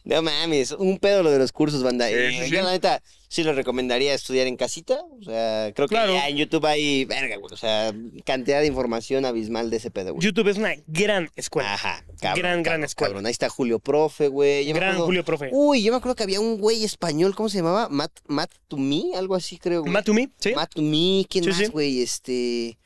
No 0.04 0.22
mames, 0.22 0.72
un 0.72 0.98
pedo 0.98 1.24
lo 1.24 1.32
de 1.32 1.38
los 1.40 1.52
cursos, 1.54 1.82
banda. 1.84 2.08
Sí, 2.10 2.14
Eh, 2.16 2.46
sí, 2.50 2.52
la 2.52 2.72
neta, 2.72 3.02
sí 3.30 3.44
lo 3.44 3.54
recomendaría 3.54 4.14
estudiar 4.14 4.48
en 4.48 4.58
casita. 4.58 5.00
O 5.22 5.24
sea, 5.24 5.72
creo 5.74 5.88
que 5.88 5.96
Claro. 5.96 6.14
ya 6.14 6.28
en 6.28 6.36
YouTube 6.36 6.66
hay, 6.66 7.06
verga, 7.06 7.38
güey. 7.38 7.54
O 7.54 7.58
sea, 7.58 7.94
cantidad 8.26 8.60
de 8.60 8.68
información 8.68 9.24
abismal 9.24 9.70
de 9.70 9.78
ese 9.78 9.92
pedo, 9.92 10.14
güey. 10.14 10.26
YouTube 10.26 10.50
es 10.50 10.58
una 10.58 10.74
gran 10.88 11.30
escuela. 11.38 11.74
Ajá, 11.74 12.04
cabrón. 12.20 12.40
Gran, 12.42 12.64
gran 12.64 12.84
escuela. 12.84 13.10
cabrón. 13.10 13.26
Ahí 13.28 13.32
está 13.32 13.48
Julio 13.48 13.80
Profe, 13.80 14.28
güey. 14.28 14.66
Yo 14.66 14.74
gran 14.74 14.90
acuerdo- 14.90 15.06
Julio 15.06 15.24
Profe. 15.24 15.50
Uy, 15.54 15.82
yo 15.84 15.92
me 15.94 15.98
acuerdo 16.00 16.16
que 16.16 16.24
había 16.24 16.40
un 16.42 16.58
güey 16.60 16.84
español, 16.84 17.36
¿cómo 17.36 17.48
se 17.48 17.58
llamaba? 17.60 17.88
Matt, 17.90 18.12
Matt 18.28 18.52
to 18.68 18.76
me, 18.78 19.12
algo 19.16 19.36
así 19.36 19.58
creo, 19.58 19.82
güey. 19.82 19.94
Matt 19.94 20.06
to 20.06 20.14
me, 20.14 20.30
¿sí? 20.40 20.54
Matt 20.54 20.74
to 20.74 20.82
me, 20.82 21.26
¿quién 21.30 21.44
Sí, 21.46 21.50
más, 21.52 21.58
sí. 21.60 21.66
güey? 21.68 22.02
Este... 22.02 22.78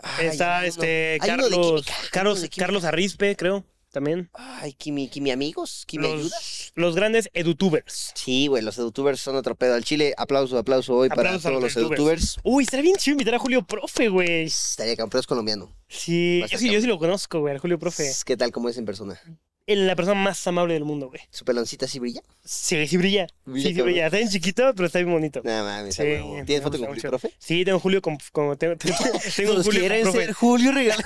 ay, 0.00 0.26
Está 0.28 0.58
uno- 0.58 0.66
este 0.68 0.86
de 0.86 1.18
Carlos, 1.20 1.84
Carlos. 2.12 2.48
Carlos 2.56 2.84
Arrispe, 2.84 3.34
creo, 3.36 3.64
también. 3.90 4.30
Ay, 4.34 4.72
Kimi, 4.72 5.08
Kimi 5.08 5.30
amigos, 5.30 5.84
Kimi 5.86 6.06
ayuda. 6.06 6.22
Los, 6.22 6.72
los 6.74 6.94
grandes 6.94 7.30
edutubers. 7.32 8.12
Sí, 8.14 8.46
güey, 8.46 8.62
los 8.62 8.78
edutubers 8.78 9.20
son 9.20 9.36
otro 9.36 9.54
pedo. 9.54 9.74
Al 9.74 9.84
chile, 9.84 10.14
aplauso, 10.16 10.58
aplauso 10.58 10.94
hoy 10.94 11.08
Aplausos 11.10 11.42
para 11.42 11.54
todos 11.54 11.62
los 11.62 11.74
los 11.74 11.84
edutubers. 11.84 12.36
Uy, 12.42 12.64
estaría 12.64 12.82
bien 12.82 12.96
chido 12.96 13.14
invitar 13.14 13.34
a 13.34 13.38
Julio 13.38 13.66
Profe, 13.66 14.08
güey. 14.08 14.44
Estaría 14.44 14.96
campeón, 14.96 15.20
es 15.20 15.26
colombiano. 15.26 15.74
Sí, 15.88 16.42
yo 16.50 16.58
sí, 16.58 16.70
yo 16.70 16.80
sí 16.80 16.86
lo 16.86 16.98
conozco, 16.98 17.40
güey, 17.40 17.54
al 17.54 17.60
Julio 17.60 17.78
Profe. 17.78 18.10
¿Qué 18.24 18.36
tal 18.36 18.52
como 18.52 18.68
es 18.68 18.78
en 18.78 18.84
persona? 18.84 19.20
Es 19.68 19.76
la 19.76 19.94
persona 19.94 20.18
más 20.18 20.46
amable 20.46 20.72
del 20.72 20.86
mundo, 20.86 21.08
güey. 21.08 21.20
¿Su 21.30 21.44
peloncita 21.44 21.86
sí 21.86 21.98
brilla? 21.98 22.22
Sí, 22.42 22.86
sí 22.86 22.96
brilla. 22.96 23.26
Brilla, 23.44 23.68
sí, 23.68 23.74
sí 23.74 23.82
brilla. 23.82 24.06
Está 24.06 24.16
bien 24.16 24.30
chiquito, 24.30 24.72
pero 24.74 24.86
está 24.86 24.98
bien 24.98 25.12
bonito. 25.12 25.42
Nada 25.44 25.62
mames, 25.62 25.94
Sí, 25.94 26.04
¿Tienes 26.46 26.62
foto 26.62 26.78
con 26.78 26.86
Julio, 26.86 27.10
profe? 27.10 27.34
Sí, 27.38 27.66
tengo 27.66 27.78
Julio 27.78 28.00
con, 28.00 28.16
como 28.32 28.56
tengo, 28.56 28.76
tengo, 28.78 28.96
tengo 29.36 29.52
Los 29.52 29.66
Julio 29.66 29.80
quieren 29.80 30.10
ser 30.10 30.32
Julio 30.32 30.72
Regalo. 30.72 31.02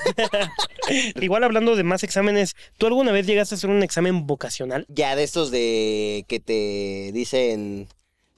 Igual 1.20 1.42
hablando 1.42 1.74
de 1.74 1.82
más 1.82 2.04
exámenes, 2.04 2.54
¿tú 2.78 2.86
alguna 2.86 3.10
vez 3.10 3.26
llegaste 3.26 3.56
a 3.56 3.58
hacer 3.58 3.68
un 3.68 3.82
examen 3.82 4.28
vocacional? 4.28 4.86
Ya 4.88 5.16
de 5.16 5.24
estos 5.24 5.50
de 5.50 6.24
que 6.28 6.38
te 6.38 7.10
dicen, 7.12 7.88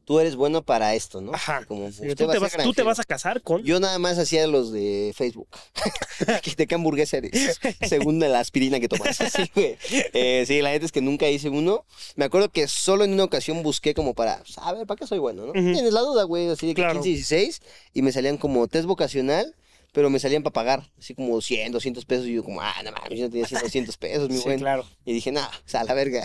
tú 0.04 0.20
eres 0.20 0.36
bueno 0.36 0.62
para 0.62 0.94
esto, 0.94 1.20
¿no? 1.20 1.32
Ajá. 1.34 1.64
Como 1.66 1.90
Sí, 1.90 2.02
usted 2.02 2.16
¿Tú, 2.16 2.26
va 2.26 2.32
te 2.32 2.36
a 2.38 2.40
vas, 2.40 2.56
tú 2.62 2.72
te 2.74 2.82
vas 2.82 2.98
a 3.00 3.04
casar 3.04 3.40
con? 3.42 3.62
Yo 3.62 3.80
nada 3.80 3.98
más 3.98 4.18
hacía 4.18 4.46
los 4.46 4.72
de 4.72 5.12
Facebook. 5.16 5.48
¿De 6.56 6.66
qué 6.66 6.74
hamburguesa 6.74 7.16
eres? 7.18 7.58
Según 7.88 8.18
la 8.20 8.38
aspirina 8.40 8.80
que 8.80 8.88
tomas. 8.88 9.16
Sí, 9.34 9.50
güey. 9.54 9.76
Eh, 10.12 10.44
sí, 10.46 10.60
la 10.62 10.70
neta 10.70 10.84
es 10.86 10.92
que 10.92 11.00
nunca 11.00 11.28
hice 11.28 11.48
uno. 11.48 11.84
Me 12.16 12.24
acuerdo 12.26 12.50
que 12.50 12.68
solo 12.68 13.04
en 13.04 13.12
una 13.12 13.24
ocasión 13.24 13.62
busqué 13.62 13.94
como 13.94 14.14
para, 14.14 14.38
pues, 14.38 14.58
a 14.58 14.72
ver, 14.72 14.86
¿para 14.86 14.98
qué 14.98 15.06
soy 15.06 15.18
bueno? 15.18 15.46
¿no? 15.46 15.50
Ujú. 15.50 15.72
Tienes 15.72 15.92
la 15.92 16.00
duda, 16.00 16.24
güey, 16.24 16.48
así 16.48 16.66
de 16.66 16.74
que 16.74 16.82
Claro. 16.82 17.00
15, 17.00 17.08
16. 17.08 17.62
Y 17.94 18.02
me 18.02 18.12
salían 18.12 18.36
como 18.36 18.66
test 18.68 18.86
vocacional, 18.86 19.54
pero 19.92 20.10
me 20.10 20.18
salían 20.18 20.42
para 20.42 20.52
pagar. 20.52 20.90
Así 20.98 21.14
como 21.14 21.40
100, 21.40 21.72
200 21.72 22.04
pesos. 22.04 22.26
Y 22.26 22.34
yo 22.34 22.44
como, 22.44 22.60
ah, 22.60 22.74
no 22.84 22.92
mames, 22.92 23.18
yo 23.18 23.24
no 23.24 23.30
tenía 23.30 23.46
100, 23.46 23.60
200 23.62 23.96
pesos, 23.96 24.28
mi 24.28 24.36
Sí, 24.38 24.44
buen. 24.44 24.58
claro. 24.58 24.84
Y 25.04 25.12
dije, 25.14 25.32
nah, 25.32 25.46
o 25.46 25.68
sea, 25.68 25.80
a 25.80 25.84
la 25.84 25.94
verga. 25.94 26.22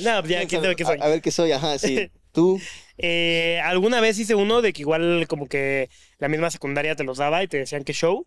no, 0.00 0.22
pues 0.22 0.28
ya. 0.28 0.40
A, 0.40 1.04
a 1.04 1.08
ver 1.08 1.20
qué 1.20 1.30
soy, 1.30 1.52
ajá, 1.52 1.78
sí. 1.78 2.10
Tú, 2.32 2.60
Eh, 2.98 3.60
alguna 3.64 4.00
vez 4.00 4.18
hice 4.18 4.34
uno 4.34 4.60
de 4.62 4.72
que 4.72 4.82
igual 4.82 5.26
como 5.28 5.48
que 5.48 5.88
la 6.18 6.28
misma 6.28 6.50
secundaria 6.50 6.96
te 6.96 7.04
los 7.04 7.18
daba 7.18 7.42
y 7.42 7.48
te 7.48 7.58
decían 7.58 7.84
que 7.84 7.92
show. 7.92 8.26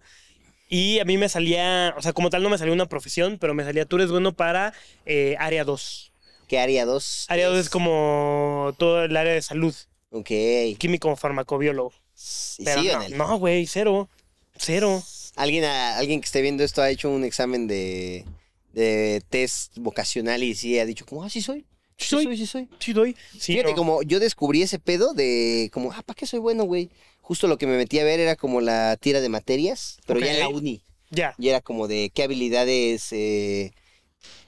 Y 0.70 1.00
a 1.00 1.06
mí 1.06 1.18
me 1.18 1.28
salía, 1.28 1.94
o 1.98 2.02
sea, 2.02 2.14
como 2.14 2.30
tal 2.30 2.44
no 2.44 2.50
me 2.50 2.58
salía 2.58 2.74
una 2.74 2.86
profesión, 2.88 3.38
pero 3.40 3.54
me 3.54 3.64
salía, 3.66 3.86
tú 3.86 3.98
eres 3.98 4.10
bueno 4.10 4.32
para 4.34 4.74
eh, 5.06 5.36
área 5.40 5.64
2. 5.66 6.08
¿qué 6.48 6.60
haría 6.60 6.86
dos? 6.86 7.26
Área 7.30 7.48
2 7.48 7.58
es 7.60 7.70
como 7.70 8.76
todo 8.78 9.06
el 9.06 9.16
área 9.16 9.34
de 9.34 9.42
salud, 9.42 9.74
Ok. 10.10 10.32
¿Y 10.32 10.76
químico 10.76 11.16
farmacobiólogo. 11.16 11.94
sí 12.14 12.64
Pero 12.66 12.82
o 12.82 13.10
no, 13.10 13.38
güey, 13.40 13.66
cero. 13.68 14.10
Cero. 14.58 15.02
¿Alguien, 15.38 15.64
a- 15.64 15.98
alguien 15.98 16.20
que 16.20 16.26
esté 16.26 16.42
viendo 16.42 16.64
esto 16.66 16.82
ha 16.82 16.90
hecho 16.90 17.10
un 17.10 17.24
examen 17.24 17.68
de, 17.68 18.26
de 18.74 19.24
test 19.30 19.78
vocacional 19.78 20.44
y 20.44 20.54
sí 20.56 20.78
ha 20.80 20.86
dicho 20.86 21.06
como, 21.06 21.24
ah, 21.24 21.30
sí 21.30 21.42
soy. 21.42 21.66
Sí 22.04 22.10
soy. 22.10 22.24
soy, 22.26 22.38
sí 22.38 22.45
soy. 22.47 22.70
Sí, 22.80 22.93
doy. 22.93 23.16
Sí, 23.34 23.54
Fíjate, 23.54 23.72
no. 23.72 23.76
como 23.78 24.02
yo 24.04 24.20
descubrí 24.20 24.62
ese 24.62 24.80
pedo 24.80 25.14
de 25.14 25.70
como, 25.74 25.91
ah, 25.91 26.02
¿para 26.06 26.16
qué 26.18 26.26
soy 26.26 26.39
bueno, 26.39 26.64
güey? 26.64 26.89
Justo 27.22 27.47
lo 27.47 27.58
que 27.58 27.68
me 27.68 27.78
metí 27.78 27.99
a 27.99 28.04
ver 28.04 28.20
era 28.20 28.36
como 28.36 28.62
la 28.62 28.97
tira 28.97 29.22
de 29.22 29.30
materias, 29.30 29.99
pero 30.06 30.20
ya 30.20 30.34
en 30.34 30.39
la 30.39 30.49
uni. 30.49 30.82
Ya. 31.10 31.36
Y 31.38 31.49
era 31.49 31.62
como 31.62 31.88
de 31.88 32.12
qué 32.14 32.24
habilidades, 32.24 33.08
eh, 33.12 33.72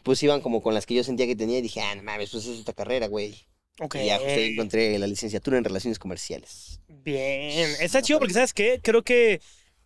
pues 0.04 0.22
iban 0.24 0.41
como 0.41 0.62
con 0.62 0.74
las 0.74 0.86
que 0.86 0.93
yo 0.95 1.04
sentía 1.04 1.28
que 1.28 1.36
tenía 1.36 1.60
y 1.60 1.62
dije, 1.62 1.82
ah, 1.82 1.95
no 1.95 2.04
mames, 2.04 2.30
pues 2.32 2.45
es 2.45 2.60
esta 2.60 2.74
carrera, 2.74 3.08
güey. 3.08 3.36
Ok. 3.80 3.95
Y 3.95 4.06
ya 4.06 4.18
justo 4.18 4.34
encontré 4.39 4.97
la 4.99 5.08
licenciatura 5.08 5.58
en 5.58 5.64
relaciones 5.64 5.97
comerciales. 5.99 6.80
Bien. 6.88 7.70
Está 7.80 8.01
chido 8.01 8.20
porque, 8.20 8.34
¿sabes 8.34 8.54
qué? 8.54 8.80
Creo 8.84 9.04
que 9.04 9.41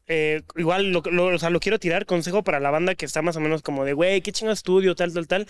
eh, 0.08 0.42
igual 0.56 0.92
lo, 0.92 1.02
lo- 1.02 1.36
o 1.36 1.40
sea, 1.40 1.50
lo 1.50 1.60
quiero 1.60 1.80
tirar, 1.80 2.06
consejo 2.06 2.44
para 2.44 2.60
la 2.60 2.70
banda 2.72 2.96
que 2.96 3.06
está 3.06 3.22
más 3.22 3.36
o 3.36 3.40
menos 3.40 3.62
como 3.62 3.86
de, 3.86 3.94
güey, 3.94 4.22
qué 4.22 4.32
chingo 4.32 4.52
estudio, 4.52 4.96
tal, 4.96 5.14
tal, 5.14 5.28
tal. 5.28 5.48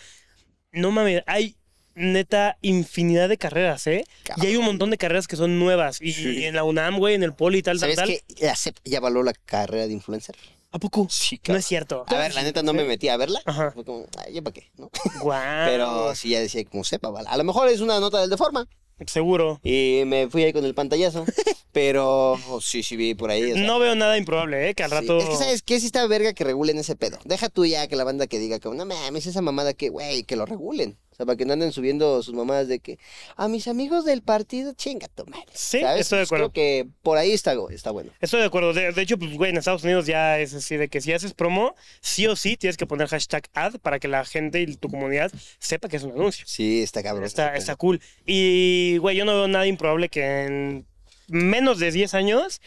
No 0.71 0.91
mames, 0.91 1.23
hay 1.27 1.55
neta 1.97 2.57
infinidad 2.61 3.27
de 3.29 3.37
carreras, 3.37 3.87
¿eh? 3.87 4.05
Y 4.37 4.45
hay 4.45 4.55
un 4.55 4.65
montón 4.65 4.89
de 4.91 4.97
carreras 4.97 5.27
que 5.27 5.35
son 5.35 5.59
nuevas. 5.59 6.01
Y, 6.01 6.13
Sí. 6.13 6.45
en 6.45 6.55
la 6.55 6.63
UNAM, 6.63 6.97
güey, 6.99 7.15
en 7.15 7.23
el 7.23 7.33
Poli, 7.33 7.61
tal, 7.61 7.79
tal, 7.79 7.93
¿Sabes 7.95 7.95
tal. 7.95 8.35
que 8.37 8.45
la 8.45 8.55
CEP 8.55 8.77
ya 8.85 8.99
valoró 8.99 9.23
la 9.23 9.33
carrera 9.33 9.87
de 9.87 9.93
influencer? 9.93 10.35
¿A 10.71 10.79
poco? 10.79 11.07
Sí, 11.09 11.39
No 11.47 11.55
es 11.55 11.65
cierto. 11.65 12.05
A 12.07 12.15
ver, 12.17 12.35
la 12.35 12.43
neta 12.43 12.61
no 12.61 12.73
me 12.73 12.83
metí 12.83 13.07
a 13.09 13.17
verla. 13.17 13.41
Ajá. 13.45 13.71
Fue 13.71 13.83
como, 13.85 14.05
ay, 14.17 14.33
¿ya 14.33 14.41
para 14.41 14.53
qué? 14.53 14.69
¿no? 14.77 14.91
Guau. 15.21 15.65
Pero 15.65 16.13
sí 16.13 16.29
ya 16.29 16.39
decía 16.39 16.63
como 16.65 16.83
sepa, 16.83 17.09
¿vale? 17.09 17.27
A 17.29 17.37
lo 17.37 17.43
mejor 17.43 17.67
es 17.69 17.79
una 17.81 17.99
nota 17.99 18.19
del 18.21 18.29
de 18.29 18.37
forma. 18.37 18.67
Seguro. 19.05 19.59
Y 19.63 20.03
me 20.07 20.27
fui 20.27 20.43
ahí 20.43 20.53
con 20.53 20.65
el 20.65 20.73
pantallazo. 20.73 21.25
Pero 21.71 22.37
sí, 22.61 22.81
sí 22.83 22.95
vi 22.95 23.13
por 23.13 23.29
ahí. 23.29 23.51
o 23.51 23.55
sea, 23.55 23.63
No 23.67 23.77
veo 23.79 23.95
nada 23.95 24.17
improbable, 24.17 24.69
¿eh? 24.69 24.73
Que 24.73 24.83
al 24.83 24.89
sí. 24.89 24.95
rato... 24.95 25.17
Es 25.19 25.25
que, 25.25 25.35
¿sabes 25.35 25.61
qué? 25.61 25.79
Sí 25.79 25.85
está 25.85 26.05
verga 26.07 26.33
que 26.33 26.43
regulen 26.43 26.77
ese 26.79 26.95
pedo. 26.95 27.19
Deja 27.23 27.49
tú 27.49 27.65
ya 27.65 27.87
que 27.87 27.95
la 27.95 28.03
banda 28.03 28.27
que 28.27 28.39
diga 28.39 28.59
que 28.59 28.69
no 28.69 28.85
mames, 28.85 29.25
esa 29.27 29.41
mamada 29.41 29.73
que, 29.73 29.89
güey, 29.89 30.23
que 30.23 30.35
lo 30.35 30.45
regulen. 30.45 30.97
Sea, 31.17 31.25
para 31.25 31.35
que 31.35 31.45
no 31.45 31.53
anden 31.53 31.71
subiendo 31.71 32.21
sus 32.21 32.35
mamadas 32.35 32.67
de 32.67 32.77
que 32.79 32.99
a 33.35 33.47
mis 33.47 33.67
amigos 33.67 34.05
del 34.05 34.21
partido, 34.21 34.73
chinga 34.73 35.07
tu 35.07 35.25
madre. 35.25 35.47
Sí, 35.51 35.79
¿Sabes? 35.79 36.01
estoy 36.01 36.19
de 36.19 36.21
Pues 36.21 36.27
acuerdo. 36.27 36.51
Creo 36.51 36.53
que 36.53 36.87
por 37.01 37.17
ahí 37.17 37.31
está, 37.31 37.55
está 37.71 37.89
bueno. 37.89 38.11
Estoy 38.21 38.41
de 38.41 38.45
acuerdo. 38.45 38.71
De, 38.73 38.91
de 38.91 39.01
hecho, 39.01 39.17
pues, 39.17 39.33
güey, 39.35 39.49
en 39.49 39.57
Estados 39.57 39.83
Unidos 39.83 40.05
ya 40.05 40.39
es 40.39 40.53
así 40.53 40.77
de 40.77 40.89
que 40.89 41.01
si 41.01 41.13
haces 41.13 41.33
promo, 41.33 41.73
sí 42.01 42.27
o 42.27 42.35
sí 42.35 42.55
tienes 42.55 42.77
que 42.77 42.85
poner 42.85 43.07
hashtag 43.07 43.43
ad 43.55 43.75
para 43.81 43.99
que 43.99 44.07
la 44.07 44.23
gente 44.25 44.61
y 44.61 44.75
tu 44.75 44.89
comunidad 44.89 45.31
sepa 45.59 45.89
que 45.89 45.97
es 45.97 46.03
un 46.03 46.11
anuncio. 46.11 46.45
Sí, 46.47 46.83
está 46.83 47.01
cabrón. 47.01 47.25
Está, 47.25 47.55
está 47.55 47.75
cool. 47.75 47.99
Y, 48.27 48.97
güey, 48.99 49.17
yo 49.17 49.25
no 49.25 49.33
veo 49.33 49.47
nada 49.47 49.65
improbable 49.65 50.09
que 50.09 50.43
en 50.43 50.85
menos 51.27 51.79
de 51.79 51.91
10 51.91 52.13
años 52.13 52.61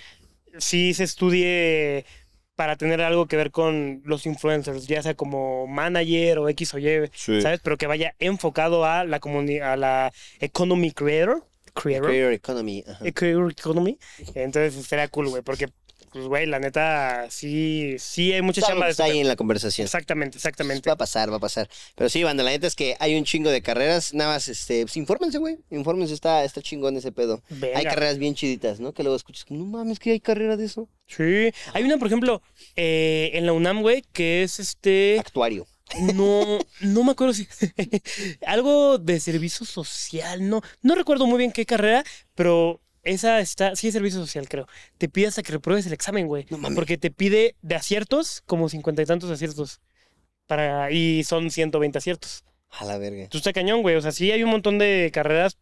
sí 0.59 0.93
se 0.95 1.05
estudie 1.05 2.05
para 2.61 2.77
tener 2.77 3.01
algo 3.01 3.25
que 3.27 3.39
ver 3.39 3.51
con 3.51 4.03
los 4.05 4.27
influencers, 4.27 4.87
ya 4.87 5.03
sea 5.03 5.15
como 5.15 5.67
manager 5.67 6.41
o 6.41 6.49
X 6.51 6.75
o 6.75 6.79
Y, 6.79 7.09
Sí. 7.15 7.41
¿sabes? 7.41 7.61
Pero 7.65 7.79
que 7.79 7.87
vaya 7.87 8.15
enfocado 8.19 8.85
a 8.85 9.05
la 9.05 9.19
comunidad, 9.19 9.73
a 9.73 9.77
la 9.79 10.13
economy 10.41 10.91
creator. 10.93 11.43
Creator. 11.73 12.09
Career 12.09 12.33
economy. 12.35 12.85
ajá. 12.87 13.13
Career 13.15 13.51
Economy. 13.51 13.99
Entonces 14.35 14.77
estaría 14.77 15.09
cool, 15.09 15.29
güey, 15.31 15.41
porque, 15.43 15.69
pues, 16.13 16.27
güey, 16.27 16.47
la 16.47 16.59
neta, 16.59 17.31
sí, 17.31 17.97
sí 17.99 18.33
hay 18.33 18.43
mucha 18.43 18.61
Está, 18.61 18.73
chamba 18.73 18.89
está 18.89 19.05
ese 19.05 19.13
ahí 19.13 19.21
en 19.21 19.29
la 19.29 19.37
conversación. 19.37 19.85
Exactamente, 19.85 20.39
exactamente. 20.39 20.89
Va 20.89 20.95
a 20.95 20.99
pasar, 20.99 21.31
va 21.31 21.37
a 21.37 21.41
pasar. 21.41 21.69
Pero 21.95 22.11
sí, 22.11 22.23
banda, 22.25 22.43
la 22.43 22.51
neta 22.51 22.67
es 22.67 22.75
que 22.75 22.97
hay 22.99 23.17
un 23.17 23.25
chingo 23.25 23.51
de 23.51 23.63
carreras. 23.63 24.13
Nada 24.13 24.33
más, 24.33 24.49
este, 24.49 24.83
pues 24.83 24.97
infórmense, 24.97 25.39
güey. 25.39 25.59
Infórmense, 25.71 26.15
está, 26.15 26.45
está 26.45 26.61
chingón 26.63 26.97
ese 26.97 27.13
pedo. 27.13 27.43
Venga. 27.49 27.79
Hay 27.79 27.85
carreras 27.85 28.19
bien 28.19 28.35
chiditas, 28.35 28.81
¿no? 28.81 28.93
Que 28.93 29.03
luego 29.03 29.17
escuchas, 29.17 29.47
no 29.51 29.65
mames, 29.65 29.99
que 29.99 30.11
hay 30.11 30.21
carrera 30.21 30.57
de 30.57 30.65
eso. 30.65 30.89
Sí. 31.07 31.53
Hay 31.73 31.85
una, 31.85 31.99
por 31.99 32.09
ejemplo, 32.09 32.43
eh, 32.77 33.31
en 33.35 33.47
la 33.47 33.53
UNAM, 33.53 33.83
güey, 33.83 34.03
que 34.13 34.43
es 34.43 34.59
este. 34.59 35.19
Actuario. 35.19 35.67
No, 36.15 36.59
no 36.81 37.05
me 37.05 37.13
acuerdo 37.13 37.35
si. 37.35 37.49
algo 38.47 38.99
de 38.99 39.21
servicio 39.21 39.67
social, 39.67 40.49
no. 40.49 40.63
No 40.83 40.95
recuerdo 40.95 41.27
muy 41.27 41.39
bien 41.39 41.53
qué 41.53 41.67
carrera, 41.67 42.05
pero 42.35 42.81
esa 43.03 43.41
está. 43.41 43.75
Sí, 43.77 43.89
es 43.89 43.95
servicio 43.95 44.21
social, 44.21 44.49
creo. 44.49 44.67
Te 44.99 45.09
pide 45.09 45.27
hasta 45.29 45.43
que 45.43 45.53
repruebes 45.53 45.87
el 45.87 45.93
examen, 45.93 46.27
güey. 46.27 46.47
No 46.51 46.59
mames. 46.59 46.77
Porque 46.77 46.99
te 46.99 47.11
pide 47.11 47.57
de 47.63 47.75
aciertos 47.75 48.43
como 48.47 48.69
cincuenta 48.69 49.03
y 49.03 49.07
tantos 49.07 49.31
aciertos. 49.31 49.81
Para, 50.47 50.91
y 50.91 51.23
son 51.25 51.51
120 51.51 51.99
aciertos. 51.99 52.45
A 52.71 52.85
la 52.85 52.99
verga. 52.99 53.29
Tú 53.29 53.39
está 53.39 53.53
cañón, 53.53 53.83
güey. 53.83 53.97
O 53.97 54.01
sea, 54.01 54.13
sí 54.13 54.31
hay 54.33 54.43
un 54.43 54.51
montón 54.51 54.79
de 54.79 55.11
carreras 55.13 55.57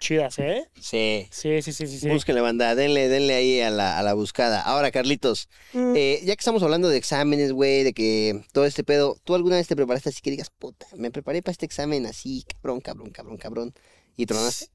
chidas, 0.00 0.38
¿eh? 0.38 0.68
Sí. 0.80 1.26
Sí, 1.32 1.60
sí, 1.60 1.72
sí, 1.72 1.86
sí. 1.88 1.98
sí. 1.98 2.08
Búsquenle, 2.08 2.40
banda. 2.40 2.74
Denle, 2.76 3.08
denle 3.08 3.34
ahí 3.34 3.60
a 3.60 3.70
la, 3.70 3.98
a 3.98 4.02
la 4.04 4.14
buscada. 4.14 4.60
Ahora, 4.60 4.92
Carlitos, 4.92 5.48
Mm. 5.72 5.94
eh, 5.96 6.20
ya 6.24 6.36
que 6.36 6.40
estamos 6.40 6.62
hablando 6.62 6.88
de 6.88 6.96
exámenes, 6.98 7.52
güey, 7.52 7.82
de 7.82 7.92
que 7.92 8.44
todo 8.52 8.64
este 8.64 8.84
pedo, 8.84 9.18
¿tú 9.24 9.34
alguna 9.34 9.56
vez 9.56 9.66
te 9.66 9.74
preparaste 9.74 10.08
así 10.10 10.20
que 10.22 10.30
digas, 10.30 10.50
puta, 10.56 10.86
me 10.96 11.10
preparé 11.10 11.42
para 11.42 11.50
este 11.52 11.66
examen 11.66 12.06
así, 12.06 12.44
cabrón, 12.54 12.80
cabrón, 12.80 13.10
cabrón, 13.10 13.36
cabrón? 13.38 13.74
¿Y 14.16 14.26
tronaste? 14.26 14.66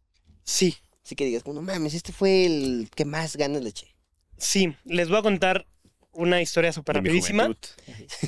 Sí, 0.43 0.76
Así 1.04 1.16
que 1.16 1.26
digas, 1.26 1.45
no 1.45 1.62
mames, 1.62 1.93
este 1.93 2.12
fue 2.14 2.45
el 2.45 2.89
que 2.95 3.06
más 3.06 3.36
ganas 3.36 3.62
le 3.62 3.70
eché. 3.70 3.88
sí. 4.38 4.74
Les 4.86 5.10
voy 5.10 5.18
a 5.20 5.22
contar 5.22 5.66
una 6.14 6.41
historia 6.41 6.72
súper 6.72 6.95
rapidísima. 6.97 7.49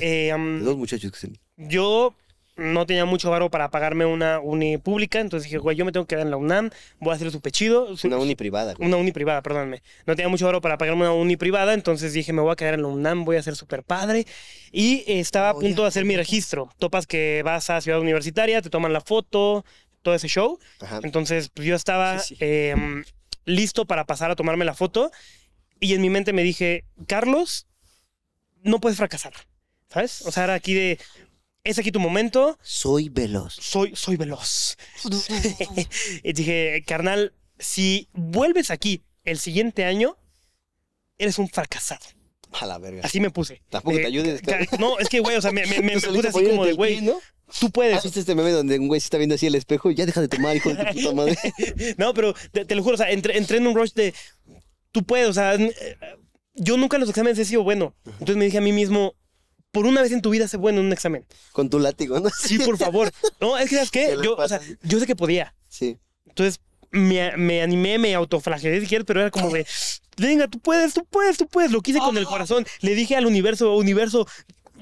De 0.00 0.32
am, 0.32 0.62
dos 0.64 0.76
muchachos 0.76 1.10
que 1.12 1.18
se... 1.18 1.32
yo 1.56 2.14
no 2.56 2.86
tenía 2.86 3.04
mucho 3.04 3.30
varo 3.30 3.50
para 3.50 3.70
pagarme 3.70 4.06
una 4.06 4.40
uni 4.40 4.78
pública, 4.78 5.20
entonces 5.20 5.44
dije, 5.44 5.58
güey, 5.58 5.76
yo 5.76 5.84
me 5.84 5.92
tengo 5.92 6.06
que 6.06 6.14
quedar 6.14 6.24
en 6.24 6.30
la 6.30 6.38
UNAM, 6.38 6.70
voy 7.00 7.12
a 7.12 7.16
hacer 7.16 7.30
su 7.30 7.42
pechido. 7.42 7.86
Una 8.04 8.16
uni 8.16 8.34
privada, 8.34 8.72
güey. 8.72 8.88
Una 8.88 8.96
uni 8.96 9.12
privada, 9.12 9.42
perdóname. 9.42 9.82
No 10.06 10.16
tenía 10.16 10.30
mucho 10.30 10.46
varo 10.46 10.62
para 10.62 10.78
pagarme 10.78 11.02
una 11.02 11.12
uni 11.12 11.36
privada, 11.36 11.74
entonces 11.74 12.14
dije, 12.14 12.32
me 12.32 12.40
voy 12.40 12.52
a 12.52 12.56
quedar 12.56 12.72
en 12.74 12.82
la 12.82 12.88
UNAM, 12.88 13.26
voy 13.26 13.36
a 13.36 13.42
ser 13.42 13.56
súper 13.56 13.82
padre. 13.82 14.26
Y 14.72 15.04
eh, 15.06 15.20
estaba 15.20 15.50
a 15.50 15.52
Oh, 15.52 15.60
punto 15.60 15.76
ya. 15.76 15.82
de 15.82 15.88
hacer 15.88 16.04
mi 16.06 16.16
registro. 16.16 16.70
Topas 16.78 17.06
que 17.06 17.42
vas 17.44 17.68
a 17.68 17.80
Ciudad 17.82 18.00
Universitaria, 18.00 18.62
te 18.62 18.70
toman 18.70 18.92
la 18.94 19.02
foto, 19.02 19.66
todo 20.06 20.14
ese 20.14 20.28
show. 20.28 20.58
Ajá. 20.80 21.00
Entonces, 21.02 21.48
pues 21.52 21.66
yo 21.66 21.74
estaba 21.74 22.20
Sí, 22.20 22.36
sí. 22.36 22.44
em, 22.44 23.04
listo 23.44 23.86
para 23.86 24.06
pasar 24.06 24.30
a 24.30 24.36
tomarme 24.36 24.64
la 24.64 24.74
foto 24.74 25.10
y 25.80 25.94
en 25.94 26.00
mi 26.00 26.10
mente 26.10 26.32
me 26.32 26.44
dije, 26.44 26.84
Carlos, 27.08 27.66
no 28.62 28.78
puedes 28.80 28.98
fracasar, 28.98 29.32
¿sabes? 29.90 30.22
O 30.22 30.30
sea, 30.30 30.44
era 30.44 30.54
aquí 30.54 30.74
de, 30.74 31.00
es 31.64 31.78
aquí 31.80 31.90
tu 31.90 31.98
momento, 31.98 32.56
Soy 32.62 33.08
veloz. 33.08 33.54
soy, 33.60 33.96
soy 33.96 34.16
veloz. 34.16 34.76
y 36.22 36.32
dije, 36.32 36.84
carnal, 36.86 37.32
si 37.58 38.08
vuelves 38.12 38.70
aquí 38.70 39.02
el 39.24 39.38
siguiente 39.40 39.84
año, 39.84 40.16
eres 41.18 41.38
un 41.40 41.48
fracasado. 41.48 42.06
A 42.60 42.64
la 42.66 42.78
verga. 42.78 43.02
Así 43.04 43.18
me 43.20 43.30
puse. 43.30 43.60
Tampoco 43.70 43.96
te 43.96 44.04
Eh, 44.04 44.06
ayudes. 44.06 44.40
No, 44.78 44.98
es 45.00 45.08
que, 45.08 45.18
güey, 45.18 45.36
o 45.36 45.42
sea, 45.42 45.50
me, 45.50 45.66
me, 45.66 45.92
puse 46.00 46.28
así 46.28 46.44
como 46.46 46.64
de, 46.64 46.74
güey, 46.74 47.00
¿no? 47.00 47.18
Tú 47.60 47.70
puedes. 47.70 47.96
¿Has 47.96 48.04
visto 48.04 48.20
este 48.20 48.34
meme 48.34 48.50
donde 48.50 48.78
un 48.78 48.88
güey 48.88 49.00
se 49.00 49.06
está 49.06 49.18
viendo 49.18 49.34
así 49.34 49.46
el 49.46 49.54
espejo 49.54 49.90
y 49.90 49.94
ya 49.94 50.06
deja 50.06 50.20
de 50.20 50.28
tomar, 50.28 50.56
hijo 50.56 50.72
de 50.72 50.84
tu 50.84 50.94
puta 50.94 51.14
madre? 51.14 51.36
No, 51.98 52.14
pero 52.14 52.34
te, 52.52 52.64
te 52.64 52.74
lo 52.74 52.82
juro, 52.82 52.94
o 52.94 52.98
sea, 52.98 53.10
entré, 53.10 53.36
entré 53.38 53.58
en 53.58 53.66
un 53.66 53.74
rush 53.74 53.92
de. 53.92 54.14
Tú 54.92 55.04
puedes, 55.04 55.28
o 55.28 55.32
sea. 55.32 55.54
eh, 55.54 55.74
Yo 56.54 56.76
nunca 56.76 56.96
en 56.96 57.00
los 57.02 57.10
exámenes 57.10 57.38
he 57.38 57.44
sido 57.44 57.62
bueno. 57.62 57.94
Entonces 58.04 58.36
me 58.36 58.46
dije 58.46 58.58
a 58.58 58.62
mí 58.62 58.72
mismo, 58.72 59.14
por 59.72 59.86
una 59.86 60.00
vez 60.02 60.12
en 60.12 60.22
tu 60.22 60.30
vida 60.30 60.48
sé 60.48 60.56
bueno 60.56 60.80
en 60.80 60.86
un 60.86 60.92
examen. 60.92 61.26
Con 61.52 61.68
tu 61.68 61.78
látigo, 61.78 62.18
¿no? 62.20 62.30
Sí, 62.30 62.58
por 62.58 62.78
favor. 62.78 63.10
No, 63.40 63.58
es 63.58 63.68
que, 63.68 63.76
¿sabes 63.76 63.90
¿Qué 63.90 64.16
Yo, 64.24 64.36
o 64.36 64.48
sea, 64.48 64.60
yo 64.82 64.98
sé 64.98 65.06
que 65.06 65.16
podía. 65.16 65.54
Sí. 65.68 65.98
Entonces 66.26 66.60
me, 66.90 67.36
me 67.36 67.62
animé, 67.62 67.98
me 67.98 68.14
autoflagelé 68.14 68.80
si 68.80 68.86
quieres, 68.86 69.04
pero 69.06 69.20
era 69.20 69.30
como 69.30 69.50
de, 69.50 69.66
venga, 70.16 70.48
tú 70.48 70.58
puedes, 70.60 70.94
tú 70.94 71.04
puedes, 71.04 71.36
tú 71.36 71.46
puedes. 71.46 71.70
Lo 71.72 71.82
quise 71.82 71.98
con 71.98 72.16
el 72.16 72.24
corazón. 72.24 72.64
Le 72.80 72.94
dije 72.94 73.16
al 73.16 73.26
universo, 73.26 73.76
universo, 73.76 74.26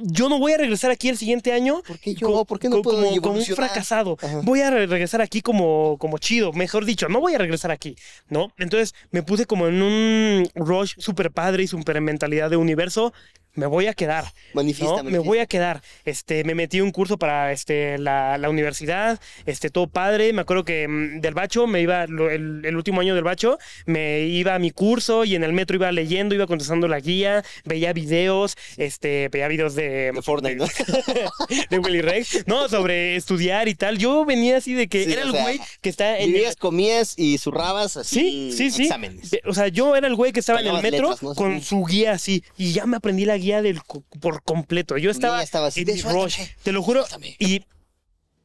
yo 0.01 0.29
no 0.29 0.39
voy 0.39 0.53
a 0.53 0.59
regresar 0.59 0.91
aquí 0.91 1.09
el 1.09 1.17
siguiente 1.17 1.53
año. 1.53 1.83
¿Por 1.87 1.99
qué 1.99 2.15
yo? 2.15 2.27
co- 2.27 2.45
¿Por 2.45 2.59
qué 2.59 2.69
no 2.69 2.77
co- 2.77 2.83
puedo 2.83 3.03
como, 3.05 3.21
como 3.23 3.35
un 3.39 3.45
fracasado. 3.45 4.17
Ajá. 4.23 4.41
Voy 4.43 4.61
a 4.61 4.71
re- 4.71 4.87
regresar 4.87 5.21
aquí 5.21 5.41
como, 5.41 5.97
como 5.99 6.19
chido. 6.19 6.53
Mejor 6.53 6.85
dicho, 6.85 7.09
no 7.09 7.21
voy 7.21 7.35
a 7.35 7.39
regresar 7.39 7.71
aquí, 7.71 7.97
¿no? 8.29 8.53
Entonces 8.59 8.95
me 9.11 9.23
puse 9.23 9.47
como 9.47 9.67
en 9.69 9.83
un 9.83 10.49
rush 10.55 10.95
súper 10.99 11.31
padre 11.31 11.63
y 11.65 11.67
súper 11.67 12.01
mentalidad 12.01 12.51
de 12.51 12.57
universo. 12.57 13.13
Me 13.55 13.67
voy 13.67 13.87
a 13.87 13.95
quedar. 13.95 14.25
Manifiesta, 14.53 15.03
¿no? 15.03 15.11
Me 15.11 15.19
voy 15.19 15.39
a 15.39 15.47
quedar. 15.47 15.83
Este, 16.05 16.43
me 16.45 16.55
metí 16.55 16.81
un 16.81 16.91
curso 16.91 17.19
para 17.19 17.53
este, 17.53 17.99
la, 17.99 18.37
la 18.39 18.51
universidad, 18.51 19.21
este, 19.47 19.71
todo 19.71 19.87
padre. 19.87 20.33
Me 20.33 20.41
acuerdo 20.43 20.65
que 20.65 20.89
mm, 20.89 21.21
del 21.21 21.35
bacho, 21.35 21.67
me 21.67 21.81
iba, 21.81 22.07
lo- 22.07 22.31
el, 22.31 22.63
el 22.65 22.77
último 22.77 23.01
año 23.01 23.15
del 23.15 23.23
bacho, 23.25 23.59
me 23.87 24.21
iba 24.23 24.55
a 24.55 24.59
mi 24.59 24.71
curso 24.73 25.25
y 25.25 25.35
en 25.37 25.45
el 25.45 25.53
metro 25.53 25.77
iba 25.77 25.93
leyendo, 25.93 26.35
iba 26.35 26.47
contestando 26.47 26.89
la 26.89 26.99
guía, 27.01 27.45
veía 27.65 27.93
videos, 27.93 28.57
este, 28.77 29.29
veía 29.29 29.47
videos 29.49 29.75
de, 29.75 30.11
De 30.13 30.23
Fortnite, 30.23 30.57
¿no? 30.57 30.67
de 31.71 31.79
Willy 31.79 32.01
Rex, 32.01 32.45
no, 32.47 32.69
sobre 32.69 33.17
estudiar 33.17 33.69
y 33.69 33.75
tal. 33.75 33.99
Yo 33.99 34.25
venía 34.25 34.57
así 34.57 34.75
de 34.75 34.89
que 34.89 35.05
Sí, 35.05 35.13
era 35.13 35.23
el 35.23 35.31
güey 35.33 35.61
que 35.81 35.89
está 35.91 36.19
en 36.19 36.33
Vivías, 36.33 36.57
comías 36.57 37.15
y 37.17 37.39
zurrabas 37.39 37.93
Sí, 38.03 38.49
así 38.51 38.53
sí, 38.53 38.71
sí. 38.71 38.83
exámenes. 38.85 39.31
De- 39.31 39.43
O 39.47 39.55
sea, 39.55 39.69
yo 39.69 39.95
era 39.95 40.07
el 40.09 40.15
güey 40.17 40.33
que 40.33 40.41
estaba 40.41 40.61
en 40.61 40.67
el 40.67 40.83
metro 40.83 41.11
letras, 41.11 41.23
¿no? 41.23 41.35
con 41.35 41.61
Sí. 41.61 41.67
su 41.67 41.85
guía 41.85 42.13
así. 42.13 42.43
Y 42.57 42.73
ya 42.73 42.87
me 42.87 42.97
aprendí 42.97 43.25
la 43.25 43.37
guía 43.37 43.44
del, 43.63 43.83
co- 43.83 44.05
por 44.21 44.43
completo. 44.43 44.97
Yo 44.99 45.11
estaba, 45.11 45.37
guía 45.39 45.45
estaba 45.45 45.67
así 45.69 45.81
en 45.81 45.87
de, 45.87 45.93
mi 45.95 45.99
"Suéltame, 46.01 46.25
rush. 46.25 46.39
Te 46.63 46.73
lo 46.73 46.83
juro. 46.83 47.01
suéltame". 47.01 47.37
Y 47.39 47.65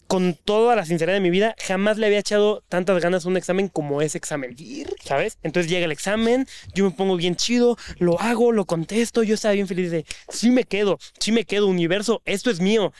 con 0.07 0.33
toda 0.33 0.75
la 0.75 0.85
sinceridad 0.85 1.13
de 1.17 1.21
mi 1.21 1.29
vida, 1.29 1.53
jamás 1.63 1.99
le 1.99 2.07
había 2.07 2.17
echado 2.17 2.63
tantas 2.67 2.99
ganas 2.99 3.25
a 3.25 3.29
un 3.29 3.37
examen 3.37 3.67
como 3.67 4.01
ese 4.01 4.17
examen. 4.17 4.55
¿Sabes? 5.03 5.37
Entonces 5.43 5.69
llega 5.71 5.85
el 5.85 5.91
examen, 5.91 6.47
yo 6.73 6.85
me 6.85 6.91
pongo 6.91 7.15
bien 7.15 7.35
chido, 7.35 7.77
lo 7.99 8.19
hago, 8.19 8.51
lo 8.51 8.65
contesto, 8.65 9.21
yo 9.21 9.35
estaba 9.35 9.53
bien 9.53 9.67
feliz 9.67 9.91
de, 9.91 10.05
sí 10.29 10.49
me 10.49 10.63
quedo, 10.63 10.97
sí 11.19 11.31
me 11.31 11.43
quedo, 11.45 11.67
universo, 11.67 12.23
esto 12.25 12.49
es 12.49 12.59
mío. 12.59 12.91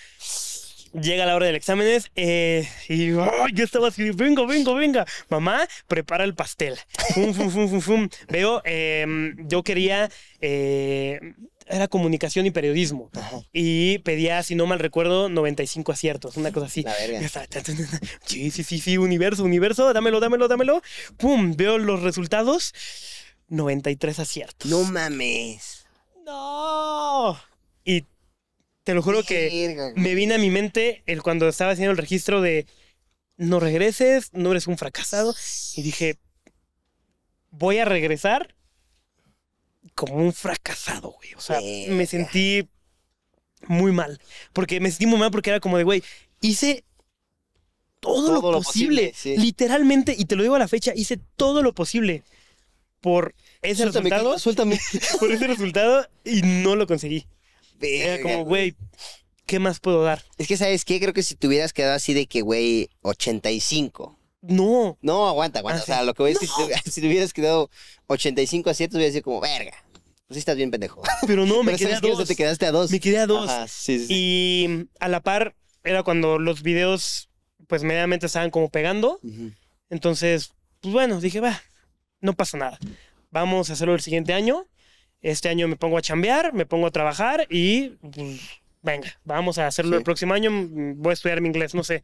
Llega 0.93 1.26
la 1.28 1.36
hora 1.36 1.45
del 1.45 1.56
exámenes 1.56 2.12
eh, 2.16 2.68
y 2.88 3.10
¡ay! 3.12 3.54
yo 3.54 3.64
estaba 3.64 3.89
así, 3.89 4.10
venga, 4.10 4.43
venga, 4.47 4.74
venga. 4.74 5.06
Mamá, 5.30 5.68
prepara 5.88 6.24
el 6.24 6.34
pastel. 6.34 6.78
Fum, 7.14 7.32
fum, 7.34 7.50
fum, 7.52 7.70
fum, 7.70 7.82
fum. 7.82 8.10
Veo, 8.28 8.62
em, 8.66 9.36
yo 9.47 9.62
quería, 9.64 10.10
eh, 10.41 11.20
era 11.70 11.88
comunicación 11.88 12.45
y 12.45 12.51
periodismo. 12.51 13.09
Y 13.53 13.99
pedía, 13.99 14.41
si 14.43 14.55
no 14.55 14.65
mal 14.65 14.80
recuerdo, 14.80 15.30
95 15.30 15.91
aciertos, 15.91 16.36
una 16.36 16.51
cosa 16.51 16.65
así. 16.65 16.84
La 16.84 16.93
verga. 16.93 17.30
Sí, 18.26 18.51
sí, 18.51 18.63
sí, 18.63 18.80
sí, 18.80 18.97
universo, 18.97 19.43
universo, 19.43 19.93
dámelo, 19.93 20.20
dámelo, 20.20 20.47
dámelo. 20.47 20.82
Pum, 21.17 21.55
veo 21.55 21.78
los 21.78 22.01
resultados. 22.01 22.74
93 23.47 24.20
aciertos. 24.20 24.70
No 24.70 24.84
mames. 24.84 25.86
¡No! 26.26 27.39
Y 27.84 28.05
te 28.84 28.93
lo 28.93 29.01
juro 29.01 29.24
que 29.24 29.93
me 29.95 30.15
vine 30.15 30.36
a 30.36 30.38
mi 30.38 30.49
mente 30.49 31.03
el 31.05 31.22
cuando 31.22 31.47
estaba 31.47 31.72
haciendo 31.72 31.91
el 31.91 31.97
registro 31.97 32.41
de 32.41 32.65
no 33.38 33.59
regreses, 33.59 34.32
no 34.34 34.51
eres 34.51 34.67
un 34.67 34.78
fracasado. 34.78 35.34
Y 35.76 35.82
dije, 35.82 36.17
voy 37.51 37.78
a 37.78 37.86
regresar 37.86 38.55
como 40.00 40.16
un 40.16 40.32
fracasado, 40.32 41.12
güey. 41.12 41.34
O 41.34 41.41
sea, 41.41 41.60
me 41.60 42.06
sentí 42.06 42.70
muy 43.68 43.91
mal. 43.91 44.18
Porque 44.54 44.80
me 44.80 44.89
sentí 44.89 45.06
muy 45.06 45.20
mal 45.20 45.30
porque 45.30 45.50
era 45.50 45.60
como 45.60 45.78
de, 45.78 45.84
güey, 45.84 46.02
hice 46.39 46.86
todo, 48.00 48.28
Todo 48.28 48.41
lo 48.41 48.52
lo 48.54 48.58
posible. 48.60 49.10
posible, 49.10 49.14
sí. 49.14 49.38
Literalmente, 49.38 50.16
y 50.18 50.24
te 50.24 50.38
lo 50.38 50.43
digo 50.43 50.56
a 50.56 50.60
la 50.60 50.70
fecha, 50.70 50.93
hice 50.95 51.20
todo 51.36 51.62
lo 51.62 51.74
posible 51.74 52.24
por 53.02 53.36
ese 53.62 53.84
Suéltame, 53.84 54.10
resultado. 54.10 54.39
Suéltame. 54.39 54.80
Por 55.20 55.32
ese 55.32 55.47
resultado 55.47 56.08
y 56.24 56.41
no 56.43 56.78
lo 56.78 56.88
conseguí. 56.88 57.28
Era 57.82 58.22
como, 58.22 58.45
güey, 58.45 58.76
¿qué 59.45 59.60
más 59.60 59.82
puedo 59.82 60.02
dar? 60.02 60.24
Es 60.38 60.47
que, 60.47 60.56
¿sabes 60.56 60.86
qué? 60.86 61.00
Creo 61.00 61.14
que 61.14 61.24
si 61.24 61.36
te 61.36 61.47
hubieras 61.47 61.74
quedado 61.74 61.95
así 61.95 62.14
de 62.14 62.26
que, 62.26 62.41
güey, 62.41 62.89
85. 63.02 64.18
No. 64.41 64.97
No, 65.02 65.28
aguanta, 65.28 65.60
aguanta. 65.60 65.82
Ah, 65.82 65.84
o 65.84 65.86
sea, 65.86 66.00
sí. 66.00 66.06
lo 66.06 66.14
que 66.14 66.24
voy 66.24 66.32
a 66.32 66.34
decir, 66.36 66.50
si 66.50 66.68
te, 66.68 66.91
si 66.91 67.02
te 67.02 67.08
hubieras 67.08 67.34
quedado 67.34 67.70
85 68.08 68.70
aciertos, 68.70 68.95
hubieras 68.95 69.14
sido 69.14 69.24
como, 69.24 69.41
verga. 69.41 69.84
Pues 70.30 70.36
sí 70.36 70.40
estás 70.40 70.56
bien 70.58 70.70
pendejo. 70.72 71.02
Pero 71.28 71.46
no, 71.48 71.64
me 71.64 71.72
Pero 71.74 71.78
quedé 71.80 71.96
a 71.96 72.00
dos. 72.00 72.28
te 72.28 72.36
quedaste 72.36 72.66
a 72.68 72.72
dos. 72.72 72.92
Me 72.92 73.00
quedé 73.00 73.18
a 73.18 73.26
dos. 73.26 73.50
Ajá, 73.50 73.68
sí, 73.68 73.98
sí. 74.06 74.14
Y 74.14 74.88
a 75.00 75.08
la 75.08 75.22
par 75.22 75.56
era 75.84 76.04
cuando 76.04 76.38
los 76.38 76.62
videos, 76.62 77.30
pues 77.68 77.82
medianamente 77.84 78.28
estaban 78.28 78.52
como 78.52 78.70
pegando. 78.70 79.20
Ujú. 79.24 79.52
Entonces, 79.90 80.54
pues 80.82 80.94
bueno, 80.94 81.20
dije, 81.20 81.40
va, 81.40 81.60
no 82.22 82.34
pasa 82.34 82.58
nada. 82.60 82.78
Vamos 83.32 83.72
a 83.72 83.74
hacerlo 83.74 83.96
el 83.96 84.02
siguiente 84.02 84.34
año. 84.34 84.68
Este 85.22 85.50
año 85.50 85.68
me 85.68 85.76
pongo 85.78 85.98
a 85.98 86.02
chambear, 86.04 86.54
me 86.54 86.68
pongo 86.68 86.86
a 86.86 86.92
trabajar 86.92 87.48
y 87.50 87.90
pues, 88.14 88.40
venga, 88.84 89.20
vamos 89.26 89.58
a 89.58 89.66
hacerlo 89.66 89.94
Sí. 89.94 89.98
el 89.98 90.04
próximo 90.04 90.36
año. 90.36 90.52
Voy 90.96 91.10
a 91.10 91.14
estudiar 91.14 91.42
mi 91.42 91.48
inglés, 91.48 91.74
no 91.74 91.84
sé. 91.84 92.04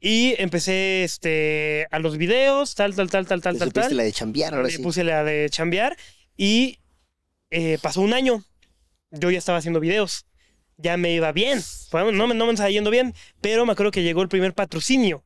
Y 0.00 0.34
empecé 0.38 1.02
este, 1.02 1.88
a 1.90 1.98
los 1.98 2.16
videos, 2.16 2.76
tal, 2.76 2.94
tal, 2.94 3.10
tal, 3.10 3.26
tal, 3.26 3.42
tal, 3.42 3.58
tal, 3.58 3.68
supiste 3.68 3.88
tal. 3.88 3.96
la 3.96 4.02
de 4.04 4.12
chambear, 4.12 4.54
ahora 4.54 4.68
Me 4.68 4.72
sí. 4.72 4.82
puse 4.82 5.02
la 5.02 5.24
de 5.24 5.48
chambear 5.50 5.96
y 6.36 6.78
eh, 7.56 7.78
pasó 7.80 8.00
un 8.02 8.12
año. 8.12 8.44
Yo 9.10 9.30
ya 9.30 9.38
estaba 9.38 9.58
haciendo 9.58 9.80
videos. 9.80 10.26
Ya 10.76 10.96
me 10.96 11.12
iba 11.12 11.32
bien. 11.32 11.62
Bueno, 11.90 12.12
no, 12.12 12.26
me- 12.26 12.34
no 12.34 12.44
me 12.46 12.52
estaba 12.52 12.70
yendo 12.70 12.90
bien, 12.90 13.14
pero 13.40 13.64
me 13.64 13.72
acuerdo 13.72 13.90
que 13.92 14.02
llegó 14.02 14.20
el 14.22 14.28
primer 14.28 14.52
patrocinio, 14.52 15.24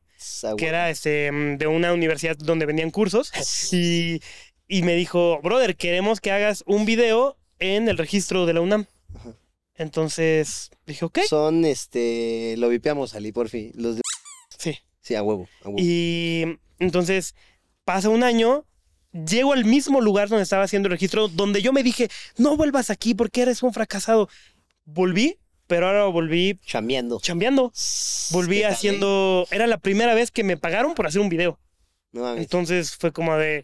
que 0.57 0.67
era 0.67 0.89
este, 0.89 1.29
de 1.57 1.67
una 1.67 1.91
universidad 1.93 2.37
donde 2.37 2.65
vendían 2.65 2.91
cursos. 2.91 3.31
Y, 3.73 4.21
y 4.67 4.83
me 4.83 4.95
dijo, 4.95 5.41
brother, 5.41 5.75
queremos 5.75 6.21
que 6.21 6.31
hagas 6.31 6.63
un 6.67 6.85
video 6.85 7.37
en 7.59 7.89
el 7.89 7.97
registro 7.97 8.45
de 8.45 8.53
la 8.53 8.61
UNAM. 8.61 8.85
Ajá. 9.13 9.35
Entonces 9.75 10.69
dije, 10.85 11.03
ok. 11.05 11.19
Son, 11.27 11.65
este, 11.65 12.55
lo 12.57 12.69
vipeamos, 12.69 13.13
Ali, 13.15 13.31
por 13.31 13.49
fin. 13.49 13.71
Los 13.75 13.95
de... 13.97 14.01
Sí. 14.57 14.77
Sí, 15.01 15.15
a 15.15 15.23
huevo, 15.23 15.49
a 15.63 15.69
huevo. 15.69 15.77
Y 15.79 16.59
entonces 16.79 17.35
pasa 17.83 18.07
un 18.09 18.23
año, 18.23 18.65
llego 19.11 19.53
al 19.53 19.65
mismo 19.65 20.01
lugar 20.01 20.29
donde 20.29 20.43
estaba 20.43 20.63
haciendo 20.63 20.87
el 20.87 20.91
registro, 20.93 21.27
donde 21.27 21.61
yo 21.61 21.73
me 21.73 21.83
dije, 21.83 22.09
no 22.37 22.57
vuelvas 22.57 22.89
aquí 22.89 23.13
porque 23.13 23.41
eres 23.41 23.63
un 23.63 23.73
fracasado. 23.73 24.29
Volví, 24.85 25.37
pero 25.67 25.87
ahora 25.87 26.05
volví 26.05 26.59
Chambeando. 26.65 27.19
chambeando. 27.21 27.71
Volví 28.31 28.57
¿Qué 28.57 28.61
tal, 28.63 28.71
eh? 28.71 28.73
haciendo. 28.73 29.47
Era 29.51 29.67
la 29.67 29.77
primera 29.77 30.13
vez 30.13 30.31
que 30.31 30.43
me 30.43 30.57
pagaron 30.57 30.93
por 30.95 31.07
hacer 31.07 31.21
un 31.21 31.29
video. 31.29 31.59
No. 32.11 32.35
Entonces 32.35 32.95
fue 32.95 33.11
como 33.11 33.35
de. 33.37 33.63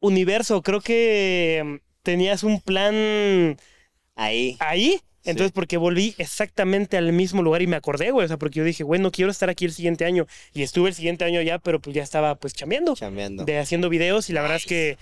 Universo, 0.00 0.62
creo 0.62 0.80
que 0.80 1.62
mm, 1.64 1.76
tenías 2.02 2.42
un 2.42 2.60
plan 2.60 3.56
Ahí. 4.16 4.56
ahí. 4.58 5.00
Entonces, 5.24 5.52
porque 5.52 5.76
volví 5.76 6.14
exactamente 6.18 6.96
al 6.96 7.12
mismo 7.12 7.42
lugar 7.42 7.62
y 7.62 7.66
me 7.68 7.76
acordé, 7.76 8.10
güey. 8.10 8.24
O 8.24 8.28
sea, 8.28 8.38
porque 8.38 8.58
yo 8.58 8.64
dije, 8.64 8.82
güey, 8.82 9.00
no 9.00 9.12
quiero 9.12 9.30
estar 9.30 9.48
aquí 9.48 9.64
el 9.64 9.72
siguiente 9.72 10.04
año. 10.04 10.26
Y 10.52 10.62
estuve 10.62 10.88
el 10.88 10.94
siguiente 10.94 11.24
año 11.24 11.40
ya, 11.42 11.58
pero 11.58 11.80
pues 11.80 11.94
ya 11.94 12.02
estaba 12.02 12.34
pues 12.34 12.54
chambeando, 12.54 12.94
Chambeando. 12.96 13.44
de 13.44 13.58
haciendo 13.58 13.88
videos 13.88 14.28
y 14.30 14.32
la 14.32 14.42
verdad 14.42 14.56
es 14.56 14.66
que. 14.66 14.98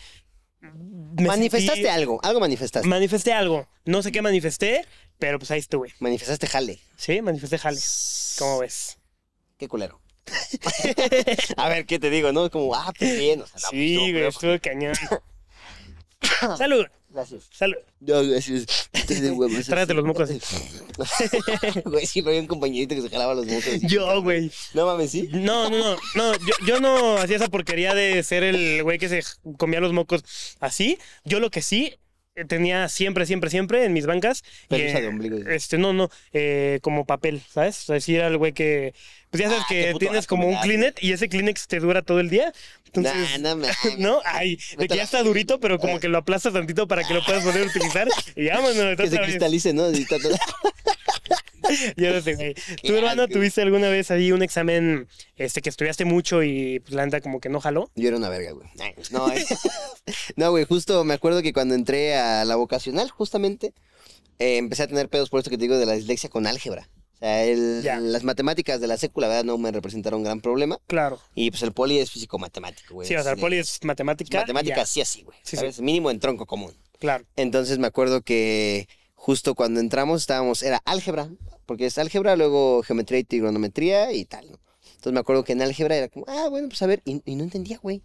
Manifestaste 0.62 1.82
sentí- 1.82 1.88
algo. 1.88 2.20
Algo 2.22 2.38
manifestaste. 2.40 2.86
Manifesté 2.86 3.32
algo. 3.32 3.66
No 3.86 4.02
sé 4.02 4.12
qué 4.12 4.20
manifesté, 4.22 4.84
pero 5.18 5.38
pues 5.38 5.50
ahí 5.50 5.58
estuve. 5.58 5.94
manifestaste 6.00 6.46
jale. 6.46 6.78
Sí, 6.96 7.22
manifesté 7.22 7.56
jale. 7.58 7.78
¿Cómo 8.38 8.58
ves? 8.58 8.98
Qué 9.56 9.68
culero. 9.68 10.00
A 11.56 11.68
ver, 11.70 11.86
¿qué 11.86 11.98
te 11.98 12.10
digo? 12.10 12.30
No, 12.32 12.50
como, 12.50 12.74
ah, 12.74 12.92
pues 12.98 13.18
bien. 13.18 13.40
O 13.40 13.46
sea, 13.46 13.54
pues, 13.54 13.70
Sí, 13.70 13.96
güey, 13.96 14.12
culero. 14.12 14.28
estuvo 14.28 14.58
cañón. 14.60 14.94
Salud, 16.58 16.86
Gracias. 17.12 17.48
salud. 17.52 17.76
No, 17.98 18.22
gracias. 18.22 18.88
Te 19.06 19.20
de 19.20 19.30
huevos. 19.32 19.66
Trágate 19.66 19.94
los 19.94 20.04
mocos. 20.04 20.30
Güey, 21.84 22.06
sí, 22.06 22.22
pero 22.22 22.30
había 22.30 22.40
un 22.40 22.46
compañerito 22.46 22.94
que 22.94 23.02
se 23.02 23.10
jalaba 23.10 23.34
los 23.34 23.46
mocos. 23.46 23.80
Yo, 23.82 24.22
güey. 24.22 24.50
No 24.74 24.86
mames, 24.86 25.10
¿sí? 25.10 25.28
No, 25.32 25.68
no, 25.68 25.78
no, 25.78 25.96
no, 26.14 26.32
yo, 26.34 26.54
yo 26.66 26.80
no 26.80 27.16
hacía 27.16 27.36
esa 27.36 27.48
porquería 27.48 27.94
de 27.94 28.22
ser 28.22 28.44
el 28.44 28.82
güey 28.84 28.98
que 28.98 29.08
se 29.08 29.22
comía 29.58 29.80
los 29.80 29.92
mocos 29.92 30.22
así. 30.60 30.98
Yo 31.24 31.40
lo 31.40 31.50
que 31.50 31.62
sí 31.62 31.96
tenía 32.48 32.88
siempre, 32.88 33.26
siempre, 33.26 33.50
siempre 33.50 33.84
en 33.84 33.92
mis 33.92 34.06
bancas. 34.06 34.42
Eh, 34.70 35.00
de 35.00 35.06
ombligo. 35.06 35.38
Este, 35.48 35.78
no, 35.78 35.92
no, 35.92 36.10
eh, 36.32 36.78
como 36.82 37.04
papel, 37.04 37.42
¿sabes? 37.48 37.88
O 37.88 38.00
sea, 38.00 38.16
era 38.16 38.26
el 38.28 38.36
güey 38.36 38.52
que. 38.52 38.94
Pues 39.30 39.42
ya 39.42 39.48
sabes 39.48 39.64
Ah, 39.64 39.66
que 39.68 39.94
tienes 39.98 40.26
como 40.26 40.48
un 40.48 40.56
Kleenex 40.56 41.00
y 41.02 41.12
ese 41.12 41.28
Kleenex 41.28 41.68
te 41.68 41.78
dura 41.78 42.02
todo 42.02 42.18
el 42.18 42.30
día. 42.30 42.52
Entonces. 42.86 43.40
Nah, 43.40 43.54
no. 43.98 44.20
Ay, 44.24 44.58
de 44.76 44.88
que 44.88 44.94
a 44.94 44.96
ya 44.98 45.02
está 45.04 45.22
durito, 45.22 45.60
pero 45.60 45.78
como 45.78 46.00
que 46.00 46.08
lo 46.08 46.18
aplastas 46.18 46.52
tantito 46.52 46.88
para 46.88 47.04
que 47.04 47.14
lo 47.14 47.24
puedas 47.24 47.44
poder 47.44 47.66
utilizar. 47.66 48.08
Y 48.34 48.48
vámonos, 48.48 48.74
Que 48.96 49.08
se 49.08 49.20
cristalice, 49.20 49.72
¿no? 49.72 49.88
Yo 51.96 52.12
no 52.12 52.20
sé, 52.20 52.34
güey. 52.34 52.54
¿Tu 52.82 52.94
hermano 52.94 53.28
tuviste 53.28 53.62
alguna 53.62 53.88
vez 53.88 54.10
ahí 54.10 54.32
un 54.32 54.42
examen 54.42 55.08
este, 55.36 55.60
que 55.62 55.68
estudiaste 55.68 56.04
mucho 56.04 56.42
y 56.42 56.80
pues, 56.80 56.94
la 56.94 57.04
neta 57.04 57.20
como 57.20 57.40
que 57.40 57.48
no 57.48 57.60
jaló? 57.60 57.90
Yo 57.94 58.08
era 58.08 58.16
una 58.16 58.28
verga, 58.28 58.52
güey. 58.52 58.68
No, 59.10 59.32
eh. 59.32 59.44
no, 60.36 60.50
güey, 60.50 60.64
justo 60.64 61.04
me 61.04 61.14
acuerdo 61.14 61.42
que 61.42 61.52
cuando 61.52 61.74
entré 61.74 62.16
a 62.16 62.44
la 62.44 62.56
vocacional, 62.56 63.10
justamente, 63.10 63.74
eh, 64.38 64.56
empecé 64.56 64.84
a 64.84 64.86
tener 64.88 65.08
pedos 65.08 65.30
por 65.30 65.38
esto 65.40 65.50
que 65.50 65.56
te 65.58 65.62
digo 65.62 65.76
de 65.78 65.86
la 65.86 65.92
dislexia 65.94 66.30
con 66.30 66.46
álgebra. 66.46 66.88
O 67.16 67.18
sea, 67.20 67.44
el- 67.44 67.84
las 67.84 68.24
matemáticas 68.24 68.80
de 68.80 68.86
la 68.86 68.96
secu, 68.96 69.20
la 69.20 69.28
verdad, 69.28 69.44
no 69.44 69.58
me 69.58 69.70
representaron 69.70 70.18
un 70.20 70.24
gran 70.24 70.40
problema. 70.40 70.78
Claro. 70.86 71.20
Y 71.34 71.50
pues 71.50 71.62
el 71.62 71.72
poli 71.72 71.98
es 71.98 72.10
físico-matemático, 72.10 72.94
güey. 72.94 73.06
Sí, 73.06 73.14
o 73.14 73.22
sea, 73.22 73.32
el 73.32 73.38
poli 73.38 73.58
es 73.58 73.78
matemática. 73.84 74.38
Matemáticas 74.38 74.76
ya, 74.76 74.86
sí 74.86 75.00
así, 75.02 75.22
güey. 75.22 75.36
Sí, 75.42 75.56
¿Sabes? 75.56 75.80
Mínimo 75.80 76.10
en 76.10 76.18
tronco 76.18 76.46
común. 76.46 76.72
Claro. 76.98 77.24
Entonces 77.36 77.78
me 77.78 77.86
acuerdo 77.86 78.22
que 78.22 78.88
justo 79.22 79.54
cuando 79.54 79.80
entramos 79.80 80.22
estábamos, 80.22 80.62
era 80.62 80.80
álgebra, 80.86 81.28
porque 81.66 81.84
es 81.86 81.98
álgebra, 81.98 82.36
luego 82.36 82.82
geometría 82.82 83.18
y 83.18 83.24
trigonometría 83.24 84.12
y 84.12 84.24
tal, 84.24 84.50
¿no? 84.50 84.58
Entonces 84.94 85.12
me 85.12 85.20
acuerdo 85.20 85.44
que 85.44 85.52
en 85.52 85.60
álgebra 85.60 85.94
era 85.96 86.08
como, 86.08 86.24
ah, 86.26 86.48
bueno, 86.48 86.68
pues 86.68 86.80
a 86.80 86.86
ver, 86.86 87.02
y, 87.04 87.20
y 87.30 87.34
no 87.36 87.44
entendía, 87.44 87.78
güey. 87.82 87.98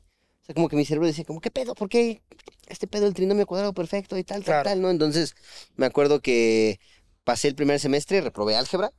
O 0.44 0.46
sea, 0.46 0.54
como 0.56 0.68
que 0.68 0.76
mi 0.76 0.84
cerebro 0.86 1.08
decía, 1.08 1.24
como, 1.24 1.40
¿qué 1.40 1.52
pedo? 1.52 1.74
¿Por 1.74 1.88
qué 1.90 2.22
este 2.68 2.86
pedo 2.86 3.06
del 3.06 3.14
trinomio 3.14 3.46
cuadrado 3.48 3.74
perfecto 3.74 4.18
y 4.18 4.24
tal, 4.26 4.40
tal, 4.44 4.46
Claro. 4.46 4.64
tal, 4.66 4.82
¿no? 4.82 4.90
Entonces 4.90 5.36
me 5.78 5.86
acuerdo 5.86 6.20
que 6.20 6.80
pasé 7.24 7.48
el 7.48 7.56
primer 7.56 7.80
semestre, 7.80 8.20
reprobé 8.22 8.56
álgebra, 8.58 8.92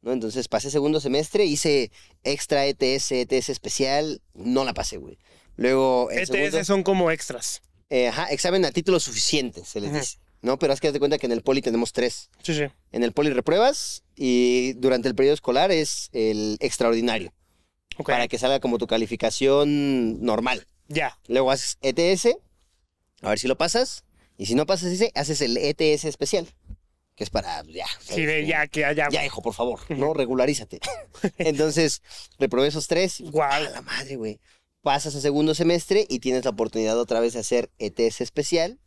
¿no? 0.00 0.12
Entonces 0.12 0.48
pasé 0.48 0.70
segundo 0.70 0.98
semestre, 0.98 1.44
hice 1.44 1.92
extra 2.24 2.64
E 2.66 2.70
ETS, 2.70 3.12
ETS 3.20 3.52
especial, 3.52 4.22
no 4.32 4.64
la 4.64 4.72
pasé, 4.72 4.96
güey. 4.96 5.18
Luego, 5.56 6.10
el 6.10 6.20
ETS 6.20 6.26
segundo- 6.32 6.64
son 6.64 6.82
como 6.82 7.10
extras. 7.10 7.60
eh, 7.90 8.08
ajá, 8.08 8.26
examen 8.30 8.64
a 8.64 8.72
título 8.72 8.98
suficiente, 8.98 9.62
se 9.64 9.80
les 9.80 9.92
dice. 9.92 10.18
¿No? 10.42 10.58
Pero 10.58 10.72
es 10.72 10.80
que 10.80 10.86
haz 10.88 10.92
de 10.92 10.98
cuenta 10.98 11.18
que 11.18 11.26
en 11.26 11.32
el 11.32 11.42
poli 11.42 11.60
tenemos 11.60 11.92
tres. 11.92 12.30
Sí, 12.42 12.54
sí. 12.54 12.64
En 12.92 13.02
el 13.02 13.12
poli 13.12 13.30
repruebas 13.30 14.04
y 14.16 14.72
durante 14.74 15.08
el 15.08 15.14
periodo 15.14 15.34
escolar 15.34 15.70
es 15.70 16.08
el 16.12 16.56
extraordinario. 16.60 17.32
Ok. 17.98 18.08
Para 18.08 18.28
que 18.28 18.38
salga 18.38 18.60
como 18.60 18.78
tu 18.78 18.86
calificación 18.86 20.22
normal. 20.22 20.66
Ya. 20.88 21.18
Luego 21.28 21.50
haces 21.50 21.78
ETS, 21.82 22.36
a 23.22 23.28
ver 23.28 23.38
si 23.38 23.48
lo 23.48 23.56
pasas. 23.56 24.04
Y 24.36 24.46
si 24.46 24.54
no 24.54 24.64
pasas 24.64 24.92
ese, 24.92 25.12
haces 25.14 25.42
el 25.42 25.58
ETS 25.58 26.04
especial. 26.06 26.48
Que 27.14 27.24
es 27.24 27.30
para, 27.30 27.62
ya. 27.64 27.84
Sí, 28.00 28.24
de 28.24 28.46
ya 28.46 28.66
que 28.66 28.86
allá. 28.86 29.08
Ya, 29.10 29.24
hijo, 29.26 29.42
por 29.42 29.52
favor, 29.52 29.80
¿no? 29.90 30.14
Regularízate. 30.14 30.80
Entonces, 31.36 32.00
reprobé 32.38 32.68
esos 32.68 32.86
tres. 32.88 33.20
Guau. 33.20 33.52
A 33.52 33.60
la 33.60 33.82
madre, 33.82 34.16
güey. 34.16 34.40
Pasas 34.80 35.14
a 35.14 35.20
segundo 35.20 35.54
semestre 35.54 36.06
y 36.08 36.20
tienes 36.20 36.44
la 36.46 36.52
oportunidad 36.52 36.98
otra 36.98 37.20
vez 37.20 37.34
de 37.34 37.40
hacer 37.40 37.70
ETS 37.78 38.22
especial. 38.22 38.78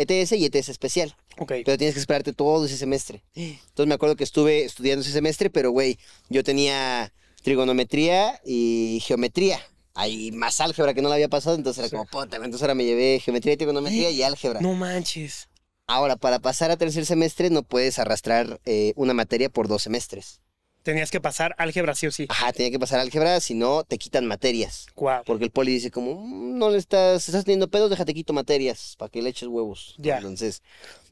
ETS 0.00 0.32
y 0.32 0.44
ETS 0.44 0.68
especial. 0.68 1.14
Ok. 1.38 1.52
Pero 1.64 1.78
tienes 1.78 1.94
que 1.94 2.00
esperarte 2.00 2.32
todo 2.32 2.64
ese 2.64 2.76
semestre. 2.76 3.22
Entonces 3.34 3.86
me 3.86 3.94
acuerdo 3.94 4.16
que 4.16 4.24
estuve 4.24 4.64
estudiando 4.64 5.02
ese 5.02 5.12
semestre, 5.12 5.50
pero 5.50 5.70
güey, 5.70 5.98
yo 6.28 6.42
tenía 6.44 7.12
trigonometría 7.42 8.40
y 8.44 9.02
geometría. 9.04 9.60
Hay 9.94 10.30
más 10.32 10.60
álgebra 10.60 10.94
que 10.94 11.02
no 11.02 11.08
la 11.08 11.16
había 11.16 11.28
pasado, 11.28 11.56
entonces 11.56 11.84
era 11.84 11.90
como, 11.90 12.06
puta, 12.06 12.36
güey, 12.36 12.46
entonces 12.46 12.62
ahora 12.62 12.74
me 12.74 12.84
llevé 12.84 13.20
geometría 13.20 13.54
y 13.54 13.56
trigonometría 13.56 14.10
y 14.10 14.22
álgebra. 14.22 14.60
No 14.60 14.74
manches. 14.74 15.48
Ahora, 15.86 16.16
para 16.16 16.38
pasar 16.38 16.70
a 16.70 16.76
tercer 16.76 17.04
semestre 17.04 17.50
no 17.50 17.64
puedes 17.64 17.98
arrastrar 17.98 18.60
eh, 18.64 18.92
una 18.94 19.12
materia 19.12 19.50
por 19.50 19.66
dos 19.66 19.82
semestres. 19.82 20.40
Tenías 20.82 21.10
que 21.10 21.20
pasar 21.20 21.54
álgebra 21.58 21.94
sí 21.94 22.06
o 22.06 22.10
sí. 22.10 22.26
Ajá, 22.30 22.52
tenía 22.52 22.70
que 22.70 22.78
pasar 22.78 23.00
álgebra, 23.00 23.38
si 23.40 23.54
no, 23.54 23.84
te 23.84 23.98
quitan 23.98 24.24
materias. 24.26 24.86
Guau. 24.96 25.22
Porque 25.26 25.44
el 25.44 25.50
poli 25.50 25.72
dice 25.72 25.90
como, 25.90 26.14
"Mm, 26.14 26.58
no 26.58 26.70
le 26.70 26.78
estás, 26.78 27.28
estás 27.28 27.44
teniendo 27.44 27.68
pedos, 27.68 27.90
déjate 27.90 28.14
quito 28.14 28.32
materias, 28.32 28.94
para 28.98 29.10
que 29.10 29.20
le 29.20 29.28
eches 29.28 29.48
huevos. 29.48 29.94
Ya. 29.98 30.16
Entonces, 30.16 30.62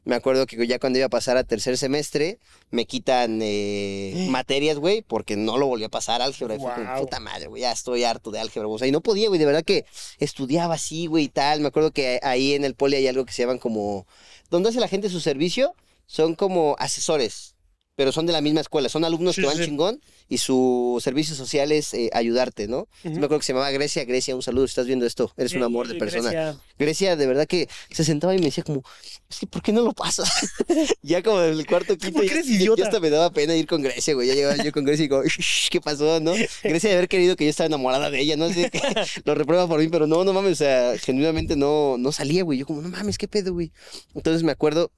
me 0.05 0.15
acuerdo 0.15 0.47
que 0.47 0.65
ya 0.65 0.79
cuando 0.79 0.97
iba 0.97 1.05
a 1.05 1.09
pasar 1.09 1.37
a 1.37 1.43
tercer 1.43 1.77
semestre, 1.77 2.39
me 2.71 2.85
quitan 2.85 3.39
eh, 3.43 4.25
materias, 4.31 4.77
güey, 4.79 5.03
porque 5.03 5.35
no 5.35 5.57
lo 5.59 5.67
volví 5.67 5.83
a 5.83 5.89
pasar 5.89 6.23
álgebra. 6.23 6.55
Y 6.55 6.59
fue 6.59 6.73
como, 6.73 6.95
puta 7.01 7.19
madre, 7.19 7.45
güey, 7.47 7.61
ya 7.61 7.71
estoy 7.71 8.03
harto 8.03 8.31
de 8.31 8.39
álgebra. 8.39 8.67
O 8.67 8.79
sea, 8.79 8.87
y 8.87 8.91
no 8.91 9.01
podía, 9.01 9.27
güey, 9.27 9.39
de 9.39 9.45
verdad 9.45 9.63
que 9.63 9.85
estudiaba 10.17 10.73
así, 10.75 11.05
güey, 11.05 11.25
y 11.25 11.29
tal. 11.29 11.61
Me 11.61 11.67
acuerdo 11.67 11.91
que 11.91 12.19
ahí 12.23 12.53
en 12.53 12.63
el 12.63 12.73
poli 12.73 12.95
hay 12.95 13.07
algo 13.07 13.23
que 13.23 13.33
se 13.33 13.43
llaman 13.43 13.59
como, 13.59 14.07
donde 14.49 14.69
hace 14.69 14.79
la 14.79 14.87
gente 14.87 15.09
su 15.09 15.19
servicio, 15.19 15.75
son 16.07 16.33
como 16.33 16.75
asesores. 16.79 17.55
Pero 17.99 18.13
son 18.13 18.25
de 18.25 18.31
la 18.31 18.39
misma 18.39 18.61
escuela, 18.61 18.87
son 18.87 19.03
alumnos 19.03 19.35
Sí, 19.35 19.41
que 19.41 19.47
van 19.47 19.57
sí. 19.57 19.65
chingón 19.65 19.99
y 20.29 20.37
su 20.37 21.01
servicio 21.03 21.35
social 21.35 21.69
es 21.73 21.93
eh, 21.93 22.09
ayudarte, 22.13 22.69
¿no? 22.69 22.87
Me 23.03 23.11
acuerdo 23.17 23.39
que 23.39 23.43
se 23.45 23.51
llamaba 23.51 23.69
Grecia. 23.71 24.05
Grecia, 24.05 24.37
un 24.37 24.41
saludo 24.41 24.63
estás 24.63 24.87
viendo 24.87 25.05
esto. 25.05 25.33
Eres 25.35 25.51
un 25.51 25.63
amor 25.63 25.89
de 25.89 25.95
persona. 25.95 26.31
Grecia. 26.31 26.57
Grecia, 26.77 27.15
de 27.17 27.27
verdad 27.27 27.45
que 27.45 27.67
se 27.91 28.05
sentaba 28.05 28.33
y 28.33 28.39
me 28.39 28.45
decía 28.45 28.63
como, 28.63 28.83
es 29.29 29.39
que 29.39 29.47
¿por 29.47 29.61
qué 29.61 29.73
no 29.73 29.81
lo 29.81 29.91
pasas? 29.91 30.29
ya 31.01 31.21
como 31.21 31.41
en 31.43 31.51
el 31.59 31.67
cuarto 31.67 31.97
quinto, 31.97 32.13
¿Por 32.13 32.21
qué 32.21 32.27
ya, 32.29 32.33
eres 32.35 32.77
ya- 32.77 32.85
hasta 32.85 33.01
me 33.01 33.09
daba 33.09 33.31
pena 33.31 33.53
ir 33.53 33.67
con 33.67 33.81
Grecia, 33.81 34.13
güey. 34.13 34.29
Ya 34.29 34.33
llegaba 34.33 34.55
yo 34.63 34.71
con 34.71 34.85
Grecia 34.85 35.03
y 35.03 35.07
digo, 35.09 35.21
¿qué 35.69 35.81
pasó, 35.81 36.21
no? 36.21 36.35
Grecia 36.63 36.89
de 36.91 36.95
haber 36.95 37.09
querido 37.09 37.35
que 37.35 37.43
yo 37.43 37.49
estaba 37.49 37.67
enamorada 37.67 38.09
de 38.09 38.21
ella, 38.21 38.37
¿no? 38.37 38.45
Así 38.45 38.69
que 38.69 38.79
lo 39.25 39.35
reprueba 39.35 39.67
por 39.67 39.81
mí, 39.81 39.89
pero 39.89 40.07
no, 40.07 40.23
no 40.23 40.31
mames, 40.31 40.53
o 40.53 40.55
sea, 40.55 40.97
genuinamente 40.99 41.57
no, 41.57 41.97
no 41.99 42.13
salía, 42.13 42.43
güey. 42.45 42.59
Yo 42.59 42.65
como, 42.65 42.81
no 42.81 42.87
mames, 42.87 43.17
¿qué 43.17 43.27
pedo, 43.27 43.51
güey? 43.51 43.73
Entonces 44.15 44.43
me 44.43 44.53
acuerdo 44.53 44.89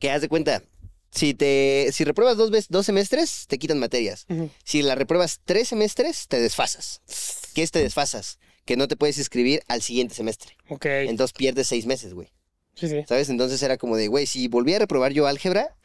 que 0.00 0.10
haz 0.10 0.22
de 0.22 0.28
cuenta, 0.28 0.62
si 1.14 1.34
te, 1.34 1.90
si 1.92 2.04
repruebas 2.04 2.36
dos 2.36 2.50
veces, 2.50 2.68
dos 2.70 2.86
semestres, 2.86 3.46
te 3.46 3.58
quitan 3.58 3.78
materias. 3.78 4.26
Si 4.64 4.82
la 4.82 4.94
repruebas 4.94 5.40
tres 5.44 5.68
semestres, 5.68 6.26
te 6.28 6.40
desfasas. 6.40 7.00
¿Qué 7.54 7.62
es 7.62 7.70
te 7.70 7.78
desfasas? 7.80 8.38
Que 8.64 8.76
no 8.76 8.88
te 8.88 8.96
puedes 8.96 9.18
inscribir 9.18 9.62
al 9.68 9.82
siguiente 9.82 10.14
semestre. 10.14 10.56
Ok. 10.68 10.86
Entonces 10.86 11.32
pierdes 11.32 11.68
seis 11.68 11.86
meses, 11.86 12.14
güey. 12.14 12.28
Sí, 12.74 12.88
sí. 12.88 13.04
¿Sabes? 13.08 13.28
Entonces 13.28 13.62
era 13.62 13.76
como 13.76 13.96
de, 13.96 14.08
güey, 14.08 14.26
si 14.26 14.48
volví 14.48 14.74
a 14.74 14.78
reprobar 14.80 15.12
yo 15.12 15.26
álgebra, 15.26 15.76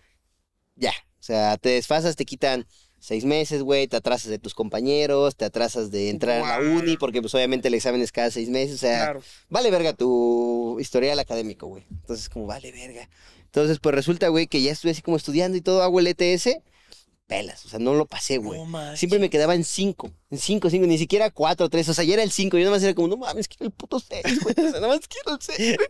ya. 0.75 0.93
O 1.19 1.23
sea, 1.23 1.57
te 1.57 1.69
desfasas, 1.69 2.15
te 2.15 2.25
quitan 2.25 2.65
seis 2.97 3.23
meses, 3.25 3.61
güey, 3.61 3.87
te 3.87 3.97
atrasas 3.97 4.29
de 4.31 4.39
tus 4.39 4.53
compañeros, 4.55 5.35
te 5.35 5.45
atrasas 5.45 5.91
de 5.91 6.09
entrar 6.09 6.41
a 6.43 6.59
la 6.61 6.69
uni, 6.71 6.97
porque 6.97 7.21
pues 7.21 7.33
obviamente 7.35 7.67
el 7.67 7.73
examen 7.75 8.01
es 8.01 8.11
cada 8.11 8.31
seis 8.31 8.49
meses. 8.49 8.75
O 8.75 8.79
sea, 8.79 9.03
Claro. 9.05 9.21
vale 9.49 9.69
verga 9.71 9.93
tu 9.93 10.77
historial 10.79 11.19
académico, 11.19 11.67
güey. 11.67 11.85
Entonces, 11.91 12.27
como 12.29 12.45
vale 12.47 12.71
verga. 12.71 13.07
Entonces, 13.49 13.79
pues 13.79 13.95
resulta, 13.95 14.27
güey, 14.27 14.45
que 14.45 14.61
ya 14.61 14.71
estuve 14.71 14.91
así 14.91 15.01
como 15.01 15.17
estudiando 15.17 15.57
y 15.57 15.61
todo, 15.61 15.81
hago 15.81 15.99
el 15.99 16.07
ETS, 16.07 16.59
pelas. 17.25 17.65
O 17.65 17.69
sea, 17.69 17.79
no 17.79 17.95
lo 17.95 18.05
pasé, 18.05 18.37
güey. 18.37 18.63
No. 18.63 18.95
Siempre 18.95 19.17
me 19.17 19.31
quedaba 19.31 19.55
en 19.55 19.63
cinco, 19.63 20.11
en 20.29 20.37
cinco, 20.37 20.69
cinco, 20.69 20.85
ni 20.85 20.99
siquiera 20.99 21.31
cuatro, 21.31 21.67
tres, 21.69 21.89
o 21.89 21.93
sea, 21.95 22.03
ya 22.03 22.13
era 22.13 22.23
el 22.23 22.31
cinco, 22.31 22.57
yo 22.57 22.63
nada 22.65 22.75
más 22.75 22.83
era 22.83 22.93
como, 22.93 23.07
no 23.07 23.17
mames, 23.17 23.47
quiero 23.47 23.65
el 23.65 23.71
puto 23.71 23.99
seis, 23.99 24.39
güey, 24.43 24.53
o 24.57 24.71
sea, 24.71 24.79
nada 24.79 24.87
más 24.87 25.07
quiero 25.07 25.33
el 25.33 25.41
seis, 25.41 25.77
güey. 25.77 25.89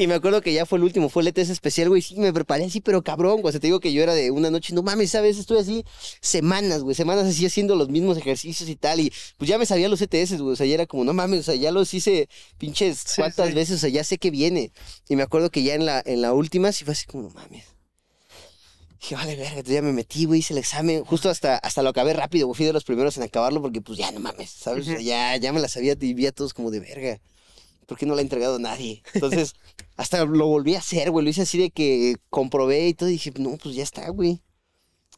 Y 0.00 0.06
me 0.06 0.14
acuerdo 0.14 0.40
que 0.40 0.50
ya 0.50 0.64
fue 0.64 0.78
el 0.78 0.84
último, 0.84 1.10
fue 1.10 1.20
el 1.20 1.28
ETS 1.28 1.50
especial, 1.50 1.90
güey, 1.90 2.00
sí, 2.00 2.14
me 2.16 2.32
preparé 2.32 2.64
así, 2.64 2.80
pero 2.80 3.02
cabrón, 3.02 3.42
güey, 3.42 3.50
o 3.50 3.52
sea, 3.52 3.60
te 3.60 3.66
digo 3.66 3.80
que 3.80 3.92
yo 3.92 4.02
era 4.02 4.14
de 4.14 4.30
una 4.30 4.50
noche, 4.50 4.72
no 4.74 4.82
mames, 4.82 5.10
¿sabes? 5.10 5.36
Estuve 5.36 5.60
así 5.60 5.84
semanas, 6.22 6.80
güey, 6.82 6.94
semanas 6.94 7.26
así 7.26 7.44
haciendo 7.44 7.76
los 7.76 7.90
mismos 7.90 8.16
ejercicios 8.16 8.70
y 8.70 8.76
tal, 8.76 8.98
y 9.00 9.12
pues 9.36 9.50
ya 9.50 9.58
me 9.58 9.66
sabía 9.66 9.90
los 9.90 10.00
ETS, 10.00 10.40
güey, 10.40 10.54
o 10.54 10.56
sea, 10.56 10.64
ya 10.64 10.72
era 10.72 10.86
como, 10.86 11.04
no 11.04 11.12
mames, 11.12 11.40
o 11.40 11.42
sea, 11.42 11.54
ya 11.54 11.70
los 11.70 11.92
hice 11.92 12.30
pinches 12.56 12.96
Sí, 13.04 13.20
cuántas 13.20 13.48
sí. 13.48 13.54
veces, 13.54 13.76
o 13.76 13.78
sea, 13.78 13.90
ya 13.90 14.02
sé 14.02 14.16
que 14.16 14.30
viene. 14.30 14.72
Y 15.06 15.16
me 15.16 15.22
acuerdo 15.22 15.50
que 15.50 15.62
ya 15.62 15.74
en 15.74 15.84
la, 15.84 16.02
en 16.06 16.22
la 16.22 16.32
última 16.32 16.72
sí 16.72 16.86
fue 16.86 16.92
así 16.92 17.04
como, 17.04 17.24
no 17.24 17.34
mames. 17.34 17.64
Dije, 19.02 19.16
vale, 19.16 19.36
verga, 19.36 19.50
entonces 19.50 19.74
ya 19.74 19.82
me 19.82 19.92
metí, 19.92 20.24
güey, 20.24 20.40
hice 20.40 20.54
el 20.54 20.58
examen. 20.60 21.04
Justo 21.04 21.28
hasta, 21.28 21.58
hasta 21.58 21.82
lo 21.82 21.90
acabé 21.90 22.14
rápido, 22.14 22.46
güey. 22.46 22.56
Fui 22.56 22.64
de 22.64 22.72
los 22.72 22.84
primeros 22.84 23.18
en 23.18 23.24
acabarlo 23.24 23.60
porque, 23.60 23.82
pues, 23.82 23.98
ya 23.98 24.10
no 24.12 24.20
mames, 24.20 24.50
¿sabes? 24.50 24.88
O 24.88 24.92
sea, 24.92 25.00
ya, 25.00 25.36
ya 25.36 25.52
me 25.52 25.60
la 25.60 25.68
sabía 25.68 25.94
y 26.00 26.14
vi 26.14 26.26
a 26.26 26.32
todos 26.32 26.54
como 26.54 26.70
de 26.70 26.80
verga. 26.80 27.20
¿Por 27.90 27.98
qué 27.98 28.06
no 28.06 28.14
la 28.14 28.20
ha 28.20 28.22
entregado 28.22 28.60
nadie? 28.60 29.02
Entonces, 29.14 29.54
hasta 29.96 30.24
lo 30.24 30.46
volví 30.46 30.76
a 30.76 30.78
hacer, 30.78 31.10
güey. 31.10 31.24
Lo 31.24 31.30
hice 31.30 31.42
así 31.42 31.58
de 31.58 31.70
que 31.72 32.14
comprobé 32.28 32.86
y 32.86 32.94
todo. 32.94 33.08
Y 33.08 33.14
dije, 33.14 33.32
no, 33.36 33.56
pues 33.60 33.74
ya 33.74 33.82
está, 33.82 34.08
güey. 34.10 34.40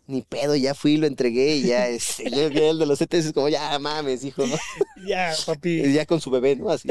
Ni 0.07 0.23
pedo, 0.23 0.57
ya 0.57 0.73
fui, 0.75 0.97
lo 0.97 1.07
entregué 1.07 1.57
y 1.57 1.65
ya, 1.65 1.87
este, 1.89 2.31
ya 2.31 2.47
el 2.47 2.79
de 2.79 2.87
los 2.87 2.99
ETS 3.03 3.27
es 3.27 3.33
como, 3.35 3.51
ya 3.51 3.79
mames, 3.79 4.25
hijo, 4.25 4.47
¿no? 4.47 4.57
Ya, 5.07 5.35
papi. 5.45 5.83
Y 5.83 5.93
ya 5.93 6.07
con 6.07 6.21
su 6.23 6.31
bebé, 6.31 6.57
¿no? 6.57 6.71
Así. 6.71 6.89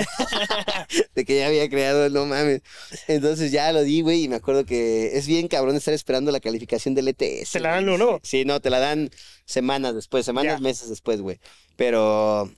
de 1.16 1.26
que 1.26 1.38
ya 1.40 1.48
había 1.48 1.68
creado, 1.68 2.10
no 2.10 2.28
mames. 2.28 2.62
Entonces 3.08 3.52
ya 3.52 3.74
lo 3.74 3.82
di, 3.82 4.02
güey, 4.02 4.26
y 4.26 4.28
me 4.30 4.36
acuerdo 4.36 4.66
que 4.66 5.18
es 5.18 5.26
bien 5.26 5.48
cabrón 5.48 5.76
estar 5.76 5.96
esperando 5.96 6.32
la 6.32 6.40
calificación 6.42 6.94
del 6.94 7.08
ETS. 7.08 7.52
Te 7.54 7.60
la 7.60 7.72
dan 7.72 7.86
luego, 7.86 7.98
luego. 7.98 8.20
Sí, 8.22 8.46
no, 8.46 8.60
te 8.60 8.70
la 8.70 8.80
dan 8.80 9.10
semanas 9.46 9.96
después, 9.96 10.26
semanas, 10.26 10.58
Ya. 10.58 10.60
meses 10.60 10.90
después, 10.90 11.22
güey. 11.22 11.40
Pero 11.76 12.52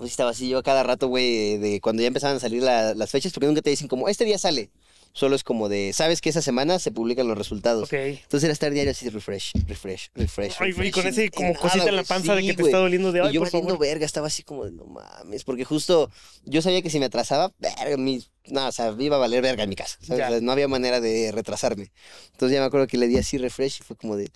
pues 0.00 0.10
estaba 0.12 0.30
así 0.30 0.48
yo 0.48 0.58
a 0.58 0.62
cada 0.62 0.82
rato, 0.82 1.08
güey, 1.08 1.58
de 1.58 1.80
cuando 1.80 2.00
ya 2.02 2.08
empezaban 2.08 2.36
a 2.36 2.40
salir 2.40 2.62
la- 2.62 2.94
las 2.94 3.10
fechas, 3.10 3.32
porque 3.32 3.46
nunca 3.46 3.62
te 3.62 3.70
dicen 3.70 3.86
como, 3.88 4.08
este 4.08 4.24
día 4.24 4.38
sale. 4.38 4.70
Solo 5.12 5.34
es 5.34 5.42
como 5.42 5.68
de, 5.68 5.92
sabes 5.92 6.20
que 6.20 6.28
esa 6.30 6.40
semana 6.40 6.78
se 6.78 6.92
publican 6.92 7.26
los 7.26 7.36
resultados. 7.36 7.82
Ok. 7.88 7.94
Entonces 7.94 8.44
era 8.44 8.52
estar 8.52 8.70
diario 8.72 8.92
así 8.92 9.08
refresh, 9.08 9.50
refresh, 9.66 10.08
refresh. 10.14 10.54
Ay, 10.60 10.70
güey, 10.72 10.90
refresh, 10.90 10.92
con 10.94 11.04
y- 11.04 11.08
ese 11.08 11.24
y 11.24 11.28
como 11.30 11.48
nada, 11.48 11.58
cosita 11.60 11.88
en 11.88 11.96
la 11.96 12.04
panza 12.04 12.34
de 12.36 12.42
que 12.42 12.54
te 12.54 12.62
güey. 12.62 12.70
está 12.72 12.78
doliendo 12.78 13.10
de 13.10 13.18
Y 13.18 13.22
ay, 13.26 13.32
yo 13.32 13.40
por 13.40 13.48
valiendo 13.48 13.70
favor. 13.74 13.86
verga, 13.88 14.06
estaba 14.06 14.28
así 14.28 14.44
como 14.44 14.64
de 14.66 14.70
no 14.70 14.84
mames, 14.84 15.42
porque 15.42 15.64
justo 15.64 16.10
yo 16.44 16.62
sabía 16.62 16.80
que 16.80 16.90
si 16.90 17.00
me 17.00 17.06
atrasaba, 17.06 17.52
verga, 17.58 17.96
mi, 17.96 18.24
no, 18.46 18.68
o 18.68 18.72
sea, 18.72 18.94
iba 19.00 19.16
a 19.16 19.18
valer 19.18 19.42
verga 19.42 19.64
en 19.64 19.68
mi 19.70 19.74
casa. 19.76 19.98
O 20.02 20.04
sea, 20.14 20.40
no 20.40 20.52
había 20.52 20.68
manera 20.68 21.00
de 21.00 21.32
retrasarme. 21.32 21.90
Entonces 22.30 22.54
ya 22.54 22.60
me 22.60 22.66
acuerdo 22.66 22.86
que 22.86 22.96
le 22.96 23.08
di 23.08 23.18
así 23.18 23.36
refresh 23.36 23.80
y 23.80 23.82
fue 23.82 23.96
como 23.96 24.14
de, 24.16 24.30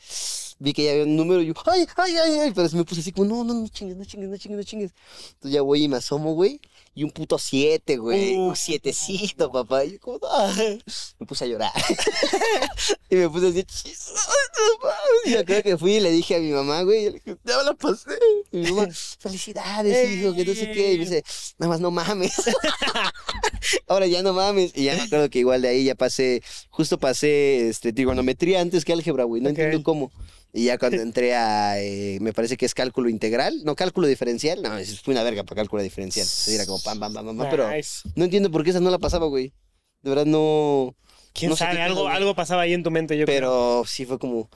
vi 0.59 0.73
que 0.73 0.85
ya 0.85 0.93
había 0.93 1.05
un 1.05 1.17
número 1.17 1.43
y 1.43 1.47
yo, 1.47 1.55
ay, 1.67 1.87
ay, 1.97 2.17
ay, 2.17 2.39
ay, 2.41 2.53
pero 2.55 2.69
se 2.69 2.77
me 2.77 2.85
puse 2.85 3.01
así 3.01 3.13
como, 3.13 3.27
no, 3.27 3.45
no, 3.45 3.55
no 3.55 3.69
chingues, 3.69 3.97
no 3.97 4.05
chingues, 4.05 4.29
no 4.29 4.37
chingues, 4.37 4.59
no 4.59 4.65
chingues. 4.65 4.91
Entonces 5.35 5.53
ya 5.53 5.63
voy 5.63 5.85
y 5.85 5.89
me 5.89 5.97
asomo, 5.97 6.35
güey, 6.35 6.61
y 6.95 7.03
un 7.03 7.11
puto 7.11 7.39
siete, 7.39 7.97
güey, 7.97 8.37
un 8.37 8.55
sietecito, 8.57 9.51
papá, 9.51 9.85
y 9.85 9.93
yo 9.93 10.01
como, 10.01 10.21
"Ay". 10.31 10.83
me 11.19 11.27
puse 11.27 11.45
a 11.45 11.49
llorar. 11.49 11.73
y 13.11 13.17
me 13.17 13.29
puse 13.29 13.49
así, 13.49 13.65
"Chis, 13.65 14.13
no 14.57 14.89
mames". 14.89 15.27
Y 15.27 15.31
me 15.31 15.39
acuerdo 15.39 15.63
que 15.63 15.77
fui 15.77 15.97
y 15.97 16.01
le 16.01 16.11
dije 16.11 16.37
a 16.37 16.39
mi 16.39 16.51
mamá, 16.51 16.83
güey, 16.83 17.01
y 17.01 17.05
le 17.07 17.11
dije, 17.13 17.37
ya 17.45 17.59
me 17.59 17.65
la 17.65 17.75
pasé. 17.75 18.11
Y 18.53 18.59
mi 18.59 18.73
mamá, 18.73 18.89
felicidades, 19.19 20.11
hijo, 20.11 20.35
que 20.35 20.45
no 20.45 20.55
sé 20.55 20.71
qué. 20.71 20.93
Y 20.93 20.99
me 20.99 21.05
dice, 21.05 21.25
nada 21.59 21.71
más 21.71 21.81
no 21.81 21.91
mames. 21.91 22.35
Ahora 23.89 24.07
ya 24.07 24.23
no 24.23 24.33
mames. 24.33 24.73
Y 24.75 24.85
ya 24.85 24.95
me 24.95 25.03
acuerdo 25.03 25.29
que 25.31 25.41
igual 25.41 25.63
de 25.63 25.69
ahí 25.69 25.85
ya 25.85 25.95
pasé, 25.95 26.43
justo 26.71 26.99
pasé 26.99 27.69
este, 27.69 27.93
trigonometría 27.93 28.61
antes 28.61 28.85
que 28.85 28.93
álgebra, 28.93 29.25
güey. 29.25 29.43
No 29.43 29.49
entiendo 29.49 29.83
cómo. 29.83 30.13
Y 30.57 30.67
ya 30.67 30.79
cuando 30.79 31.03
entré 31.03 31.35
a, 31.35 31.81
eh, 31.81 32.19
me 32.21 32.33
parece 32.33 32.57
que 32.57 32.65
es 32.65 32.75
cálculo 32.75 33.09
integral, 33.09 33.63
no 33.65 33.75
cálculo 33.75 34.07
diferencial, 34.07 34.63
no, 34.63 34.71
fue 35.03 35.13
una 35.13 35.25
verga 35.25 35.43
para 35.43 35.63
cálculo 35.63 35.83
diferencial. 35.83 36.25
Entonces 36.25 36.55
era 36.55 36.65
como 36.65 36.81
pam, 36.81 37.01
pam, 37.01 37.13
pam, 37.13 37.27
pam, 37.27 37.37
pam, 37.39 37.51
pero 37.51 37.69
Nice. 37.69 38.09
no 38.15 38.25
entiendo 38.25 38.53
por 38.53 38.63
qué 38.63 38.71
esa 38.71 38.79
no 38.79 38.89
la 38.89 38.99
pasaba, 39.01 39.27
güey. 39.27 39.53
De 40.03 40.11
verdad 40.11 40.27
no. 40.27 40.95
¿Quién 41.33 41.51
no 41.51 41.57
sabe? 41.57 41.75
qué 41.75 41.83
Algo, 41.83 42.07
algo 42.07 42.37
pasaba 42.37 42.63
ahí 42.63 42.73
en 42.73 42.85
tu 42.85 42.93
mente, 42.93 43.19
yo 43.19 43.27
creo. 43.27 43.37
Pero 43.37 43.83
sí 43.85 44.07
fue 44.07 44.21
como. 44.21 44.49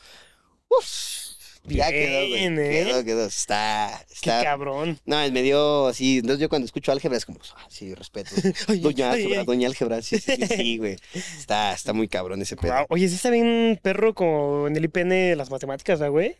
Uf, 0.69 1.18
ya 1.65 1.91
quedó, 1.91 2.29
güey. 2.29 2.45
¿eh? 2.47 2.85
Quedó, 2.85 3.05
quedó. 3.05 3.27
Está. 3.27 4.05
Qué 4.09 4.15
está 4.15 4.43
cabrón. 4.43 4.99
no, 5.05 5.17
me 5.31 5.43
dio 5.43 5.87
así. 5.89 6.19
Entonces 6.19 6.41
yo 6.41 6.49
cuando 6.49 6.67
escucho 6.67 6.93
álgebra 6.93 7.19
es 7.19 7.25
como, 7.25 7.39
ah, 7.57 7.67
sí, 7.69 7.95
respeto. 7.95 8.31
Ay, 8.69 8.81
Doña 8.81 9.11
álgebra, 9.13 9.41
ay. 9.41 9.47
doña 9.47 9.69
álgebra, 9.69 10.03
sí, 10.03 10.19
sí, 10.19 10.33
sí, 10.37 10.47
sí, 10.47 10.79
güey. 10.79 10.97
Está, 11.39 11.73
está 11.73 11.93
muy 11.93 12.09
cabrón 12.09 12.41
ese. 12.43 12.55
Guau. 12.57 12.87
Oye, 12.89 13.09
sí 13.09 13.15
está 13.17 13.31
bien 13.31 13.79
perro 13.83 14.15
como 14.15 14.67
en 14.69 14.77
el 14.77 14.85
IPN 14.85 15.37
las 15.37 15.51
matemáticas, 15.51 15.99
¿verdad, 15.99 16.13
güey? 16.13 16.37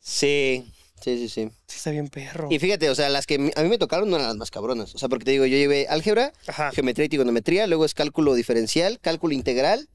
Sí, 0.00 0.64
sí, 1.02 1.16
sí, 1.18 1.28
sí. 1.28 1.50
Sí 1.66 1.76
está 1.76 1.90
bien 1.90 2.08
perro. 2.08 2.48
Y 2.50 2.58
fíjate, 2.58 2.88
o 2.90 2.94
sea, 2.94 3.08
las 3.08 3.26
que 3.26 3.34
a 3.56 3.62
mí 3.62 3.68
me 3.68 3.78
tocaron 3.78 4.08
no 4.10 4.16
eran 4.16 4.28
las 4.28 4.36
más 4.36 4.50
cabronas. 4.50 4.94
O 4.94 4.98
sea, 4.98 5.08
porque 5.08 5.24
te 5.24 5.30
digo, 5.32 5.44
yo 5.46 5.56
llevé 5.56 5.86
álgebra, 5.88 6.32
Ajá. 6.46 6.70
geometría 6.72 7.06
y 7.06 7.08
trigonometría, 7.08 7.66
luego 7.66 7.84
es 7.84 7.94
cálculo 7.94 8.34
diferencial, 8.34 9.00
cálculo 9.00 9.34
integral. 9.34 9.88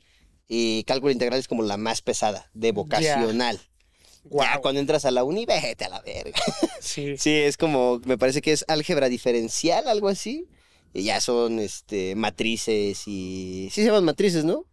Y 0.47 0.83
cálculo 0.83 1.11
integral 1.11 1.39
es 1.39 1.47
como 1.47 1.63
la 1.63 1.77
más 1.77 2.01
pesada, 2.01 2.49
de 2.53 2.73
vocacional. 2.73 3.59
Ya 4.23 4.29
Guau. 4.29 4.61
cuando 4.61 4.79
entras 4.79 5.05
a 5.05 5.11
la 5.11 5.23
uni, 5.23 5.45
vete 5.45 5.85
a 5.85 5.89
la 5.89 6.01
verga. 6.01 6.39
Sí. 6.79 7.15
Sí, 7.17 7.31
es 7.31 7.55
como, 7.57 8.01
me 8.05 8.17
parece 8.17 8.41
que 8.41 8.51
es 8.51 8.65
álgebra 8.67 9.07
diferencial, 9.09 9.87
algo 9.87 10.09
así. 10.09 10.47
Y 10.93 11.03
ya 11.03 11.21
son 11.21 11.59
este, 11.59 12.13
matrices 12.15 13.07
y. 13.07 13.69
Sí 13.71 13.81
se 13.81 13.85
llaman 13.87 14.03
matrices, 14.05 14.43
¿no? 14.45 14.65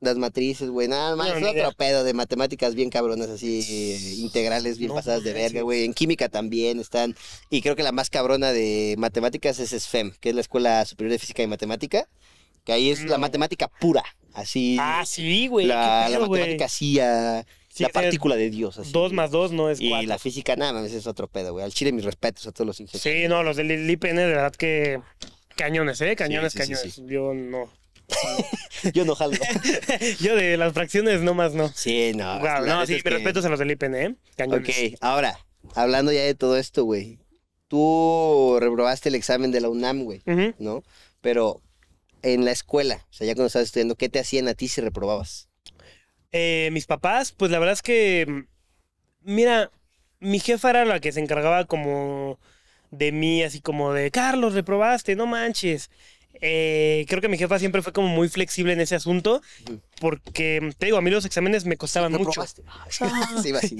Las 0.00 0.16
matrices, 0.16 0.68
güey, 0.68 0.88
nada 0.88 1.16
más. 1.16 1.28
No, 1.28 1.36
es 1.36 1.42
otro 1.42 1.52
idea. 1.52 1.70
pedo 1.72 2.04
de 2.04 2.12
matemáticas 2.12 2.74
bien 2.74 2.90
cabronas, 2.90 3.30
así, 3.30 4.18
integrales 4.18 4.76
bien 4.76 4.88
No 4.88 4.94
pasadas 4.94 5.24
de 5.24 5.32
verga, 5.32 5.62
güey. 5.62 5.84
En 5.84 5.94
química 5.94 6.28
también 6.28 6.80
están. 6.80 7.16
Y 7.48 7.62
creo 7.62 7.76
que 7.76 7.82
la 7.82 7.92
más 7.92 8.10
cabrona 8.10 8.52
de 8.52 8.94
matemáticas 8.98 9.58
es 9.58 9.70
SFEM, 9.70 10.12
que 10.20 10.28
es 10.30 10.34
la 10.34 10.42
Escuela 10.42 10.84
Superior 10.84 11.12
de 11.12 11.18
Física 11.18 11.42
y 11.42 11.46
Matemática. 11.46 12.06
Que 12.64 12.72
ahí 12.72 12.90
es 12.90 13.04
la 13.04 13.16
No. 13.16 13.20
matemática 13.20 13.68
pura, 13.80 14.04
así. 14.34 14.76
Ah, 14.78 15.04
sí, 15.06 15.46
güey. 15.46 15.66
la, 15.66 16.08
la 16.10 16.18
matemática 16.18 16.66
ah, 17.00 17.44
Sí, 17.76 17.82
la 17.82 17.90
partícula 17.90 18.36
de 18.36 18.48
Dios. 18.50 18.78
Así, 18.78 18.90
Dos 18.92 19.12
más 19.12 19.30
dos 19.30 19.52
no 19.52 19.68
es 19.70 19.80
y 19.80 19.90
cuatro. 19.90 20.08
la 20.08 20.18
física, 20.18 20.56
nada 20.56 20.72
más, 20.72 20.90
es 20.90 21.06
otro 21.06 21.28
pedo, 21.28 21.52
güey. 21.52 21.64
Al 21.64 21.72
chile, 21.72 21.92
mis 21.92 22.04
respetos 22.04 22.46
a 22.46 22.52
todos 22.52 22.66
los 22.66 22.80
ingenieros. 22.80 23.02
Sí, 23.02 23.28
no, 23.28 23.42
los 23.42 23.56
del 23.56 23.90
IPN, 23.90 24.16
de 24.16 24.26
verdad 24.26 24.54
que. 24.54 25.00
Cañones, 25.56 26.00
¿eh? 26.00 26.16
Cañones, 26.16 26.52
Sí, 26.52 26.58
sí, 26.60 26.64
sí, 26.64 26.72
cañones. 26.72 27.02
Yo 27.06 27.34
no. 27.34 27.70
Yo 28.94 29.04
no 29.04 29.14
jalo. 29.14 29.36
Yo 30.20 30.36
de 30.36 30.56
las 30.56 30.72
fracciones 30.72 31.20
no 31.22 31.34
más 31.34 31.54
no. 31.54 31.68
sí, 31.74 32.12
no. 32.14 32.38
No, 32.64 32.86
sí, 32.86 33.00
pero 33.02 33.16
que- 33.16 33.24
respetos 33.24 33.44
a 33.44 33.48
los 33.48 33.58
del 33.58 33.70
IPN, 33.72 33.94
¿eh? 33.96 34.14
Cañones. 34.36 34.68
Ok, 34.68 34.98
ahora, 35.00 35.38
hablando 35.74 36.12
ya 36.12 36.22
de 36.22 36.34
todo 36.34 36.56
esto, 36.56 36.84
güey. 36.84 37.18
Tú 37.68 38.56
reprobaste 38.60 39.08
el 39.08 39.16
examen 39.16 39.50
de 39.50 39.60
la 39.60 39.68
UNAM, 39.68 40.04
güey. 40.04 40.22
¿no? 40.58 40.82
Pero 41.20 41.60
en 42.22 42.44
la 42.44 42.52
escuela, 42.52 43.04
o 43.10 43.12
sea, 43.12 43.26
ya 43.26 43.34
cuando 43.34 43.48
estabas 43.48 43.66
estudiando, 43.66 43.96
¿qué 43.96 44.08
te 44.08 44.18
hacían 44.20 44.46
a 44.48 44.54
ti 44.54 44.68
si 44.68 44.80
reprobabas? 44.80 45.45
Eh, 46.32 46.70
mis 46.72 46.86
papás, 46.86 47.32
pues 47.32 47.50
la 47.50 47.58
verdad 47.58 47.74
es 47.74 47.82
que. 47.82 48.44
Mira, 49.22 49.70
mi 50.20 50.38
jefa 50.40 50.70
era 50.70 50.84
la 50.84 51.00
que 51.00 51.12
se 51.12 51.20
encargaba 51.20 51.64
como 51.64 52.38
de 52.90 53.12
mí, 53.12 53.42
así 53.42 53.60
como 53.60 53.92
de 53.92 54.10
Carlos, 54.10 54.54
reprobaste, 54.54 55.16
no 55.16 55.26
manches. 55.26 55.90
Eh, 56.40 57.06
creo 57.08 57.22
que 57.22 57.28
mi 57.28 57.38
jefa 57.38 57.58
siempre 57.58 57.82
fue 57.82 57.92
como 57.92 58.08
muy 58.08 58.28
flexible 58.28 58.72
en 58.72 58.80
ese 58.80 58.94
asunto, 58.94 59.40
porque 60.00 60.70
te 60.76 60.86
digo, 60.86 60.98
a 60.98 61.02
mí 61.02 61.10
los 61.10 61.24
exámenes 61.24 61.64
me 61.64 61.76
costaban 61.76 62.12
mucho. 62.12 62.42
¿Reprobaste? 62.42 62.62
Ay, 63.00 63.42
sí, 63.42 63.48
iba 63.48 63.58
así. 63.58 63.76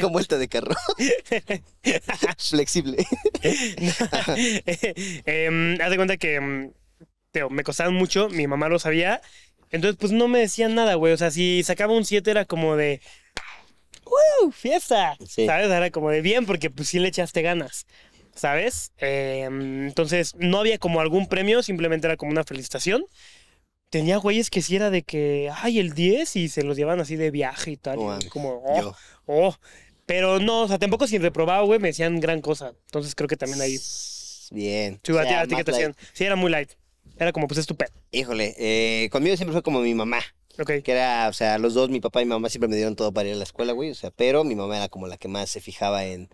Con 0.00 0.12
vuelta 0.12 0.36
de 0.36 0.48
carro. 0.48 0.74
Flexible. 2.38 3.06
Em, 5.24 5.80
haz 5.80 5.90
de 5.90 5.96
cuenta 5.96 6.16
que 6.16 6.70
te 7.30 7.40
digo, 7.40 7.50
me 7.50 7.64
costaban 7.64 7.94
mucho, 7.94 8.28
mi 8.28 8.46
mamá 8.46 8.68
lo 8.68 8.78
sabía, 8.78 9.20
entonces 9.70 9.96
pues 9.98 10.12
no 10.12 10.28
me 10.28 10.38
decían 10.40 10.74
nada, 10.74 10.94
güey. 10.94 11.12
O 11.12 11.16
sea, 11.16 11.30
si 11.30 11.62
sacaba 11.62 11.92
un 11.92 12.04
7 12.04 12.30
era 12.30 12.44
como 12.44 12.76
de. 12.76 13.00
¡Woo! 14.04 14.50
¡Fiesta! 14.52 15.16
Sí. 15.26 15.46
¿Sabes? 15.46 15.70
Era 15.70 15.90
como 15.90 16.10
de 16.10 16.22
bien 16.22 16.46
porque 16.46 16.70
pues 16.70 16.88
sí 16.88 16.98
le 16.98 17.08
echaste 17.08 17.42
ganas. 17.42 17.86
¿Sabes? 18.34 18.92
Em, 18.98 19.88
entonces 19.88 20.34
no 20.36 20.58
había 20.60 20.78
como 20.78 21.00
algún 21.00 21.26
premio, 21.26 21.62
simplemente 21.62 22.06
era 22.06 22.16
como 22.16 22.30
una 22.30 22.44
felicitación. 22.44 23.04
Tenía 23.90 24.18
güeyes 24.18 24.50
que 24.50 24.62
sí 24.62 24.76
era 24.76 24.90
de 24.90 25.02
que, 25.02 25.50
ay, 25.54 25.78
el 25.80 25.94
10 25.94 26.36
y 26.36 26.48
se 26.48 26.62
los 26.62 26.76
llevan 26.76 27.00
así 27.00 27.16
de 27.16 27.30
viaje 27.30 27.72
y 27.72 27.76
tal. 27.76 27.96
No 27.96 28.18
y 28.20 28.26
como, 28.28 28.62
oh, 28.64 28.80
Yo. 28.80 28.96
oh. 29.26 29.56
Pero 30.06 30.38
no, 30.38 30.62
o 30.62 30.68
sea, 30.68 30.78
tampoco 30.78 31.06
si 31.06 31.18
reprobaba, 31.18 31.62
güey, 31.62 31.80
me 31.80 31.88
decían 31.88 32.20
gran 32.20 32.40
cosa. 32.40 32.72
Entonces 32.86 33.14
creo 33.14 33.28
que 33.28 33.36
también 33.36 33.60
ahí. 33.60 33.78
Bien. 34.50 35.00
Sí, 35.02 35.12
O 35.12 35.18
a 35.18 35.22
ti, 35.24 35.28
sea, 35.28 35.40
a 35.40 35.46
ti 35.46 35.56
que 35.56 35.64
te 35.64 35.70
hacían. 35.72 35.96
Sí, 36.12 36.24
era 36.24 36.36
muy 36.36 36.50
light. 36.50 36.70
Era 37.18 37.32
como, 37.32 37.48
pues, 37.48 37.58
estupendo. 37.58 37.92
Híjole, 38.10 38.54
eh, 38.58 39.08
conmigo 39.10 39.36
siempre 39.36 39.52
fue 39.52 39.62
como 39.62 39.80
mi 39.80 39.94
mamá. 39.94 40.20
Ok. 40.58 40.82
Que 40.82 40.92
era, 40.92 41.28
o 41.28 41.32
sea, 41.32 41.58
los 41.58 41.74
dos, 41.74 41.90
mi 41.90 42.00
papá 42.00 42.22
y 42.22 42.24
mi 42.24 42.30
mamá 42.30 42.48
siempre 42.48 42.68
me 42.68 42.76
dieron 42.76 42.96
todo 42.96 43.12
para 43.12 43.28
ir 43.28 43.34
a 43.34 43.38
la 43.38 43.44
escuela, 43.44 43.72
güey. 43.72 43.90
O 43.90 43.94
sea, 43.94 44.10
pero 44.10 44.44
mi 44.44 44.54
mamá 44.54 44.76
era 44.76 44.88
como 44.88 45.06
la 45.06 45.16
que 45.16 45.28
más 45.28 45.50
se 45.50 45.60
fijaba 45.60 46.04
en 46.04 46.28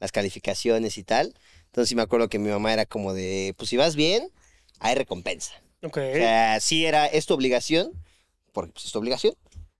las 0.00 0.12
calificaciones 0.12 0.98
y 0.98 1.04
tal. 1.04 1.34
Entonces 1.66 1.88
sí 1.88 1.94
me 1.94 2.02
acuerdo 2.02 2.28
que 2.28 2.38
mi 2.38 2.50
mamá 2.50 2.72
era 2.72 2.86
como 2.86 3.14
de, 3.14 3.54
pues 3.56 3.70
si 3.70 3.76
vas 3.76 3.94
bien, 3.94 4.30
hay 4.80 4.94
recompensa. 4.94 5.52
Ok. 5.82 5.96
O 5.96 6.14
sea, 6.14 6.60
sí 6.60 6.86
era, 6.86 7.06
es 7.06 7.26
tu 7.26 7.34
obligación, 7.34 7.92
porque 8.52 8.72
pues, 8.72 8.86
es 8.86 8.92
tu 8.92 8.98
obligación, 8.98 9.34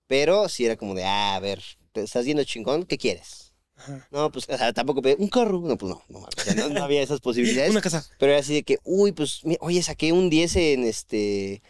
pero 0.07 0.49
sí 0.49 0.65
era 0.65 0.77
como 0.77 0.95
de, 0.95 1.05
ah, 1.05 1.35
a 1.35 1.41
ver, 1.41 1.63
te 1.93 2.03
estás 2.03 2.25
yendo 2.25 2.45
chingón, 2.45 2.85
¿qué 2.85 2.99
quieres? 2.99 3.48
Ajá. 3.79 4.07
No, 4.11 4.31
pues, 4.33 4.49
o 4.49 4.57
sea, 4.59 4.73
tampoco 4.73 5.01
pedí 5.03 5.15
un 5.19 5.29
carro, 5.29 5.61
no, 5.61 5.77
pues 5.79 5.91
no, 5.91 6.03
no, 6.09 6.19
o 6.21 6.29
sea, 6.37 6.55
no, 6.55 6.69
no 6.69 6.83
había 6.85 7.01
esas 7.03 7.21
posibilidades. 7.21 7.71
Una 7.73 7.81
casa. 7.81 8.05
Pero 8.19 8.33
era 8.33 8.41
así 8.41 8.55
de 8.55 8.63
que, 8.65 8.79
uy, 8.85 9.13
pues, 9.13 9.45
mi- 9.45 9.57
oye, 9.61 9.83
saqué 9.83 10.13
un 10.13 10.29
10 10.31 10.57
en 10.57 10.85
este, 10.85 11.63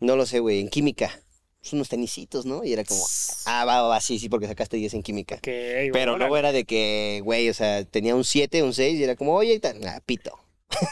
no 0.00 0.16
lo 0.16 0.26
sé, 0.26 0.38
güey, 0.40 0.60
en 0.60 0.68
química. 0.68 1.10
Pues 1.60 1.72
unos 1.72 1.88
tenisitos, 1.88 2.44
¿no? 2.44 2.62
Y 2.62 2.74
era 2.74 2.84
como, 2.84 3.02
ah, 3.46 3.64
va, 3.64 3.80
va, 3.80 3.88
va, 3.88 4.00
sí, 4.02 4.18
sí, 4.18 4.28
porque 4.28 4.46
sacaste 4.46 4.76
10 4.76 4.92
en 4.92 5.02
química. 5.02 5.38
Pero 5.94 6.12
luego 6.18 6.36
era 6.36 6.52
de 6.52 6.64
que, 6.66 7.22
güey, 7.24 7.48
o 7.48 7.54
sea, 7.54 7.84
tenía 7.86 8.14
un 8.14 8.24
7, 8.24 8.62
un 8.62 8.74
6 8.74 8.98
y 8.98 9.02
era 9.04 9.16
como, 9.16 9.32
oye, 9.34 9.54
y 9.54 9.58
tal, 9.60 9.80
pito. 10.04 10.38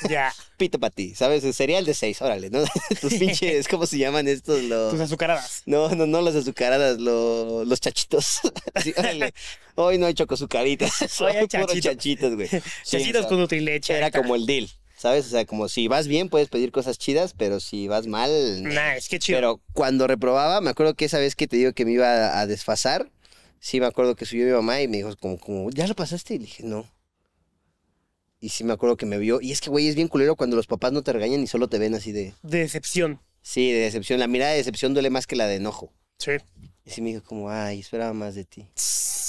Ya. 0.08 0.32
Pito 0.58 0.78
para 0.78 0.92
ti, 0.94 1.14
¿sabes? 1.14 1.44
Cereal 1.56 1.84
de 1.84 1.94
seis, 1.94 2.22
órale, 2.22 2.50
¿no? 2.50 2.62
Tus 3.00 3.14
pinches, 3.14 3.66
¿cómo 3.68 3.86
se 3.86 3.98
llaman 3.98 4.28
estos? 4.28 4.62
Los... 4.62 4.92
Tus 4.92 5.00
azucaradas. 5.00 5.62
No, 5.66 5.88
no, 5.94 6.06
no 6.06 6.20
las 6.20 6.36
azucaradas, 6.36 6.98
lo- 7.00 7.64
los 7.64 7.80
chachitos. 7.80 8.40
Así, 8.74 8.94
órale. 8.96 9.34
Hoy 9.74 9.98
no 9.98 10.06
hay 10.06 10.14
chocosucaritas. 10.14 10.92
Son 11.10 11.28
Hoy 11.28 11.36
hay 11.36 11.46
chachito. 11.48 11.80
chachitos, 11.80 12.34
güey. 12.36 12.48
Sí, 12.48 12.60
Chachitas 12.84 13.20
o 13.20 13.22
sea, 13.22 13.28
con 13.28 13.40
nutrileche. 13.40 13.96
Era 13.96 14.10
como 14.12 14.36
el 14.36 14.46
deal, 14.46 14.70
¿sabes? 14.96 15.26
O 15.26 15.30
sea, 15.30 15.44
como 15.46 15.68
si 15.68 15.88
vas 15.88 16.06
bien 16.06 16.28
puedes 16.28 16.48
pedir 16.48 16.70
cosas 16.70 16.98
chidas, 16.98 17.34
pero 17.36 17.58
si 17.58 17.88
vas 17.88 18.06
mal... 18.06 18.62
Nah, 18.62 18.94
es 18.94 19.08
que 19.08 19.18
chido. 19.18 19.36
Pero 19.38 19.60
cuando 19.72 20.06
reprobaba, 20.06 20.60
me 20.60 20.70
acuerdo 20.70 20.94
que 20.94 21.06
esa 21.06 21.18
vez 21.18 21.34
que 21.34 21.48
te 21.48 21.56
digo 21.56 21.72
que 21.72 21.84
me 21.84 21.92
iba 21.92 22.38
a 22.38 22.46
desfasar, 22.46 23.10
sí 23.58 23.80
me 23.80 23.86
acuerdo 23.86 24.14
que 24.14 24.26
subió 24.26 24.44
mi 24.46 24.52
mamá 24.52 24.80
y 24.80 24.86
me 24.88 24.98
dijo 24.98 25.16
como, 25.16 25.38
como 25.38 25.70
¿ya 25.70 25.86
lo 25.88 25.94
pasaste? 25.96 26.34
Y 26.34 26.38
le 26.38 26.44
dije, 26.44 26.62
no. 26.62 26.88
Y 28.42 28.48
sí 28.48 28.64
me 28.64 28.72
acuerdo 28.72 28.96
que 28.96 29.06
me 29.06 29.18
vio. 29.18 29.40
Y 29.40 29.52
es 29.52 29.60
que, 29.60 29.70
güey, 29.70 29.86
es 29.86 29.94
bien 29.94 30.08
culero 30.08 30.34
cuando 30.34 30.56
los 30.56 30.66
papás 30.66 30.90
no 30.90 31.02
te 31.02 31.12
regañan 31.12 31.40
y 31.40 31.46
solo 31.46 31.68
te 31.68 31.78
ven 31.78 31.94
así 31.94 32.10
de... 32.10 32.34
De 32.42 32.58
decepción. 32.58 33.20
Sí, 33.40 33.70
de 33.70 33.78
decepción. 33.78 34.18
La 34.18 34.26
mirada 34.26 34.50
de 34.50 34.56
decepción 34.56 34.94
duele 34.94 35.10
más 35.10 35.28
que 35.28 35.36
la 35.36 35.46
de 35.46 35.54
enojo. 35.54 35.92
Sí. 36.18 36.32
Y 36.84 36.90
sí 36.90 37.02
me 37.02 37.10
dijo 37.10 37.22
como, 37.22 37.50
ay, 37.50 37.78
esperaba 37.78 38.12
más 38.12 38.34
de 38.34 38.44
ti. 38.44 38.66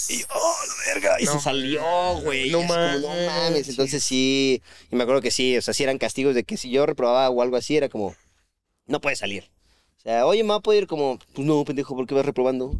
Y 0.10 0.18
yo, 0.18 0.26
oh, 0.34 0.56
la 0.68 0.94
verga. 0.94 1.22
Y 1.22 1.26
No 1.26 1.34
se 1.34 1.40
salió, 1.42 1.84
güey. 2.24 2.50
No 2.50 2.62
como, 2.62 2.74
no 2.74 3.08
mames. 3.28 3.70
Entonces 3.70 4.04
sí, 4.04 4.64
y 4.92 4.96
me 4.96 5.04
acuerdo 5.04 5.22
que 5.22 5.30
sí, 5.30 5.58
o 5.58 5.62
sea, 5.62 5.76
sí 5.76 5.84
eran 5.84 6.00
castigos 6.00 6.34
de 6.34 6.44
que 6.44 6.58
si 6.58 6.72
yo 6.72 6.88
reprobaba 6.88 7.30
o 7.30 7.40
algo 7.44 7.56
así, 7.56 7.78
era 7.78 7.90
como, 7.90 8.16
no 8.88 9.00
puedes 9.00 9.20
salir. 9.20 9.52
O 10.00 10.02
sea, 10.02 10.26
oye, 10.26 10.44
mamá, 10.44 10.60
¿puedo 10.60 10.80
ir? 10.80 10.88
Como, 10.88 11.20
pues 11.34 11.48
no, 11.48 11.64
pendejo, 11.66 11.96
¿por 11.96 12.08
qué 12.08 12.16
vas 12.16 12.26
reprobando? 12.26 12.76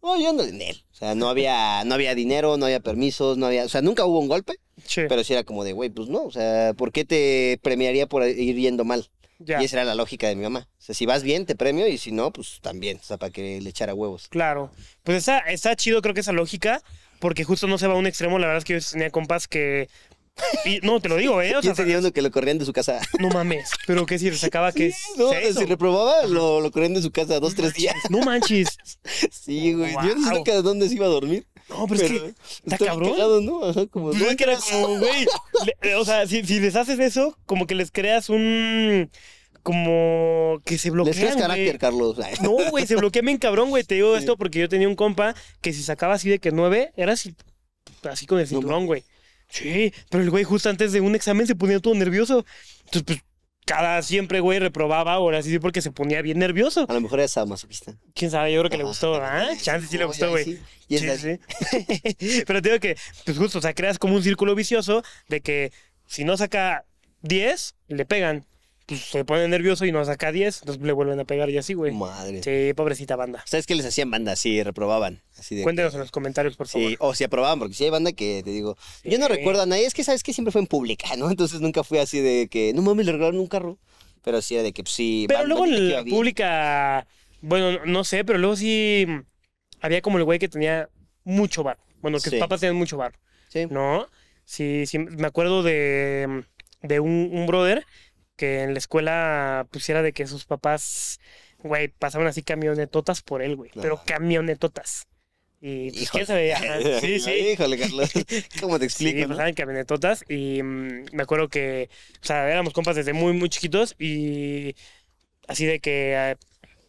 Oye, 0.00 0.26
ando 0.28 0.44
en 0.44 0.60
él. 0.62 0.84
O 0.92 0.94
sea, 0.94 1.14
no 1.14 1.28
había, 1.28 1.84
no 1.84 1.94
había 1.94 2.14
dinero, 2.14 2.56
no 2.56 2.66
había 2.66 2.80
permisos, 2.80 3.36
no 3.38 3.46
había, 3.46 3.64
o 3.64 3.68
sea, 3.68 3.82
nunca 3.82 4.04
hubo 4.04 4.20
un 4.20 4.28
golpe, 4.28 4.54
Sí. 4.86 5.02
pero 5.08 5.24
sí 5.24 5.32
era 5.32 5.42
como 5.44 5.64
de, 5.64 5.72
güey, 5.72 5.90
pues 5.90 6.08
no, 6.08 6.24
o 6.24 6.30
sea, 6.30 6.74
¿por 6.74 6.92
qué 6.92 7.04
te 7.04 7.58
premiaría 7.62 8.06
por 8.06 8.26
ir 8.26 8.56
yendo 8.56 8.84
mal? 8.84 9.08
ya. 9.38 9.60
Y 9.60 9.64
esa 9.66 9.76
era 9.76 9.84
la 9.84 9.94
lógica 9.94 10.28
de 10.28 10.36
mi 10.36 10.42
mamá. 10.44 10.66
O 10.78 10.82
sea, 10.82 10.94
si 10.94 11.04
vas 11.04 11.22
bien, 11.22 11.44
te 11.44 11.56
premio, 11.56 11.86
y 11.88 11.98
si 11.98 12.10
no, 12.12 12.32
pues 12.32 12.58
también, 12.62 12.98
o 12.98 13.02
sea, 13.02 13.18
para 13.18 13.30
que 13.30 13.60
le 13.60 13.68
echara 13.68 13.92
huevos. 13.94 14.28
Claro. 14.28 14.70
Pues 15.02 15.18
está, 15.18 15.40
está 15.40 15.76
chido, 15.76 16.00
creo 16.00 16.14
que 16.14 16.20
esa 16.20 16.32
lógica, 16.32 16.80
porque 17.20 17.44
justo 17.44 17.66
no 17.66 17.76
se 17.76 17.86
va 17.86 17.94
a 17.94 17.98
un 17.98 18.06
extremo. 18.06 18.38
La 18.38 18.46
verdad 18.46 18.58
es 18.58 18.64
que 18.64 18.80
yo 18.80 18.86
tenía 18.92 19.10
compas 19.10 19.46
que. 19.48 19.88
Y 20.64 20.80
no, 20.82 21.00
te 21.00 21.08
lo 21.08 21.16
digo, 21.16 21.40
¿eh? 21.42 21.56
O 21.56 21.62
sea, 21.62 21.72
¿Quién 21.72 21.74
tenía 21.86 21.98
uno 21.98 22.12
que 22.12 22.22
lo 22.22 22.30
corrían 22.30 22.58
de 22.58 22.64
su 22.64 22.72
casa? 22.72 23.00
no 23.20 23.28
mames. 23.30 23.70
Pero 23.86 24.04
que 24.06 24.18
si 24.18 24.30
sacaba 24.36 24.72
que. 24.72 24.92
No, 25.16 25.30
seis 25.30 25.56
si 25.56 25.64
reprobaba, 25.64 26.26
lo, 26.26 26.60
lo 26.60 26.70
corrían 26.70 26.94
de 26.94 27.02
su 27.02 27.10
casa 27.10 27.40
dos, 27.40 27.54
tres 27.54 27.74
días. 27.74 27.94
No 28.10 28.20
manches. 28.20 28.68
Sí, 29.30 29.72
güey. 29.74 29.92
Yo 29.92 30.14
no 30.14 30.22
sé 30.22 30.28
Wow. 30.30 30.38
nunca 30.38 30.52
de 30.52 30.62
dónde 30.62 30.88
se 30.88 30.94
iba 30.94 31.06
a 31.06 31.10
dormir. 31.10 31.46
No, 31.68 31.86
pero, 31.88 32.04
es 32.04 32.10
que. 32.10 32.34
está 32.64 32.78
cabrón. 32.84 33.12
cagado, 33.12 33.40
¿no? 33.40 33.64
Ajá, 33.64 33.86
como, 33.86 34.10
Pues 34.10 34.20
no, 34.22 34.28
es 34.28 34.36
que 34.36 34.44
era 34.44 34.56
como, 34.58 34.98
güey. 34.98 35.26
O 35.96 36.04
sea, 36.04 36.26
si, 36.26 36.44
si 36.44 36.60
les 36.60 36.76
haces 36.76 36.98
eso, 36.98 37.36
como 37.46 37.66
que 37.66 37.74
les 37.74 37.90
creas 37.90 38.28
un. 38.28 39.10
Como 39.62 40.60
que 40.64 40.78
se 40.78 40.88
Les 40.88 40.92
bloquean. 40.94 41.16
creas 41.16 41.34
güey. 41.34 41.42
carácter, 41.48 41.78
Carlos. 41.78 42.16
No, 42.40 42.52
güey, 42.70 42.86
se 42.86 42.94
bloquea 42.96 43.22
bien 43.22 43.38
cabrón, 43.38 43.70
güey. 43.70 43.82
Te 43.84 43.96
digo 43.96 44.14
Sí. 44.14 44.20
esto 44.20 44.36
porque 44.36 44.60
yo 44.60 44.68
tenía 44.68 44.88
un 44.88 44.94
compa 44.94 45.34
que 45.60 45.72
si 45.72 45.82
sacaba 45.82 46.14
así 46.14 46.28
de 46.28 46.38
que 46.38 46.52
nueve, 46.52 46.92
era 46.96 47.14
así, 47.14 47.34
así 48.04 48.26
con 48.26 48.38
el 48.38 48.46
cinturón, 48.46 48.86
güey. 48.86 49.02
Sí, 49.48 49.92
pero 50.10 50.22
el 50.22 50.30
güey 50.30 50.44
justo 50.44 50.68
antes 50.68 50.92
de 50.92 51.00
un 51.00 51.14
examen 51.14 51.46
se 51.46 51.54
ponía 51.54 51.80
todo 51.80 51.94
nervioso. 51.94 52.44
Entonces, 52.84 53.02
pues, 53.04 53.20
cada 53.64 54.00
siempre, 54.02 54.38
güey, 54.40 54.58
reprobaba 54.60 55.12
ahora 55.14 55.42
sí 55.42 55.58
porque 55.58 55.82
se 55.82 55.90
ponía 55.90 56.22
bien 56.22 56.38
nervioso. 56.38 56.86
A 56.88 56.92
lo 56.94 57.00
mejor 57.00 57.18
era 57.18 57.28
sadomasoquista. 57.28 57.96
Quién 58.14 58.30
sabe, 58.30 58.52
yo 58.52 58.60
creo 58.60 58.70
que 58.70 58.76
le 58.76 58.82
Ajá. 58.84 58.88
gustó, 58.90 59.16
¿ah? 59.16 59.48
Chance 59.60 59.88
sí 59.88 59.98
le 59.98 60.04
gustó, 60.04 60.30
güey. 60.30 60.44
sí. 60.44 60.60
Y 60.88 60.94
es 60.96 61.20
Sí, 61.20 61.38
sí. 62.18 62.42
Pero 62.46 62.62
te 62.62 62.68
digo 62.68 62.80
que, 62.80 62.96
pues 63.24 63.36
justo, 63.36 63.58
o 63.58 63.60
sea, 63.62 63.74
creas 63.74 63.98
como 63.98 64.14
un 64.14 64.22
círculo 64.22 64.54
vicioso 64.54 65.02
de 65.28 65.40
que 65.40 65.72
si 66.06 66.22
no 66.24 66.36
saca 66.36 66.84
10, 67.22 67.74
le 67.88 68.04
pegan. 68.06 68.46
Pues 68.86 69.00
se 69.00 69.24
pone 69.24 69.48
nervioso 69.48 69.84
y 69.84 69.90
no 69.90 70.04
saca 70.04 70.30
10, 70.30 70.60
entonces 70.62 70.80
le 70.82 70.92
vuelven 70.92 71.18
a 71.18 71.24
pegar 71.24 71.50
y 71.50 71.58
así, 71.58 71.74
güey. 71.74 71.92
Madre. 71.92 72.40
Sí, 72.42 72.72
pobrecita 72.74 73.16
banda. 73.16 73.42
¿Sabes 73.44 73.66
qué 73.66 73.74
les 73.74 73.84
hacían 73.84 74.10
banda? 74.12 74.36
Sí, 74.36 74.62
reprobaban. 74.62 75.22
Así 75.36 75.56
de 75.56 75.64
Cuéntenos 75.64 75.90
que- 75.92 75.96
en 75.96 76.00
los 76.02 76.12
comentarios, 76.12 76.56
por 76.56 76.68
favor. 76.68 76.88
Sí, 76.90 76.96
o 77.00 77.12
si 77.14 77.24
aprobaban, 77.24 77.58
porque 77.58 77.74
sí 77.74 77.82
hay 77.82 77.90
banda 77.90 78.12
que 78.12 78.42
te 78.44 78.50
digo, 78.50 78.76
yo 79.02 79.18
no 79.18 79.26
recuerdo 79.26 79.62
a 79.62 79.66
nadie, 79.66 79.86
es 79.86 79.92
que 79.94 80.04
sabes 80.04 80.22
que 80.22 80.32
siempre 80.32 80.52
fue 80.52 80.60
en 80.60 80.68
pública, 80.68 81.16
¿no? 81.16 81.28
Entonces 81.30 81.60
nunca 81.60 81.82
fue 81.82 81.98
así 82.00 82.20
de 82.20 82.46
que, 82.48 82.72
no 82.74 82.82
mames, 82.82 83.06
le 83.06 83.12
regalaron 83.12 83.40
un 83.40 83.48
carro. 83.48 83.76
Pero 84.22 84.40
sí 84.42 84.54
era 84.54 84.62
de 84.62 84.72
que 84.72 84.82
pues, 84.84 84.94
sí. 84.94 85.26
Pero 85.28 85.44
luego 85.46 85.64
en 85.66 85.90
la 85.92 86.04
pública, 86.04 87.06
bueno, 87.40 87.84
no 87.86 88.04
sé, 88.04 88.24
pero 88.24 88.38
luego 88.38 88.56
sí 88.56 89.06
había 89.80 90.00
como 90.02 90.18
el 90.18 90.24
güey 90.24 90.38
que 90.38 90.48
tenía 90.48 90.88
mucho 91.24 91.62
bar. 91.64 91.78
Bueno, 92.02 92.18
que 92.18 92.24
Sí. 92.24 92.30
sus 92.30 92.38
papás 92.40 92.60
tenían 92.60 92.76
mucho 92.76 92.96
bar, 92.96 93.14
Sí. 93.48 93.66
¿no? 93.70 94.06
Sí, 94.44 94.84
sí, 94.86 94.98
me 94.98 95.26
acuerdo 95.26 95.62
de, 95.64 96.44
de 96.82 97.00
un, 97.00 97.30
un 97.32 97.46
brother 97.46 97.84
que 98.36 98.62
en 98.62 98.72
la 98.74 98.78
escuela 98.78 99.66
pusiera 99.70 100.02
de 100.02 100.12
que 100.12 100.26
sus 100.26 100.44
papás, 100.44 101.20
güey, 101.58 101.88
pasaban 101.88 102.26
así 102.28 102.42
camionetotas 102.42 103.22
por 103.22 103.42
él, 103.42 103.56
güey. 103.56 103.70
Pero 103.74 103.96
No. 103.96 104.02
camionetotas. 104.04 105.06
Y 105.60 105.90
pues, 105.90 106.10
quién 106.10 106.26
sabe, 106.26 106.52
ajá, 106.52 106.78
sí, 107.00 107.18
sí. 107.18 107.30
Híjole, 107.30 107.78
Carlos. 107.78 108.10
¿Cómo 108.60 108.78
te 108.78 108.84
explico? 108.84 109.16
Sí, 109.18 109.22
no? 109.22 109.28
pasaban 109.30 109.54
camionetotas 109.54 110.24
y 110.28 110.62
mm, 110.62 111.06
me 111.12 111.22
acuerdo 111.22 111.48
que, 111.48 111.88
o 112.22 112.26
sea, 112.26 112.48
éramos 112.50 112.72
compas 112.74 112.94
desde 112.96 113.14
muy, 113.14 113.32
muy 113.32 113.48
chiquitos 113.48 113.96
y 113.98 114.76
así 115.48 115.64
de 115.64 115.80
que 115.80 116.12
eh, 116.14 116.36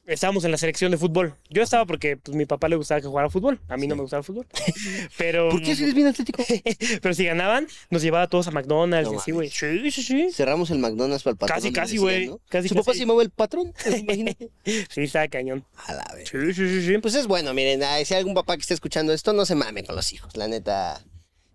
estábamos 0.08 0.46
en 0.46 0.52
la 0.52 0.58
selección 0.58 0.92
de 0.92 0.98
fútbol. 0.98 1.36
Yo 1.50 1.62
estaba 1.62 1.86
porque 1.86 2.18
pues, 2.18 2.36
mi 2.36 2.46
papá 2.46 2.70
le 2.70 2.76
gustaba 2.76 3.02
que 3.02 3.08
jugara 3.08 3.30
fútbol, 3.30 3.60
a 3.68 3.78
mí 3.78 3.88
no 3.88 3.96
me 3.96 4.02
gustaba 4.02 4.20
el 4.20 4.24
fútbol. 4.24 4.48
Pero, 5.18 5.50
¿Por 5.50 5.62
qué 5.62 5.76
si 5.76 5.84
eres 5.84 5.96
bien 5.96 6.08
atlético? 6.08 6.44
pero 7.02 7.14
si 7.14 7.26
ganaban, 7.26 7.68
nos 7.90 8.02
llevaba 8.02 8.24
a 8.24 8.28
todos 8.28 8.48
a 8.48 8.52
McDonald's 8.52 9.10
No 9.10 9.16
y 9.16 9.18
así, 9.18 9.32
güey. 9.32 9.50
Sí, 9.50 9.92
sí, 9.92 10.04
sí. 10.04 10.30
Cerramos 10.32 10.72
el 10.72 10.80
McDonald's 10.80 11.24
para 11.24 11.34
el 11.34 11.38
patrón. 11.38 11.58
Casi, 11.58 11.72
casi, 11.72 11.98
güey. 11.98 12.28
¿no? 12.28 12.40
Casi, 12.50 12.70
¿Su 12.70 12.76
papá 12.76 12.88
casi. 12.88 13.00
se 13.00 13.06
llamaba 13.06 13.22
el 13.22 13.30
patrón? 13.30 13.74
Imagínate. 13.86 14.50
Sí, 14.90 15.02
estaba 15.02 15.28
cañón. 15.28 15.66
A 15.86 15.94
la 15.94 16.14
vez. 16.16 16.30
Sí, 16.30 16.54
sí, 16.54 16.68
sí, 16.68 16.86
sí. 16.86 16.98
Pues 17.00 17.16
es 17.16 17.28
bueno, 17.28 17.54
miren, 17.54 17.82
si 18.06 18.14
hay 18.14 18.20
algún 18.20 18.34
papá 18.34 18.56
que 18.56 18.62
esté 18.62 18.74
escuchando 18.74 19.14
esto, 19.14 19.34
no 19.34 19.46
se 19.46 19.56
mame 19.56 19.84
con 19.84 19.96
los 19.96 20.12
hijos. 20.14 20.36
La 20.36 20.48
neta, 20.48 21.02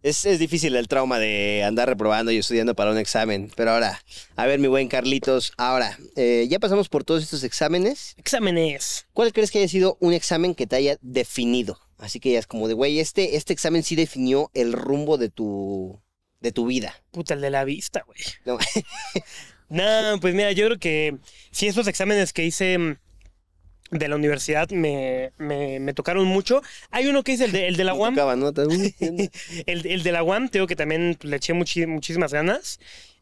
es, 0.02 0.24
es 0.24 0.38
difícil 0.38 0.76
el 0.76 0.88
trauma 0.88 1.18
de 1.18 1.62
andar 1.64 1.88
reprobando 1.88 2.32
y 2.32 2.38
estudiando 2.38 2.74
para 2.74 2.90
un 2.90 2.98
examen. 2.98 3.50
Pero 3.56 3.72
ahora, 3.72 4.02
a 4.36 4.46
ver, 4.46 4.58
mi 4.58 4.68
buen 4.68 4.88
Carlitos, 4.88 5.52
ahora, 5.56 5.98
eh, 6.16 6.46
ya 6.48 6.58
pasamos 6.58 6.88
por 6.88 7.04
todos 7.04 7.22
estos 7.22 7.44
exámenes. 7.44 8.14
Exámenes. 8.16 9.06
¿Cuál 9.12 9.32
crees 9.32 9.50
que 9.50 9.58
haya 9.58 9.68
sido 9.68 9.96
un 10.00 10.12
examen 10.12 10.54
que 10.54 10.66
te 10.66 10.76
haya 10.76 10.98
definido? 11.00 11.78
Así 11.98 12.18
que 12.18 12.32
ya 12.32 12.38
es 12.38 12.46
como 12.46 12.68
de, 12.68 12.74
güey, 12.74 12.98
este, 12.98 13.36
este 13.36 13.52
examen 13.52 13.84
sí 13.84 13.94
definió 13.94 14.50
el 14.54 14.72
rumbo 14.72 15.18
de 15.18 15.28
tu, 15.28 16.00
de 16.40 16.50
tu 16.50 16.66
vida. 16.66 16.94
Puta, 17.12 17.34
el 17.34 17.40
de 17.40 17.50
la 17.50 17.64
vista, 17.64 18.04
güey. 18.06 18.18
No, 18.44 18.58
No, 19.72 20.20
pues 20.20 20.34
mira, 20.34 20.52
yo 20.52 20.66
creo 20.66 20.78
que 20.78 21.16
sí, 21.50 21.66
esos 21.66 21.86
exámenes 21.86 22.34
que 22.34 22.44
hice 22.44 22.76
mm, 22.76 22.98
de 23.92 24.08
la 24.08 24.16
universidad 24.16 24.68
me, 24.70 25.30
me, 25.38 25.78
me 25.78 25.94
tocaron 25.94 26.26
mucho. 26.26 26.62
Hay 26.90 27.06
uno 27.06 27.22
que 27.22 27.34
es 27.34 27.40
el 27.40 27.52
de, 27.52 27.68
el 27.68 27.76
de 27.76 27.84
la 27.84 27.94
UAM. 28.00 28.14
tocaba, 28.14 28.34
¿no? 28.34 28.48
El, 29.66 29.86
el 29.86 30.02
de 30.02 30.12
la 30.12 30.24
UAM, 30.24 30.48
te 30.48 30.58
digo 30.58 30.66
que 30.66 30.74
también 30.76 31.16
le 31.22 31.36
eché 31.36 31.52
muchi- 31.54 31.86
muchísimas 31.86 32.32
ganas. 32.32 32.80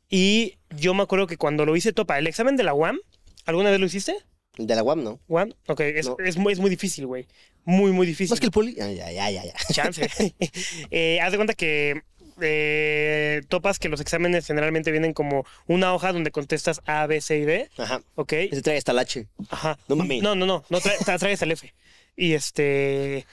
Y 0.09 0.57
yo 0.77 0.95
me 0.95 1.03
acuerdo 1.03 1.27
que 1.27 1.37
cuando 1.37 1.67
lo 1.67 1.77
hice, 1.77 1.93
topa, 1.93 2.19
el 2.19 2.27
examen 2.27 2.57
de 2.57 2.63
la 2.65 2.73
UAM, 2.73 2.99
¿alguna 3.47 3.71
vez 3.71 3.79
lo 3.81 3.87
hiciste? 3.87 4.15
El 4.57 4.67
de 4.67 4.75
la 4.75 4.83
UAM, 4.83 5.05
¿no? 5.05 5.21
UAM, 5.29 5.53
ok, 5.69 5.81
es, 5.81 6.07
No. 6.07 6.17
es 6.25 6.37
muy, 6.37 6.53
es 6.53 6.59
muy 6.59 6.71
difícil, 6.71 7.07
güey. 7.07 7.27
Muy, 7.65 7.93
muy 7.93 8.07
difícil. 8.07 8.31
Más 8.33 8.41
que 8.41 8.47
el 8.47 8.53
poli. 8.53 8.75
Ya, 8.75 8.91
ya, 8.91 9.11
ya, 9.13 9.31
ya. 9.45 9.53
Chance. 9.73 10.09
eh, 10.91 11.21
haz 11.21 11.31
de 11.33 11.39
cuenta 11.39 11.55
que 11.55 12.03
eh, 12.43 13.43
topas 13.49 13.79
que 13.79 13.89
los 13.89 14.01
exámenes 14.01 14.47
generalmente 14.47 14.91
vienen 14.91 15.13
como 15.13 15.45
una 15.67 15.95
hoja 15.95 16.13
donde 16.13 16.31
contestas 16.31 16.81
A, 16.87 17.07
B, 17.07 17.21
C 17.21 17.39
y 17.39 17.45
D, 17.45 17.71
Ajá. 17.79 18.03
¿ok? 18.15 18.33
Ese 18.33 18.63
trae 18.63 18.79
hasta 18.79 18.93
el 18.93 18.99
H. 18.99 19.27
Ajá. 19.51 19.79
No 19.89 19.97
mames. 19.97 20.23
No, 20.23 20.35
no, 20.35 20.47
no, 20.47 20.65
no 20.69 20.79
trae- 20.81 20.99
tra- 20.99 21.19
traes 21.19 21.41
el 21.43 21.53
F. 21.53 21.73
Y 22.17 22.35
este. 22.35 23.27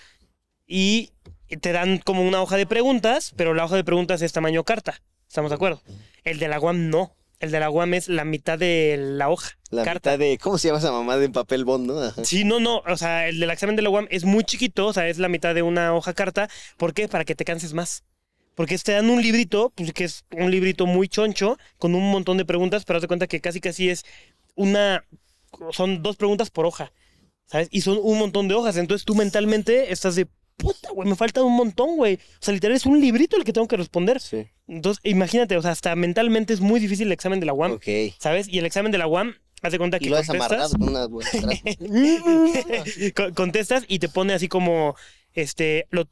Y 0.65 1.11
te 1.61 1.71
dan 1.71 1.97
como 1.99 2.21
una 2.27 2.41
hoja 2.41 2.57
de 2.57 2.65
preguntas, 2.65 3.33
pero 3.35 3.53
la 3.53 3.63
hoja 3.65 3.75
de 3.75 3.83
preguntas 3.83 4.21
es 4.21 4.33
tamaño 4.33 4.63
carta. 4.63 5.01
¿Estamos 5.27 5.51
de 5.51 5.55
acuerdo? 5.55 5.81
El 6.23 6.39
de 6.39 6.47
la 6.47 6.59
UAM 6.59 6.89
no. 6.89 7.13
El 7.39 7.51
de 7.51 7.59
la 7.59 7.69
UAM 7.69 7.93
es 7.93 8.07
la 8.09 8.25
mitad 8.25 8.57
de 8.57 8.95
la 8.99 9.29
hoja. 9.29 9.51
La 9.69 9.83
carta. 9.83 10.11
mitad 10.11 10.19
de, 10.19 10.37
¿cómo 10.39 10.57
se 10.57 10.67
llama 10.69 10.79
esa 10.79 10.91
mamá 10.91 11.17
de 11.17 11.29
papel 11.29 11.65
bond, 11.65 11.85
no? 11.87 12.01
Ajá. 12.01 12.25
Sí, 12.25 12.43
no, 12.43 12.59
no. 12.59 12.79
O 12.87 12.97
sea, 12.97 13.27
el 13.27 13.39
del 13.39 13.51
examen 13.51 13.75
de 13.75 13.81
la 13.83 13.89
UAM 13.89 14.07
es 14.09 14.23
muy 14.25 14.43
chiquito, 14.43 14.87
o 14.87 14.93
sea, 14.93 15.07
es 15.07 15.19
la 15.19 15.27
mitad 15.29 15.53
de 15.53 15.61
una 15.61 15.93
hoja 15.93 16.13
carta. 16.13 16.49
¿Por 16.77 16.93
qué? 16.93 17.07
Para 17.07 17.25
que 17.25 17.35
te 17.35 17.45
canses 17.45 17.73
más. 17.73 18.03
Porque 18.57 18.75
te 18.79 18.93
dan 18.93 19.11
un 19.11 19.21
librito, 19.21 19.71
pues 19.75 19.93
que 19.93 20.03
es 20.03 20.25
un 20.31 20.49
librito 20.49 20.87
muy 20.87 21.07
choncho, 21.07 21.59
con 21.77 21.93
un 21.93 22.09
montón 22.09 22.37
de 22.37 22.43
preguntas, 22.43 22.85
pero 22.85 22.97
haz 22.97 23.03
de 23.03 23.07
cuenta 23.07 23.27
que 23.27 23.39
casi 23.39 23.61
casi 23.61 23.91
es 23.91 24.03
una. 24.55 25.05
Son 25.69 26.01
dos 26.01 26.15
preguntas 26.15 26.49
por 26.49 26.65
hoja. 26.65 26.91
¿Sabes? 27.45 27.67
Y 27.69 27.81
son 27.81 27.99
un 28.01 28.17
montón 28.17 28.47
de 28.47 28.55
hojas. 28.55 28.75
Entonces 28.77 29.05
tú 29.05 29.13
mentalmente 29.13 29.93
estás 29.93 30.15
de. 30.15 30.27
Puta, 30.55 30.89
güey, 30.91 31.07
me 31.07 31.15
falta 31.15 31.43
un 31.43 31.55
montón, 31.55 31.97
güey. 31.97 32.15
O 32.15 32.19
sea, 32.39 32.51
literal 32.51 32.75
es 32.75 32.87
un 32.87 32.99
librito 32.99 33.37
el 33.37 33.43
que 33.43 33.53
tengo 33.53 33.67
que 33.67 33.77
responder. 33.77 34.19
Sí. 34.19 34.47
Entonces, 34.67 35.01
imagínate, 35.03 35.55
o 35.55 35.61
sea, 35.61 35.69
hasta 35.69 35.95
mentalmente 35.95 36.51
es 36.51 36.59
muy 36.59 36.79
difícil 36.79 37.05
el 37.05 37.13
examen 37.13 37.39
de 37.39 37.45
la 37.45 37.53
UAM. 37.53 37.73
Ok. 37.73 37.85
¿Sabes? 38.17 38.47
Y 38.47 38.57
el 38.57 38.65
examen 38.65 38.91
de 38.91 38.97
la 38.97 39.05
UAM, 39.05 39.35
haz 39.61 39.71
de 39.71 39.77
cuenta 39.77 39.97
Y 39.97 39.99
que 39.99 40.09
lo 40.09 40.17
has 40.17 40.25
contestas. 40.25 40.71
con 40.71 40.89
unas 40.89 41.07
buenas 41.09 41.31
contestas 43.35 43.85
y 43.87 43.99
te 43.99 44.09
pone 44.09 44.33
así 44.33 44.47
como 44.47 44.95
este 45.33 45.85
lo 45.91 46.07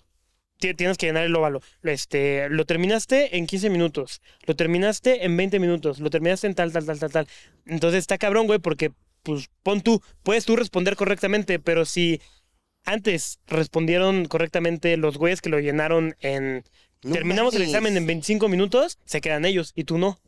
tienes 0.59 0.97
que 0.97 1.07
llenar 1.07 1.23
el 1.23 1.35
óvalo. 1.35 1.61
Este, 1.83 2.49
lo 2.49 2.65
terminaste 2.65 3.37
en 3.37 3.47
15 3.47 3.69
minutos, 3.69 4.21
lo 4.45 4.55
terminaste 4.55 5.25
en 5.25 5.35
20 5.37 5.59
minutos, 5.59 5.99
lo 5.99 6.09
terminaste 6.09 6.47
en 6.47 6.55
tal, 6.55 6.71
tal, 6.71 6.85
tal, 6.85 6.99
tal, 6.99 7.11
tal. 7.11 7.27
Entonces 7.65 7.99
está 7.99 8.17
cabrón, 8.17 8.47
güey, 8.47 8.59
porque, 8.59 8.91
pues, 9.23 9.49
pon 9.63 9.81
tú, 9.81 10.01
puedes 10.23 10.45
tú 10.45 10.55
responder 10.55 10.95
correctamente, 10.95 11.59
pero 11.59 11.85
si 11.85 12.21
antes 12.85 13.39
respondieron 13.47 14.25
correctamente 14.25 14.95
los 14.97 15.17
güeyes 15.17 15.41
que 15.41 15.49
lo 15.49 15.59
llenaron 15.59 16.15
en... 16.21 16.63
No 17.03 17.13
terminamos 17.13 17.53
el 17.55 17.61
examen 17.61 17.97
en 17.97 18.07
25 18.07 18.47
minutos, 18.47 18.97
se 19.05 19.21
quedan 19.21 19.45
ellos 19.45 19.73
y 19.75 19.83
tú 19.83 19.97
no. 19.97 20.19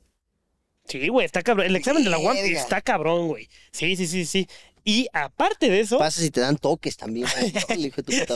Sí, 0.88 1.08
güey, 1.10 1.26
está 1.26 1.42
cabrón. 1.42 1.66
El 1.66 1.76
examen 1.76 2.04
de 2.04 2.10
la 2.10 2.18
UAM 2.18 2.38
está 2.38 2.82
cabrón, 2.82 3.28
güey. 3.28 3.50
Sí, 3.72 3.96
sí, 3.96 4.08
sí, 4.08 4.26
sí. 4.26 4.48
Y 4.90 5.10
aparte 5.12 5.70
de 5.70 5.82
eso, 5.82 5.98
Pasa 6.00 6.22
si 6.22 6.32
te 6.32 6.40
dan 6.40 6.56
toques 6.58 6.96
también. 6.96 7.28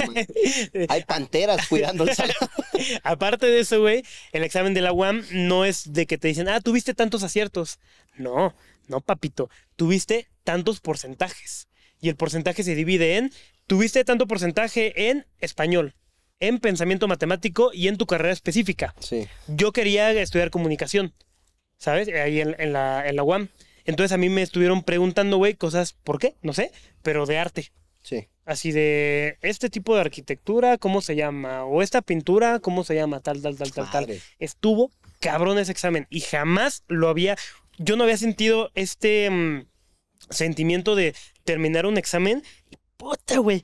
güey. 0.05 0.27
Hay 0.89 1.05
panteras 1.05 1.65
cuidando 1.67 2.03
el 2.03 2.13
salón. 2.15 2.35
aparte 3.03 3.45
de 3.45 3.61
eso, 3.61 3.79
güey, 3.79 4.03
el 4.33 4.43
examen 4.43 4.73
de 4.73 4.81
la 4.81 4.91
UAM 4.91 5.23
no 5.31 5.63
es 5.63 5.93
de 5.93 6.05
que 6.05 6.17
te 6.17 6.27
dicen, 6.27 6.49
ah, 6.49 6.59
tuviste 6.59 6.93
tantos 6.93 7.23
aciertos. 7.23 7.79
No, 8.17 8.53
no, 8.89 8.99
papito. 8.99 9.49
Tuviste 9.77 10.27
tantos 10.43 10.81
porcentajes. 10.81 11.69
Y 12.01 12.09
el 12.09 12.17
porcentaje 12.17 12.63
se 12.63 12.75
divide 12.75 13.15
en, 13.15 13.31
tuviste 13.65 14.03
tanto 14.03 14.27
porcentaje 14.27 15.09
en 15.09 15.25
español, 15.39 15.95
en 16.41 16.59
pensamiento 16.59 17.07
matemático 17.07 17.71
y 17.73 17.87
en 17.87 17.95
tu 17.95 18.07
carrera 18.07 18.33
específica. 18.33 18.93
Sí. 18.99 19.25
Yo 19.47 19.71
quería 19.71 20.11
estudiar 20.11 20.49
comunicación, 20.49 21.13
¿sabes? 21.77 22.09
Ahí 22.09 22.41
en, 22.41 22.57
en 22.59 22.73
la, 22.73 23.07
en 23.07 23.15
la 23.15 23.23
UAM. 23.23 23.47
Entonces 23.85 24.11
a 24.11 24.17
mí 24.17 24.29
me 24.29 24.41
estuvieron 24.41 24.83
preguntando, 24.83 25.37
güey, 25.37 25.55
cosas, 25.55 25.93
¿por 25.93 26.19
qué? 26.19 26.35
No 26.41 26.53
sé, 26.53 26.71
pero 27.01 27.25
de 27.25 27.37
arte. 27.37 27.71
Sí. 28.03 28.27
Así 28.45 28.71
de 28.71 29.37
este 29.41 29.69
tipo 29.69 29.95
de 29.95 30.01
arquitectura, 30.01 30.77
¿cómo 30.77 31.01
se 31.01 31.15
llama? 31.15 31.65
O 31.65 31.81
esta 31.81 32.01
pintura, 32.01 32.59
¿cómo 32.59 32.83
se 32.83 32.95
llama? 32.95 33.19
Tal, 33.19 33.41
tal, 33.41 33.55
tal, 33.55 33.71
tal, 33.71 33.91
tal. 33.91 34.07
Estuvo 34.39 34.91
cabrón 35.19 35.59
ese 35.59 35.71
examen 35.71 36.07
y 36.09 36.21
jamás 36.21 36.83
lo 36.87 37.07
había. 37.07 37.37
Yo 37.77 37.95
no 37.95 38.03
había 38.03 38.17
sentido 38.17 38.71
este 38.73 39.29
mm, 39.29 39.67
sentimiento 40.29 40.95
de 40.95 41.15
terminar 41.43 41.85
un 41.85 41.97
examen. 41.97 42.43
y 42.69 42.77
Puta, 42.97 43.37
güey. 43.37 43.63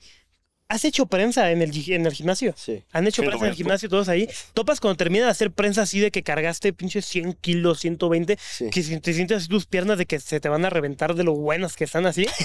¿Has 0.70 0.84
hecho 0.84 1.06
prensa 1.06 1.50
en 1.52 1.62
el, 1.62 1.72
gi- 1.72 1.94
en 1.94 2.06
el 2.06 2.12
gimnasio? 2.14 2.54
Sí. 2.58 2.84
Han 2.92 3.08
hecho 3.08 3.22
Sí, 3.22 3.28
prensa 3.28 3.46
en 3.46 3.52
el 3.52 3.56
gimnasio 3.56 3.88
todos 3.88 4.10
ahí. 4.10 4.28
Topas 4.54 4.82
cuando 4.82 4.98
terminan 4.98 5.28
de 5.28 5.32
hacer 5.32 5.52
prensa 5.52 5.84
así 5.84 6.00
de 6.02 6.12
que 6.12 6.24
cargaste 6.24 6.74
pinche 6.74 7.02
100 7.02 7.34
kilos, 7.40 7.80
120, 7.80 8.38
Sí. 8.42 8.70
que 8.70 8.84
si 8.84 9.00
te 9.00 9.14
sientes 9.14 9.38
así 9.38 9.48
tus 9.48 9.66
piernas 9.66 9.98
de 9.98 10.06
que 10.06 10.20
se 10.20 10.42
te 10.42 10.50
van 10.50 10.66
a 10.66 10.70
reventar 10.70 11.16
de 11.16 11.24
lo 11.24 11.34
buenas 11.36 11.76
que 11.76 11.84
están 11.86 12.06
así. 12.06 12.26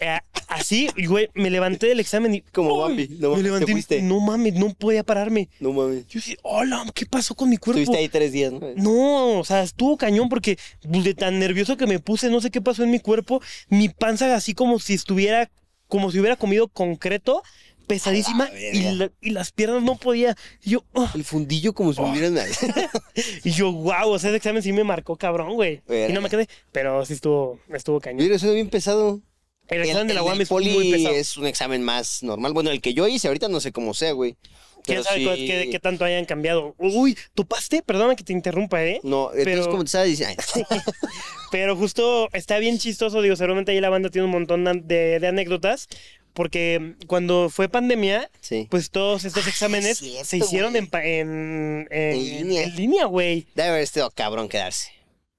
Eh, 0.00 0.18
así, 0.48 0.88
güey, 1.06 1.30
me 1.34 1.48
levanté 1.50 1.86
del 1.86 2.00
examen 2.00 2.34
y. 2.34 2.40
Como. 2.42 2.76
Bambi, 2.78 3.08
no 3.08 3.28
mames, 3.30 3.36
me 3.38 3.42
levanté 3.44 3.72
fuiste. 3.72 4.02
no 4.02 4.20
mames, 4.20 4.52
no 4.54 4.74
podía 4.74 5.02
pararme. 5.04 5.48
No 5.60 5.72
mames. 5.72 6.06
Yo 6.08 6.14
dije, 6.20 6.36
hola, 6.42 6.84
¿qué 6.92 7.06
pasó 7.06 7.34
con 7.34 7.48
mi 7.48 7.56
cuerpo? 7.56 7.80
Estuviste 7.80 8.02
ahí 8.02 8.08
tres 8.10 8.32
días, 8.32 8.52
¿no? 8.52 8.60
No, 8.76 9.38
o 9.38 9.44
sea, 9.44 9.62
estuvo 9.62 9.96
cañón 9.96 10.28
porque 10.28 10.58
pues, 10.82 11.04
de 11.04 11.14
tan 11.14 11.38
nervioso 11.38 11.76
que 11.78 11.86
me 11.86 12.00
puse, 12.00 12.28
no 12.28 12.40
sé 12.42 12.50
qué 12.50 12.60
pasó 12.60 12.82
en 12.82 12.90
mi 12.90 12.98
cuerpo, 13.00 13.40
mi 13.68 13.88
panza 13.88 14.34
así 14.34 14.52
como 14.52 14.78
si 14.80 14.94
estuviera, 14.94 15.48
como 15.88 16.10
si 16.10 16.18
hubiera 16.20 16.36
comido 16.36 16.68
concreto, 16.68 17.42
pesadísima, 17.86 18.48
la 18.50 18.58
y, 18.58 18.82
verga. 18.82 18.92
la- 18.92 19.12
y 19.20 19.30
las 19.30 19.52
piernas 19.52 19.82
no 19.82 19.96
podía. 19.96 20.36
Y 20.62 20.70
yo, 20.70 20.84
El 21.14 21.24
fundillo 21.24 21.72
como 21.74 21.92
si 21.92 22.00
me 22.00 22.10
hubieran... 22.10 22.36
y 23.44 23.50
yo, 23.50 23.72
wow, 23.72 24.08
o 24.10 24.18
sea, 24.18 24.30
ese 24.30 24.36
examen 24.38 24.62
sí 24.62 24.72
me 24.72 24.84
marcó 24.84 25.16
cabrón, 25.16 25.54
güey. 25.54 25.82
Y 25.88 26.12
no 26.12 26.20
me 26.20 26.30
quedé, 26.30 26.48
pero 26.72 27.04
sí 27.04 27.12
estuvo, 27.14 27.60
estuvo 27.72 28.00
cañón. 28.00 28.22
Mira, 28.22 28.36
eso 28.36 28.48
es 28.48 28.54
bien 28.54 28.70
pesado. 28.70 29.20
El 29.68 29.82
examen 29.82 30.08
de 30.08 30.14
la 30.14 30.22
UAM 30.22 30.40
es 30.40 30.50
muy 30.50 30.92
pesado. 30.92 31.14
es 31.14 31.36
un 31.38 31.46
examen 31.46 31.82
más 31.82 32.22
normal. 32.22 32.52
Bueno, 32.52 32.70
el 32.70 32.80
que 32.82 32.92
yo 32.92 33.08
hice 33.08 33.28
ahorita 33.28 33.48
no 33.48 33.60
sé 33.60 33.72
cómo 33.72 33.94
sea, 33.94 34.12
güey. 34.12 34.36
¿Quién 34.84 34.98
Pero 34.98 35.04
sabe 35.04 35.36
sí- 35.36 35.46
qué, 35.46 35.68
qué 35.70 35.80
tanto 35.80 36.04
hayan 36.04 36.24
cambiado? 36.26 36.74
Uy, 36.78 37.16
¿topaste? 37.34 37.82
Perdóname 37.82 38.16
que 38.16 38.24
te 38.24 38.32
interrumpa, 38.34 38.84
¿eh? 38.84 39.00
No, 39.02 39.30
entonces 39.32 39.44
Pero- 39.44 39.70
como 39.70 39.82
te 39.84 39.88
estaba 39.88 40.04
diciendo... 40.04 40.36
Pero 41.50 41.76
justo 41.76 42.28
está 42.32 42.58
bien 42.58 42.78
chistoso, 42.78 43.22
digo, 43.22 43.36
seguramente 43.36 43.72
ahí 43.72 43.80
la 43.80 43.88
banda 43.88 44.10
tiene 44.10 44.24
un 44.26 44.32
montón 44.32 44.64
de, 44.64 45.20
de 45.20 45.26
anécdotas, 45.26 45.88
porque 46.32 46.96
cuando 47.06 47.48
fue 47.48 47.68
pandemia, 47.68 48.28
Sí. 48.40 48.66
pues 48.70 48.90
todos 48.90 49.24
estos 49.24 49.46
exámenes 49.46 49.98
cierto, 49.98 50.24
se 50.24 50.36
hicieron 50.38 50.74
en, 50.76 50.88
en, 50.92 51.86
en, 51.90 52.12
En 52.12 52.18
línea. 52.24 52.62
en 52.64 52.76
línea, 52.76 53.04
güey. 53.06 53.46
Debe 53.54 53.68
haber 53.68 53.82
estado 53.82 54.10
cabrón 54.10 54.48
quedarse. 54.48 54.90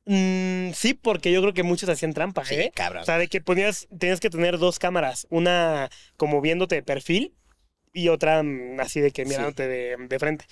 Mm, 0.06 0.72
sí, 0.74 0.94
porque 0.94 1.32
yo 1.32 1.42
creo 1.42 1.54
que 1.54 1.64
muchos 1.64 1.90
hacían 1.90 2.14
trampa, 2.14 2.46
Sí, 2.46 2.56
¿eh? 2.56 2.72
cabrón. 2.74 3.02
O 3.02 3.06
sea, 3.06 3.18
de 3.18 3.28
que 3.28 3.42
ponías, 3.42 3.88
tenías 4.00 4.20
que 4.22 4.30
tener 4.30 4.58
dos 4.58 4.80
cámaras, 4.80 5.28
una 5.30 5.90
como 6.16 6.40
viéndote 6.42 6.76
de 6.76 6.84
perfil 6.84 7.34
y 7.96 8.10
otra 8.10 8.44
mm, 8.44 8.80
así 8.80 9.00
de 9.00 9.10
que 9.12 9.24
Sí. 9.24 9.30
mirándote 9.30 9.68
de, 9.68 9.96
de 10.08 10.20
frente. 10.20 10.46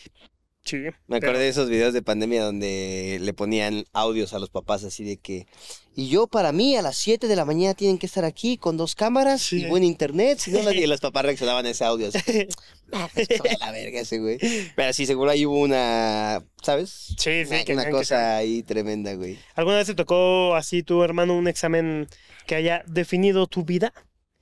Sí. 0.66 0.78
Me 0.78 1.20
pero- 1.20 1.32
acordé 1.32 1.44
de 1.44 1.50
esos 1.50 1.68
videos 1.70 1.94
de 1.94 2.02
pandemia 2.02 2.42
donde 2.46 3.18
le 3.22 3.34
ponían 3.34 3.84
audios 3.92 4.34
a 4.34 4.40
los 4.40 4.50
papás 4.50 4.86
así 4.86 5.04
de 5.04 5.18
que... 5.18 5.46
Y 5.94 6.08
yo 6.08 6.26
para 6.28 6.54
mí 6.54 6.78
a 6.78 6.82
las 6.82 6.96
7 6.98 7.28
de 7.28 7.36
la 7.36 7.44
mañana 7.44 7.74
tienen 7.74 7.98
que 7.98 8.06
estar 8.06 8.24
aquí 8.24 8.58
con 8.58 8.78
dos 8.78 8.96
cámaras 8.96 9.42
Sí. 9.42 9.64
y 9.64 9.66
buen 9.66 9.84
internet. 9.84 10.40
Si 10.40 10.52
no, 10.52 10.60
nadie- 10.64 10.84
y 10.84 10.88
los 10.88 11.02
papás 11.02 11.26
reaccionaban 11.26 11.66
a 11.66 11.70
ese 11.72 11.84
audio 11.84 12.08
así. 12.08 12.18
"Ah, 12.94 13.10
de 13.14 13.58
la 13.60 13.72
verga 13.72 14.00
ese 14.00 14.20
güey. 14.20 14.38
Pero 14.76 14.94
sí, 14.94 15.06
seguro 15.06 15.32
ahí 15.32 15.46
hubo 15.46 15.60
una... 15.60 16.42
¿Sabes? 16.62 17.14
Sí, 17.18 17.44
sí, 17.44 17.54
Una, 17.56 17.64
que 17.66 17.74
una 17.74 17.86
que 17.86 17.92
cosa 17.92 18.38
ahí 18.38 18.64
tremenda, 18.64 19.14
güey. 19.16 19.38
¿Alguna 19.56 19.78
vez 19.78 19.88
te 19.88 19.96
tocó 19.96 20.56
así 20.56 20.82
tu 20.82 21.04
hermano 21.04 21.36
un 21.38 21.50
examen 21.50 22.08
que 22.48 22.56
haya 22.56 22.84
definido 22.88 23.48
tu 23.48 23.66
vida, 23.66 23.94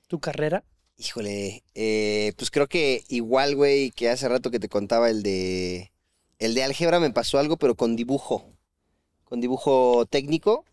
tu 0.06 0.20
carrera? 0.20 0.62
Híjole, 1.04 1.64
eh, 1.74 2.32
pues 2.36 2.50
creo 2.52 2.68
que 2.68 3.02
igual, 3.08 3.56
güey, 3.56 3.90
que 3.90 4.08
hace 4.08 4.28
rato 4.28 4.52
que 4.52 4.60
te 4.60 4.68
contaba 4.68 5.10
el 5.10 5.24
de... 5.24 5.90
El 6.38 6.54
de 6.54 6.62
álgebra 6.62 7.00
me 7.00 7.10
pasó 7.10 7.38
algo, 7.40 7.56
pero 7.56 7.74
con 7.74 7.96
dibujo. 7.96 8.44
Con 9.24 9.40
dibujo 9.40 10.06
técnico. 10.06 10.64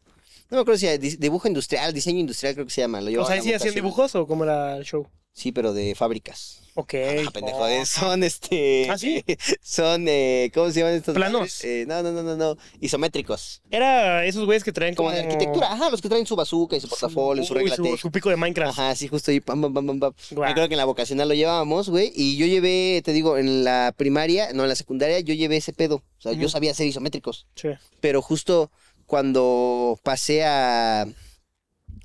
No 0.52 0.58
me 0.58 0.62
acuerdo 0.62 0.78
si 0.78 0.86
era 0.88 0.98
di- 1.00 1.16
dibujo 1.16 1.48
industrial, 1.48 1.94
diseño 1.94 2.20
industrial 2.20 2.54
creo 2.54 2.66
que 2.68 2.72
se 2.72 2.82
llama. 2.82 3.02
Lo 3.02 3.24
O 3.24 3.26
sea, 3.26 3.42
¿sí 3.42 3.54
hacían 3.54 3.74
dibujos 3.74 4.14
o 4.16 4.28
cómo 4.28 4.44
era 4.44 4.78
el 4.78 4.84
show? 4.86 5.08
Sí, 5.34 5.52
pero 5.52 5.74
de 5.74 5.96
fábricas. 5.96 6.62
Ok. 6.76 6.94
Ah, 7.28 7.32
pendejo, 7.32 7.66
de- 7.66 7.86
son 7.86 8.24
este... 8.24 8.88
¿Ah, 8.90 8.98
sí? 8.98 9.24
Son, 9.62 10.06
eh, 10.08 10.50
¿cómo 10.54 10.72
se 10.72 10.80
llaman 10.80 10.96
estos? 10.96 11.14
Planos. 11.16 11.64
Eh, 11.64 11.86
no, 11.88 12.02
no, 12.04 12.12
no, 12.12 12.24
no, 12.24 12.36
no. 12.36 12.58
Isométricos. 12.80 13.62
Era 13.70 14.26
esos 14.26 14.46
güeyes 14.46 14.64
que 14.64 14.72
traen 14.72 14.96
Como 14.96 15.12
de 15.12 15.20
arquitectura. 15.22 15.72
Ajá, 15.74 15.90
los 15.90 16.02
que 16.02 16.10
traen 16.10 16.26
su 16.26 16.36
bazooka 16.36 16.76
y 16.76 16.80
su 16.80 16.88
portafolio, 16.88 17.44
su 17.44 17.54
Uy, 17.54 17.60
regla 17.62 17.76
su, 17.76 17.98
su 17.98 18.12
pico 18.12 18.30
de 18.30 18.36
Minecraft. 18.38 18.78
Ajá, 18.80 18.96
sí, 18.96 19.08
justo 19.08 19.32
ahí, 19.32 19.40
pam, 19.40 19.62
pam, 19.62 19.74
pam, 19.74 19.88
pam, 19.88 20.00
pam. 20.00 20.14
Guau. 20.32 20.46
Me 20.46 20.52
acuerdo 20.52 20.70
que 20.70 20.76
en 20.76 20.80
la 20.80 20.86
vocacional 20.86 21.28
lo 21.28 21.34
llevábamos, 21.36 21.90
güey, 21.90 22.12
y 22.16 22.38
yo 22.38 22.46
llevé, 22.46 23.02
te 23.04 23.12
digo, 23.14 23.38
en 23.38 23.64
la 23.64 23.94
primaria, 23.96 24.54
no, 24.54 24.64
en 24.64 24.70
la 24.70 24.76
secundaria, 24.76 25.20
yo 25.20 25.34
llevé 25.34 25.58
ese 25.58 25.74
pedo. 25.74 25.98
O 26.18 26.22
sea, 26.22 26.34
yo 26.34 26.50
sabía 26.50 26.72
hacer 26.72 26.88
isométricos. 26.88 27.48
Sí. 27.56 27.70
Pero 28.02 28.22
justo 28.22 28.72
cuando 29.06 30.00
pasé 30.04 30.44
a, 30.46 31.02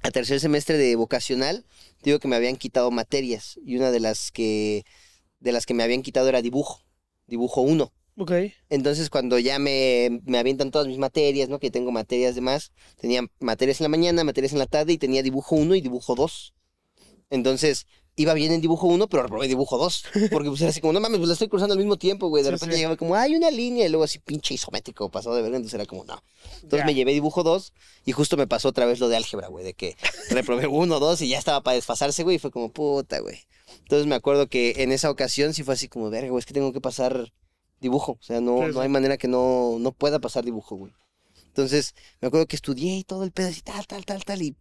a 0.03 0.11
tercer 0.11 0.41
semestre 0.41 0.77
de 0.79 0.97
vocacional, 0.97 1.65
digo 2.05 2.19
que 2.19 2.29
me 2.29 2.37
habían 2.37 2.57
quitado 2.57 2.91
materias. 2.91 3.59
Y 3.65 3.77
una 3.77 3.91
de 3.91 4.01
las 4.01 4.31
que, 4.31 4.85
de 5.41 5.53
las 5.53 5.67
que 5.67 5.75
me 5.75 5.83
habían 5.83 6.03
quitado 6.03 6.29
era 6.29 6.43
dibujo. 6.43 6.81
Dibujo 7.27 7.63
1. 7.63 7.93
Ok. 8.17 8.33
Entonces, 8.69 9.11
cuando 9.11 9.39
ya 9.39 9.59
me, 9.59 10.21
me 10.25 10.39
avientan 10.39 10.71
todas 10.71 10.87
mis 10.87 10.99
materias, 10.99 11.49
¿no? 11.49 11.59
Que 11.59 11.71
tengo 11.71 11.91
materias 11.91 12.35
de 12.35 12.41
más, 12.41 12.71
tenía 13.01 13.23
materias 13.41 13.81
en 13.81 13.85
la 13.85 13.89
mañana, 13.89 14.23
materias 14.23 14.53
en 14.53 14.61
la 14.61 14.67
tarde 14.67 14.93
y 14.93 14.99
tenía 14.99 15.23
dibujo 15.23 15.57
1 15.57 15.75
y 15.75 15.81
dibujo 15.81 16.15
2. 16.15 16.55
Entonces, 17.31 17.87
iba 18.17 18.33
bien 18.35 18.53
en 18.53 18.61
dibujo 18.61 18.87
1, 18.87 19.09
pero 19.09 19.23
reprobé 19.25 19.49
dibujo 19.49 19.77
2. 19.79 20.05
Porque 20.31 20.49
pues 20.49 20.61
era 20.61 20.71
así 20.71 20.81
como, 20.81 20.93
no 20.93 21.01
mames, 21.01 21.19
pues 21.19 21.29
la 21.29 21.33
estoy 21.33 21.49
cursando 21.49 21.73
al 21.73 21.79
mismo 21.79 21.97
tiempo, 21.97 22.29
güey. 22.29 22.43
De 22.43 22.49
Sí, 22.51 22.53
repente 22.55 22.75
sí. 22.77 22.79
llegaba 22.81 22.97
como, 22.97 23.15
hay 23.17 23.35
una 23.35 23.51
línea 23.51 23.87
y 23.87 23.89
luego 23.89 24.05
así 24.05 24.19
pinche 24.19 24.55
isométrico 24.55 25.11
pasado 25.11 25.35
de 25.37 25.43
verga. 25.43 25.57
Entonces 25.57 25.75
era 25.75 25.87
como, 25.87 26.05
no. 26.05 26.23
Entonces 26.63 26.87
me 26.87 26.95
llevé 26.95 27.13
dibujo 27.13 27.43
2 27.43 27.73
y 28.07 28.13
justo 28.13 28.37
me 28.37 28.47
pasó 28.47 28.69
otra 28.69 28.87
vez 28.87 29.01
lo 29.01 29.09
de 29.09 29.17
álgebra, 29.17 29.49
güey. 29.49 29.65
De 29.65 29.75
que 29.75 29.97
reprobé 30.31 30.67
1, 30.67 31.01
2 31.01 31.23
y 31.23 31.29
ya 31.29 31.39
estaba 31.39 31.63
para 31.63 31.75
desfasarse, 31.75 32.23
güey. 32.23 32.37
Y 32.37 32.39
fue 32.39 32.51
como, 32.51 32.71
puta, 32.71 33.19
güey. 33.21 33.39
Entonces 33.81 34.07
me 34.07 34.15
acuerdo 34.15 34.47
que 34.49 34.75
en 34.79 34.93
esa 34.93 35.11
ocasión 35.11 35.53
sí 35.55 35.63
fue 35.63 35.75
así 35.75 35.89
como, 35.89 36.09
verga, 36.11 36.31
güey, 36.31 36.39
es 36.39 36.47
que 36.47 36.55
tengo 36.55 36.73
que 36.73 36.81
pasar 36.81 37.33
dibujo. 37.81 38.13
O 38.13 38.23
sea, 38.23 38.41
no, 38.41 38.59
Sí, 38.67 38.73
no 38.75 38.81
hay 38.81 38.89
manera 38.89 39.17
que 39.17 39.29
no, 39.29 39.77
no 39.81 39.93
pueda 39.93 40.21
pasar 40.21 40.45
dibujo, 40.45 40.77
güey. 40.77 40.93
Entonces, 41.49 41.95
me 42.21 42.29
acuerdo 42.29 42.47
que 42.47 42.57
estudié 42.57 42.97
y 42.97 43.05
todo 43.05 43.25
el 43.25 43.31
pedo 43.33 43.49
así, 43.49 43.61
tal, 43.61 43.87
tal, 43.87 44.05
tal, 44.05 44.25
tal, 44.25 44.43
y 44.43 44.57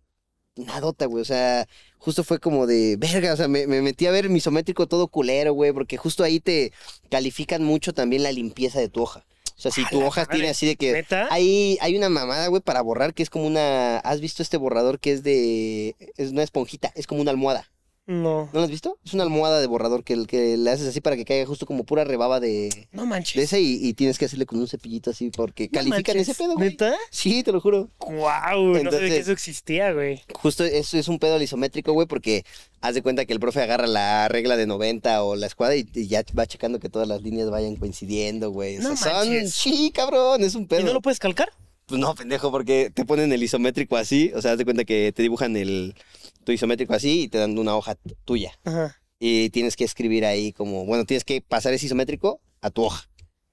nadota, 0.56 1.06
güey. 1.06 1.22
O 1.22 1.26
sea, 1.26 1.68
justo 1.98 2.24
fue 2.24 2.40
como 2.40 2.68
de, 2.68 2.96
verga, 2.98 3.34
o 3.34 3.38
sea, 3.38 3.48
me, 3.48 3.68
me 3.68 3.82
metí 3.82 4.06
a 4.06 4.12
ver 4.12 4.30
mi 4.30 4.38
isométrico 4.38 4.88
todo 4.88 5.08
culero, 5.08 5.54
güey, 5.54 5.72
porque 5.72 5.98
justo 5.98 6.24
ahí 6.24 6.40
te 6.40 6.72
califican 7.10 7.64
mucho 7.64 7.94
también 7.94 8.24
la 8.24 8.32
limpieza 8.32 8.80
de 8.80 8.90
tu 8.90 9.02
hoja. 9.02 9.26
O 9.56 9.62
sea, 9.62 9.72
si 9.72 9.86
tu 9.88 10.04
hoja 10.04 10.22
madre. 10.22 10.34
tiene 10.34 10.50
así 10.50 10.66
de 10.66 10.76
que... 10.76 10.92
¿Neta? 10.92 11.28
Hay, 11.32 11.78
hay 11.80 11.96
una 11.96 12.10
mamada, 12.10 12.48
güey, 12.48 12.62
para 12.62 12.82
borrar 12.82 13.14
que 13.14 13.24
es 13.24 13.30
como 13.30 13.46
una... 13.46 13.98
¿Has 14.00 14.20
visto 14.20 14.42
este 14.42 14.58
borrador 14.58 15.00
que 15.00 15.12
es 15.12 15.24
de... 15.24 15.96
Es 16.18 16.32
una 16.32 16.44
esponjita, 16.44 16.92
es 16.96 17.08
como 17.08 17.22
una 17.22 17.32
almohada. 17.32 17.70
No. 18.06 18.50
¿No 18.52 18.60
lo 18.60 18.64
has 18.64 18.70
visto? 18.70 18.98
Es 19.06 19.14
una 19.14 19.24
almohada 19.24 19.62
de 19.62 19.68
borrador 19.68 20.04
que, 20.04 20.26
que 20.26 20.58
le 20.58 20.70
haces 20.70 20.88
así 20.88 21.00
para 21.00 21.16
que 21.16 21.24
caiga 21.24 21.46
justo 21.46 21.66
como 21.66 21.86
pura 21.86 22.04
rebaba 22.04 22.42
de, 22.42 22.88
No 22.92 23.06
manches. 23.06 23.36
de 23.38 23.44
esa 23.44 23.60
y, 23.60 23.80
y 23.82 23.94
tienes 23.94 24.18
que 24.20 24.26
hacerle 24.26 24.46
con 24.46 24.60
un 24.60 24.68
cepillito 24.68 25.10
así 25.12 25.30
porque 25.30 25.70
No 25.72 25.80
califican 25.80 26.18
manches. 26.18 26.30
ese 26.36 26.44
pedo, 26.44 26.56
güey. 26.56 26.70
¿Neta? 26.72 26.96
Sí, 27.12 27.44
te 27.44 27.54
lo 27.54 27.62
juro. 27.62 27.90
Guau, 28.00 28.66
no 28.66 28.74
sabía 28.74 28.82
que 28.82 28.96
Entonces- 28.98 29.20
eso 29.20 29.32
existía, 29.32 29.94
güey. 29.94 30.22
Justo 30.34 30.66
eso 30.66 30.98
es 30.98 31.08
un 31.08 31.18
pedo 31.18 31.36
al 31.36 31.44
isométrico, 31.44 31.94
güey, 31.94 32.06
porque 32.06 32.44
haz 32.82 32.94
de 32.94 33.02
cuenta 33.02 33.24
que 33.26 33.32
el 33.32 33.40
profe 33.40 33.62
agarra 33.62 33.88
la 33.88 34.28
regla 34.28 34.58
de 34.58 34.68
90 34.68 35.24
o 35.24 35.38
la 35.38 35.48
escuadra 35.48 35.78
y, 35.78 35.88
y 35.94 36.08
ya 36.08 36.24
va 36.38 36.46
checando 36.46 36.80
que 36.80 36.90
todas 36.90 37.08
las 37.08 37.22
líneas 37.22 37.50
vayan 37.50 37.78
coincidiendo, 37.78 38.50
güey. 38.52 38.80
O 38.80 38.82
No 38.82 38.98
son... 38.98 39.48
Sí, 39.48 39.92
cabrón, 39.96 40.44
es 40.44 40.56
un 40.56 40.68
pedo. 40.68 40.82
¿Y 40.82 40.84
no 40.84 40.92
lo 40.94 41.02
puedes 41.02 41.20
calcar? 41.20 41.54
Pues 41.86 42.00
no, 42.02 42.16
pendejo, 42.16 42.52
porque 42.52 42.92
te 42.94 43.06
ponen 43.06 43.32
el 43.32 43.44
isométrico 43.44 43.96
así, 43.98 44.32
o 44.36 44.42
sea, 44.42 44.54
haz 44.54 44.58
de 44.58 44.64
cuenta 44.66 44.84
que 44.86 45.12
te 45.14 45.22
dibujan 45.22 45.56
el 45.58 45.96
tu 46.44 46.52
isométrico 46.52 46.94
así 46.94 47.24
y 47.24 47.28
te 47.28 47.38
dan 47.38 47.58
una 47.58 47.76
hoja 47.76 47.96
tuya. 48.26 48.58
Ajá. 48.64 49.00
Y 49.20 49.50
tienes 49.52 49.76
que 49.76 49.84
escribir 49.86 50.26
ahí 50.26 50.52
como, 50.54 50.86
bueno, 50.86 51.06
tienes 51.06 51.24
que 51.24 51.42
pasar 51.42 51.74
ese 51.74 51.86
isométrico 51.86 52.42
a 52.62 52.70
tu 52.70 52.84
hoja. 52.84 53.10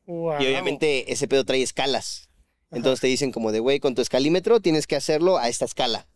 Guau. 0.07 0.43
Y 0.43 0.47
obviamente 0.47 1.12
ese 1.12 1.29
pedo 1.29 1.45
trae 1.45 1.62
escalas. 1.62 2.29
Ajá. 2.71 2.77
Entonces 2.77 3.01
te 3.01 3.07
dicen 3.07 3.33
como 3.33 3.53
de, 3.53 3.61
güey, 3.61 3.81
con 3.81 3.95
tu 3.95 4.03
escalímetro 4.03 4.61
tienes 4.61 4.87
que 4.87 4.97
hacerlo 4.97 5.39
a 5.39 5.49
esta 5.49 5.65
escala. 5.65 6.07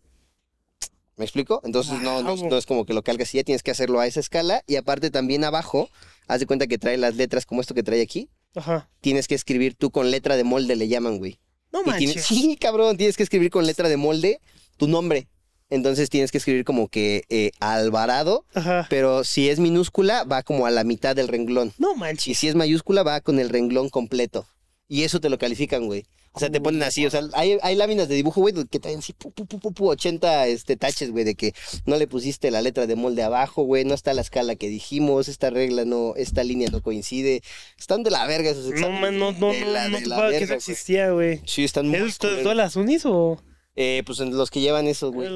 ¿Me 1.16 1.24
explico? 1.24 1.60
Entonces 1.64 2.00
no, 2.02 2.22
no, 2.22 2.34
no 2.36 2.58
es 2.58 2.66
como 2.66 2.84
que 2.84 2.92
lo 2.92 3.02
calcas 3.02 3.32
y 3.34 3.38
ya 3.38 3.44
tienes 3.44 3.62
que 3.62 3.70
hacerlo 3.70 4.00
a 4.00 4.06
esa 4.06 4.18
escala. 4.18 4.64
Y 4.66 4.76
aparte 4.76 5.10
también 5.10 5.44
abajo, 5.44 5.88
haz 6.26 6.40
de 6.40 6.46
cuenta 6.46 6.66
que 6.66 6.76
trae 6.78 6.96
las 6.96 7.14
letras 7.14 7.46
como 7.46 7.60
esto 7.60 7.74
que 7.74 7.84
trae 7.84 8.02
aquí. 8.02 8.28
Ajá. 8.56 8.88
Tienes 9.00 9.28
que 9.28 9.36
escribir 9.36 9.76
tú 9.76 9.90
con 9.90 10.10
letra 10.10 10.36
de 10.36 10.42
molde, 10.44 10.74
le 10.74 10.88
llaman, 10.88 11.18
güey. 11.18 11.38
No 11.72 11.82
tienes- 11.84 12.16
manches. 12.16 12.24
sí, 12.26 12.56
cabrón, 12.60 12.96
tienes 12.96 13.16
que 13.16 13.22
escribir 13.22 13.50
con 13.50 13.64
letra 13.66 13.88
de 13.88 13.96
molde 13.96 14.40
tu 14.76 14.88
nombre. 14.88 15.28
Entonces 15.74 16.08
tienes 16.10 16.30
que 16.30 16.38
escribir 16.38 16.64
como 16.64 16.88
que 16.88 17.24
eh, 17.28 17.50
Alvarado, 17.60 18.44
Ajá. 18.54 18.86
pero 18.90 19.24
si 19.24 19.48
es 19.48 19.58
minúscula 19.58 20.24
va 20.24 20.42
como 20.42 20.66
a 20.66 20.70
la 20.70 20.84
mitad 20.84 21.16
del 21.16 21.28
renglón. 21.28 21.72
No 21.78 21.94
Y 21.94 21.98
manches. 21.98 22.38
si 22.38 22.48
es 22.48 22.54
mayúscula 22.54 23.02
va 23.02 23.20
con 23.20 23.38
el 23.38 23.48
renglón 23.48 23.88
completo. 23.90 24.46
Y 24.88 25.02
eso 25.02 25.20
te 25.20 25.28
lo 25.30 25.38
califican, 25.38 25.86
güey. 25.86 26.04
O 26.36 26.40
sea, 26.40 26.50
te 26.50 26.60
ponen 26.60 26.82
así, 26.82 27.06
o 27.06 27.10
sea, 27.12 27.20
hay, 27.34 27.58
hay 27.62 27.76
láminas 27.76 28.08
de 28.08 28.16
dibujo, 28.16 28.40
güey, 28.40 28.52
que 28.68 28.80
traen 28.80 28.98
así, 28.98 29.12
pu, 29.12 29.30
pu, 29.30 29.46
pu, 29.46 29.60
pu, 29.60 29.72
pu, 29.72 29.88
80 29.90 30.48
este, 30.48 30.76
taches, 30.76 31.12
güey, 31.12 31.22
de 31.24 31.36
que 31.36 31.54
no 31.86 31.96
le 31.96 32.08
pusiste 32.08 32.50
la 32.50 32.60
letra 32.60 32.88
de 32.88 32.96
molde 32.96 33.22
abajo, 33.22 33.62
güey, 33.62 33.84
no 33.84 33.94
está 33.94 34.12
la 34.14 34.22
escala 34.22 34.56
que 34.56 34.68
dijimos, 34.68 35.28
esta 35.28 35.50
regla 35.50 35.84
no, 35.84 36.14
esta 36.16 36.42
línea 36.42 36.70
no 36.72 36.82
coincide. 36.82 37.42
Están 37.78 38.02
de 38.02 38.10
la 38.10 38.26
verga 38.26 38.50
esos 38.50 38.64
No, 38.66 38.70
exámenes. 38.72 39.00
man, 39.00 39.18
no, 39.20 39.30
no, 39.32 39.52
de 39.52 39.60
no, 39.60 39.70
la- 39.70 39.88
no 39.88 39.96
de 39.98 40.02
te 40.02 40.08
la 40.08 40.16
que 40.16 40.22
verga, 40.22 40.38
eso 40.38 40.46
güey. 40.46 40.56
existía, 40.56 41.10
güey. 41.12 41.40
Sí, 41.46 41.62
están 41.62 41.86
muy 41.86 41.98
¿Eso 42.00 42.28
es 42.36 42.42
todas 42.42 42.56
las 42.56 42.74
unis 42.74 43.06
o...? 43.06 43.40
Eh, 43.76 44.04
pues 44.06 44.20
los 44.20 44.52
que 44.52 44.60
llevan 44.60 44.86
eso, 44.86 45.10
güey. 45.10 45.28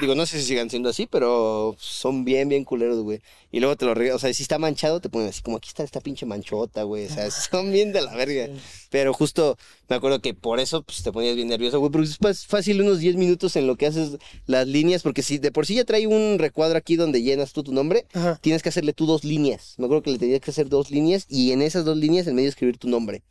Digo, 0.00 0.14
no 0.14 0.26
sé 0.26 0.38
si 0.38 0.48
sigan 0.48 0.68
siendo 0.68 0.90
así, 0.90 1.06
pero 1.06 1.74
son 1.78 2.26
bien, 2.26 2.46
bien 2.46 2.64
culeros, 2.64 3.02
güey. 3.02 3.22
Y 3.50 3.60
luego 3.60 3.74
te 3.76 3.86
lo 3.86 3.94
regalan, 3.94 4.16
o 4.16 4.18
sea, 4.18 4.32
si 4.34 4.42
está 4.42 4.58
manchado, 4.58 5.00
te 5.00 5.08
ponen 5.08 5.28
así, 5.28 5.40
como 5.40 5.56
aquí 5.56 5.68
está 5.68 5.82
esta 5.82 6.02
pinche 6.02 6.26
manchota, 6.26 6.82
güey. 6.82 7.06
O 7.06 7.08
sea, 7.08 7.30
son 7.30 7.72
bien 7.72 7.94
de 7.94 8.02
la 8.02 8.14
verga. 8.14 8.48
Pero 8.90 9.14
justo 9.14 9.56
me 9.88 9.96
acuerdo 9.96 10.20
que 10.20 10.34
por 10.34 10.60
eso 10.60 10.82
pues, 10.82 11.02
te 11.02 11.10
ponías 11.10 11.36
bien 11.36 11.48
nervioso, 11.48 11.78
güey. 11.78 11.90
Porque 11.90 12.08
es 12.28 12.46
fácil 12.46 12.82
unos 12.82 12.98
10 12.98 13.16
minutos 13.16 13.56
en 13.56 13.66
lo 13.66 13.76
que 13.76 13.86
haces 13.86 14.18
las 14.44 14.66
líneas, 14.66 15.02
porque 15.02 15.22
si 15.22 15.38
de 15.38 15.50
por 15.50 15.64
sí 15.64 15.76
ya 15.76 15.84
trae 15.84 16.06
un 16.06 16.38
recuadro 16.38 16.76
aquí 16.76 16.96
donde 16.96 17.22
llenas 17.22 17.54
tú 17.54 17.62
tu 17.62 17.72
nombre, 17.72 18.04
Ajá. 18.12 18.38
tienes 18.42 18.62
que 18.62 18.68
hacerle 18.68 18.92
tú 18.92 19.06
dos 19.06 19.24
líneas. 19.24 19.74
Me 19.78 19.86
acuerdo 19.86 20.02
que 20.02 20.10
le 20.10 20.18
tenías 20.18 20.40
que 20.42 20.50
hacer 20.50 20.68
dos 20.68 20.90
líneas 20.90 21.24
y 21.30 21.52
en 21.52 21.62
esas 21.62 21.86
dos 21.86 21.96
líneas 21.96 22.26
en 22.26 22.34
medio 22.34 22.50
escribir 22.50 22.76
tu 22.76 22.88
nombre. 22.88 23.22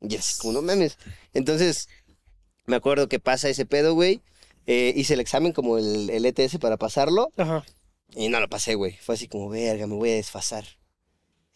Y 0.00 0.16
así 0.16 0.40
como 0.40 0.54
no 0.54 0.62
mames. 0.62 0.96
Entonces, 1.34 1.88
me 2.66 2.76
acuerdo 2.76 3.08
que 3.08 3.18
pasa 3.20 3.48
ese 3.48 3.66
pedo, 3.66 3.94
güey. 3.94 4.20
Eh, 4.66 4.92
hice 4.96 5.14
el 5.14 5.20
examen 5.20 5.52
como 5.52 5.78
el, 5.78 6.10
el 6.10 6.24
ETS 6.26 6.58
para 6.58 6.76
pasarlo 6.76 7.32
Ajá. 7.36 7.64
y 8.16 8.28
no 8.28 8.40
lo 8.40 8.48
pasé, 8.48 8.74
güey. 8.74 8.92
Fue 9.00 9.14
así 9.14 9.28
como, 9.28 9.48
verga, 9.48 9.86
me 9.86 9.94
voy 9.94 10.10
a 10.10 10.14
desfasar. 10.14 10.64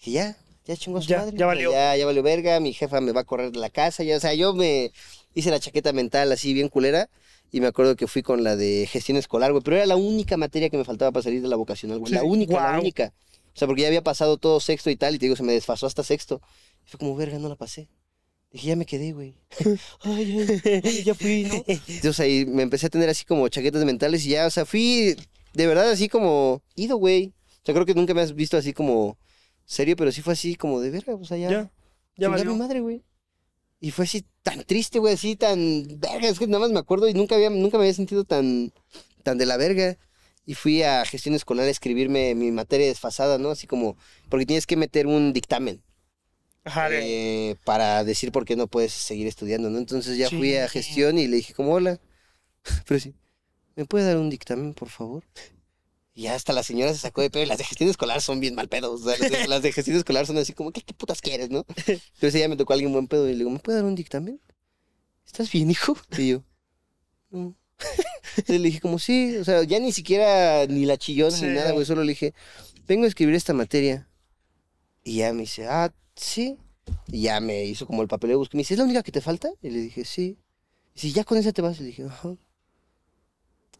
Y 0.02 0.12
ya, 0.12 0.36
ya 0.64 0.76
chingó 0.76 0.98
a 0.98 1.02
su 1.02 1.08
Ya, 1.08 1.18
madre. 1.18 1.36
ya 1.36 1.46
valió. 1.46 1.72
Ya, 1.72 1.96
ya 1.96 2.06
valió 2.06 2.22
verga, 2.22 2.60
mi 2.60 2.72
jefa 2.72 3.00
me 3.00 3.12
va 3.12 3.22
a 3.22 3.24
correr 3.24 3.50
de 3.50 3.58
la 3.58 3.68
casa. 3.70 4.04
Ya, 4.04 4.16
o 4.16 4.20
sea, 4.20 4.32
yo 4.34 4.54
me 4.54 4.92
hice 5.34 5.50
la 5.50 5.58
chaqueta 5.58 5.92
mental 5.92 6.30
así 6.32 6.54
bien 6.54 6.68
culera. 6.68 7.10
Y 7.52 7.60
me 7.60 7.66
acuerdo 7.66 7.96
que 7.96 8.06
fui 8.06 8.22
con 8.22 8.44
la 8.44 8.54
de 8.54 8.86
gestión 8.88 9.16
escolar, 9.18 9.50
güey. 9.50 9.64
Pero 9.64 9.76
era 9.76 9.86
la 9.86 9.96
única 9.96 10.36
materia 10.36 10.70
que 10.70 10.76
me 10.76 10.84
faltaba 10.84 11.10
para 11.10 11.24
salir 11.24 11.42
de 11.42 11.48
la 11.48 11.56
vocacional, 11.56 11.98
güey. 11.98 12.10
Sí, 12.10 12.14
La 12.14 12.22
única, 12.22 12.72
la 12.72 12.78
única. 12.78 13.12
O 13.52 13.58
sea, 13.58 13.66
porque 13.66 13.82
ya 13.82 13.88
había 13.88 14.04
pasado 14.04 14.36
todo 14.36 14.60
sexto 14.60 14.88
y 14.88 14.94
tal. 14.94 15.16
Y 15.16 15.18
te 15.18 15.26
digo, 15.26 15.34
se 15.34 15.42
me 15.42 15.52
desfasó 15.52 15.86
hasta 15.88 16.04
sexto. 16.04 16.40
Y 16.86 16.90
fue 16.90 17.00
como, 17.00 17.16
verga, 17.16 17.40
no 17.40 17.48
la 17.48 17.56
pasé. 17.56 17.88
Dije, 18.52 18.68
ya 18.68 18.76
me 18.76 18.84
quedé, 18.84 19.12
güey. 19.12 19.36
Ay, 20.00 20.60
ay, 20.64 20.80
ay, 20.84 21.02
ya 21.04 21.14
fui, 21.14 21.44
¿no? 21.44 21.54
Entonces 21.68 22.20
ahí 22.20 22.46
me 22.46 22.62
empecé 22.62 22.86
a 22.86 22.90
tener 22.90 23.08
así 23.08 23.24
como 23.24 23.48
chaquetas 23.48 23.84
mentales 23.84 24.26
y 24.26 24.30
ya, 24.30 24.46
o 24.46 24.50
sea, 24.50 24.66
fui 24.66 25.16
de 25.54 25.66
verdad 25.66 25.88
así 25.90 26.08
como 26.08 26.62
ido, 26.74 26.96
güey. 26.96 27.32
O 27.62 27.64
sea, 27.64 27.74
creo 27.74 27.86
que 27.86 27.94
nunca 27.94 28.12
me 28.12 28.22
has 28.22 28.34
visto 28.34 28.56
así 28.56 28.72
como 28.72 29.18
serio, 29.64 29.94
pero 29.94 30.10
sí 30.10 30.20
fue 30.20 30.32
así 30.32 30.56
como 30.56 30.80
de 30.80 30.90
verga, 30.90 31.14
o 31.14 31.24
sea, 31.24 31.36
ya. 31.36 31.50
Ya. 31.50 31.72
Ya 32.16 32.28
valió. 32.28 32.52
mi 32.52 32.58
madre, 32.58 32.80
güey. 32.80 33.04
Y 33.78 33.92
fue 33.92 34.04
así 34.04 34.26
tan 34.42 34.64
triste, 34.64 34.98
güey, 34.98 35.14
así 35.14 35.36
tan 35.36 35.86
verga, 35.98 36.28
es 36.28 36.38
que 36.38 36.46
nada 36.46 36.60
más 36.60 36.70
me 36.70 36.80
acuerdo 36.80 37.08
y 37.08 37.14
nunca 37.14 37.36
había 37.36 37.50
nunca 37.50 37.78
me 37.78 37.84
había 37.84 37.94
sentido 37.94 38.24
tan 38.24 38.72
tan 39.22 39.38
de 39.38 39.46
la 39.46 39.56
verga. 39.56 39.96
Y 40.44 40.54
fui 40.54 40.82
a 40.82 41.04
gestión 41.04 41.34
escolar 41.34 41.66
a 41.66 41.70
escribirme 41.70 42.34
mi 42.34 42.50
materia 42.50 42.86
desfasada, 42.88 43.38
¿no? 43.38 43.50
Así 43.50 43.68
como 43.68 43.96
porque 44.28 44.46
tienes 44.46 44.66
que 44.66 44.76
meter 44.76 45.06
un 45.06 45.32
dictamen 45.32 45.82
Ajá, 46.64 46.88
eh, 46.92 47.56
para 47.64 48.04
decir 48.04 48.32
por 48.32 48.44
qué 48.44 48.54
no 48.56 48.66
puedes 48.66 48.92
seguir 48.92 49.26
estudiando, 49.26 49.70
¿no? 49.70 49.78
Entonces 49.78 50.18
ya 50.18 50.28
fui 50.28 50.56
a 50.56 50.68
gestión 50.68 51.18
y 51.18 51.26
le 51.26 51.36
dije 51.36 51.54
como, 51.54 51.72
hola, 51.72 51.98
pero 52.86 53.00
sí, 53.00 53.14
¿me 53.76 53.86
puede 53.86 54.04
dar 54.04 54.18
un 54.18 54.30
dictamen, 54.30 54.74
por 54.74 54.88
favor? 54.88 55.24
Y 56.12 56.22
ya 56.22 56.34
hasta 56.34 56.52
la 56.52 56.62
señora 56.62 56.92
se 56.92 56.98
sacó 56.98 57.22
de 57.22 57.30
pedo 57.30 57.44
y 57.44 57.46
las 57.46 57.58
de 57.58 57.64
gestión 57.64 57.88
escolar 57.88 58.20
son 58.20 58.40
bien 58.40 58.54
mal 58.54 58.68
pedo. 58.68 58.92
O 58.92 58.98
sea, 58.98 59.16
las 59.16 59.30
de, 59.30 59.48
las 59.48 59.62
de 59.62 59.72
gestión 59.72 59.96
escolar 59.96 60.26
son 60.26 60.36
así 60.38 60.52
como, 60.52 60.70
¿qué, 60.72 60.82
qué 60.82 60.92
putas 60.92 61.20
quieres, 61.22 61.50
no? 61.50 61.64
Entonces 61.86 62.34
ella 62.34 62.48
me 62.48 62.56
tocó 62.56 62.72
a 62.72 62.74
alguien 62.74 62.92
buen 62.92 63.06
pedo 63.06 63.26
y 63.28 63.32
le 63.32 63.38
digo, 63.38 63.50
¿me 63.50 63.58
puede 63.58 63.78
dar 63.78 63.86
un 63.86 63.94
dictamen? 63.94 64.40
¿Estás 65.24 65.50
bien, 65.50 65.70
hijo? 65.70 65.96
Y 66.18 66.28
yo, 66.30 66.42
no. 67.30 67.56
Entonces 68.36 68.60
le 68.60 68.66
dije 68.68 68.80
como, 68.80 68.98
sí, 68.98 69.36
o 69.36 69.44
sea, 69.44 69.62
ya 69.62 69.78
ni 69.78 69.92
siquiera 69.92 70.66
ni 70.66 70.84
la 70.84 70.98
chillona 70.98 71.34
Sí. 71.36 71.46
ni 71.46 71.54
nada, 71.54 71.70
güey, 71.72 71.86
solo 71.86 72.02
le 72.02 72.10
dije, 72.10 72.34
vengo 72.86 73.04
a 73.04 73.08
escribir 73.08 73.34
esta 73.34 73.54
materia. 73.54 74.08
Y 75.04 75.18
ya 75.18 75.32
me 75.32 75.42
dice, 75.42 75.66
ah, 75.66 75.94
sí. 76.20 76.58
Y 77.08 77.22
ya 77.22 77.40
me 77.40 77.64
hizo 77.64 77.86
como 77.86 78.02
el 78.02 78.08
papeleo, 78.08 78.38
busqué. 78.38 78.56
Me 78.56 78.62
dice, 78.62 78.74
¿es 78.74 78.78
la 78.78 78.84
única 78.84 79.02
que 79.02 79.12
te 79.12 79.20
falta? 79.20 79.50
Y 79.62 79.70
le 79.70 79.80
dije, 79.80 80.04
sí. 80.04 80.38
Y 80.94 81.00
si 81.00 81.12
ya 81.12 81.24
con 81.24 81.38
esa 81.38 81.52
te 81.52 81.62
vas, 81.62 81.78
y 81.78 81.82
le 81.82 81.86
dije, 81.88 82.04
ajá. 82.04 82.36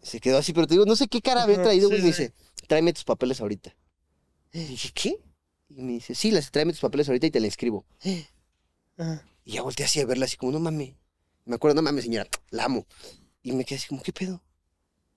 Se 0.03 0.21
quedó 0.21 0.39
así, 0.39 0.53
pero 0.53 0.67
te 0.67 0.75
digo, 0.75 0.87
no 0.87 0.97
sé 0.97 1.09
qué 1.09 1.21
cara 1.21 1.43
había 1.43 1.63
traído, 1.63 1.89
sí, 1.89 1.95
güey. 1.95 2.03
Me 2.03 2.09
dice, 2.09 2.33
tráeme 2.67 2.93
tus 2.93 3.05
papeles 3.05 3.41
ahorita. 3.41 3.77
Y 4.53 4.65
dije, 4.65 4.91
¿qué? 4.95 5.19
Y 5.69 5.83
me 5.83 5.93
dice, 5.93 6.15
sí, 6.15 6.31
las, 6.31 6.51
tráeme 6.51 6.73
tus 6.73 6.81
papeles 6.81 7.09
ahorita 7.09 7.27
y 7.27 7.31
te 7.31 7.41
la 7.41 7.47
inscribo. 7.47 7.85
Ajá. 8.97 9.25
Y 9.45 9.53
ya 9.53 9.63
volteé 9.63 9.87
así 9.87 10.01
a 10.01 10.07
verla, 10.07 10.25
así 10.25 10.37
como, 10.37 10.53
no 10.53 10.61
mames. 10.61 10.95
Me 11.45 11.57
acuerdo, 11.57 11.77
no 11.77 11.83
mames, 11.83 12.05
señora, 12.05 12.29
la 12.51 12.65
amo. 12.65 12.87
Y 13.43 13.53
me 13.53 13.65
quedé 13.65 13.79
así 13.79 13.89
como, 13.89 14.03
¿qué 14.03 14.13
pedo? 14.13 14.43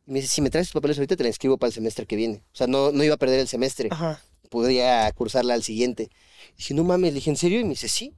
Y 0.05 0.11
me 0.11 0.21
dice, 0.21 0.33
si 0.33 0.41
me 0.41 0.49
traes 0.49 0.67
tus 0.67 0.73
papeles 0.73 0.97
ahorita, 0.97 1.15
te 1.15 1.23
la 1.23 1.29
inscribo 1.29 1.57
para 1.57 1.69
el 1.69 1.73
semestre 1.73 2.05
que 2.05 2.15
viene. 2.15 2.43
O 2.53 2.55
sea, 2.55 2.67
no, 2.67 2.91
no 2.91 3.03
iba 3.03 3.15
a 3.15 3.17
perder 3.17 3.39
el 3.39 3.47
semestre 3.47 3.89
Ajá. 3.91 4.21
podría 4.49 5.11
cursarla 5.13 5.53
al 5.53 5.63
siguiente. 5.63 6.09
Dije, 6.57 6.73
no 6.73 6.83
mames, 6.83 7.11
le 7.11 7.15
dije, 7.15 7.29
¿en 7.29 7.37
serio? 7.37 7.59
Y 7.59 7.63
me 7.63 7.71
dice, 7.71 7.87
sí. 7.87 8.13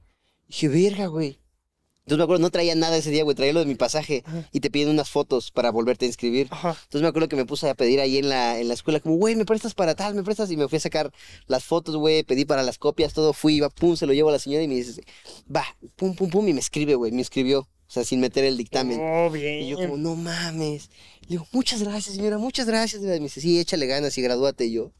Dije, 0.48 0.68
verga, 0.68 1.06
güey. 1.06 1.40
Entonces 2.06 2.18
me 2.18 2.24
acuerdo, 2.24 2.42
no 2.42 2.50
traía 2.50 2.76
nada 2.76 2.96
ese 2.96 3.10
día, 3.10 3.24
güey, 3.24 3.34
traía 3.34 3.52
lo 3.52 3.58
de 3.58 3.66
mi 3.66 3.74
pasaje 3.74 4.22
Ajá. 4.24 4.48
y 4.52 4.60
te 4.60 4.70
piden 4.70 4.90
unas 4.90 5.10
fotos 5.10 5.50
para 5.50 5.72
volverte 5.72 6.04
a 6.04 6.08
inscribir. 6.08 6.46
Ajá. 6.52 6.68
Entonces 6.68 7.02
me 7.02 7.08
acuerdo 7.08 7.28
que 7.28 7.34
me 7.34 7.44
puse 7.44 7.68
a 7.68 7.74
pedir 7.74 7.98
ahí 7.98 8.18
en 8.18 8.28
la, 8.28 8.60
en 8.60 8.68
la 8.68 8.74
escuela, 8.74 9.00
como, 9.00 9.16
güey, 9.16 9.34
¿me 9.34 9.44
prestas 9.44 9.74
para 9.74 9.96
tal? 9.96 10.14
¿Me 10.14 10.22
prestas? 10.22 10.48
Y 10.52 10.56
me 10.56 10.68
fui 10.68 10.76
a 10.76 10.80
sacar 10.80 11.12
las 11.48 11.64
fotos, 11.64 11.96
güey, 11.96 12.22
pedí 12.22 12.44
para 12.44 12.62
las 12.62 12.78
copias, 12.78 13.12
todo, 13.12 13.32
fui, 13.32 13.58
va, 13.58 13.70
pum, 13.70 13.96
se 13.96 14.06
lo 14.06 14.12
llevo 14.12 14.28
a 14.28 14.32
la 14.32 14.38
señora 14.38 14.62
y 14.62 14.68
me 14.68 14.76
dice, 14.76 15.02
va, 15.54 15.64
pum, 15.96 16.14
pum, 16.14 16.30
pum, 16.30 16.46
y 16.46 16.52
me 16.52 16.60
escribe, 16.60 16.94
güey, 16.94 17.10
me 17.10 17.22
escribió, 17.22 17.62
o 17.62 17.68
sea, 17.88 18.04
sin 18.04 18.20
meter 18.20 18.44
el 18.44 18.56
dictamen. 18.56 19.00
Oh, 19.00 19.28
bien. 19.28 19.62
Y 19.62 19.70
yo 19.70 19.76
como, 19.76 19.96
no 19.96 20.14
mames. 20.14 20.90
Le 21.22 21.28
digo, 21.28 21.48
muchas 21.50 21.82
gracias, 21.82 22.14
señora, 22.14 22.38
muchas 22.38 22.66
gracias. 22.66 23.02
Y 23.02 23.06
me 23.06 23.18
dice, 23.18 23.40
sí, 23.40 23.58
échale 23.58 23.86
ganas 23.86 24.16
y 24.16 24.22
gradúate. 24.22 24.66
Y 24.66 24.72
yo, 24.72 24.92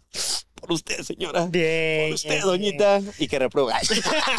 por 0.56 0.72
usted, 0.72 1.02
señora. 1.02 1.46
Bien. 1.46 2.08
Por 2.08 2.14
usted, 2.14 2.40
doñita. 2.42 3.00
Y 3.18 3.28
que 3.28 3.38
reprueba. 3.38 3.78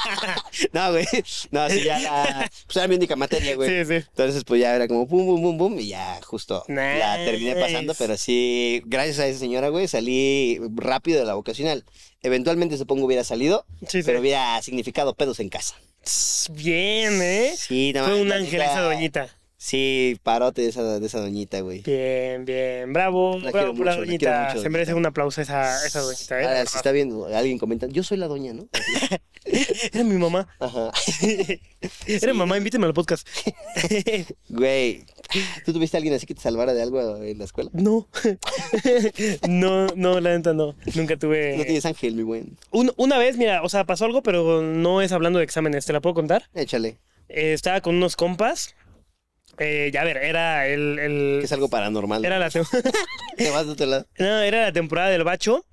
no, 0.74 0.92
güey. 0.92 1.06
No, 1.52 1.70
sí, 1.70 1.84
ya 1.84 2.00
la... 2.00 2.52
Pues 2.66 2.78
era 2.78 2.88
mi 2.88 2.96
única 2.96 3.16
materia, 3.16 3.56
güey. 3.56 3.70
Sí, 3.70 3.86
sí. 3.86 4.06
Entonces, 4.10 4.44
pues 4.44 4.62
ya 4.62 4.76
era 4.76 4.88
como 4.88 5.08
pum, 5.08 5.26
pum, 5.26 5.42
pum, 5.42 5.58
pum. 5.58 5.80
Y 5.80 5.90
ya 5.90 6.20
justo 6.24 6.64
la 6.68 7.16
terminé 7.18 7.56
pasando. 7.56 7.94
Pero 7.98 8.18
sí, 8.18 8.82
gracias 8.86 9.20
a 9.20 9.28
esa 9.28 9.40
señora, 9.40 9.70
güey, 9.70 9.88
salí 9.88 10.60
rápido 10.76 11.20
de 11.20 11.26
la 11.26 11.36
vocacional. 11.36 11.84
Eventualmente, 12.24 12.78
supongo, 12.78 13.06
hubiera 13.06 13.24
salido. 13.24 13.66
Sí, 13.82 14.02
sí. 14.02 14.04
Pero 14.06 14.20
hubiera 14.20 14.62
significado 14.62 15.14
pedos 15.14 15.40
en 15.40 15.50
casa. 15.50 15.76
Bien, 16.52 17.22
¿eh? 17.22 17.54
Sí, 17.58 17.92
no 17.94 18.06
Fue 18.06 18.22
un 18.22 18.32
ángel 18.32 18.62
esa 18.62 18.82
doñita. 18.82 19.30
Sí, 19.60 20.20
parote 20.22 20.62
de 20.62 20.70
esa, 20.70 21.00
de 21.00 21.06
esa 21.06 21.20
doñita, 21.20 21.60
güey. 21.62 21.82
Bien, 21.82 22.46
bien. 22.46 22.94
Bravo, 22.94 23.40
La 23.40 23.50
bravo 23.52 23.74
por 23.74 23.86
la 23.88 23.96
doñita. 23.96 24.50
mucho, 24.50 24.62
Se 24.62 24.70
merece 24.70 24.92
doñita. 24.92 25.00
un 25.00 25.06
aplauso 25.12 25.42
esa, 25.42 25.84
esa 25.86 26.02
doñita, 26.02 26.40
¿eh? 26.40 26.46
Ahora, 26.46 26.66
si 26.68 26.78
está 26.78 26.92
viendo, 26.92 27.26
alguien 27.26 27.58
comenta, 27.58 27.88
yo 27.88 28.04
soy 28.04 28.18
la 28.18 28.28
doña, 28.28 28.54
¿no? 28.54 28.68
Era 29.94 30.04
mi 30.04 30.16
mamá. 30.18 30.48
Ajá. 30.60 30.92
Era 32.08 32.34
mamá, 32.36 32.58
invíteme 32.58 32.86
al 32.86 32.94
podcast. 32.94 33.28
Güey, 34.50 35.06
¿tú 35.66 35.74
tuviste 35.74 35.98
a 35.98 36.00
alguien 36.00 36.14
así 36.14 36.26
que 36.28 36.36
te 36.36 36.42
salvara 36.42 36.74
de 36.76 36.82
algo 36.84 37.18
en 37.24 37.38
la 37.40 37.46
escuela? 37.46 37.72
No. 37.74 38.08
no, 39.48 39.88
no, 39.96 40.20
la 40.20 40.38
neta 40.38 40.54
no. 40.54 40.76
Nunca 40.96 41.18
tuve. 41.18 41.58
No 41.58 41.64
tienes 41.64 41.86
ángel, 41.86 42.14
mi 42.16 42.24
buen. 42.24 42.58
Un- 42.72 42.94
una 42.98 43.18
vez, 43.18 43.38
mira, 43.38 43.64
o 43.64 43.70
sea, 43.70 43.86
pasó 43.86 44.06
algo, 44.06 44.22
pero 44.22 44.62
no 44.62 45.02
es 45.02 45.12
hablando 45.12 45.40
de 45.40 45.46
exámenes. 45.46 45.86
¿Te 45.86 45.94
la 45.94 46.02
puedo 46.02 46.14
contar? 46.14 46.44
Échale. 46.54 46.98
Eh, 47.30 47.54
estaba 47.54 47.82
con 47.82 47.96
unos 47.96 48.16
compas. 48.16 48.76
Eh, 49.60 49.90
ya 49.94 50.02
a 50.02 50.06
ver, 50.06 50.18
era 50.18 50.68
el. 50.68 51.00
el- 51.00 51.42
es 51.44 51.52
algo 51.52 51.70
paranormal. 51.70 52.24
era, 52.24 52.40
la 52.40 52.50
tem- 52.50 52.68
Te 53.38 53.50
vas 53.50 53.66
de 53.66 53.72
otro 53.72 53.86
lado. 53.88 54.08
no, 54.20 54.40
era 54.42 54.62
la 54.62 54.72
temporada 54.72 55.10
del 55.10 55.24
bacho. 55.24 55.66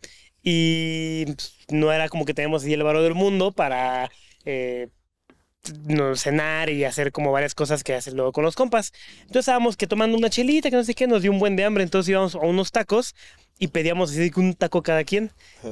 Y 0.42 1.26
pues, 1.26 1.54
no 1.70 1.92
era 1.92 2.08
como 2.08 2.24
que 2.24 2.34
tenemos 2.34 2.62
así 2.62 2.72
el 2.72 2.82
varo 2.82 3.02
del 3.02 3.14
mundo 3.14 3.52
para. 3.52 4.10
eh, 4.44 4.88
no, 5.86 6.14
cenar 6.16 6.68
y 6.68 6.84
hacer 6.84 7.10
como 7.10 7.32
varias 7.32 7.54
cosas 7.54 7.82
que 7.82 7.94
haces 7.94 8.12
luego 8.14 8.32
con 8.32 8.44
los 8.44 8.54
compas. 8.54 8.92
Entonces 9.20 9.40
estábamos 9.40 9.76
que 9.78 9.86
tomando 9.86 10.16
una 10.18 10.28
chelita, 10.28 10.68
que 10.68 10.76
no 10.76 10.84
sé 10.84 10.94
qué, 10.94 11.06
nos 11.06 11.22
dio 11.22 11.30
un 11.32 11.38
buen 11.38 11.56
de 11.56 11.64
hambre, 11.64 11.84
entonces 11.84 12.10
íbamos 12.10 12.34
a 12.34 12.38
unos 12.40 12.70
tacos 12.70 13.14
y 13.58 13.68
pedíamos 13.68 14.10
así 14.10 14.32
un 14.36 14.54
taco 14.54 14.82
cada 14.82 15.04
quien, 15.04 15.30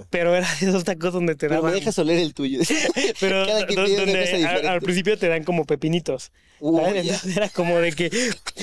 pero 0.09 0.35
era 0.37 0.49
de 0.61 0.69
esos 0.69 0.85
tacos 0.85 1.13
donde 1.13 1.35
te 1.35 1.49
Pero 1.49 1.63
me 1.63 1.69
daban... 1.69 1.81
dejas 1.81 1.99
oler 1.99 2.19
el 2.19 2.33
tuyo. 2.33 2.61
Pero 3.21 3.45
Cada 3.47 3.67
quien 3.67 3.97
donde 3.97 4.45
a- 4.47 4.73
al, 4.73 4.81
principio 4.81 5.19
te 5.19 5.29
dan 5.29 5.43
como 5.43 5.65
pepinitos. 5.65 6.31
Uh, 6.61 6.81
ya. 6.81 7.01
Entonces 7.01 7.37
era 7.37 7.49
como 7.49 7.79
de 7.81 7.93
que, 7.93 8.11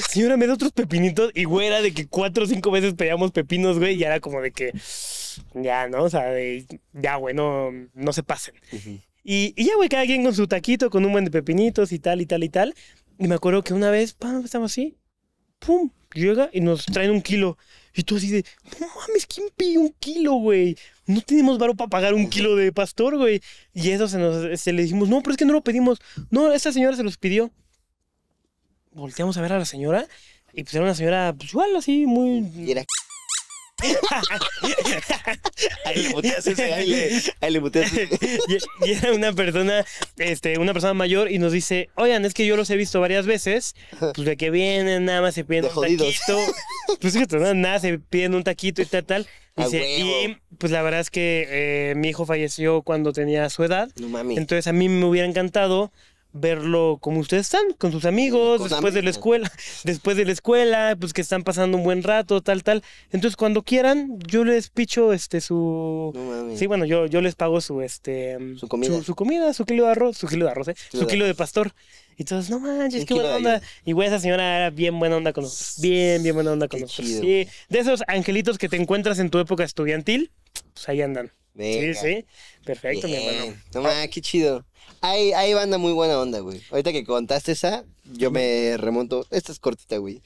señora, 0.10 0.38
me 0.38 0.48
da 0.48 0.54
otros 0.54 0.72
pepinitos. 0.72 1.32
Y 1.36 1.44
güey, 1.44 1.68
era 1.68 1.82
de 1.82 1.94
que 1.94 2.08
cuatro 2.08 2.46
o 2.46 2.48
cinco 2.48 2.72
veces 2.72 2.94
pedíamos 2.94 3.32
pepinos, 3.32 3.78
güey. 3.78 3.96
Y 3.96 4.04
era 4.04 4.22
como 4.22 4.42
de 4.42 4.52
que, 4.52 4.72
ya, 5.54 5.90
¿no? 5.90 6.04
O 6.04 6.10
sea, 6.10 6.26
de, 6.28 6.66
ya, 6.94 7.18
güey, 7.18 7.36
no, 7.36 7.72
no 7.94 8.14
se 8.14 8.24
pasen. 8.24 8.56
Ujú. 8.72 9.00
Y, 9.24 9.54
y 9.58 9.66
ya, 9.66 9.76
güey, 9.76 9.90
cada 9.90 10.06
quien 10.06 10.24
con 10.24 10.34
su 10.34 10.48
taquito, 10.48 10.90
con 10.90 11.04
un 11.06 11.12
buen 11.12 11.26
de 11.26 11.32
pepinitos 11.32 11.92
y 11.92 12.00
tal, 12.00 12.22
y 12.22 12.26
tal, 12.26 12.44
y 12.44 12.50
tal. 12.50 12.74
Y 13.18 13.28
me 13.28 13.36
acuerdo 13.36 13.64
que 13.64 13.74
una 13.74 13.92
vez, 13.92 14.14
pam, 14.14 14.44
estamos 14.46 14.72
así, 14.72 14.96
pum, 15.60 15.92
llega 16.14 16.50
y 16.54 16.62
nos 16.62 16.86
traen 16.86 17.12
un 17.12 17.22
kilo. 17.22 17.58
Y 18.00 18.04
tú 18.04 18.16
así 18.16 18.30
de, 18.30 18.46
no 18.80 18.88
mames, 18.88 19.26
¿quién 19.26 19.48
pidió 19.58 19.82
un 19.82 19.94
kilo, 20.00 20.36
güey? 20.36 20.78
No 21.06 21.20
tenemos 21.20 21.58
varo 21.58 21.76
para 21.76 21.90
pagar 21.90 22.14
un 22.14 22.30
kilo 22.30 22.56
de 22.56 22.72
pastor, 22.72 23.18
güey. 23.18 23.42
Y 23.74 23.90
eso 23.90 24.08
se 24.08 24.18
nos, 24.18 24.58
se 24.58 24.72
le 24.72 24.84
dijimos, 24.84 25.10
no, 25.10 25.22
pero 25.22 25.32
es 25.32 25.38
que 25.38 25.44
no 25.44 25.52
lo 25.52 25.62
pedimos. 25.62 26.00
No, 26.30 26.54
esta 26.54 26.72
señora 26.72 26.96
se 26.96 27.04
los 27.04 27.18
pidió. 27.18 27.52
Volteamos 28.94 29.36
a 29.36 29.42
ver 29.42 29.52
a 29.52 29.60
la 29.60 29.66
señora 29.66 30.08
y 30.54 30.64
pues 30.64 30.74
era 30.76 30.86
una 30.86 30.96
señora, 30.96 31.36
pues 31.38 31.50
igual 31.52 31.76
así, 31.76 32.06
muy... 32.06 32.50
Y 32.56 32.72
era. 32.72 32.86
Ahí 35.86 36.04
le 36.04 36.10
muteas 36.10 36.46
ese, 36.48 36.74
ahí 36.74 36.88
le, 36.88 37.22
ahí 37.42 37.52
le 37.52 37.60
muteas 37.60 37.92
ese. 37.94 38.10
y, 38.84 38.90
y 38.90 38.92
era 38.94 39.14
una 39.14 39.34
persona, 39.34 39.86
este, 40.18 40.58
una 40.60 40.74
persona 40.74 40.94
mayor 40.94 41.32
y 41.32 41.40
nos 41.40 41.52
dice, 41.52 41.90
oigan, 41.96 42.26
es 42.26 42.34
que 42.34 42.46
yo 42.46 42.56
los 42.58 42.70
he 42.70 42.76
visto 42.78 43.00
varias 43.00 43.26
veces, 43.26 43.76
pues 44.00 44.26
de 44.26 44.38
que 44.38 44.50
vienen, 44.50 45.06
nada 45.06 45.22
más 45.22 45.36
se 45.36 45.44
piden 45.46 45.64
De 45.64 45.68
un 45.70 45.74
jodidos. 45.76 46.16
taquito, 46.26 46.54
pues 47.02 47.14
fíjate, 47.14 47.38
no, 47.38 47.54
nada, 47.54 47.80
se 47.80 48.00
piden 48.00 48.36
un 48.36 48.44
taquito 48.44 48.82
y 48.82 48.86
tal, 48.86 49.06
tal. 49.06 49.28
A 49.56 49.66
Dice, 49.66 49.80
huevo. 49.80 50.34
y 50.34 50.56
pues 50.58 50.72
la 50.72 50.82
verdad 50.82 51.02
es 51.02 51.10
que 51.10 51.46
eh, 51.50 51.94
mi 51.96 52.10
hijo 52.10 52.26
falleció 52.26 52.82
cuando 52.82 53.12
tenía 53.12 53.50
su 53.50 53.64
edad, 53.64 53.90
No 54.00 54.08
mames. 54.08 54.38
entonces 54.38 54.68
a 54.68 54.74
mí 54.74 54.88
me 54.88 55.04
hubiera 55.06 55.28
encantado 55.28 55.92
verlo 56.32 56.98
como 57.02 57.20
ustedes 57.20 57.48
están, 57.48 57.74
con 57.78 57.92
sus 57.92 58.06
amigos, 58.06 58.60
Con 58.60 58.70
después 58.70 58.94
de 58.94 59.02
la 59.02 59.10
escuela, 59.10 59.52
después 59.84 60.16
de 60.18 60.26
la 60.26 60.32
escuela, 60.32 60.96
pues 61.00 61.14
que 61.14 61.22
están 61.22 61.44
pasando 61.44 61.78
un 61.78 61.84
buen 61.84 62.04
rato, 62.04 62.42
tal, 62.42 62.64
tal. 62.64 62.84
Entonces 63.12 63.36
cuando 63.36 63.64
quieran, 63.64 64.20
yo 64.28 64.44
les 64.44 64.70
picho 64.70 65.14
este 65.14 65.42
su... 65.42 66.12
No. 66.14 66.56
Sí, 66.56 66.68
bueno, 66.68 66.86
yo, 66.86 67.08
yo 67.08 67.22
les 67.22 67.36
pago 67.36 67.62
su 67.62 67.82
este 67.82 68.38
Su 68.58 68.68
comida. 68.68 68.98
Su, 68.98 69.04
su 69.04 69.16
comida, 69.16 69.54
su 69.54 69.66
kilo 69.66 69.86
de 69.86 69.92
arroz, 69.92 70.18
su 70.18 70.28
kilo 70.28 70.46
de 70.46 70.52
arroz, 70.52 70.68
¿eh? 70.70 70.76
Kilo 70.76 71.02
su 71.02 71.08
de 71.08 71.14
kilo 71.14 71.26
de 71.26 71.36
pastor. 71.36 71.74
Y 72.20 72.26
todos, 72.26 72.50
no 72.50 72.60
manches, 72.60 73.06
qué 73.06 73.14
buena 73.14 73.38
onda. 73.38 73.62
Y 73.86 73.94
güey, 73.94 74.10
esa 74.10 74.20
señora 74.20 74.58
era 74.58 74.70
bien 74.72 75.00
buena 75.00 75.16
onda 75.16 75.32
con 75.32 75.46
nosotros. 75.46 75.78
Bien, 75.80 76.22
bien 76.22 76.36
buena 76.36 76.52
onda 76.52 76.68
con 76.68 76.80
Qué 76.80 76.82
nosotros. 76.84 77.08
chido. 77.08 77.22
Sí, 77.22 77.48
de 77.70 77.80
esos 77.80 78.04
angelitos 78.08 78.58
que 78.58 78.68
te 78.68 78.76
encuentras 78.76 79.20
en 79.20 79.30
tu 79.30 79.40
época 79.40 79.64
estudiantil, 79.64 80.30
pues 80.74 80.90
ahí 80.90 81.02
andan. 81.02 81.32
Venga. 81.54 81.94
Sí, 81.94 82.16
sí. 82.16 82.26
Perfecto, 82.66 83.08
mi 83.08 83.16
hermano. 83.16 83.56
No 83.74 83.84
qué 84.12 84.22
chido. 84.22 84.66
Hay, 85.02 85.32
hay 85.34 85.54
banda 85.54 85.78
muy 85.78 85.94
buena 85.94 86.20
onda, 86.20 86.40
güey. 86.40 86.62
Ahorita 86.72 86.92
que 86.92 87.04
contaste 87.06 87.54
esa, 87.54 87.86
yo 88.14 88.32
me 88.32 88.76
remonto. 88.78 89.26
Esta 89.32 89.52
es 89.52 89.60
cortita, 89.60 89.98
güey. 89.98 90.22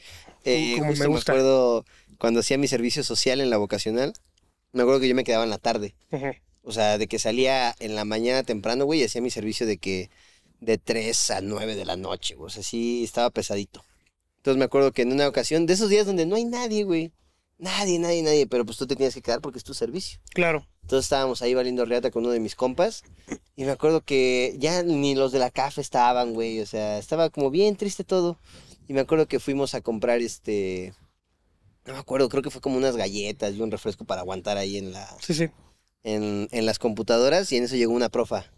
Eh, 0.46 0.76
Como 0.78 0.86
me 0.86 0.90
justo 0.92 1.04
me, 1.04 1.16
gusta. 1.16 1.32
acuerdo 1.32 1.86
cuando 2.18 2.40
hacía 2.40 2.58
mi 2.58 2.68
servicio 2.68 3.04
social 3.04 3.42
en 3.42 3.50
la 3.50 3.58
vocacional. 3.58 4.14
Me 4.72 4.82
acuerdo 4.82 5.00
que 5.02 5.08
yo 5.08 5.16
me 5.16 5.24
quedaba 5.24 5.44
en 5.44 5.52
la 5.52 5.60
tarde. 5.60 5.94
O 6.64 6.72
sea, 6.72 6.98
de 6.98 7.08
que 7.08 7.20
salía 7.20 7.76
en 7.80 7.96
la 7.96 8.06
mañana 8.06 8.44
temprano, 8.44 8.86
güey, 8.86 9.02
y 9.02 9.04
hacía 9.04 9.22
mi 9.22 9.30
servicio 9.30 9.68
de 9.68 9.78
que 9.78 10.10
de 10.62 10.78
3 10.78 11.32
a 11.32 11.42
9 11.42 11.76
de 11.76 11.86
la 11.86 11.96
noche, 11.98 12.36
güey. 12.36 12.48
O 12.48 12.50
sea, 12.50 12.64
sí 12.64 13.04
estaba 13.04 13.30
pesadito. 13.30 13.84
Entonces 14.38 14.58
me 14.58 14.66
acuerdo 14.66 14.92
que 14.92 15.04
en 15.04 15.12
una 15.12 15.28
ocasión, 15.28 15.66
de 15.66 15.74
esos 15.74 15.90
días 15.90 16.06
donde 16.06 16.26
no 16.26 16.36
hay 16.36 16.46
nadie, 16.46 16.84
güey. 16.84 17.12
Nadie, 17.60 18.00
nadie, 18.00 18.24
nadie. 18.24 18.48
Pero 18.48 18.66
pues 18.66 18.78
tú 18.78 18.88
te 18.88 18.96
tienes 18.96 19.14
que 19.14 19.22
quedar 19.22 19.40
porque 19.42 19.58
es 19.60 19.64
tu 19.64 19.74
servicio. 19.74 20.20
Claro. 20.34 20.68
Entonces 20.84 21.06
estábamos 21.06 21.42
ahí 21.42 21.54
valiendo 21.54 21.86
reata 21.86 22.12
con 22.12 22.24
uno 22.24 22.34
de 22.34 22.40
mis 22.40 22.56
compas. 22.56 23.04
Y 23.56 23.64
me 23.64 23.72
acuerdo 23.72 24.02
que 24.02 24.56
ya 24.60 24.84
ni 24.84 25.16
los 25.16 25.32
de 25.32 25.40
la 25.40 25.50
CAF 25.50 25.80
estaban, 25.80 26.34
güey. 26.34 26.60
O 26.60 26.66
sea, 26.66 27.00
estaba 27.00 27.30
como 27.30 27.50
bien 27.50 27.76
triste 27.76 28.04
todo. 28.04 28.38
Y 28.88 28.94
me 28.94 29.00
acuerdo 29.00 29.28
que 29.28 29.40
fuimos 29.40 29.74
a 29.76 29.82
comprar 29.82 30.20
este. 30.20 30.94
No 31.86 31.94
me 31.94 32.00
acuerdo, 32.00 32.30
creo 32.30 32.44
que 32.44 32.50
fue 32.50 32.62
como 32.62 32.78
unas 32.78 32.96
galletas 32.98 33.56
y 33.56 33.62
un 33.62 33.72
refresco 33.72 34.06
para 34.06 34.22
aguantar 34.22 34.58
ahí 34.58 34.78
en 34.78 34.92
la. 34.92 35.08
Sí, 35.22 35.34
sí. 35.34 35.50
En, 36.04 36.50
en 36.52 36.66
las 36.66 36.80
computadoras. 36.80 37.52
Y 37.52 37.58
en 37.58 37.64
eso 37.64 37.76
llegó 37.76 37.94
una 37.94 38.10
profa. 38.10 38.52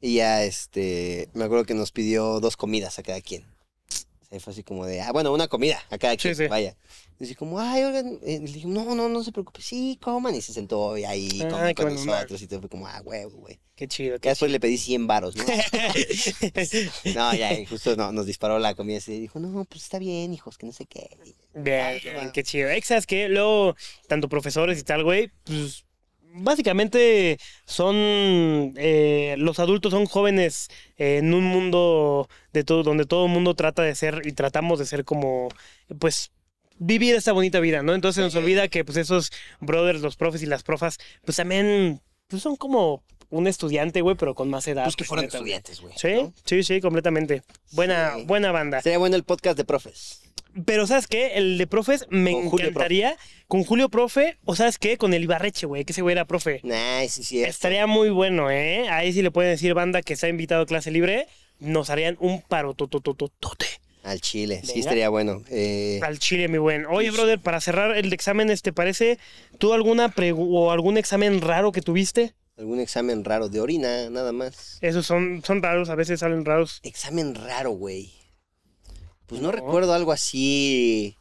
Y 0.00 0.14
ya 0.14 0.44
este. 0.44 1.28
Me 1.34 1.44
acuerdo 1.44 1.64
que 1.64 1.74
nos 1.74 1.92
pidió 1.92 2.40
dos 2.40 2.56
comidas 2.56 2.98
a 2.98 3.02
cada 3.02 3.20
quien. 3.20 3.44
Sea, 4.30 4.40
fue 4.40 4.52
así 4.52 4.62
como 4.62 4.84
de, 4.84 5.00
ah, 5.00 5.10
bueno, 5.12 5.32
una 5.32 5.48
comida 5.48 5.82
a 5.90 5.96
cada 5.98 6.12
Sí, 6.14 6.18
quien, 6.18 6.34
sí. 6.36 6.46
vaya. 6.48 6.76
Y 7.18 7.24
así 7.24 7.34
como, 7.34 7.58
ay, 7.58 7.82
oigan, 7.84 8.18
le 8.22 8.38
dije, 8.40 8.66
no, 8.66 8.94
no, 8.94 9.08
no 9.08 9.24
se 9.24 9.32
preocupe, 9.32 9.62
sí, 9.62 9.98
coman. 10.02 10.34
Y 10.34 10.42
se 10.42 10.52
sentó 10.52 10.96
y 10.98 11.04
ahí 11.04 11.40
Ah, 11.42 11.48
comió 11.48 11.74
con 11.74 11.94
nosotros. 12.06 12.42
Y 12.42 12.46
todo 12.46 12.60
fue 12.60 12.68
como, 12.68 12.86
ah, 12.86 13.00
huevo, 13.04 13.38
güey. 13.38 13.58
Qué 13.74 13.88
chido. 13.88 14.16
Ya 14.16 14.20
Qué 14.20 14.28
después 14.30 14.50
le 14.50 14.60
pedí 14.60 14.76
100 14.76 15.06
varos, 15.06 15.34
¿no? 15.36 15.44
No, 17.14 17.34
ya, 17.34 17.54
y 17.54 17.64
justo 17.66 17.96
no, 17.96 18.12
nos 18.12 18.26
disparó 18.26 18.58
la 18.58 18.74
comida 18.74 18.98
y 19.06 19.20
dijo, 19.20 19.38
no, 19.40 19.64
pues 19.64 19.82
está 19.84 19.98
bien, 19.98 20.32
hijos, 20.34 20.58
que 20.58 20.66
no 20.66 20.72
sé 20.72 20.86
qué. 20.86 21.08
Bien, 21.54 21.84
Ay, 21.84 22.30
qué 22.32 22.42
chido. 22.42 22.68
Exas 22.68 23.06
que 23.06 23.28
luego, 23.28 23.76
tanto 24.08 24.28
profesores 24.28 24.78
y 24.78 24.82
tal, 24.82 25.04
güey, 25.04 25.30
pues 25.44 25.84
básicamente 26.40 27.38
son 27.64 27.94
eh, 28.76 29.34
los 29.38 29.58
adultos 29.58 29.92
son 29.92 30.06
jóvenes 30.06 30.68
eh, 30.96 31.18
en 31.18 31.34
un 31.34 31.44
mundo 31.44 32.28
de 32.52 32.64
todo 32.64 32.82
donde 32.82 33.04
todo 33.04 33.26
el 33.26 33.32
mundo 33.32 33.54
trata 33.54 33.82
de 33.82 33.94
ser 33.94 34.22
y 34.24 34.32
tratamos 34.32 34.78
de 34.78 34.86
ser 34.86 35.04
como 35.04 35.48
pues 35.98 36.32
vivir 36.78 37.14
esta 37.14 37.32
bonita 37.32 37.60
vida, 37.60 37.82
¿no? 37.82 37.94
Entonces 37.94 38.22
nos 38.22 38.34
olvida 38.34 38.68
que 38.68 38.84
pues 38.84 38.96
esos 38.98 39.30
brothers, 39.60 40.00
los 40.00 40.16
profes 40.16 40.42
y 40.42 40.46
las 40.46 40.62
profas, 40.62 40.98
pues 41.24 41.36
también 41.36 42.00
pues 42.28 42.42
son 42.42 42.56
como 42.56 43.02
un 43.30 43.46
estudiante, 43.46 44.00
güey, 44.00 44.16
pero 44.16 44.34
con 44.34 44.48
más 44.48 44.66
edad. 44.68 44.84
Pues 44.84 44.96
que 44.96 45.04
fueron 45.04 45.26
neta, 45.26 45.38
güey. 45.38 45.52
estudiantes, 45.52 45.80
güey. 45.80 45.94
Sí, 45.96 46.22
¿no? 46.22 46.32
sí, 46.44 46.62
sí, 46.62 46.80
completamente. 46.80 47.42
Buena, 47.72 48.14
Sí. 48.16 48.24
buena 48.24 48.52
banda. 48.52 48.80
Sería 48.82 48.98
bueno 48.98 49.16
el 49.16 49.24
podcast 49.24 49.56
de 49.56 49.64
profes. 49.64 50.22
Pero 50.64 50.86
¿sabes 50.86 51.06
qué? 51.06 51.34
El 51.34 51.56
de 51.58 51.66
profes 51.66 52.06
me 52.10 52.32
Con 52.32 52.48
Julio 52.48 52.68
encantaría 52.68 53.16
con 53.46 53.64
Julio 53.64 53.88
Profe, 53.90 54.38
o 54.44 54.56
¿sabes 54.56 54.78
qué? 54.78 54.96
Con 54.96 55.14
el 55.14 55.22
Ibarreche, 55.22 55.66
güey, 55.66 55.84
que 55.84 55.92
ese 55.92 56.02
güey 56.02 56.12
era 56.14 56.24
profe. 56.24 56.60
Nah, 56.64 57.06
sí, 57.08 57.22
sí. 57.22 57.42
Estaría 57.44 57.86
muy 57.86 58.10
bueno, 58.10 58.50
¿eh? 58.50 58.88
Ahí 58.88 59.12
sí 59.12 59.22
le 59.22 59.30
pueden 59.30 59.52
decir 59.52 59.72
banda 59.74 60.02
que 60.02 60.14
está 60.14 60.28
invitado 60.28 60.62
a 60.62 60.66
clase 60.66 60.90
libre, 60.90 61.28
nos 61.60 61.90
harían 61.90 62.16
un 62.20 62.40
paro 62.42 62.74
totototote 62.74 63.66
Al 64.02 64.20
chile, 64.20 64.60
sí 64.64 64.80
estaría 64.80 65.08
bueno. 65.10 65.42
Eh, 65.50 66.00
al 66.02 66.18
chile, 66.18 66.48
mi 66.48 66.58
buen. 66.58 66.86
Oye, 66.86 67.08
Pues- 67.08 67.18
brother, 67.18 67.38
para 67.38 67.60
cerrar 67.60 67.96
el 67.96 68.12
examen, 68.12 68.52
¿te 68.60 68.72
parece 68.72 69.18
tú 69.58 69.74
alguna 69.74 70.12
o 70.36 70.70
algún 70.72 70.96
examen 70.98 71.40
raro 71.40 71.72
que 71.72 71.82
tuviste? 71.82 72.34
Algún 72.58 72.80
examen 72.80 73.24
raro 73.24 73.48
de 73.48 73.60
orina, 73.60 74.10
nada 74.10 74.32
más. 74.32 74.78
Esos 74.80 75.06
son, 75.06 75.42
son 75.44 75.62
raros, 75.62 75.88
a 75.90 75.94
veces 75.94 76.20
salen 76.20 76.44
raros. 76.44 76.80
Examen 76.82 77.34
raro, 77.34 77.70
güey. 77.70 78.12
Pues 79.26 79.40
no, 79.40 79.48
No. 79.48 79.52
recuerdo 79.52 79.92
algo 79.94 80.10
así 80.12 81.16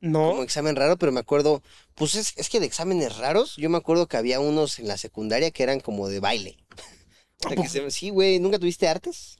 ¿No? 0.00 0.30
como 0.30 0.42
examen 0.42 0.76
raro, 0.76 0.96
pero 0.96 1.10
me 1.12 1.20
acuerdo, 1.20 1.62
pues 1.94 2.14
es, 2.14 2.34
es 2.36 2.48
que 2.48 2.60
de 2.60 2.66
exámenes 2.66 3.16
raros, 3.16 3.56
yo 3.56 3.68
me 3.68 3.78
acuerdo 3.78 4.06
que 4.06 4.16
había 4.16 4.38
unos 4.40 4.78
en 4.78 4.86
la 4.88 4.96
secundaria 4.96 5.50
que 5.50 5.62
eran 5.64 5.80
como 5.80 6.08
de 6.08 6.20
baile. 6.20 6.56
O 7.44 7.48
sea, 7.48 7.56
que 7.56 7.68
se- 7.68 7.90
sí, 7.92 8.10
güey, 8.10 8.40
¿nunca 8.40 8.58
tuviste 8.58 8.88
artes? 8.88 9.36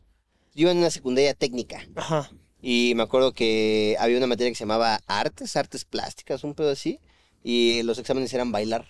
Yo 0.54 0.62
iba 0.62 0.70
en 0.70 0.78
una 0.78 0.88
secundaria 0.90 1.34
técnica 1.34 1.84
Ajá. 1.96 2.30
y 2.62 2.92
me 2.94 3.02
acuerdo 3.02 3.32
que 3.32 3.96
había 3.98 4.18
una 4.18 4.28
materia 4.28 4.52
que 4.52 4.54
se 4.54 4.60
llamaba 4.62 5.00
artes, 5.08 5.56
artes 5.56 5.84
plásticas, 5.84 6.44
un 6.44 6.54
pedo 6.54 6.70
así, 6.70 7.00
y 7.42 7.82
los 7.82 7.98
exámenes 7.98 8.32
eran 8.32 8.52
bailar. 8.52 8.86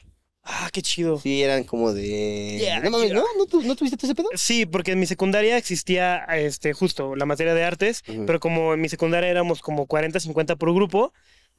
Ah, 0.50 0.70
qué 0.72 0.80
chido. 0.80 1.20
Sí, 1.20 1.42
eran 1.42 1.64
como 1.64 1.92
de... 1.92 2.56
Yeah, 2.58 2.80
no 2.80 2.90
mames. 2.90 3.12
¿no? 3.12 3.22
¿No, 3.36 3.44
tu- 3.44 3.60
¿No 3.60 3.76
tuviste 3.76 3.98
todo 3.98 4.06
ese 4.06 4.14
pedo? 4.14 4.28
Sí, 4.34 4.64
porque 4.64 4.92
en 4.92 4.98
mi 4.98 5.04
secundaria 5.06 5.58
existía 5.58 6.24
este 6.36 6.72
justo 6.72 7.14
la 7.16 7.26
materia 7.26 7.52
de 7.52 7.64
artes, 7.64 8.02
pero 8.26 8.40
como 8.40 8.72
en 8.72 8.80
mi 8.80 8.88
secundaria 8.88 9.28
éramos 9.28 9.60
como 9.60 9.86
40, 9.86 10.20
50 10.20 10.56
por 10.56 10.74
grupo, 10.74 11.12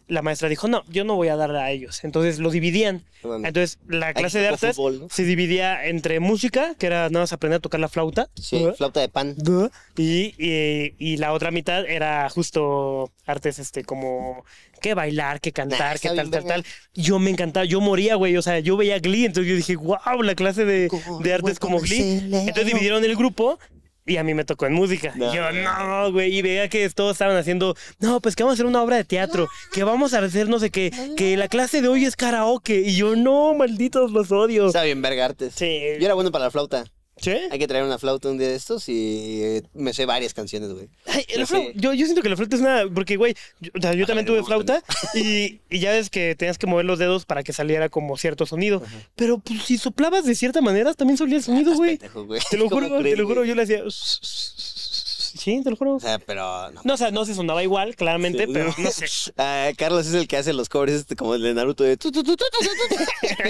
la 0.10 0.22
maestra 0.22 0.50
dijo, 0.50 0.68
no, 0.68 0.84
yo 0.90 1.04
no 1.04 1.16
voy 1.16 1.30
a 1.30 1.36
dar 1.36 1.56
a 1.56 1.72
ellos. 1.72 2.04
Entonces 2.04 2.40
lo 2.40 2.50
dividían. 2.50 3.04
Entonces 3.24 3.78
la 3.88 4.14
clase 4.14 4.40
se 4.40 4.40
de 4.40 4.48
artes 4.50 4.76
fútbol, 4.76 5.00
¿no? 5.02 5.08
se 5.10 5.24
dividía 5.24 5.86
entre 5.86 6.20
música, 6.20 6.76
que 6.78 6.88
era 6.88 7.10
nada 7.10 7.24
más 7.24 7.34
aprender 7.34 7.58
a 7.58 7.62
tocar 7.62 7.80
la 7.80 7.90
flauta. 7.90 8.30
Sí, 8.36 8.66
flauta 8.76 9.00
de 9.00 9.10
pan. 9.10 9.36
Y, 9.96 10.34
y, 10.38 10.96
y 10.98 11.18
la 11.18 11.32
otra 11.32 11.52
mitad 11.52 11.86
era 11.86 12.28
justo 12.30 13.12
artes, 13.26 13.60
este, 13.60 13.84
como 13.84 14.44
que 14.82 14.94
bailar, 14.96 15.42
que 15.42 15.52
cantar, 15.52 16.00
que 16.00 16.10
tal, 16.10 16.32
tal, 16.32 16.46
tal. 16.46 16.66
Yo 16.94 17.20
me 17.20 17.30
encantaba, 17.30 17.66
yo 17.66 17.80
moría, 17.80 18.16
güey. 18.16 18.36
O 18.38 18.42
sea, 18.42 18.60
yo 18.60 18.78
veía 18.78 19.00
Glee, 19.00 19.26
entonces 19.26 19.50
yo 19.50 19.56
dije, 19.56 19.76
wow, 19.76 20.24
la 20.24 20.36
clase 20.36 20.66
de, 20.66 20.90
de 21.22 21.34
artes 21.34 21.60
como 21.60 21.80
Glee. 21.80 22.20
Entonces 22.32 22.66
dividieron 22.66 23.04
el 23.06 23.16
grupo. 23.16 23.60
Y 24.10 24.18
a 24.18 24.24
mí 24.24 24.34
me 24.34 24.44
tocó 24.44 24.66
en 24.66 24.74
música. 24.74 25.14
No. 25.16 25.32
Y 25.32 25.36
yo, 25.36 25.52
no, 25.52 26.12
güey. 26.12 26.36
Y 26.36 26.42
veía 26.42 26.68
que 26.68 26.90
todos 26.90 27.14
estaban 27.14 27.38
haciendo, 27.38 27.76
no, 28.00 28.20
pues 28.20 28.36
que 28.36 28.44
vamos 28.44 28.54
a 28.54 28.56
hacer 28.56 28.66
una 28.66 28.82
obra 28.82 28.98
de 28.98 29.06
teatro, 29.06 29.48
que 29.72 29.84
vamos 29.84 30.14
a 30.14 30.20
hacer 30.20 30.50
no 30.50 30.60
sé 30.60 30.72
qué, 30.72 30.92
que 31.16 31.38
la 31.38 31.48
clase 31.48 31.82
de 31.82 31.88
hoy 31.88 32.06
es 32.06 32.16
karaoke. 32.16 32.82
Y 32.82 32.96
yo, 32.96 33.16
no, 33.16 33.54
malditos 33.54 34.12
los 34.12 34.32
odio. 34.32 34.68
Está 34.68 34.84
bien 34.84 35.02
verga 35.02 35.26
artes. 35.26 35.54
Sí. 35.56 35.80
Yo 36.00 36.06
era 36.06 36.16
bueno 36.16 36.32
para 36.32 36.46
la 36.46 36.52
flauta. 36.52 36.86
¿Sí? 37.22 37.32
Hay 37.52 37.60
que 37.60 37.68
traer 37.68 37.84
una 37.84 37.98
flauta 37.98 38.30
un 38.30 38.38
día 38.38 38.48
de 38.48 38.56
estos 38.56 38.88
y 38.90 39.42
eh, 39.44 39.64
me 39.74 39.94
sé 39.94 40.06
varias 40.06 40.34
canciones, 40.34 40.72
güey. 40.72 40.90
Ay, 41.06 41.26
la 41.38 41.46
sé. 41.46 41.74
yo, 41.76 41.94
yo 41.94 42.06
siento 42.06 42.22
que 42.22 42.30
la 42.30 42.36
flauta 42.36 42.56
es 42.56 42.62
una. 42.62 42.84
Porque, 42.94 43.18
güey, 43.18 43.36
yo, 43.60 43.72
o 43.78 43.82
sea, 43.82 43.94
yo 43.94 44.06
A 44.06 44.08
también 44.08 44.26
tuve 44.26 44.44
flauta 44.44 44.84
y, 45.16 45.60
y 45.70 45.80
ya 45.80 45.92
ves 45.92 46.10
que 46.10 46.36
tenías 46.36 46.58
que 46.58 46.68
mover 46.68 46.86
los 46.86 47.00
dedos 47.00 47.26
para 47.26 47.44
que 47.44 47.54
saliera 47.54 47.90
como 47.90 48.18
cierto 48.18 48.46
sonido. 48.46 48.82
Pero 49.16 49.40
pues, 49.40 49.64
si 49.64 49.78
soplabas 49.78 50.26
de 50.26 50.36
cierta 50.36 50.62
manera, 50.62 50.94
también 50.94 51.18
salía 51.18 51.38
el 51.38 51.44
sonido, 51.44 51.74
güey. 51.76 51.98
Pendejo, 51.98 52.26
güey. 52.26 52.42
Te 52.50 52.58
lo 52.58 52.64
¿Cómo 52.70 52.82
juro, 52.88 53.00
crees, 53.00 53.16
te 53.16 53.22
lo 53.22 53.28
juro, 53.28 53.42
güey? 53.42 53.50
yo 53.50 53.56
le 53.56 53.64
hacía. 53.64 53.84
Sí, 55.50 55.64
te 55.64 55.70
lo 55.72 55.76
juro. 55.76 55.96
O 55.96 56.00
sea, 56.00 56.20
pero 56.20 56.72
no. 56.72 56.82
No, 56.84 56.94
o 56.94 56.98
sea, 56.98 57.12
no 57.12 57.26
se 57.26 57.34
sonaba 57.36 57.64
igual, 57.64 57.96
claramente, 57.96 58.46
Sí. 58.46 58.52
pero 58.54 58.74
no 58.78 58.92
sé. 58.92 59.06
Ah, 59.38 59.70
Carlos 59.78 60.06
es 60.08 60.14
el 60.14 60.28
que 60.28 60.38
hace 60.38 60.54
los 60.54 60.70
covers 60.70 60.94
este, 60.94 61.16
como 61.16 61.36
el 61.36 61.42
de 61.42 61.54
Naruto 61.54 61.84
de 61.84 61.98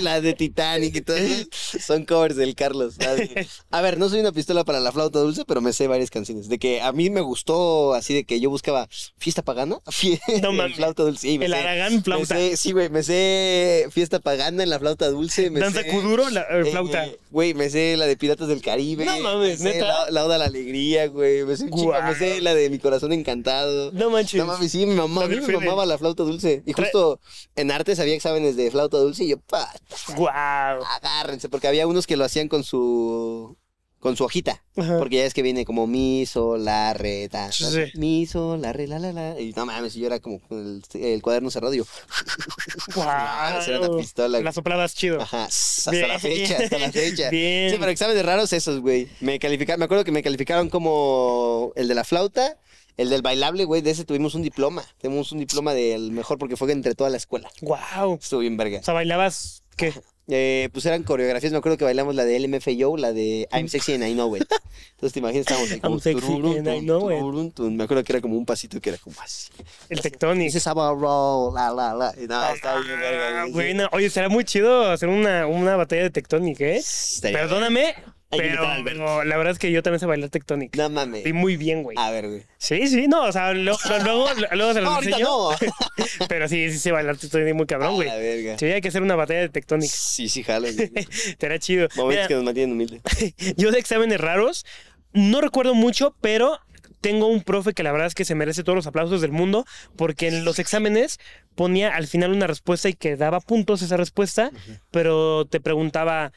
la 0.02 0.22
de 0.22 0.34
Titanic 0.34 0.96
y 0.96 1.02
todo 1.02 1.18
eso. 1.18 1.46
Son 1.80 2.06
covers 2.06 2.36
del 2.36 2.56
Carlos. 2.56 2.96
¿sabes? 3.00 3.30
A 3.72 3.82
ver, 3.82 3.98
no 3.98 4.10
soy 4.10 4.20
una 4.20 4.32
pistola 4.32 4.64
para 4.64 4.80
la 4.80 4.92
flauta 4.92 5.20
dulce, 5.20 5.44
pero 5.46 5.62
me 5.62 5.74
sé 5.74 5.88
varias 5.88 6.10
canciones. 6.10 6.50
De 6.50 6.60
que 6.60 6.82
a 6.82 6.92
mí 6.92 7.10
me 7.10 7.22
gustó 7.22 7.94
así 7.94 8.14
de 8.14 8.24
que 8.24 8.40
yo 8.40 8.50
buscaba 8.50 8.88
fiesta 9.18 9.42
pagana, 9.44 9.78
fie- 9.88 10.20
No 10.42 10.50
en 10.52 10.56
mames. 10.58 10.76
flauta 10.76 11.04
dulce. 11.04 11.22
Sí, 11.28 11.40
El 11.42 11.52
sé- 11.52 11.58
Aragán 11.58 12.04
flauta. 12.04 12.36
sé- 12.36 12.58
sí, 12.58 12.72
güey, 12.72 12.90
me 12.90 13.04
sé 13.04 13.88
fiesta 13.92 14.20
pagana 14.20 14.64
en 14.64 14.70
la 14.70 14.80
flauta 14.80 15.10
dulce. 15.10 15.50
Me 15.50 15.60
Danza 15.60 15.82
sé, 15.84 15.88
Kuduro, 15.90 16.30
la 16.30 16.42
eh, 16.42 16.62
eh, 16.62 16.66
flauta. 16.66 17.08
Güey, 17.32 17.54
me 17.54 17.70
sé 17.70 17.96
la 17.98 18.06
de 18.08 18.18
Piratas 18.18 18.48
del 18.48 18.62
Caribe. 18.62 19.06
No 19.06 19.20
mames, 19.20 19.60
me 19.62 19.72
sé 19.72 19.78
¿neta? 19.80 20.06
La, 20.06 20.12
la 20.12 20.26
Oda 20.26 20.36
a 20.36 20.38
la 20.40 20.46
Alegría, 20.46 21.08
güey. 21.08 21.44
Me 21.44 21.56
sé, 21.58 21.66
un 21.66 21.72
me 21.92 22.16
sé 22.16 22.42
la 22.42 22.54
de 22.56 22.70
Mi 22.70 22.80
Corazón 22.80 23.14
Encantado. 23.14 23.92
No 23.92 24.10
manches. 24.10 24.40
No 24.40 24.46
mames, 24.46 24.72
sí, 24.72 24.86
mi 24.86 24.96
mamá, 24.96 25.26
a 25.26 25.28
mí 25.28 25.40
me 25.40 25.54
mamaba 25.54 25.86
la 25.86 25.98
flauta 25.98 26.24
dulce. 26.24 26.64
Y 26.66 26.74
justo 26.74 27.20
en 27.56 27.72
artes 27.72 28.00
había 28.00 28.16
exámenes 28.16 28.56
de 28.56 28.72
flauta 28.72 28.98
dulce 28.98 29.26
y 29.26 29.30
yo, 29.30 29.40
pa, 29.40 29.70
Guau. 30.16 30.82
agárrense, 30.84 31.50
porque 31.50 31.68
había 31.68 31.86
unos 31.88 32.08
que 32.08 32.18
lo 32.18 32.26
hacían 32.26 32.48
con 32.48 32.64
su 32.64 33.58
con 34.00 34.16
su 34.16 34.24
hojita. 34.24 34.64
Ajá. 34.78 34.98
Porque 34.98 35.18
ya 35.18 35.26
es 35.26 35.34
que 35.34 35.42
viene 35.42 35.66
como 35.66 35.86
mi, 35.88 36.26
sol, 36.26 36.64
la, 36.64 36.94
re, 36.94 37.28
ta, 37.30 37.52
Sí. 37.52 37.66
mi, 37.96 38.26
sol, 38.26 38.62
la, 38.62 38.72
re, 38.74 38.88
la, 38.88 38.98
la, 39.00 39.12
la. 39.12 39.40
Y 39.40 39.52
no 39.54 39.66
mames, 39.66 39.94
yo 39.94 40.08
era 40.08 40.20
como 40.20 40.40
el, 40.52 40.82
el 40.94 41.22
cuaderno 41.22 41.52
cerrado 41.52 41.74
y 41.74 41.78
yo, 41.80 41.86
Guau. 42.96 43.62
Era 43.68 43.80
una 43.80 43.98
pistola. 43.98 44.40
La 44.40 44.52
soplabas 44.54 44.96
chido. 44.96 45.22
ajá, 45.22 45.46
hasta 45.46 45.92
Bien. 45.92 46.08
la 46.08 46.20
fecha, 46.20 46.58
hasta 46.64 46.80
la 46.80 46.92
fecha. 46.92 47.30
Bien. 47.32 47.70
Sí, 47.72 47.78
pero 47.80 47.92
exámenes 47.92 48.26
raros 48.26 48.54
esos, 48.54 48.80
güey. 48.82 49.08
Me 49.20 49.40
calificaron, 49.40 49.80
me 49.80 49.86
acuerdo 49.86 50.04
que 50.04 50.12
me 50.12 50.24
calificaron 50.24 50.70
como 50.70 51.72
el 51.76 51.88
de 51.88 51.96
la 51.96 52.04
flauta, 52.04 52.58
el 52.98 53.10
del 53.10 53.22
bailable, 53.22 53.66
güey, 53.66 53.82
de 53.82 53.92
ese 53.92 54.06
tuvimos 54.06 54.36
un 54.36 54.42
diploma. 54.42 54.84
Tuvimos 55.02 55.32
un 55.32 55.40
diploma 55.40 55.74
del 55.74 56.12
mejor 56.12 56.38
porque 56.38 56.56
fue 56.58 56.72
entre 56.72 56.96
toda 56.96 57.10
la 57.10 57.18
escuela. 57.18 57.50
Guau. 57.62 58.18
Estuvo 58.22 58.40
bien 58.42 58.58
verga. 58.58 58.80
O 58.80 58.84
sea, 58.84 58.94
bailabas. 58.94 59.64
¿Qué? 59.76 59.94
Eh, 60.32 60.70
pues 60.72 60.86
eran 60.86 61.02
coreografías, 61.02 61.52
me 61.52 61.58
acuerdo 61.58 61.78
que 61.78 61.86
bailamos 61.86 62.14
la 62.14 62.24
de 62.24 62.40
LMFAO, 62.40 62.98
la 62.98 63.14
de 63.14 63.48
I'm 63.52 63.68
Sexy 63.68 63.94
and 63.94 64.08
I 64.08 64.14
Know 64.14 64.36
It. 64.38 64.44
Entonces 64.92 65.14
te 65.14 65.20
imaginas, 65.20 65.48
estábamos 65.48 65.72
ahí 65.72 65.80
como... 65.80 65.96
I'm 65.96 66.02
sexy 66.02 66.34
and 66.58 66.68
I 66.68 66.82
know 66.82 67.10
it. 67.12 67.60
Me 67.60 67.84
acuerdo 67.84 68.04
que 68.04 68.12
era 68.12 68.22
como 68.22 68.38
un 68.38 68.46
pasito 68.46 68.80
que 68.80 68.90
era 68.90 69.00
como 69.00 69.16
así. 69.22 69.50
El 69.90 70.02
Tectonic. 70.02 70.44
Dice 70.44 70.60
Saba 70.60 70.92
Roll, 70.94 71.56
la, 71.56 71.72
la, 71.72 71.94
la. 71.96 72.14
Y 72.22 72.28
no, 72.28 72.54
está 72.54 72.80
bien 72.80 73.00
verga. 73.00 73.42
Ah, 73.42 73.46
bueno, 73.50 73.90
oye, 73.92 74.10
será 74.10 74.30
muy 74.30 74.44
chido 74.44 74.92
hacer 74.92 75.10
una, 75.10 75.48
una 75.48 75.76
batalla 75.76 76.04
de 76.04 76.10
Tectonic, 76.12 76.62
¿eh? 76.62 76.82
Perdóname, 77.22 77.96
Hay 78.32 78.40
que 78.40 78.44
pero 78.46 78.56
invitar 78.64 78.72
a 78.72 78.76
Alberto. 78.76 79.24
la 79.24 79.38
verdad 79.38 79.54
es 79.54 79.60
que 79.60 79.72
yo 79.72 79.82
también 79.82 80.00
sé 80.00 80.06
bailar 80.06 80.30
Tectonic. 80.30 80.76
No 80.76 80.90
mames. 80.90 81.26
Y 81.26 81.34
muy 81.34 81.58
bien, 81.58 81.82
güey. 81.84 81.98
A 82.00 82.12
ver, 82.12 82.28
güey. 82.28 82.44
Sí, 82.60 82.88
sí, 82.88 83.08
no, 83.08 83.24
o 83.24 83.32
sea, 83.32 83.54
lo- 83.54 83.76
luego, 84.04 84.28
luego 84.52 84.74
se 84.74 84.82
los 84.82 84.94
ahorita 84.94 85.18
enseño. 85.18 85.26
no. 85.28 85.50
Pero 86.30 86.48
sí, 86.48 86.72
sí 86.72 86.78
sé 86.78 86.92
bailar 86.92 87.18
Tectonic 87.18 87.56
muy 87.56 87.66
cabrón, 87.66 87.96
güey. 87.96 88.10
Sí, 88.58 88.66
hay 88.66 88.82
que 88.82 88.90
hacer 88.90 89.02
una 89.02 89.16
batalla 89.16 89.40
de 89.42 89.50
Tectonic. 89.50 89.90
Sí, 89.90 90.30
sí, 90.30 90.44
jalo. 90.44 90.68
Será 91.40 91.58
chido. 91.60 91.88
Momentos 91.96 92.08
Mira, 92.18 92.28
que 92.28 92.36
nos 92.36 92.44
mantienen 92.44 92.74
humildes. 92.76 93.02
yo 93.58 93.72
de 93.72 93.80
exámenes 93.80 94.22
raros, 94.22 94.66
no 95.14 95.42
recuerdo 95.42 95.74
mucho, 95.74 96.16
pero 96.22 96.60
tengo 97.02 97.28
un 97.28 97.42
profe 97.44 97.74
que 97.74 97.82
la 97.82 97.92
verdad 97.94 98.08
es 98.08 98.14
que 98.14 98.26
se 98.26 98.36
merece 98.36 98.62
todos 98.64 98.76
los 98.76 98.86
aplausos 98.86 99.22
del 99.22 99.32
mundo, 99.32 99.66
porque 99.96 100.28
en 100.28 100.44
los 100.46 100.60
exámenes 100.60 101.18
ponía 101.56 101.96
al 101.96 102.08
final 102.08 102.32
una 102.34 102.46
respuesta 102.46 102.90
y 102.90 102.94
que 102.94 103.16
daba 103.16 103.40
puntos 103.40 103.82
esa 103.82 103.96
respuesta, 103.98 104.52
pero 104.92 105.46
te 105.46 105.62
preguntaba, 105.62 106.34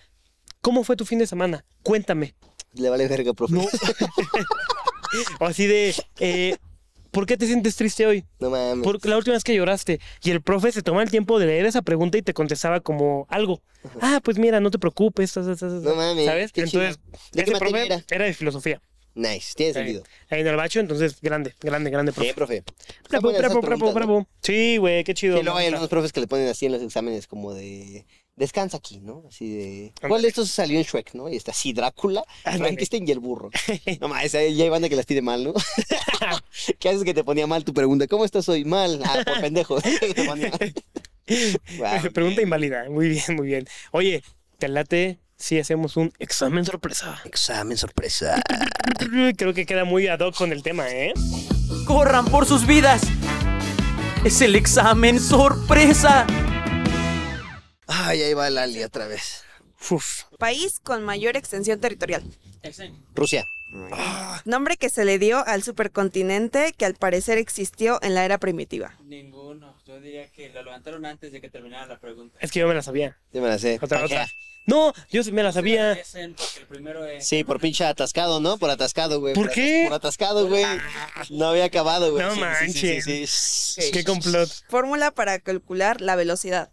¿cómo 0.62 0.84
fue 0.84 0.96
tu 0.96 1.04
fin 1.04 1.18
de 1.18 1.26
semana? 1.26 1.66
Cuéntame. 1.82 2.34
Le 2.72 2.88
vale 2.88 3.06
verga, 3.06 3.34
profe. 3.34 3.52
No. 3.52 3.66
o 5.40 5.44
así 5.46 5.66
de, 5.66 5.94
eh, 6.20 6.56
¿por 7.10 7.26
qué 7.26 7.36
te 7.36 7.46
sientes 7.46 7.76
triste 7.76 8.06
hoy? 8.06 8.24
No 8.40 8.48
mames. 8.48 8.86
La 9.04 9.18
última 9.18 9.34
vez 9.34 9.44
que 9.44 9.54
lloraste. 9.54 10.00
Y 10.22 10.30
el 10.30 10.40
profe 10.40 10.72
se 10.72 10.80
toma 10.80 11.02
el 11.02 11.10
tiempo 11.10 11.38
de 11.38 11.46
leer 11.46 11.66
esa 11.66 11.82
pregunta 11.82 12.16
y 12.16 12.22
te 12.22 12.32
contestaba 12.32 12.80
como 12.80 13.26
algo. 13.28 13.60
Ah, 14.00 14.20
pues 14.24 14.38
mira, 14.38 14.60
no 14.60 14.70
te 14.70 14.78
preocupes. 14.78 15.36
No 15.36 15.94
mames, 15.94 16.24
¿Sabes? 16.24 16.52
Entonces, 16.54 16.70
chido. 16.70 16.82
¿De 17.32 17.44
qué 17.44 17.50
ese 17.50 17.58
profe 17.58 18.02
era? 18.08 18.24
de 18.24 18.32
filosofía. 18.32 18.80
Nice, 19.14 19.52
tiene 19.54 19.74
sentido. 19.74 20.04
ahí 20.30 20.40
en 20.40 20.46
el 20.46 20.56
bacho, 20.56 20.80
entonces 20.80 21.20
grande, 21.20 21.54
grande, 21.60 21.90
grande 21.90 22.12
profe. 22.12 22.24
Bien, 22.24 22.34
profe. 22.34 22.64
Bravo, 23.10 23.60
bravo, 23.60 23.92
bravo. 23.92 24.28
Sí, 24.40 24.78
güey, 24.78 25.04
qué 25.04 25.12
chido. 25.12 25.36
Sí, 25.36 25.42
luego 25.42 25.58
hay 25.58 25.66
algunos 25.66 25.90
profes 25.90 26.12
que 26.12 26.20
le 26.20 26.26
ponen 26.26 26.48
así 26.48 26.64
en 26.64 26.72
los 26.72 26.80
exámenes 26.80 27.26
como 27.26 27.52
de 27.52 28.06
descansa 28.36 28.78
aquí, 28.78 29.00
¿no? 29.00 29.24
Así 29.28 29.54
de. 29.54 29.94
¿cuál 30.08 30.22
de 30.22 30.28
estos 30.28 30.50
salió 30.50 30.78
en 30.78 30.84
Shrek, 30.84 31.14
no? 31.14 31.28
Y 31.28 31.36
está 31.36 31.50
así 31.50 31.72
Drácula. 31.72 32.24
Frankenstein 32.42 33.06
y 33.06 33.10
el 33.12 33.20
burro. 33.20 33.50
No 34.00 34.08
mames, 34.08 34.34
ahí 34.34 34.54
ya 34.54 34.64
hay 34.64 34.70
banda 34.70 34.88
que 34.88 34.96
las 34.96 35.06
pide 35.06 35.22
mal, 35.22 35.44
¿no? 35.44 35.54
¿Qué 36.78 36.88
haces 36.88 37.04
que 37.04 37.14
te 37.14 37.24
ponía 37.24 37.46
mal 37.46 37.64
tu 37.64 37.72
pregunta? 37.72 38.06
¿Cómo 38.06 38.24
estás 38.24 38.48
hoy? 38.48 38.64
Mal. 38.64 39.00
Ah, 39.04 39.22
por 39.24 39.40
pendejo. 39.40 39.80
Te 39.80 40.24
ponía 40.24 40.50
mal. 40.50 40.74
Guau. 41.76 42.12
Pregunta 42.12 42.42
inválida. 42.42 42.88
Muy 42.90 43.08
bien, 43.08 43.36
muy 43.36 43.46
bien. 43.46 43.66
Oye, 43.92 44.22
te 44.58 44.68
late 44.68 45.18
si 45.36 45.58
hacemos 45.58 45.96
un 45.96 46.12
examen 46.18 46.64
sorpresa. 46.64 47.20
Examen 47.24 47.76
sorpresa. 47.76 48.40
Creo 49.36 49.54
que 49.54 49.66
queda 49.66 49.84
muy 49.84 50.06
ad 50.06 50.20
hoc 50.20 50.36
con 50.36 50.52
el 50.52 50.62
tema, 50.62 50.88
¿eh? 50.90 51.12
¡Corran 51.86 52.26
por 52.26 52.46
sus 52.46 52.66
vidas! 52.66 53.02
¡Es 54.24 54.40
el 54.40 54.54
examen 54.54 55.18
sorpresa! 55.18 56.26
Ay, 57.94 58.22
ahí 58.22 58.34
va 58.34 58.48
Lali 58.48 58.82
otra 58.82 59.06
vez. 59.06 59.44
Uf. 59.90 60.22
País 60.38 60.80
con 60.82 61.04
mayor 61.04 61.36
extensión 61.36 61.78
territorial. 61.80 62.22
Rusia. 63.14 63.44
Nombre 64.44 64.76
que 64.76 64.88
se 64.88 65.04
le 65.04 65.18
dio 65.18 65.46
al 65.46 65.62
supercontinente 65.62 66.72
que 66.76 66.84
al 66.84 66.94
parecer 66.94 67.38
existió 67.38 67.98
en 68.02 68.14
la 68.14 68.24
era 68.24 68.38
primitiva. 68.38 68.94
Ninguno. 69.04 69.76
Yo 69.86 70.00
diría 70.00 70.30
que 70.30 70.50
lo 70.50 70.62
levantaron 70.62 71.04
antes 71.04 71.32
de 71.32 71.40
que 71.40 71.50
terminara 71.50 71.86
la 71.86 71.98
pregunta. 71.98 72.38
Es 72.40 72.50
que 72.50 72.60
yo 72.60 72.68
me 72.68 72.74
la 72.74 72.82
sabía. 72.82 73.18
Ya 73.32 73.40
me 73.40 73.48
la 73.48 73.58
sé. 73.58 73.78
Otra, 73.82 74.04
otra. 74.04 74.26
No, 74.64 74.92
yo 75.10 75.24
sí 75.24 75.32
me 75.32 75.42
la 75.42 75.52
sabía. 75.52 75.92
El. 75.92 76.36
Sí, 77.20 77.44
por 77.44 77.60
pinche 77.60 77.84
atascado, 77.84 78.40
¿no? 78.40 78.58
Por 78.58 78.70
atascado, 78.70 79.20
güey. 79.20 79.34
¿Por 79.34 79.50
qué? 79.50 79.84
Por 79.88 79.94
atascado, 79.94 80.46
güey. 80.48 80.64
No 81.30 81.48
había 81.48 81.64
acabado, 81.64 82.12
güey. 82.12 82.24
No 82.24 82.30
Sí, 82.30 82.36
sí, 82.36 82.40
manches. 82.40 83.04
Sí, 83.04 83.26
sí, 83.26 83.82
sí. 83.82 83.90
Qué 83.90 84.04
complot. 84.04 84.48
Fórmula 84.68 85.10
para 85.10 85.40
calcular 85.40 86.00
la 86.00 86.14
velocidad. 86.14 86.70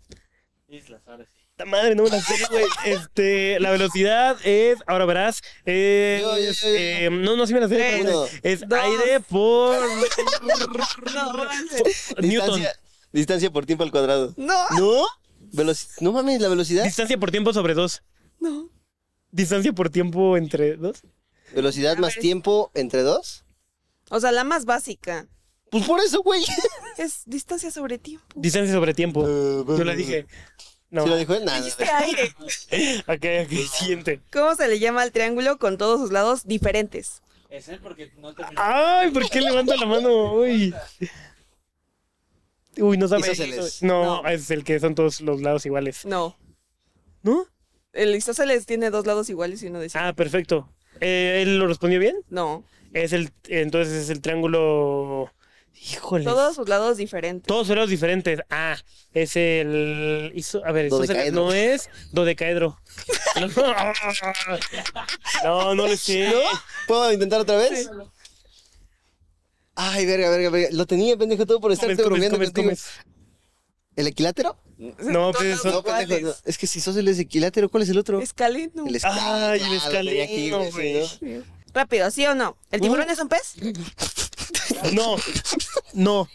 Islas, 0.70 1.02
ahora 1.08 1.26
sí. 1.26 1.32
La 1.58 1.66
madre, 1.66 1.94
no 1.94 2.04
me 2.04 2.10
la 2.10 2.22
sé, 2.22 2.36
güey. 2.50 2.64
Este, 2.86 3.60
la 3.60 3.72
velocidad 3.72 4.38
es, 4.46 4.78
ahora 4.88 5.06
verás, 5.06 5.42
es, 5.66 6.22
Yo, 6.22 6.38
yo, 6.38 6.44
yo, 6.46 6.52
yo. 6.54 6.68
eh, 6.68 7.10
no, 7.12 7.36
no, 7.36 7.46
sí 7.46 7.54
me 7.54 7.60
la 7.60 7.68
sé. 7.68 7.76
Tres, 7.76 8.02
Uno. 8.06 8.26
Es 8.44 8.62
dos. 8.68 8.80
aire 8.80 9.20
por 9.20 9.76
No, 11.14 11.34
Newton. 12.22 12.22
Distancia, 12.22 12.74
distancia 13.12 13.52
por 13.52 13.66
tiempo 13.66 13.84
al 13.84 13.92
cuadrado. 13.92 14.34
no, 14.38 14.70
¿No? 14.78 15.06
Veloci- 15.52 15.90
no 16.02 16.12
mames, 16.14 16.40
la 16.42 16.48
velocidad. 16.50 16.84
Distancia 16.84 17.18
por 17.18 17.32
tiempo 17.32 17.52
sobre 17.54 17.74
dos. 17.74 18.04
no. 18.40 18.70
Distancia 19.32 19.72
por 19.74 19.90
tiempo 19.92 20.38
entre 20.38 20.76
dos. 20.76 21.04
Velocidad 21.54 21.98
más 21.98 22.16
ver. 22.16 22.22
tiempo 22.22 22.72
entre 22.74 23.04
dos. 23.04 23.44
O 24.10 24.20
sea, 24.20 24.32
la 24.32 24.44
más 24.44 24.66
básica 24.66 25.28
Pues 25.72 25.86
por 25.86 26.00
eso, 26.00 26.22
güey. 26.24 26.44
es 26.98 27.24
distancia 27.26 27.72
sobre 27.72 27.98
tiempo. 27.98 28.26
Distancia 28.36 28.74
sobre 28.74 28.94
tiempo. 28.94 29.24
Yo 29.26 29.84
la 29.84 29.94
dije. 29.96 30.26
No. 30.90 31.04
¿Sí 31.04 31.10
lo 31.10 31.18
dijo 31.18 31.36
él? 31.36 31.46
Nada. 31.46 31.64
Aire. 32.00 32.34
Ok, 33.08 33.26
ok, 33.46 33.70
siguiente. 33.72 34.22
¿Cómo 34.32 34.56
se 34.56 34.68
le 34.68 34.80
llama 34.80 35.04
al 35.04 35.12
triángulo 35.12 35.60
con 35.60 35.78
todos 35.78 36.00
sus 36.00 36.12
lados 36.12 36.48
diferentes? 36.48 37.22
Es 37.50 37.68
él 37.70 37.80
porque 37.82 38.12
no 38.18 38.34
terminó. 38.34 38.60
Ay, 38.64 39.12
¿por 39.12 39.30
qué 39.30 39.42
levanta 39.42 39.76
la 39.76 39.86
mano? 39.86 40.34
Uy. 40.34 40.74
Uy, 42.78 42.98
no 42.98 43.08
sabes. 43.08 43.26
Isósceles. 43.28 43.84
No, 43.84 44.22
No. 44.24 44.30
es 44.30 44.50
el 44.52 44.64
que 44.64 44.80
son 44.80 44.96
todos 44.96 45.22
los 45.22 45.42
lados 45.42 45.66
iguales. 45.66 46.06
No. 46.06 46.38
¿No? 47.22 47.46
El 47.94 48.16
isósceles 48.16 48.66
tiene 48.66 48.90
dos 48.92 49.06
lados 49.06 49.30
iguales 49.30 49.62
y 49.64 49.68
uno 49.68 49.80
de 49.80 49.90
Ah, 49.96 50.14
perfecto. 50.14 50.70
Eh, 51.02 51.40
¿Él 51.42 51.58
lo 51.60 51.68
respondió 51.68 52.00
bien? 52.00 52.16
No. 52.30 52.64
Es 52.94 53.14
el, 53.14 53.32
entonces 53.48 53.94
es 53.94 54.10
el 54.10 54.22
triángulo. 54.22 55.32
Híjole. 55.74 56.26
Todos 56.26 56.56
sus 56.56 56.68
lados 56.68 56.98
diferentes. 56.98 57.48
Todos 57.48 57.68
son 57.68 57.78
los 57.78 57.90
diferentes. 57.90 58.40
Ah, 58.50 58.76
es 59.14 59.36
el. 59.36 60.32
iso- 60.36 60.62
a 60.66 60.72
ver, 60.72 60.92
no 61.32 61.52
es 61.54 61.90
dodecaedro. 62.12 62.78
No, 65.44 65.76
no 65.76 65.88
le 65.88 65.98
sé. 65.98 66.30
¿No? 66.30 66.40
¿Puedo 66.88 67.12
intentar 67.14 67.40
otra 67.42 67.56
vez? 67.58 67.90
Ay, 69.76 70.06
verga, 70.06 70.30
verga, 70.30 70.50
verga. 70.50 70.70
Lo 70.74 70.86
tenía, 70.86 71.16
pendejo, 71.18 71.46
todo 71.46 71.60
por 71.62 71.72
estarte 71.72 71.96
bromeando 72.04 72.36
comes, 72.38 72.50
contigo. 72.50 72.68
comes. 72.68 72.86
¿El 73.96 74.08
equilátero? 74.08 74.58
No, 74.78 75.32
pues 75.32 75.60
eso- 75.60 75.72
No, 75.72 75.84
pendejo, 75.84 76.28
no. 76.28 76.34
Es 76.46 76.58
que 76.58 76.68
si 76.68 76.82
sos 76.82 76.96
el 76.98 77.08
equilátero, 77.08 77.70
¿cuál 77.70 77.84
es 77.84 77.90
el 77.90 77.98
otro? 77.98 78.20
Escaleno. 78.22 78.86
El 78.88 78.96
escaleno. 78.98 79.22
Ay, 79.28 79.60
el 79.62 79.66
Ah, 79.80 79.86
lo 79.86 79.92
tenía 79.92 80.24
aquí, 80.26 80.46
escaleno, 80.48 80.72
güey, 80.72 81.08
sí, 81.08 81.18
güey. 81.22 81.34
¿no? 81.38 81.44
Rápido, 81.74 82.12
¿sí 82.12 82.26
o 82.26 82.34
no? 82.36 82.58
¿El 82.72 82.82
tiburón 82.82 83.10
es 83.10 83.20
un 83.20 83.30
pez? 83.30 83.54
No, 84.94 85.16
no. 85.94 86.30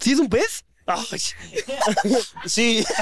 ¿Sí 0.00 0.12
es 0.12 0.18
un 0.18 0.28
pez? 0.28 0.64
Ay, 0.86 1.04
Sí. 2.46 2.84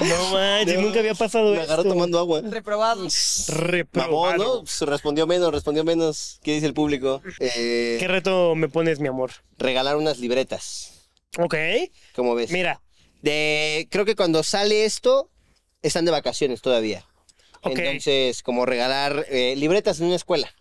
no 0.00 0.28
manches, 0.32 0.78
nunca 0.80 0.98
había 1.00 1.14
pasado 1.14 1.52
Me 1.52 1.60
agarró 1.60 1.82
esto. 1.82 1.94
tomando 1.94 2.18
agua. 2.18 2.42
Reprobado. 2.42 2.96
Mamón, 2.96 3.10
Reprobado. 3.48 4.36
¿no? 4.56 4.60
Pues 4.60 4.80
respondió 4.82 5.26
menos, 5.26 5.52
respondió 5.52 5.84
menos. 5.84 6.38
¿Qué 6.42 6.54
dice 6.54 6.66
el 6.66 6.74
público? 6.74 7.22
Eh, 7.40 7.96
¿Qué 7.98 8.08
reto 8.08 8.54
me 8.54 8.68
pones, 8.68 9.00
mi 9.00 9.08
amor? 9.08 9.30
regalar 9.56 9.96
unas 9.96 10.18
libretas. 10.18 11.08
Ok, 11.38 11.54
¿Cómo 12.14 12.34
ves? 12.34 12.50
mira. 12.50 12.80
De, 13.22 13.88
creo 13.90 14.04
que 14.04 14.14
cuando 14.16 14.42
sale 14.42 14.84
esto, 14.84 15.30
están 15.80 16.04
de 16.04 16.10
vacaciones 16.10 16.60
todavía. 16.60 17.06
Ok. 17.62 17.78
Entonces, 17.78 18.42
como 18.42 18.66
regalar 18.66 19.24
eh, 19.30 19.54
libretas 19.56 19.98
en 20.00 20.06
una 20.06 20.16
escuela. 20.16 20.52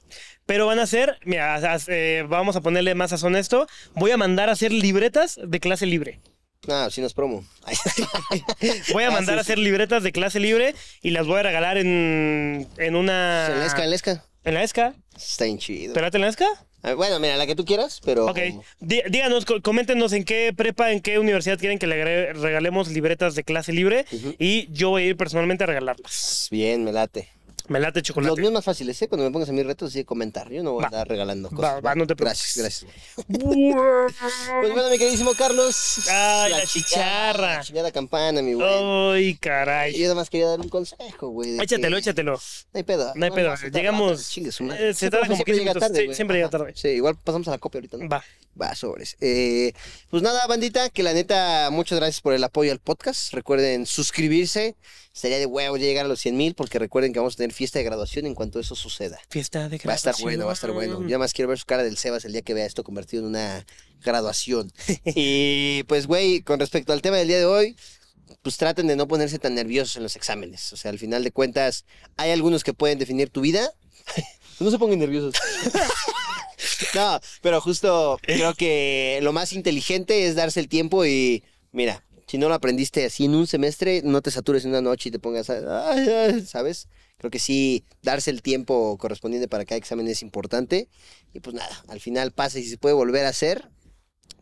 Pero 0.46 0.66
van 0.68 0.80
a 0.80 0.88
ser, 0.88 1.18
mira, 1.26 1.60
eh, 1.88 2.26
vamos 2.28 2.56
a 2.56 2.62
ponerle 2.62 2.96
más 2.96 3.12
sazón 3.12 3.36
a 3.36 3.40
esto. 3.40 3.68
Voy 3.96 4.12
a 4.12 4.18
mandar 4.18 4.50
a 4.50 4.54
hacer 4.54 4.72
libretas 4.72 5.40
de 5.44 5.60
clase 5.60 5.86
libre. 5.86 6.20
No, 6.68 6.90
si 6.90 7.02
no 7.02 7.08
es 7.08 7.14
promo. 7.14 7.46
Voy 8.94 9.04
a 9.04 9.08
Ah, 9.08 9.12
mandar 9.12 9.36
sí, 9.36 9.40
a 9.40 9.42
hacer 9.42 9.58
libretas 9.58 10.02
de 10.04 10.12
clase 10.12 10.40
libre 10.40 10.76
y 11.02 11.10
las 11.12 11.28
voy 11.28 11.40
a 11.40 11.44
regalar 11.44 11.78
en, 11.78 12.68
en 12.78 12.96
una... 12.96 13.48
En 13.52 13.60
la 13.60 13.66
esca, 13.66 13.84
en 13.84 13.90
la 13.90 13.96
esca. 13.96 14.26
¿En 14.46 14.54
la 14.54 14.64
esca? 14.64 14.94
Está 15.16 15.46
bien 15.46 15.58
chido. 15.58 15.94
¿Te 15.94 16.02
late 16.02 16.18
en 16.18 16.22
la 16.22 16.30
esca? 16.30 16.46
Ah, 16.82 16.94
Bueno, 16.96 17.20
mira, 17.20 17.36
la 17.38 17.46
que 17.48 17.56
tú 17.56 17.64
quieras, 17.66 18.02
pero. 18.04 18.26
Ok. 18.28 18.38
Dí- 18.82 19.04
díganos, 19.10 19.46
co- 19.46 19.62
coméntenos 19.62 20.12
en 20.14 20.26
qué 20.26 20.52
prepa, 20.56 20.92
en 20.92 21.00
qué 21.02 21.18
universidad 21.20 21.58
quieren 21.58 21.80
que 21.80 21.88
le 21.88 22.34
regalemos 22.34 22.90
libretas 22.90 23.36
de 23.36 23.44
clase 23.46 23.72
libre 23.72 24.06
y 24.40 24.68
yo 24.72 24.90
voy 24.90 25.04
a 25.04 25.06
ir 25.08 25.18
personalmente 25.18 25.64
a 25.64 25.68
regalarlas. 25.68 26.48
Bien, 26.52 26.84
me 26.84 26.92
late. 26.92 27.30
Me 27.70 27.80
late 27.80 28.00
Los 28.00 28.08
chocolate. 28.08 28.42
míos 28.42 28.52
más 28.54 28.66
fáciles, 28.66 29.02
¿eh? 29.02 29.08
Cuando 29.08 29.24
me 29.26 29.32
pongas 29.32 29.48
a 29.50 29.54
mis 29.54 29.66
retos, 29.66 29.94
sí, 29.94 30.04
comentar. 30.04 30.50
Yo 30.52 30.64
no 30.64 30.74
voy 30.74 30.82
Va. 30.82 30.88
a 30.88 30.90
andar 30.90 31.08
regalando 31.08 31.50
Va, 31.50 31.56
cosas. 31.56 31.86
va, 31.86 31.96
no 31.96 32.06
te 32.06 32.16
preocupes. 32.16 32.54
Gracias, 32.58 32.86
gracias. 32.86 32.92
Pues 34.62 34.74
bueno, 34.74 34.90
mi 34.90 34.98
queridísimo 34.98 35.34
Carlos. 35.34 36.08
Ay, 36.10 36.52
la 36.52 36.66
chicharra. 36.66 37.56
La 37.58 37.62
chingada 37.64 37.92
campana, 37.92 38.42
mi 38.42 38.54
güey. 38.54 38.68
Ay, 38.68 39.36
caray. 39.36 39.94
Yo 39.94 40.04
nada 40.04 40.16
más 40.16 40.30
quería 40.30 40.48
dar 40.48 40.60
un 40.60 40.70
consejo, 40.70 41.30
güey. 41.30 41.60
Échatelo, 41.60 41.96
que- 41.96 42.00
échatelo. 42.02 42.34
No 42.34 42.78
hay 42.78 42.84
pedo. 42.84 43.12
No 43.16 43.26
hay 43.26 43.32
pedo. 43.32 43.56
Llegamos- 43.72 44.12
tarda, 44.20 44.30
chingue 44.30 44.52
su 44.52 44.64
madre. 44.64 44.90
eh, 44.90 44.94
se 44.94 45.10
tarda 45.10 45.28
como 45.28 45.36
siempre 45.38 45.54
15 45.54 45.60
llega 45.64 45.74
minutos. 45.74 45.98
Sí, 46.10 46.16
siempre 46.16 46.38
llega 46.38 46.50
tarde. 46.50 46.74
Sí, 46.76 46.88
igual 46.90 47.16
pasamos 47.24 47.48
a 47.48 47.52
la 47.52 47.58
copia 47.60 47.80
ahorita, 47.80 47.98
¿no? 47.98 48.10
Va. 48.10 48.24
Va, 48.62 48.76
sobres. 48.76 49.16
Eh, 49.22 49.74
pues 50.10 50.22
nada, 50.22 50.46
bandita, 50.48 50.90
que 50.90 51.02
la 51.02 51.14
neta, 51.14 51.70
muchas 51.72 51.98
gracias 52.00 52.22
por 52.22 52.34
el 52.34 52.44
apoyo 52.44 52.72
al 52.72 52.80
podcast. 52.80 53.34
Recuerden 53.34 53.86
suscribirse. 53.86 54.76
Sería 55.14 55.38
de 55.38 55.46
huevo 55.46 55.78
llegar 55.78 56.06
a 56.06 56.08
los 56.08 56.20
100 56.22 56.36
mil, 56.36 56.56
porque 56.56 56.80
recuerden 56.80 57.14
que 57.14 57.20
vamos 57.20 57.36
a 57.36 57.38
tener 57.38 57.54
fiesta 57.54 57.78
de 57.78 57.86
graduación 57.86 58.26
en 58.26 58.34
cuanto 58.34 58.60
eso 58.60 58.76
suceda. 58.76 59.20
Fiesta 59.30 59.70
de 59.70 59.80
Va 59.88 59.94
a 59.94 59.96
estar 59.96 60.16
bueno, 60.20 60.46
va 60.46 60.52
a 60.52 60.56
estar 60.56 60.72
bueno. 60.72 61.08
Yo 61.08 61.20
más 61.20 61.34
quiero 61.34 61.50
ver 61.50 61.60
su 61.60 61.66
cara 61.66 61.84
del 61.84 61.98
Sebas 61.98 62.26
el 62.26 62.32
día 62.32 62.42
que 62.42 62.56
vea 62.56 62.66
esto 62.66 62.84
convertido 62.84 63.22
en 63.22 63.30
una 63.30 63.64
graduación. 64.04 64.74
y 65.06 65.84
pues, 65.84 66.08
güey, 66.08 66.42
con 66.42 66.60
respecto 66.60 66.94
al 66.94 67.04
tema 67.04 67.18
del 67.18 67.28
día 67.28 67.38
de 67.38 67.46
hoy, 67.46 67.78
pues 68.42 68.58
traten 68.58 68.88
de 68.88 68.96
no 68.96 69.08
ponerse 69.08 69.38
tan 69.38 69.54
nerviosos 69.54 69.98
en 69.98 70.04
los 70.04 70.16
exámenes. 70.16 70.74
O 70.74 70.78
sea, 70.78 70.90
al 70.90 70.98
final 70.98 71.24
de 71.24 71.32
cuentas, 71.32 71.86
hay 72.18 72.32
algunos 72.32 72.64
que 72.64 72.74
pueden 72.74 72.98
definir 72.98 73.30
tu 73.30 73.42
vida. 73.42 73.72
no 74.60 74.72
se 74.72 74.80
pongan 74.80 74.98
nerviosos. 74.98 75.36
no, 76.96 77.20
pero 77.44 77.62
justo 77.62 78.18
creo 78.24 78.56
que 78.56 79.20
lo 79.22 79.32
más 79.32 79.54
inteligente 79.54 80.26
es 80.26 80.34
darse 80.34 80.60
el 80.60 80.70
tiempo 80.70 81.06
y, 81.06 81.44
mira, 81.72 82.04
si 82.34 82.40
no 82.40 82.50
lo 82.50 82.56
aprendiste 82.56 83.06
así 83.06 83.26
en 83.26 83.36
un 83.36 83.46
semestre, 83.46 84.02
no 84.04 84.24
te 84.24 84.32
satures 84.32 84.64
en 84.66 84.72
una 84.72 84.82
noche 84.82 85.10
y 85.10 85.12
te 85.12 85.20
pongas, 85.20 85.52
a- 85.52 86.42
¿sabes? 86.48 86.88
Creo 87.20 87.30
que 87.30 87.38
sí, 87.38 87.84
darse 88.02 88.32
el 88.32 88.42
tiempo 88.42 88.98
correspondiente 88.98 89.48
para 89.48 89.66
cada 89.66 89.78
examen 89.78 90.08
es 90.08 90.24
importante. 90.24 90.90
Y 91.32 91.42
pues 91.42 91.56
nada, 91.56 91.84
al 91.90 92.00
final 92.00 92.32
pasa 92.32 92.58
y 92.58 92.64
si 92.64 92.72
se 92.72 92.80
puede 92.80 92.96
volver 92.96 93.28
a 93.28 93.30
hacer, 93.30 93.70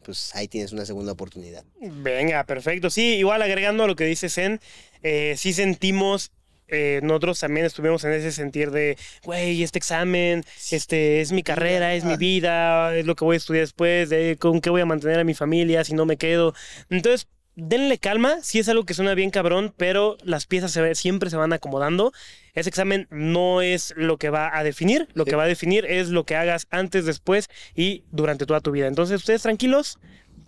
pues 0.06 0.34
ahí 0.36 0.48
tienes 0.48 0.72
una 0.72 0.86
segunda 0.86 1.12
oportunidad. 1.12 1.66
Venga, 1.82 2.46
perfecto. 2.46 2.90
Sí, 2.90 3.16
igual 3.16 3.42
agregando 3.42 3.84
a 3.84 3.88
lo 3.88 3.98
que 3.98 4.06
dice 4.06 4.30
Zen, 4.30 4.62
eh, 5.04 5.36
sí 5.38 5.52
sentimos, 5.52 6.32
eh, 6.70 7.02
nosotros 7.04 7.42
también 7.42 7.66
estuvimos 7.66 8.06
en 8.06 8.14
ese 8.14 8.32
sentir 8.32 8.72
de, 8.72 8.98
güey, 9.26 9.64
este 9.64 9.80
examen, 9.80 10.46
este 10.72 11.20
es 11.20 11.34
mi 11.34 11.44
carrera, 11.44 11.94
es 11.94 12.06
mi 12.06 12.16
vida, 12.16 12.96
es 12.96 13.06
lo 13.06 13.16
que 13.18 13.26
voy 13.26 13.34
a 13.34 13.38
estudiar 13.38 13.64
después, 13.64 14.08
de 14.10 14.38
con 14.40 14.62
qué 14.62 14.70
voy 14.70 14.80
a 14.80 14.86
mantener 14.86 15.20
a 15.20 15.26
mi 15.26 15.34
familia 15.34 15.84
si 15.84 15.94
no 15.94 16.06
me 16.06 16.16
quedo. 16.16 16.54
Entonces, 16.90 17.28
denle 17.56 17.98
calma, 17.98 18.38
sí 18.42 18.60
es 18.60 18.70
algo 18.70 18.86
que 18.86 18.94
suena 18.94 19.14
bien 19.14 19.30
cabrón, 19.30 19.74
pero 19.78 20.18
las 20.24 20.46
piezas 20.46 20.72
se 20.72 20.82
ve- 20.82 20.96
siempre 20.96 21.30
se 21.30 21.38
van 21.38 21.54
acomodando. 21.54 22.14
Ese 22.54 22.70
examen 22.70 23.08
no 23.12 23.62
es 23.62 23.94
lo 23.98 24.18
que 24.18 24.30
va 24.30 24.58
a 24.58 24.64
definir, 24.64 25.08
lo 25.14 25.24
Sí. 25.26 25.32
que 25.32 25.36
va 25.36 25.44
a 25.44 25.48
definir 25.48 25.86
es 25.86 26.10
lo 26.10 26.26
que 26.26 26.36
hagas 26.36 26.68
antes, 26.70 27.06
después 27.06 27.48
y 27.76 28.04
durante 28.12 28.46
toda 28.46 28.62
tu 28.62 28.72
vida. 28.72 28.88
Entonces, 28.88 29.18
ustedes 29.18 29.42
tranquilos, 29.42 30.00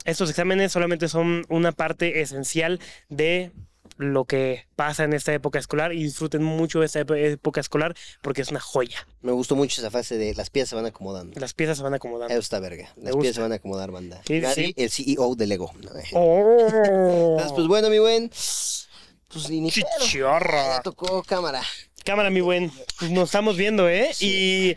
estos 0.06 0.30
exámenes 0.30 0.72
solamente 0.72 1.08
son 1.08 1.46
una 1.50 1.72
parte 1.72 2.22
esencial 2.22 2.80
de 3.10 3.52
lo 3.98 4.26
que 4.26 4.66
pasa 4.76 5.04
en 5.04 5.14
esta 5.14 5.34
época 5.34 5.60
escolar 5.60 5.94
y 5.94 6.04
disfruten 6.04 6.44
mucho 6.44 6.84
esta 6.84 7.00
época 7.00 7.62
escolar 7.62 7.96
porque 8.22 8.42
es 8.42 8.50
una 8.50 8.60
joya. 8.60 9.08
Me 9.22 9.32
gustó 9.32 9.56
mucho 9.56 9.82
esa 9.82 9.92
fase 9.92 10.18
de 10.18 10.34
las 10.36 10.50
piezas 10.50 10.70
se 10.70 10.76
van 10.76 10.86
acomodando. 10.86 11.40
Las 11.40 11.54
piezas 11.54 11.78
se 11.78 11.84
van 11.84 11.94
acomodando. 11.94 12.34
Eso 12.34 12.40
está 12.40 12.60
verga. 12.60 12.92
Las 12.98 13.16
piezas 13.16 13.36
se 13.36 13.42
van 13.42 13.52
a 13.52 13.56
acomodar, 13.56 13.92
banda. 13.92 14.22
Sí, 14.26 14.42
sí. 14.54 14.74
el 14.78 14.90
CEO 14.90 15.36
de 15.36 15.48
Lego. 15.48 15.74
¡Oh! 16.14 16.58
Entonces, 16.60 17.54
pues 17.54 17.68
bueno, 17.68 17.90
mi 17.90 18.00
buen. 18.00 18.30
Pues 18.30 19.50
ni 19.50 19.72
pedo. 19.72 19.86
Chichorra. 20.00 20.78
Ya 20.78 20.82
tocó 20.82 21.24
cámara. 21.24 21.62
Cámara, 22.04 22.30
mi 22.30 22.42
buen. 22.42 22.72
Pues 23.00 23.12
Nos 23.12 23.30
estamos 23.30 23.56
viendo, 23.56 23.90
¿eh? 23.90 24.12
Y, 24.20 24.76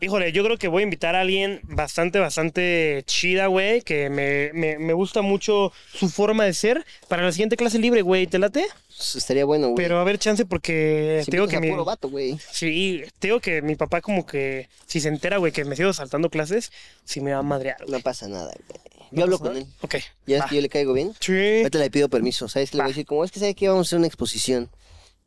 híjole, 0.00 0.32
yo 0.32 0.44
creo 0.44 0.58
que 0.58 0.68
voy 0.68 0.82
a 0.82 0.84
invitar 0.84 1.14
a 1.16 1.20
alguien 1.22 1.60
bastante, 1.64 2.18
bastante 2.18 3.02
chida, 3.06 3.46
güey, 3.46 3.82
que 3.82 4.10
me, 4.10 4.50
me, 4.52 4.78
me 4.78 4.92
gusta 4.92 5.22
mucho 5.22 5.72
su 5.92 6.08
forma 6.08 6.44
de 6.44 6.52
ser 6.54 6.84
para 7.08 7.22
la 7.22 7.32
siguiente 7.32 7.56
clase 7.56 7.78
libre, 7.78 8.02
güey. 8.02 8.26
¿Te 8.26 8.38
late? 8.38 8.66
Pues, 8.96 9.16
estaría 9.16 9.44
bueno, 9.44 9.68
güey. 9.68 9.76
Pero 9.76 9.98
a 9.98 10.04
ver, 10.04 10.18
chance, 10.18 10.44
porque 10.44 11.22
Si 11.24 11.30
te 11.30 11.36
digo 11.38 11.48
que 11.48 11.60
mi... 11.60 11.70
puro 11.70 11.84
vato, 11.84 12.08
güey. 12.10 12.38
Sí, 12.50 13.02
te 13.18 13.28
digo 13.28 13.40
que 13.40 13.62
mi 13.62 13.76
papá 13.76 14.00
como 14.00 14.26
que, 14.26 14.68
si 14.86 15.00
se 15.00 15.08
entera, 15.08 15.38
güey, 15.38 15.52
que 15.52 15.64
me 15.64 15.76
sigo 15.76 15.92
saltando 15.92 16.30
clases, 16.30 16.70
sí 17.04 17.20
me 17.20 17.32
va 17.32 17.38
a 17.38 17.42
madrear, 17.42 17.78
güey. 17.78 17.90
No 17.92 18.00
pasa 18.00 18.28
nada, 18.28 18.52
güey. 18.68 18.80
Yo 19.10 19.22
hablo 19.22 19.38
con 19.38 19.56
él. 19.56 19.66
Ok. 19.80 19.96
Ya 20.26 20.38
es 20.38 20.42
va. 20.42 20.48
que 20.48 20.56
yo 20.56 20.60
le 20.60 20.68
caigo 20.68 20.92
bien. 20.92 21.12
Sí. 21.20 21.58
Ahorita 21.58 21.78
le 21.78 21.90
pido 21.90 22.08
permiso. 22.08 22.48
¿Sabes 22.48 22.72
le 22.74 22.78
voy 22.78 22.80
a 22.80 22.84
Va. 22.84 22.88
decir? 22.88 23.06
Como 23.06 23.24
es 23.24 23.30
que 23.30 23.38
sabe 23.38 23.54
que 23.54 23.68
vamos 23.68 23.86
a 23.86 23.88
hacer 23.88 23.98
una 23.98 24.08
exposición 24.08 24.68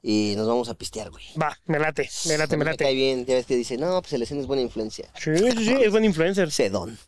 y 0.09 0.35
nos 0.37 0.47
vamos 0.47 0.69
a 0.69 0.73
pistear, 0.73 1.11
güey. 1.11 1.25
Va, 1.39 1.59
me 1.65 1.79
late, 1.79 2.09
me 2.27 2.37
late, 2.37 2.55
me 2.55 2.63
mí 2.63 2.77
cae 2.77 2.87
late. 2.87 2.93
bien. 2.93 3.25
Ya 3.25 3.35
ves 3.35 3.45
que 3.45 3.57
dice, 3.57 3.75
no, 3.75 4.01
pues 4.01 4.13
el 4.13 4.21
escena 4.21 4.39
es 4.39 4.47
buena 4.47 4.61
influencia. 4.61 5.09
Sí, 5.19 5.37
sí, 5.37 5.65
sí, 5.65 5.73
es 5.81 5.91
buen 5.91 6.05
influencer. 6.05 6.49
Sedón. 6.49 6.97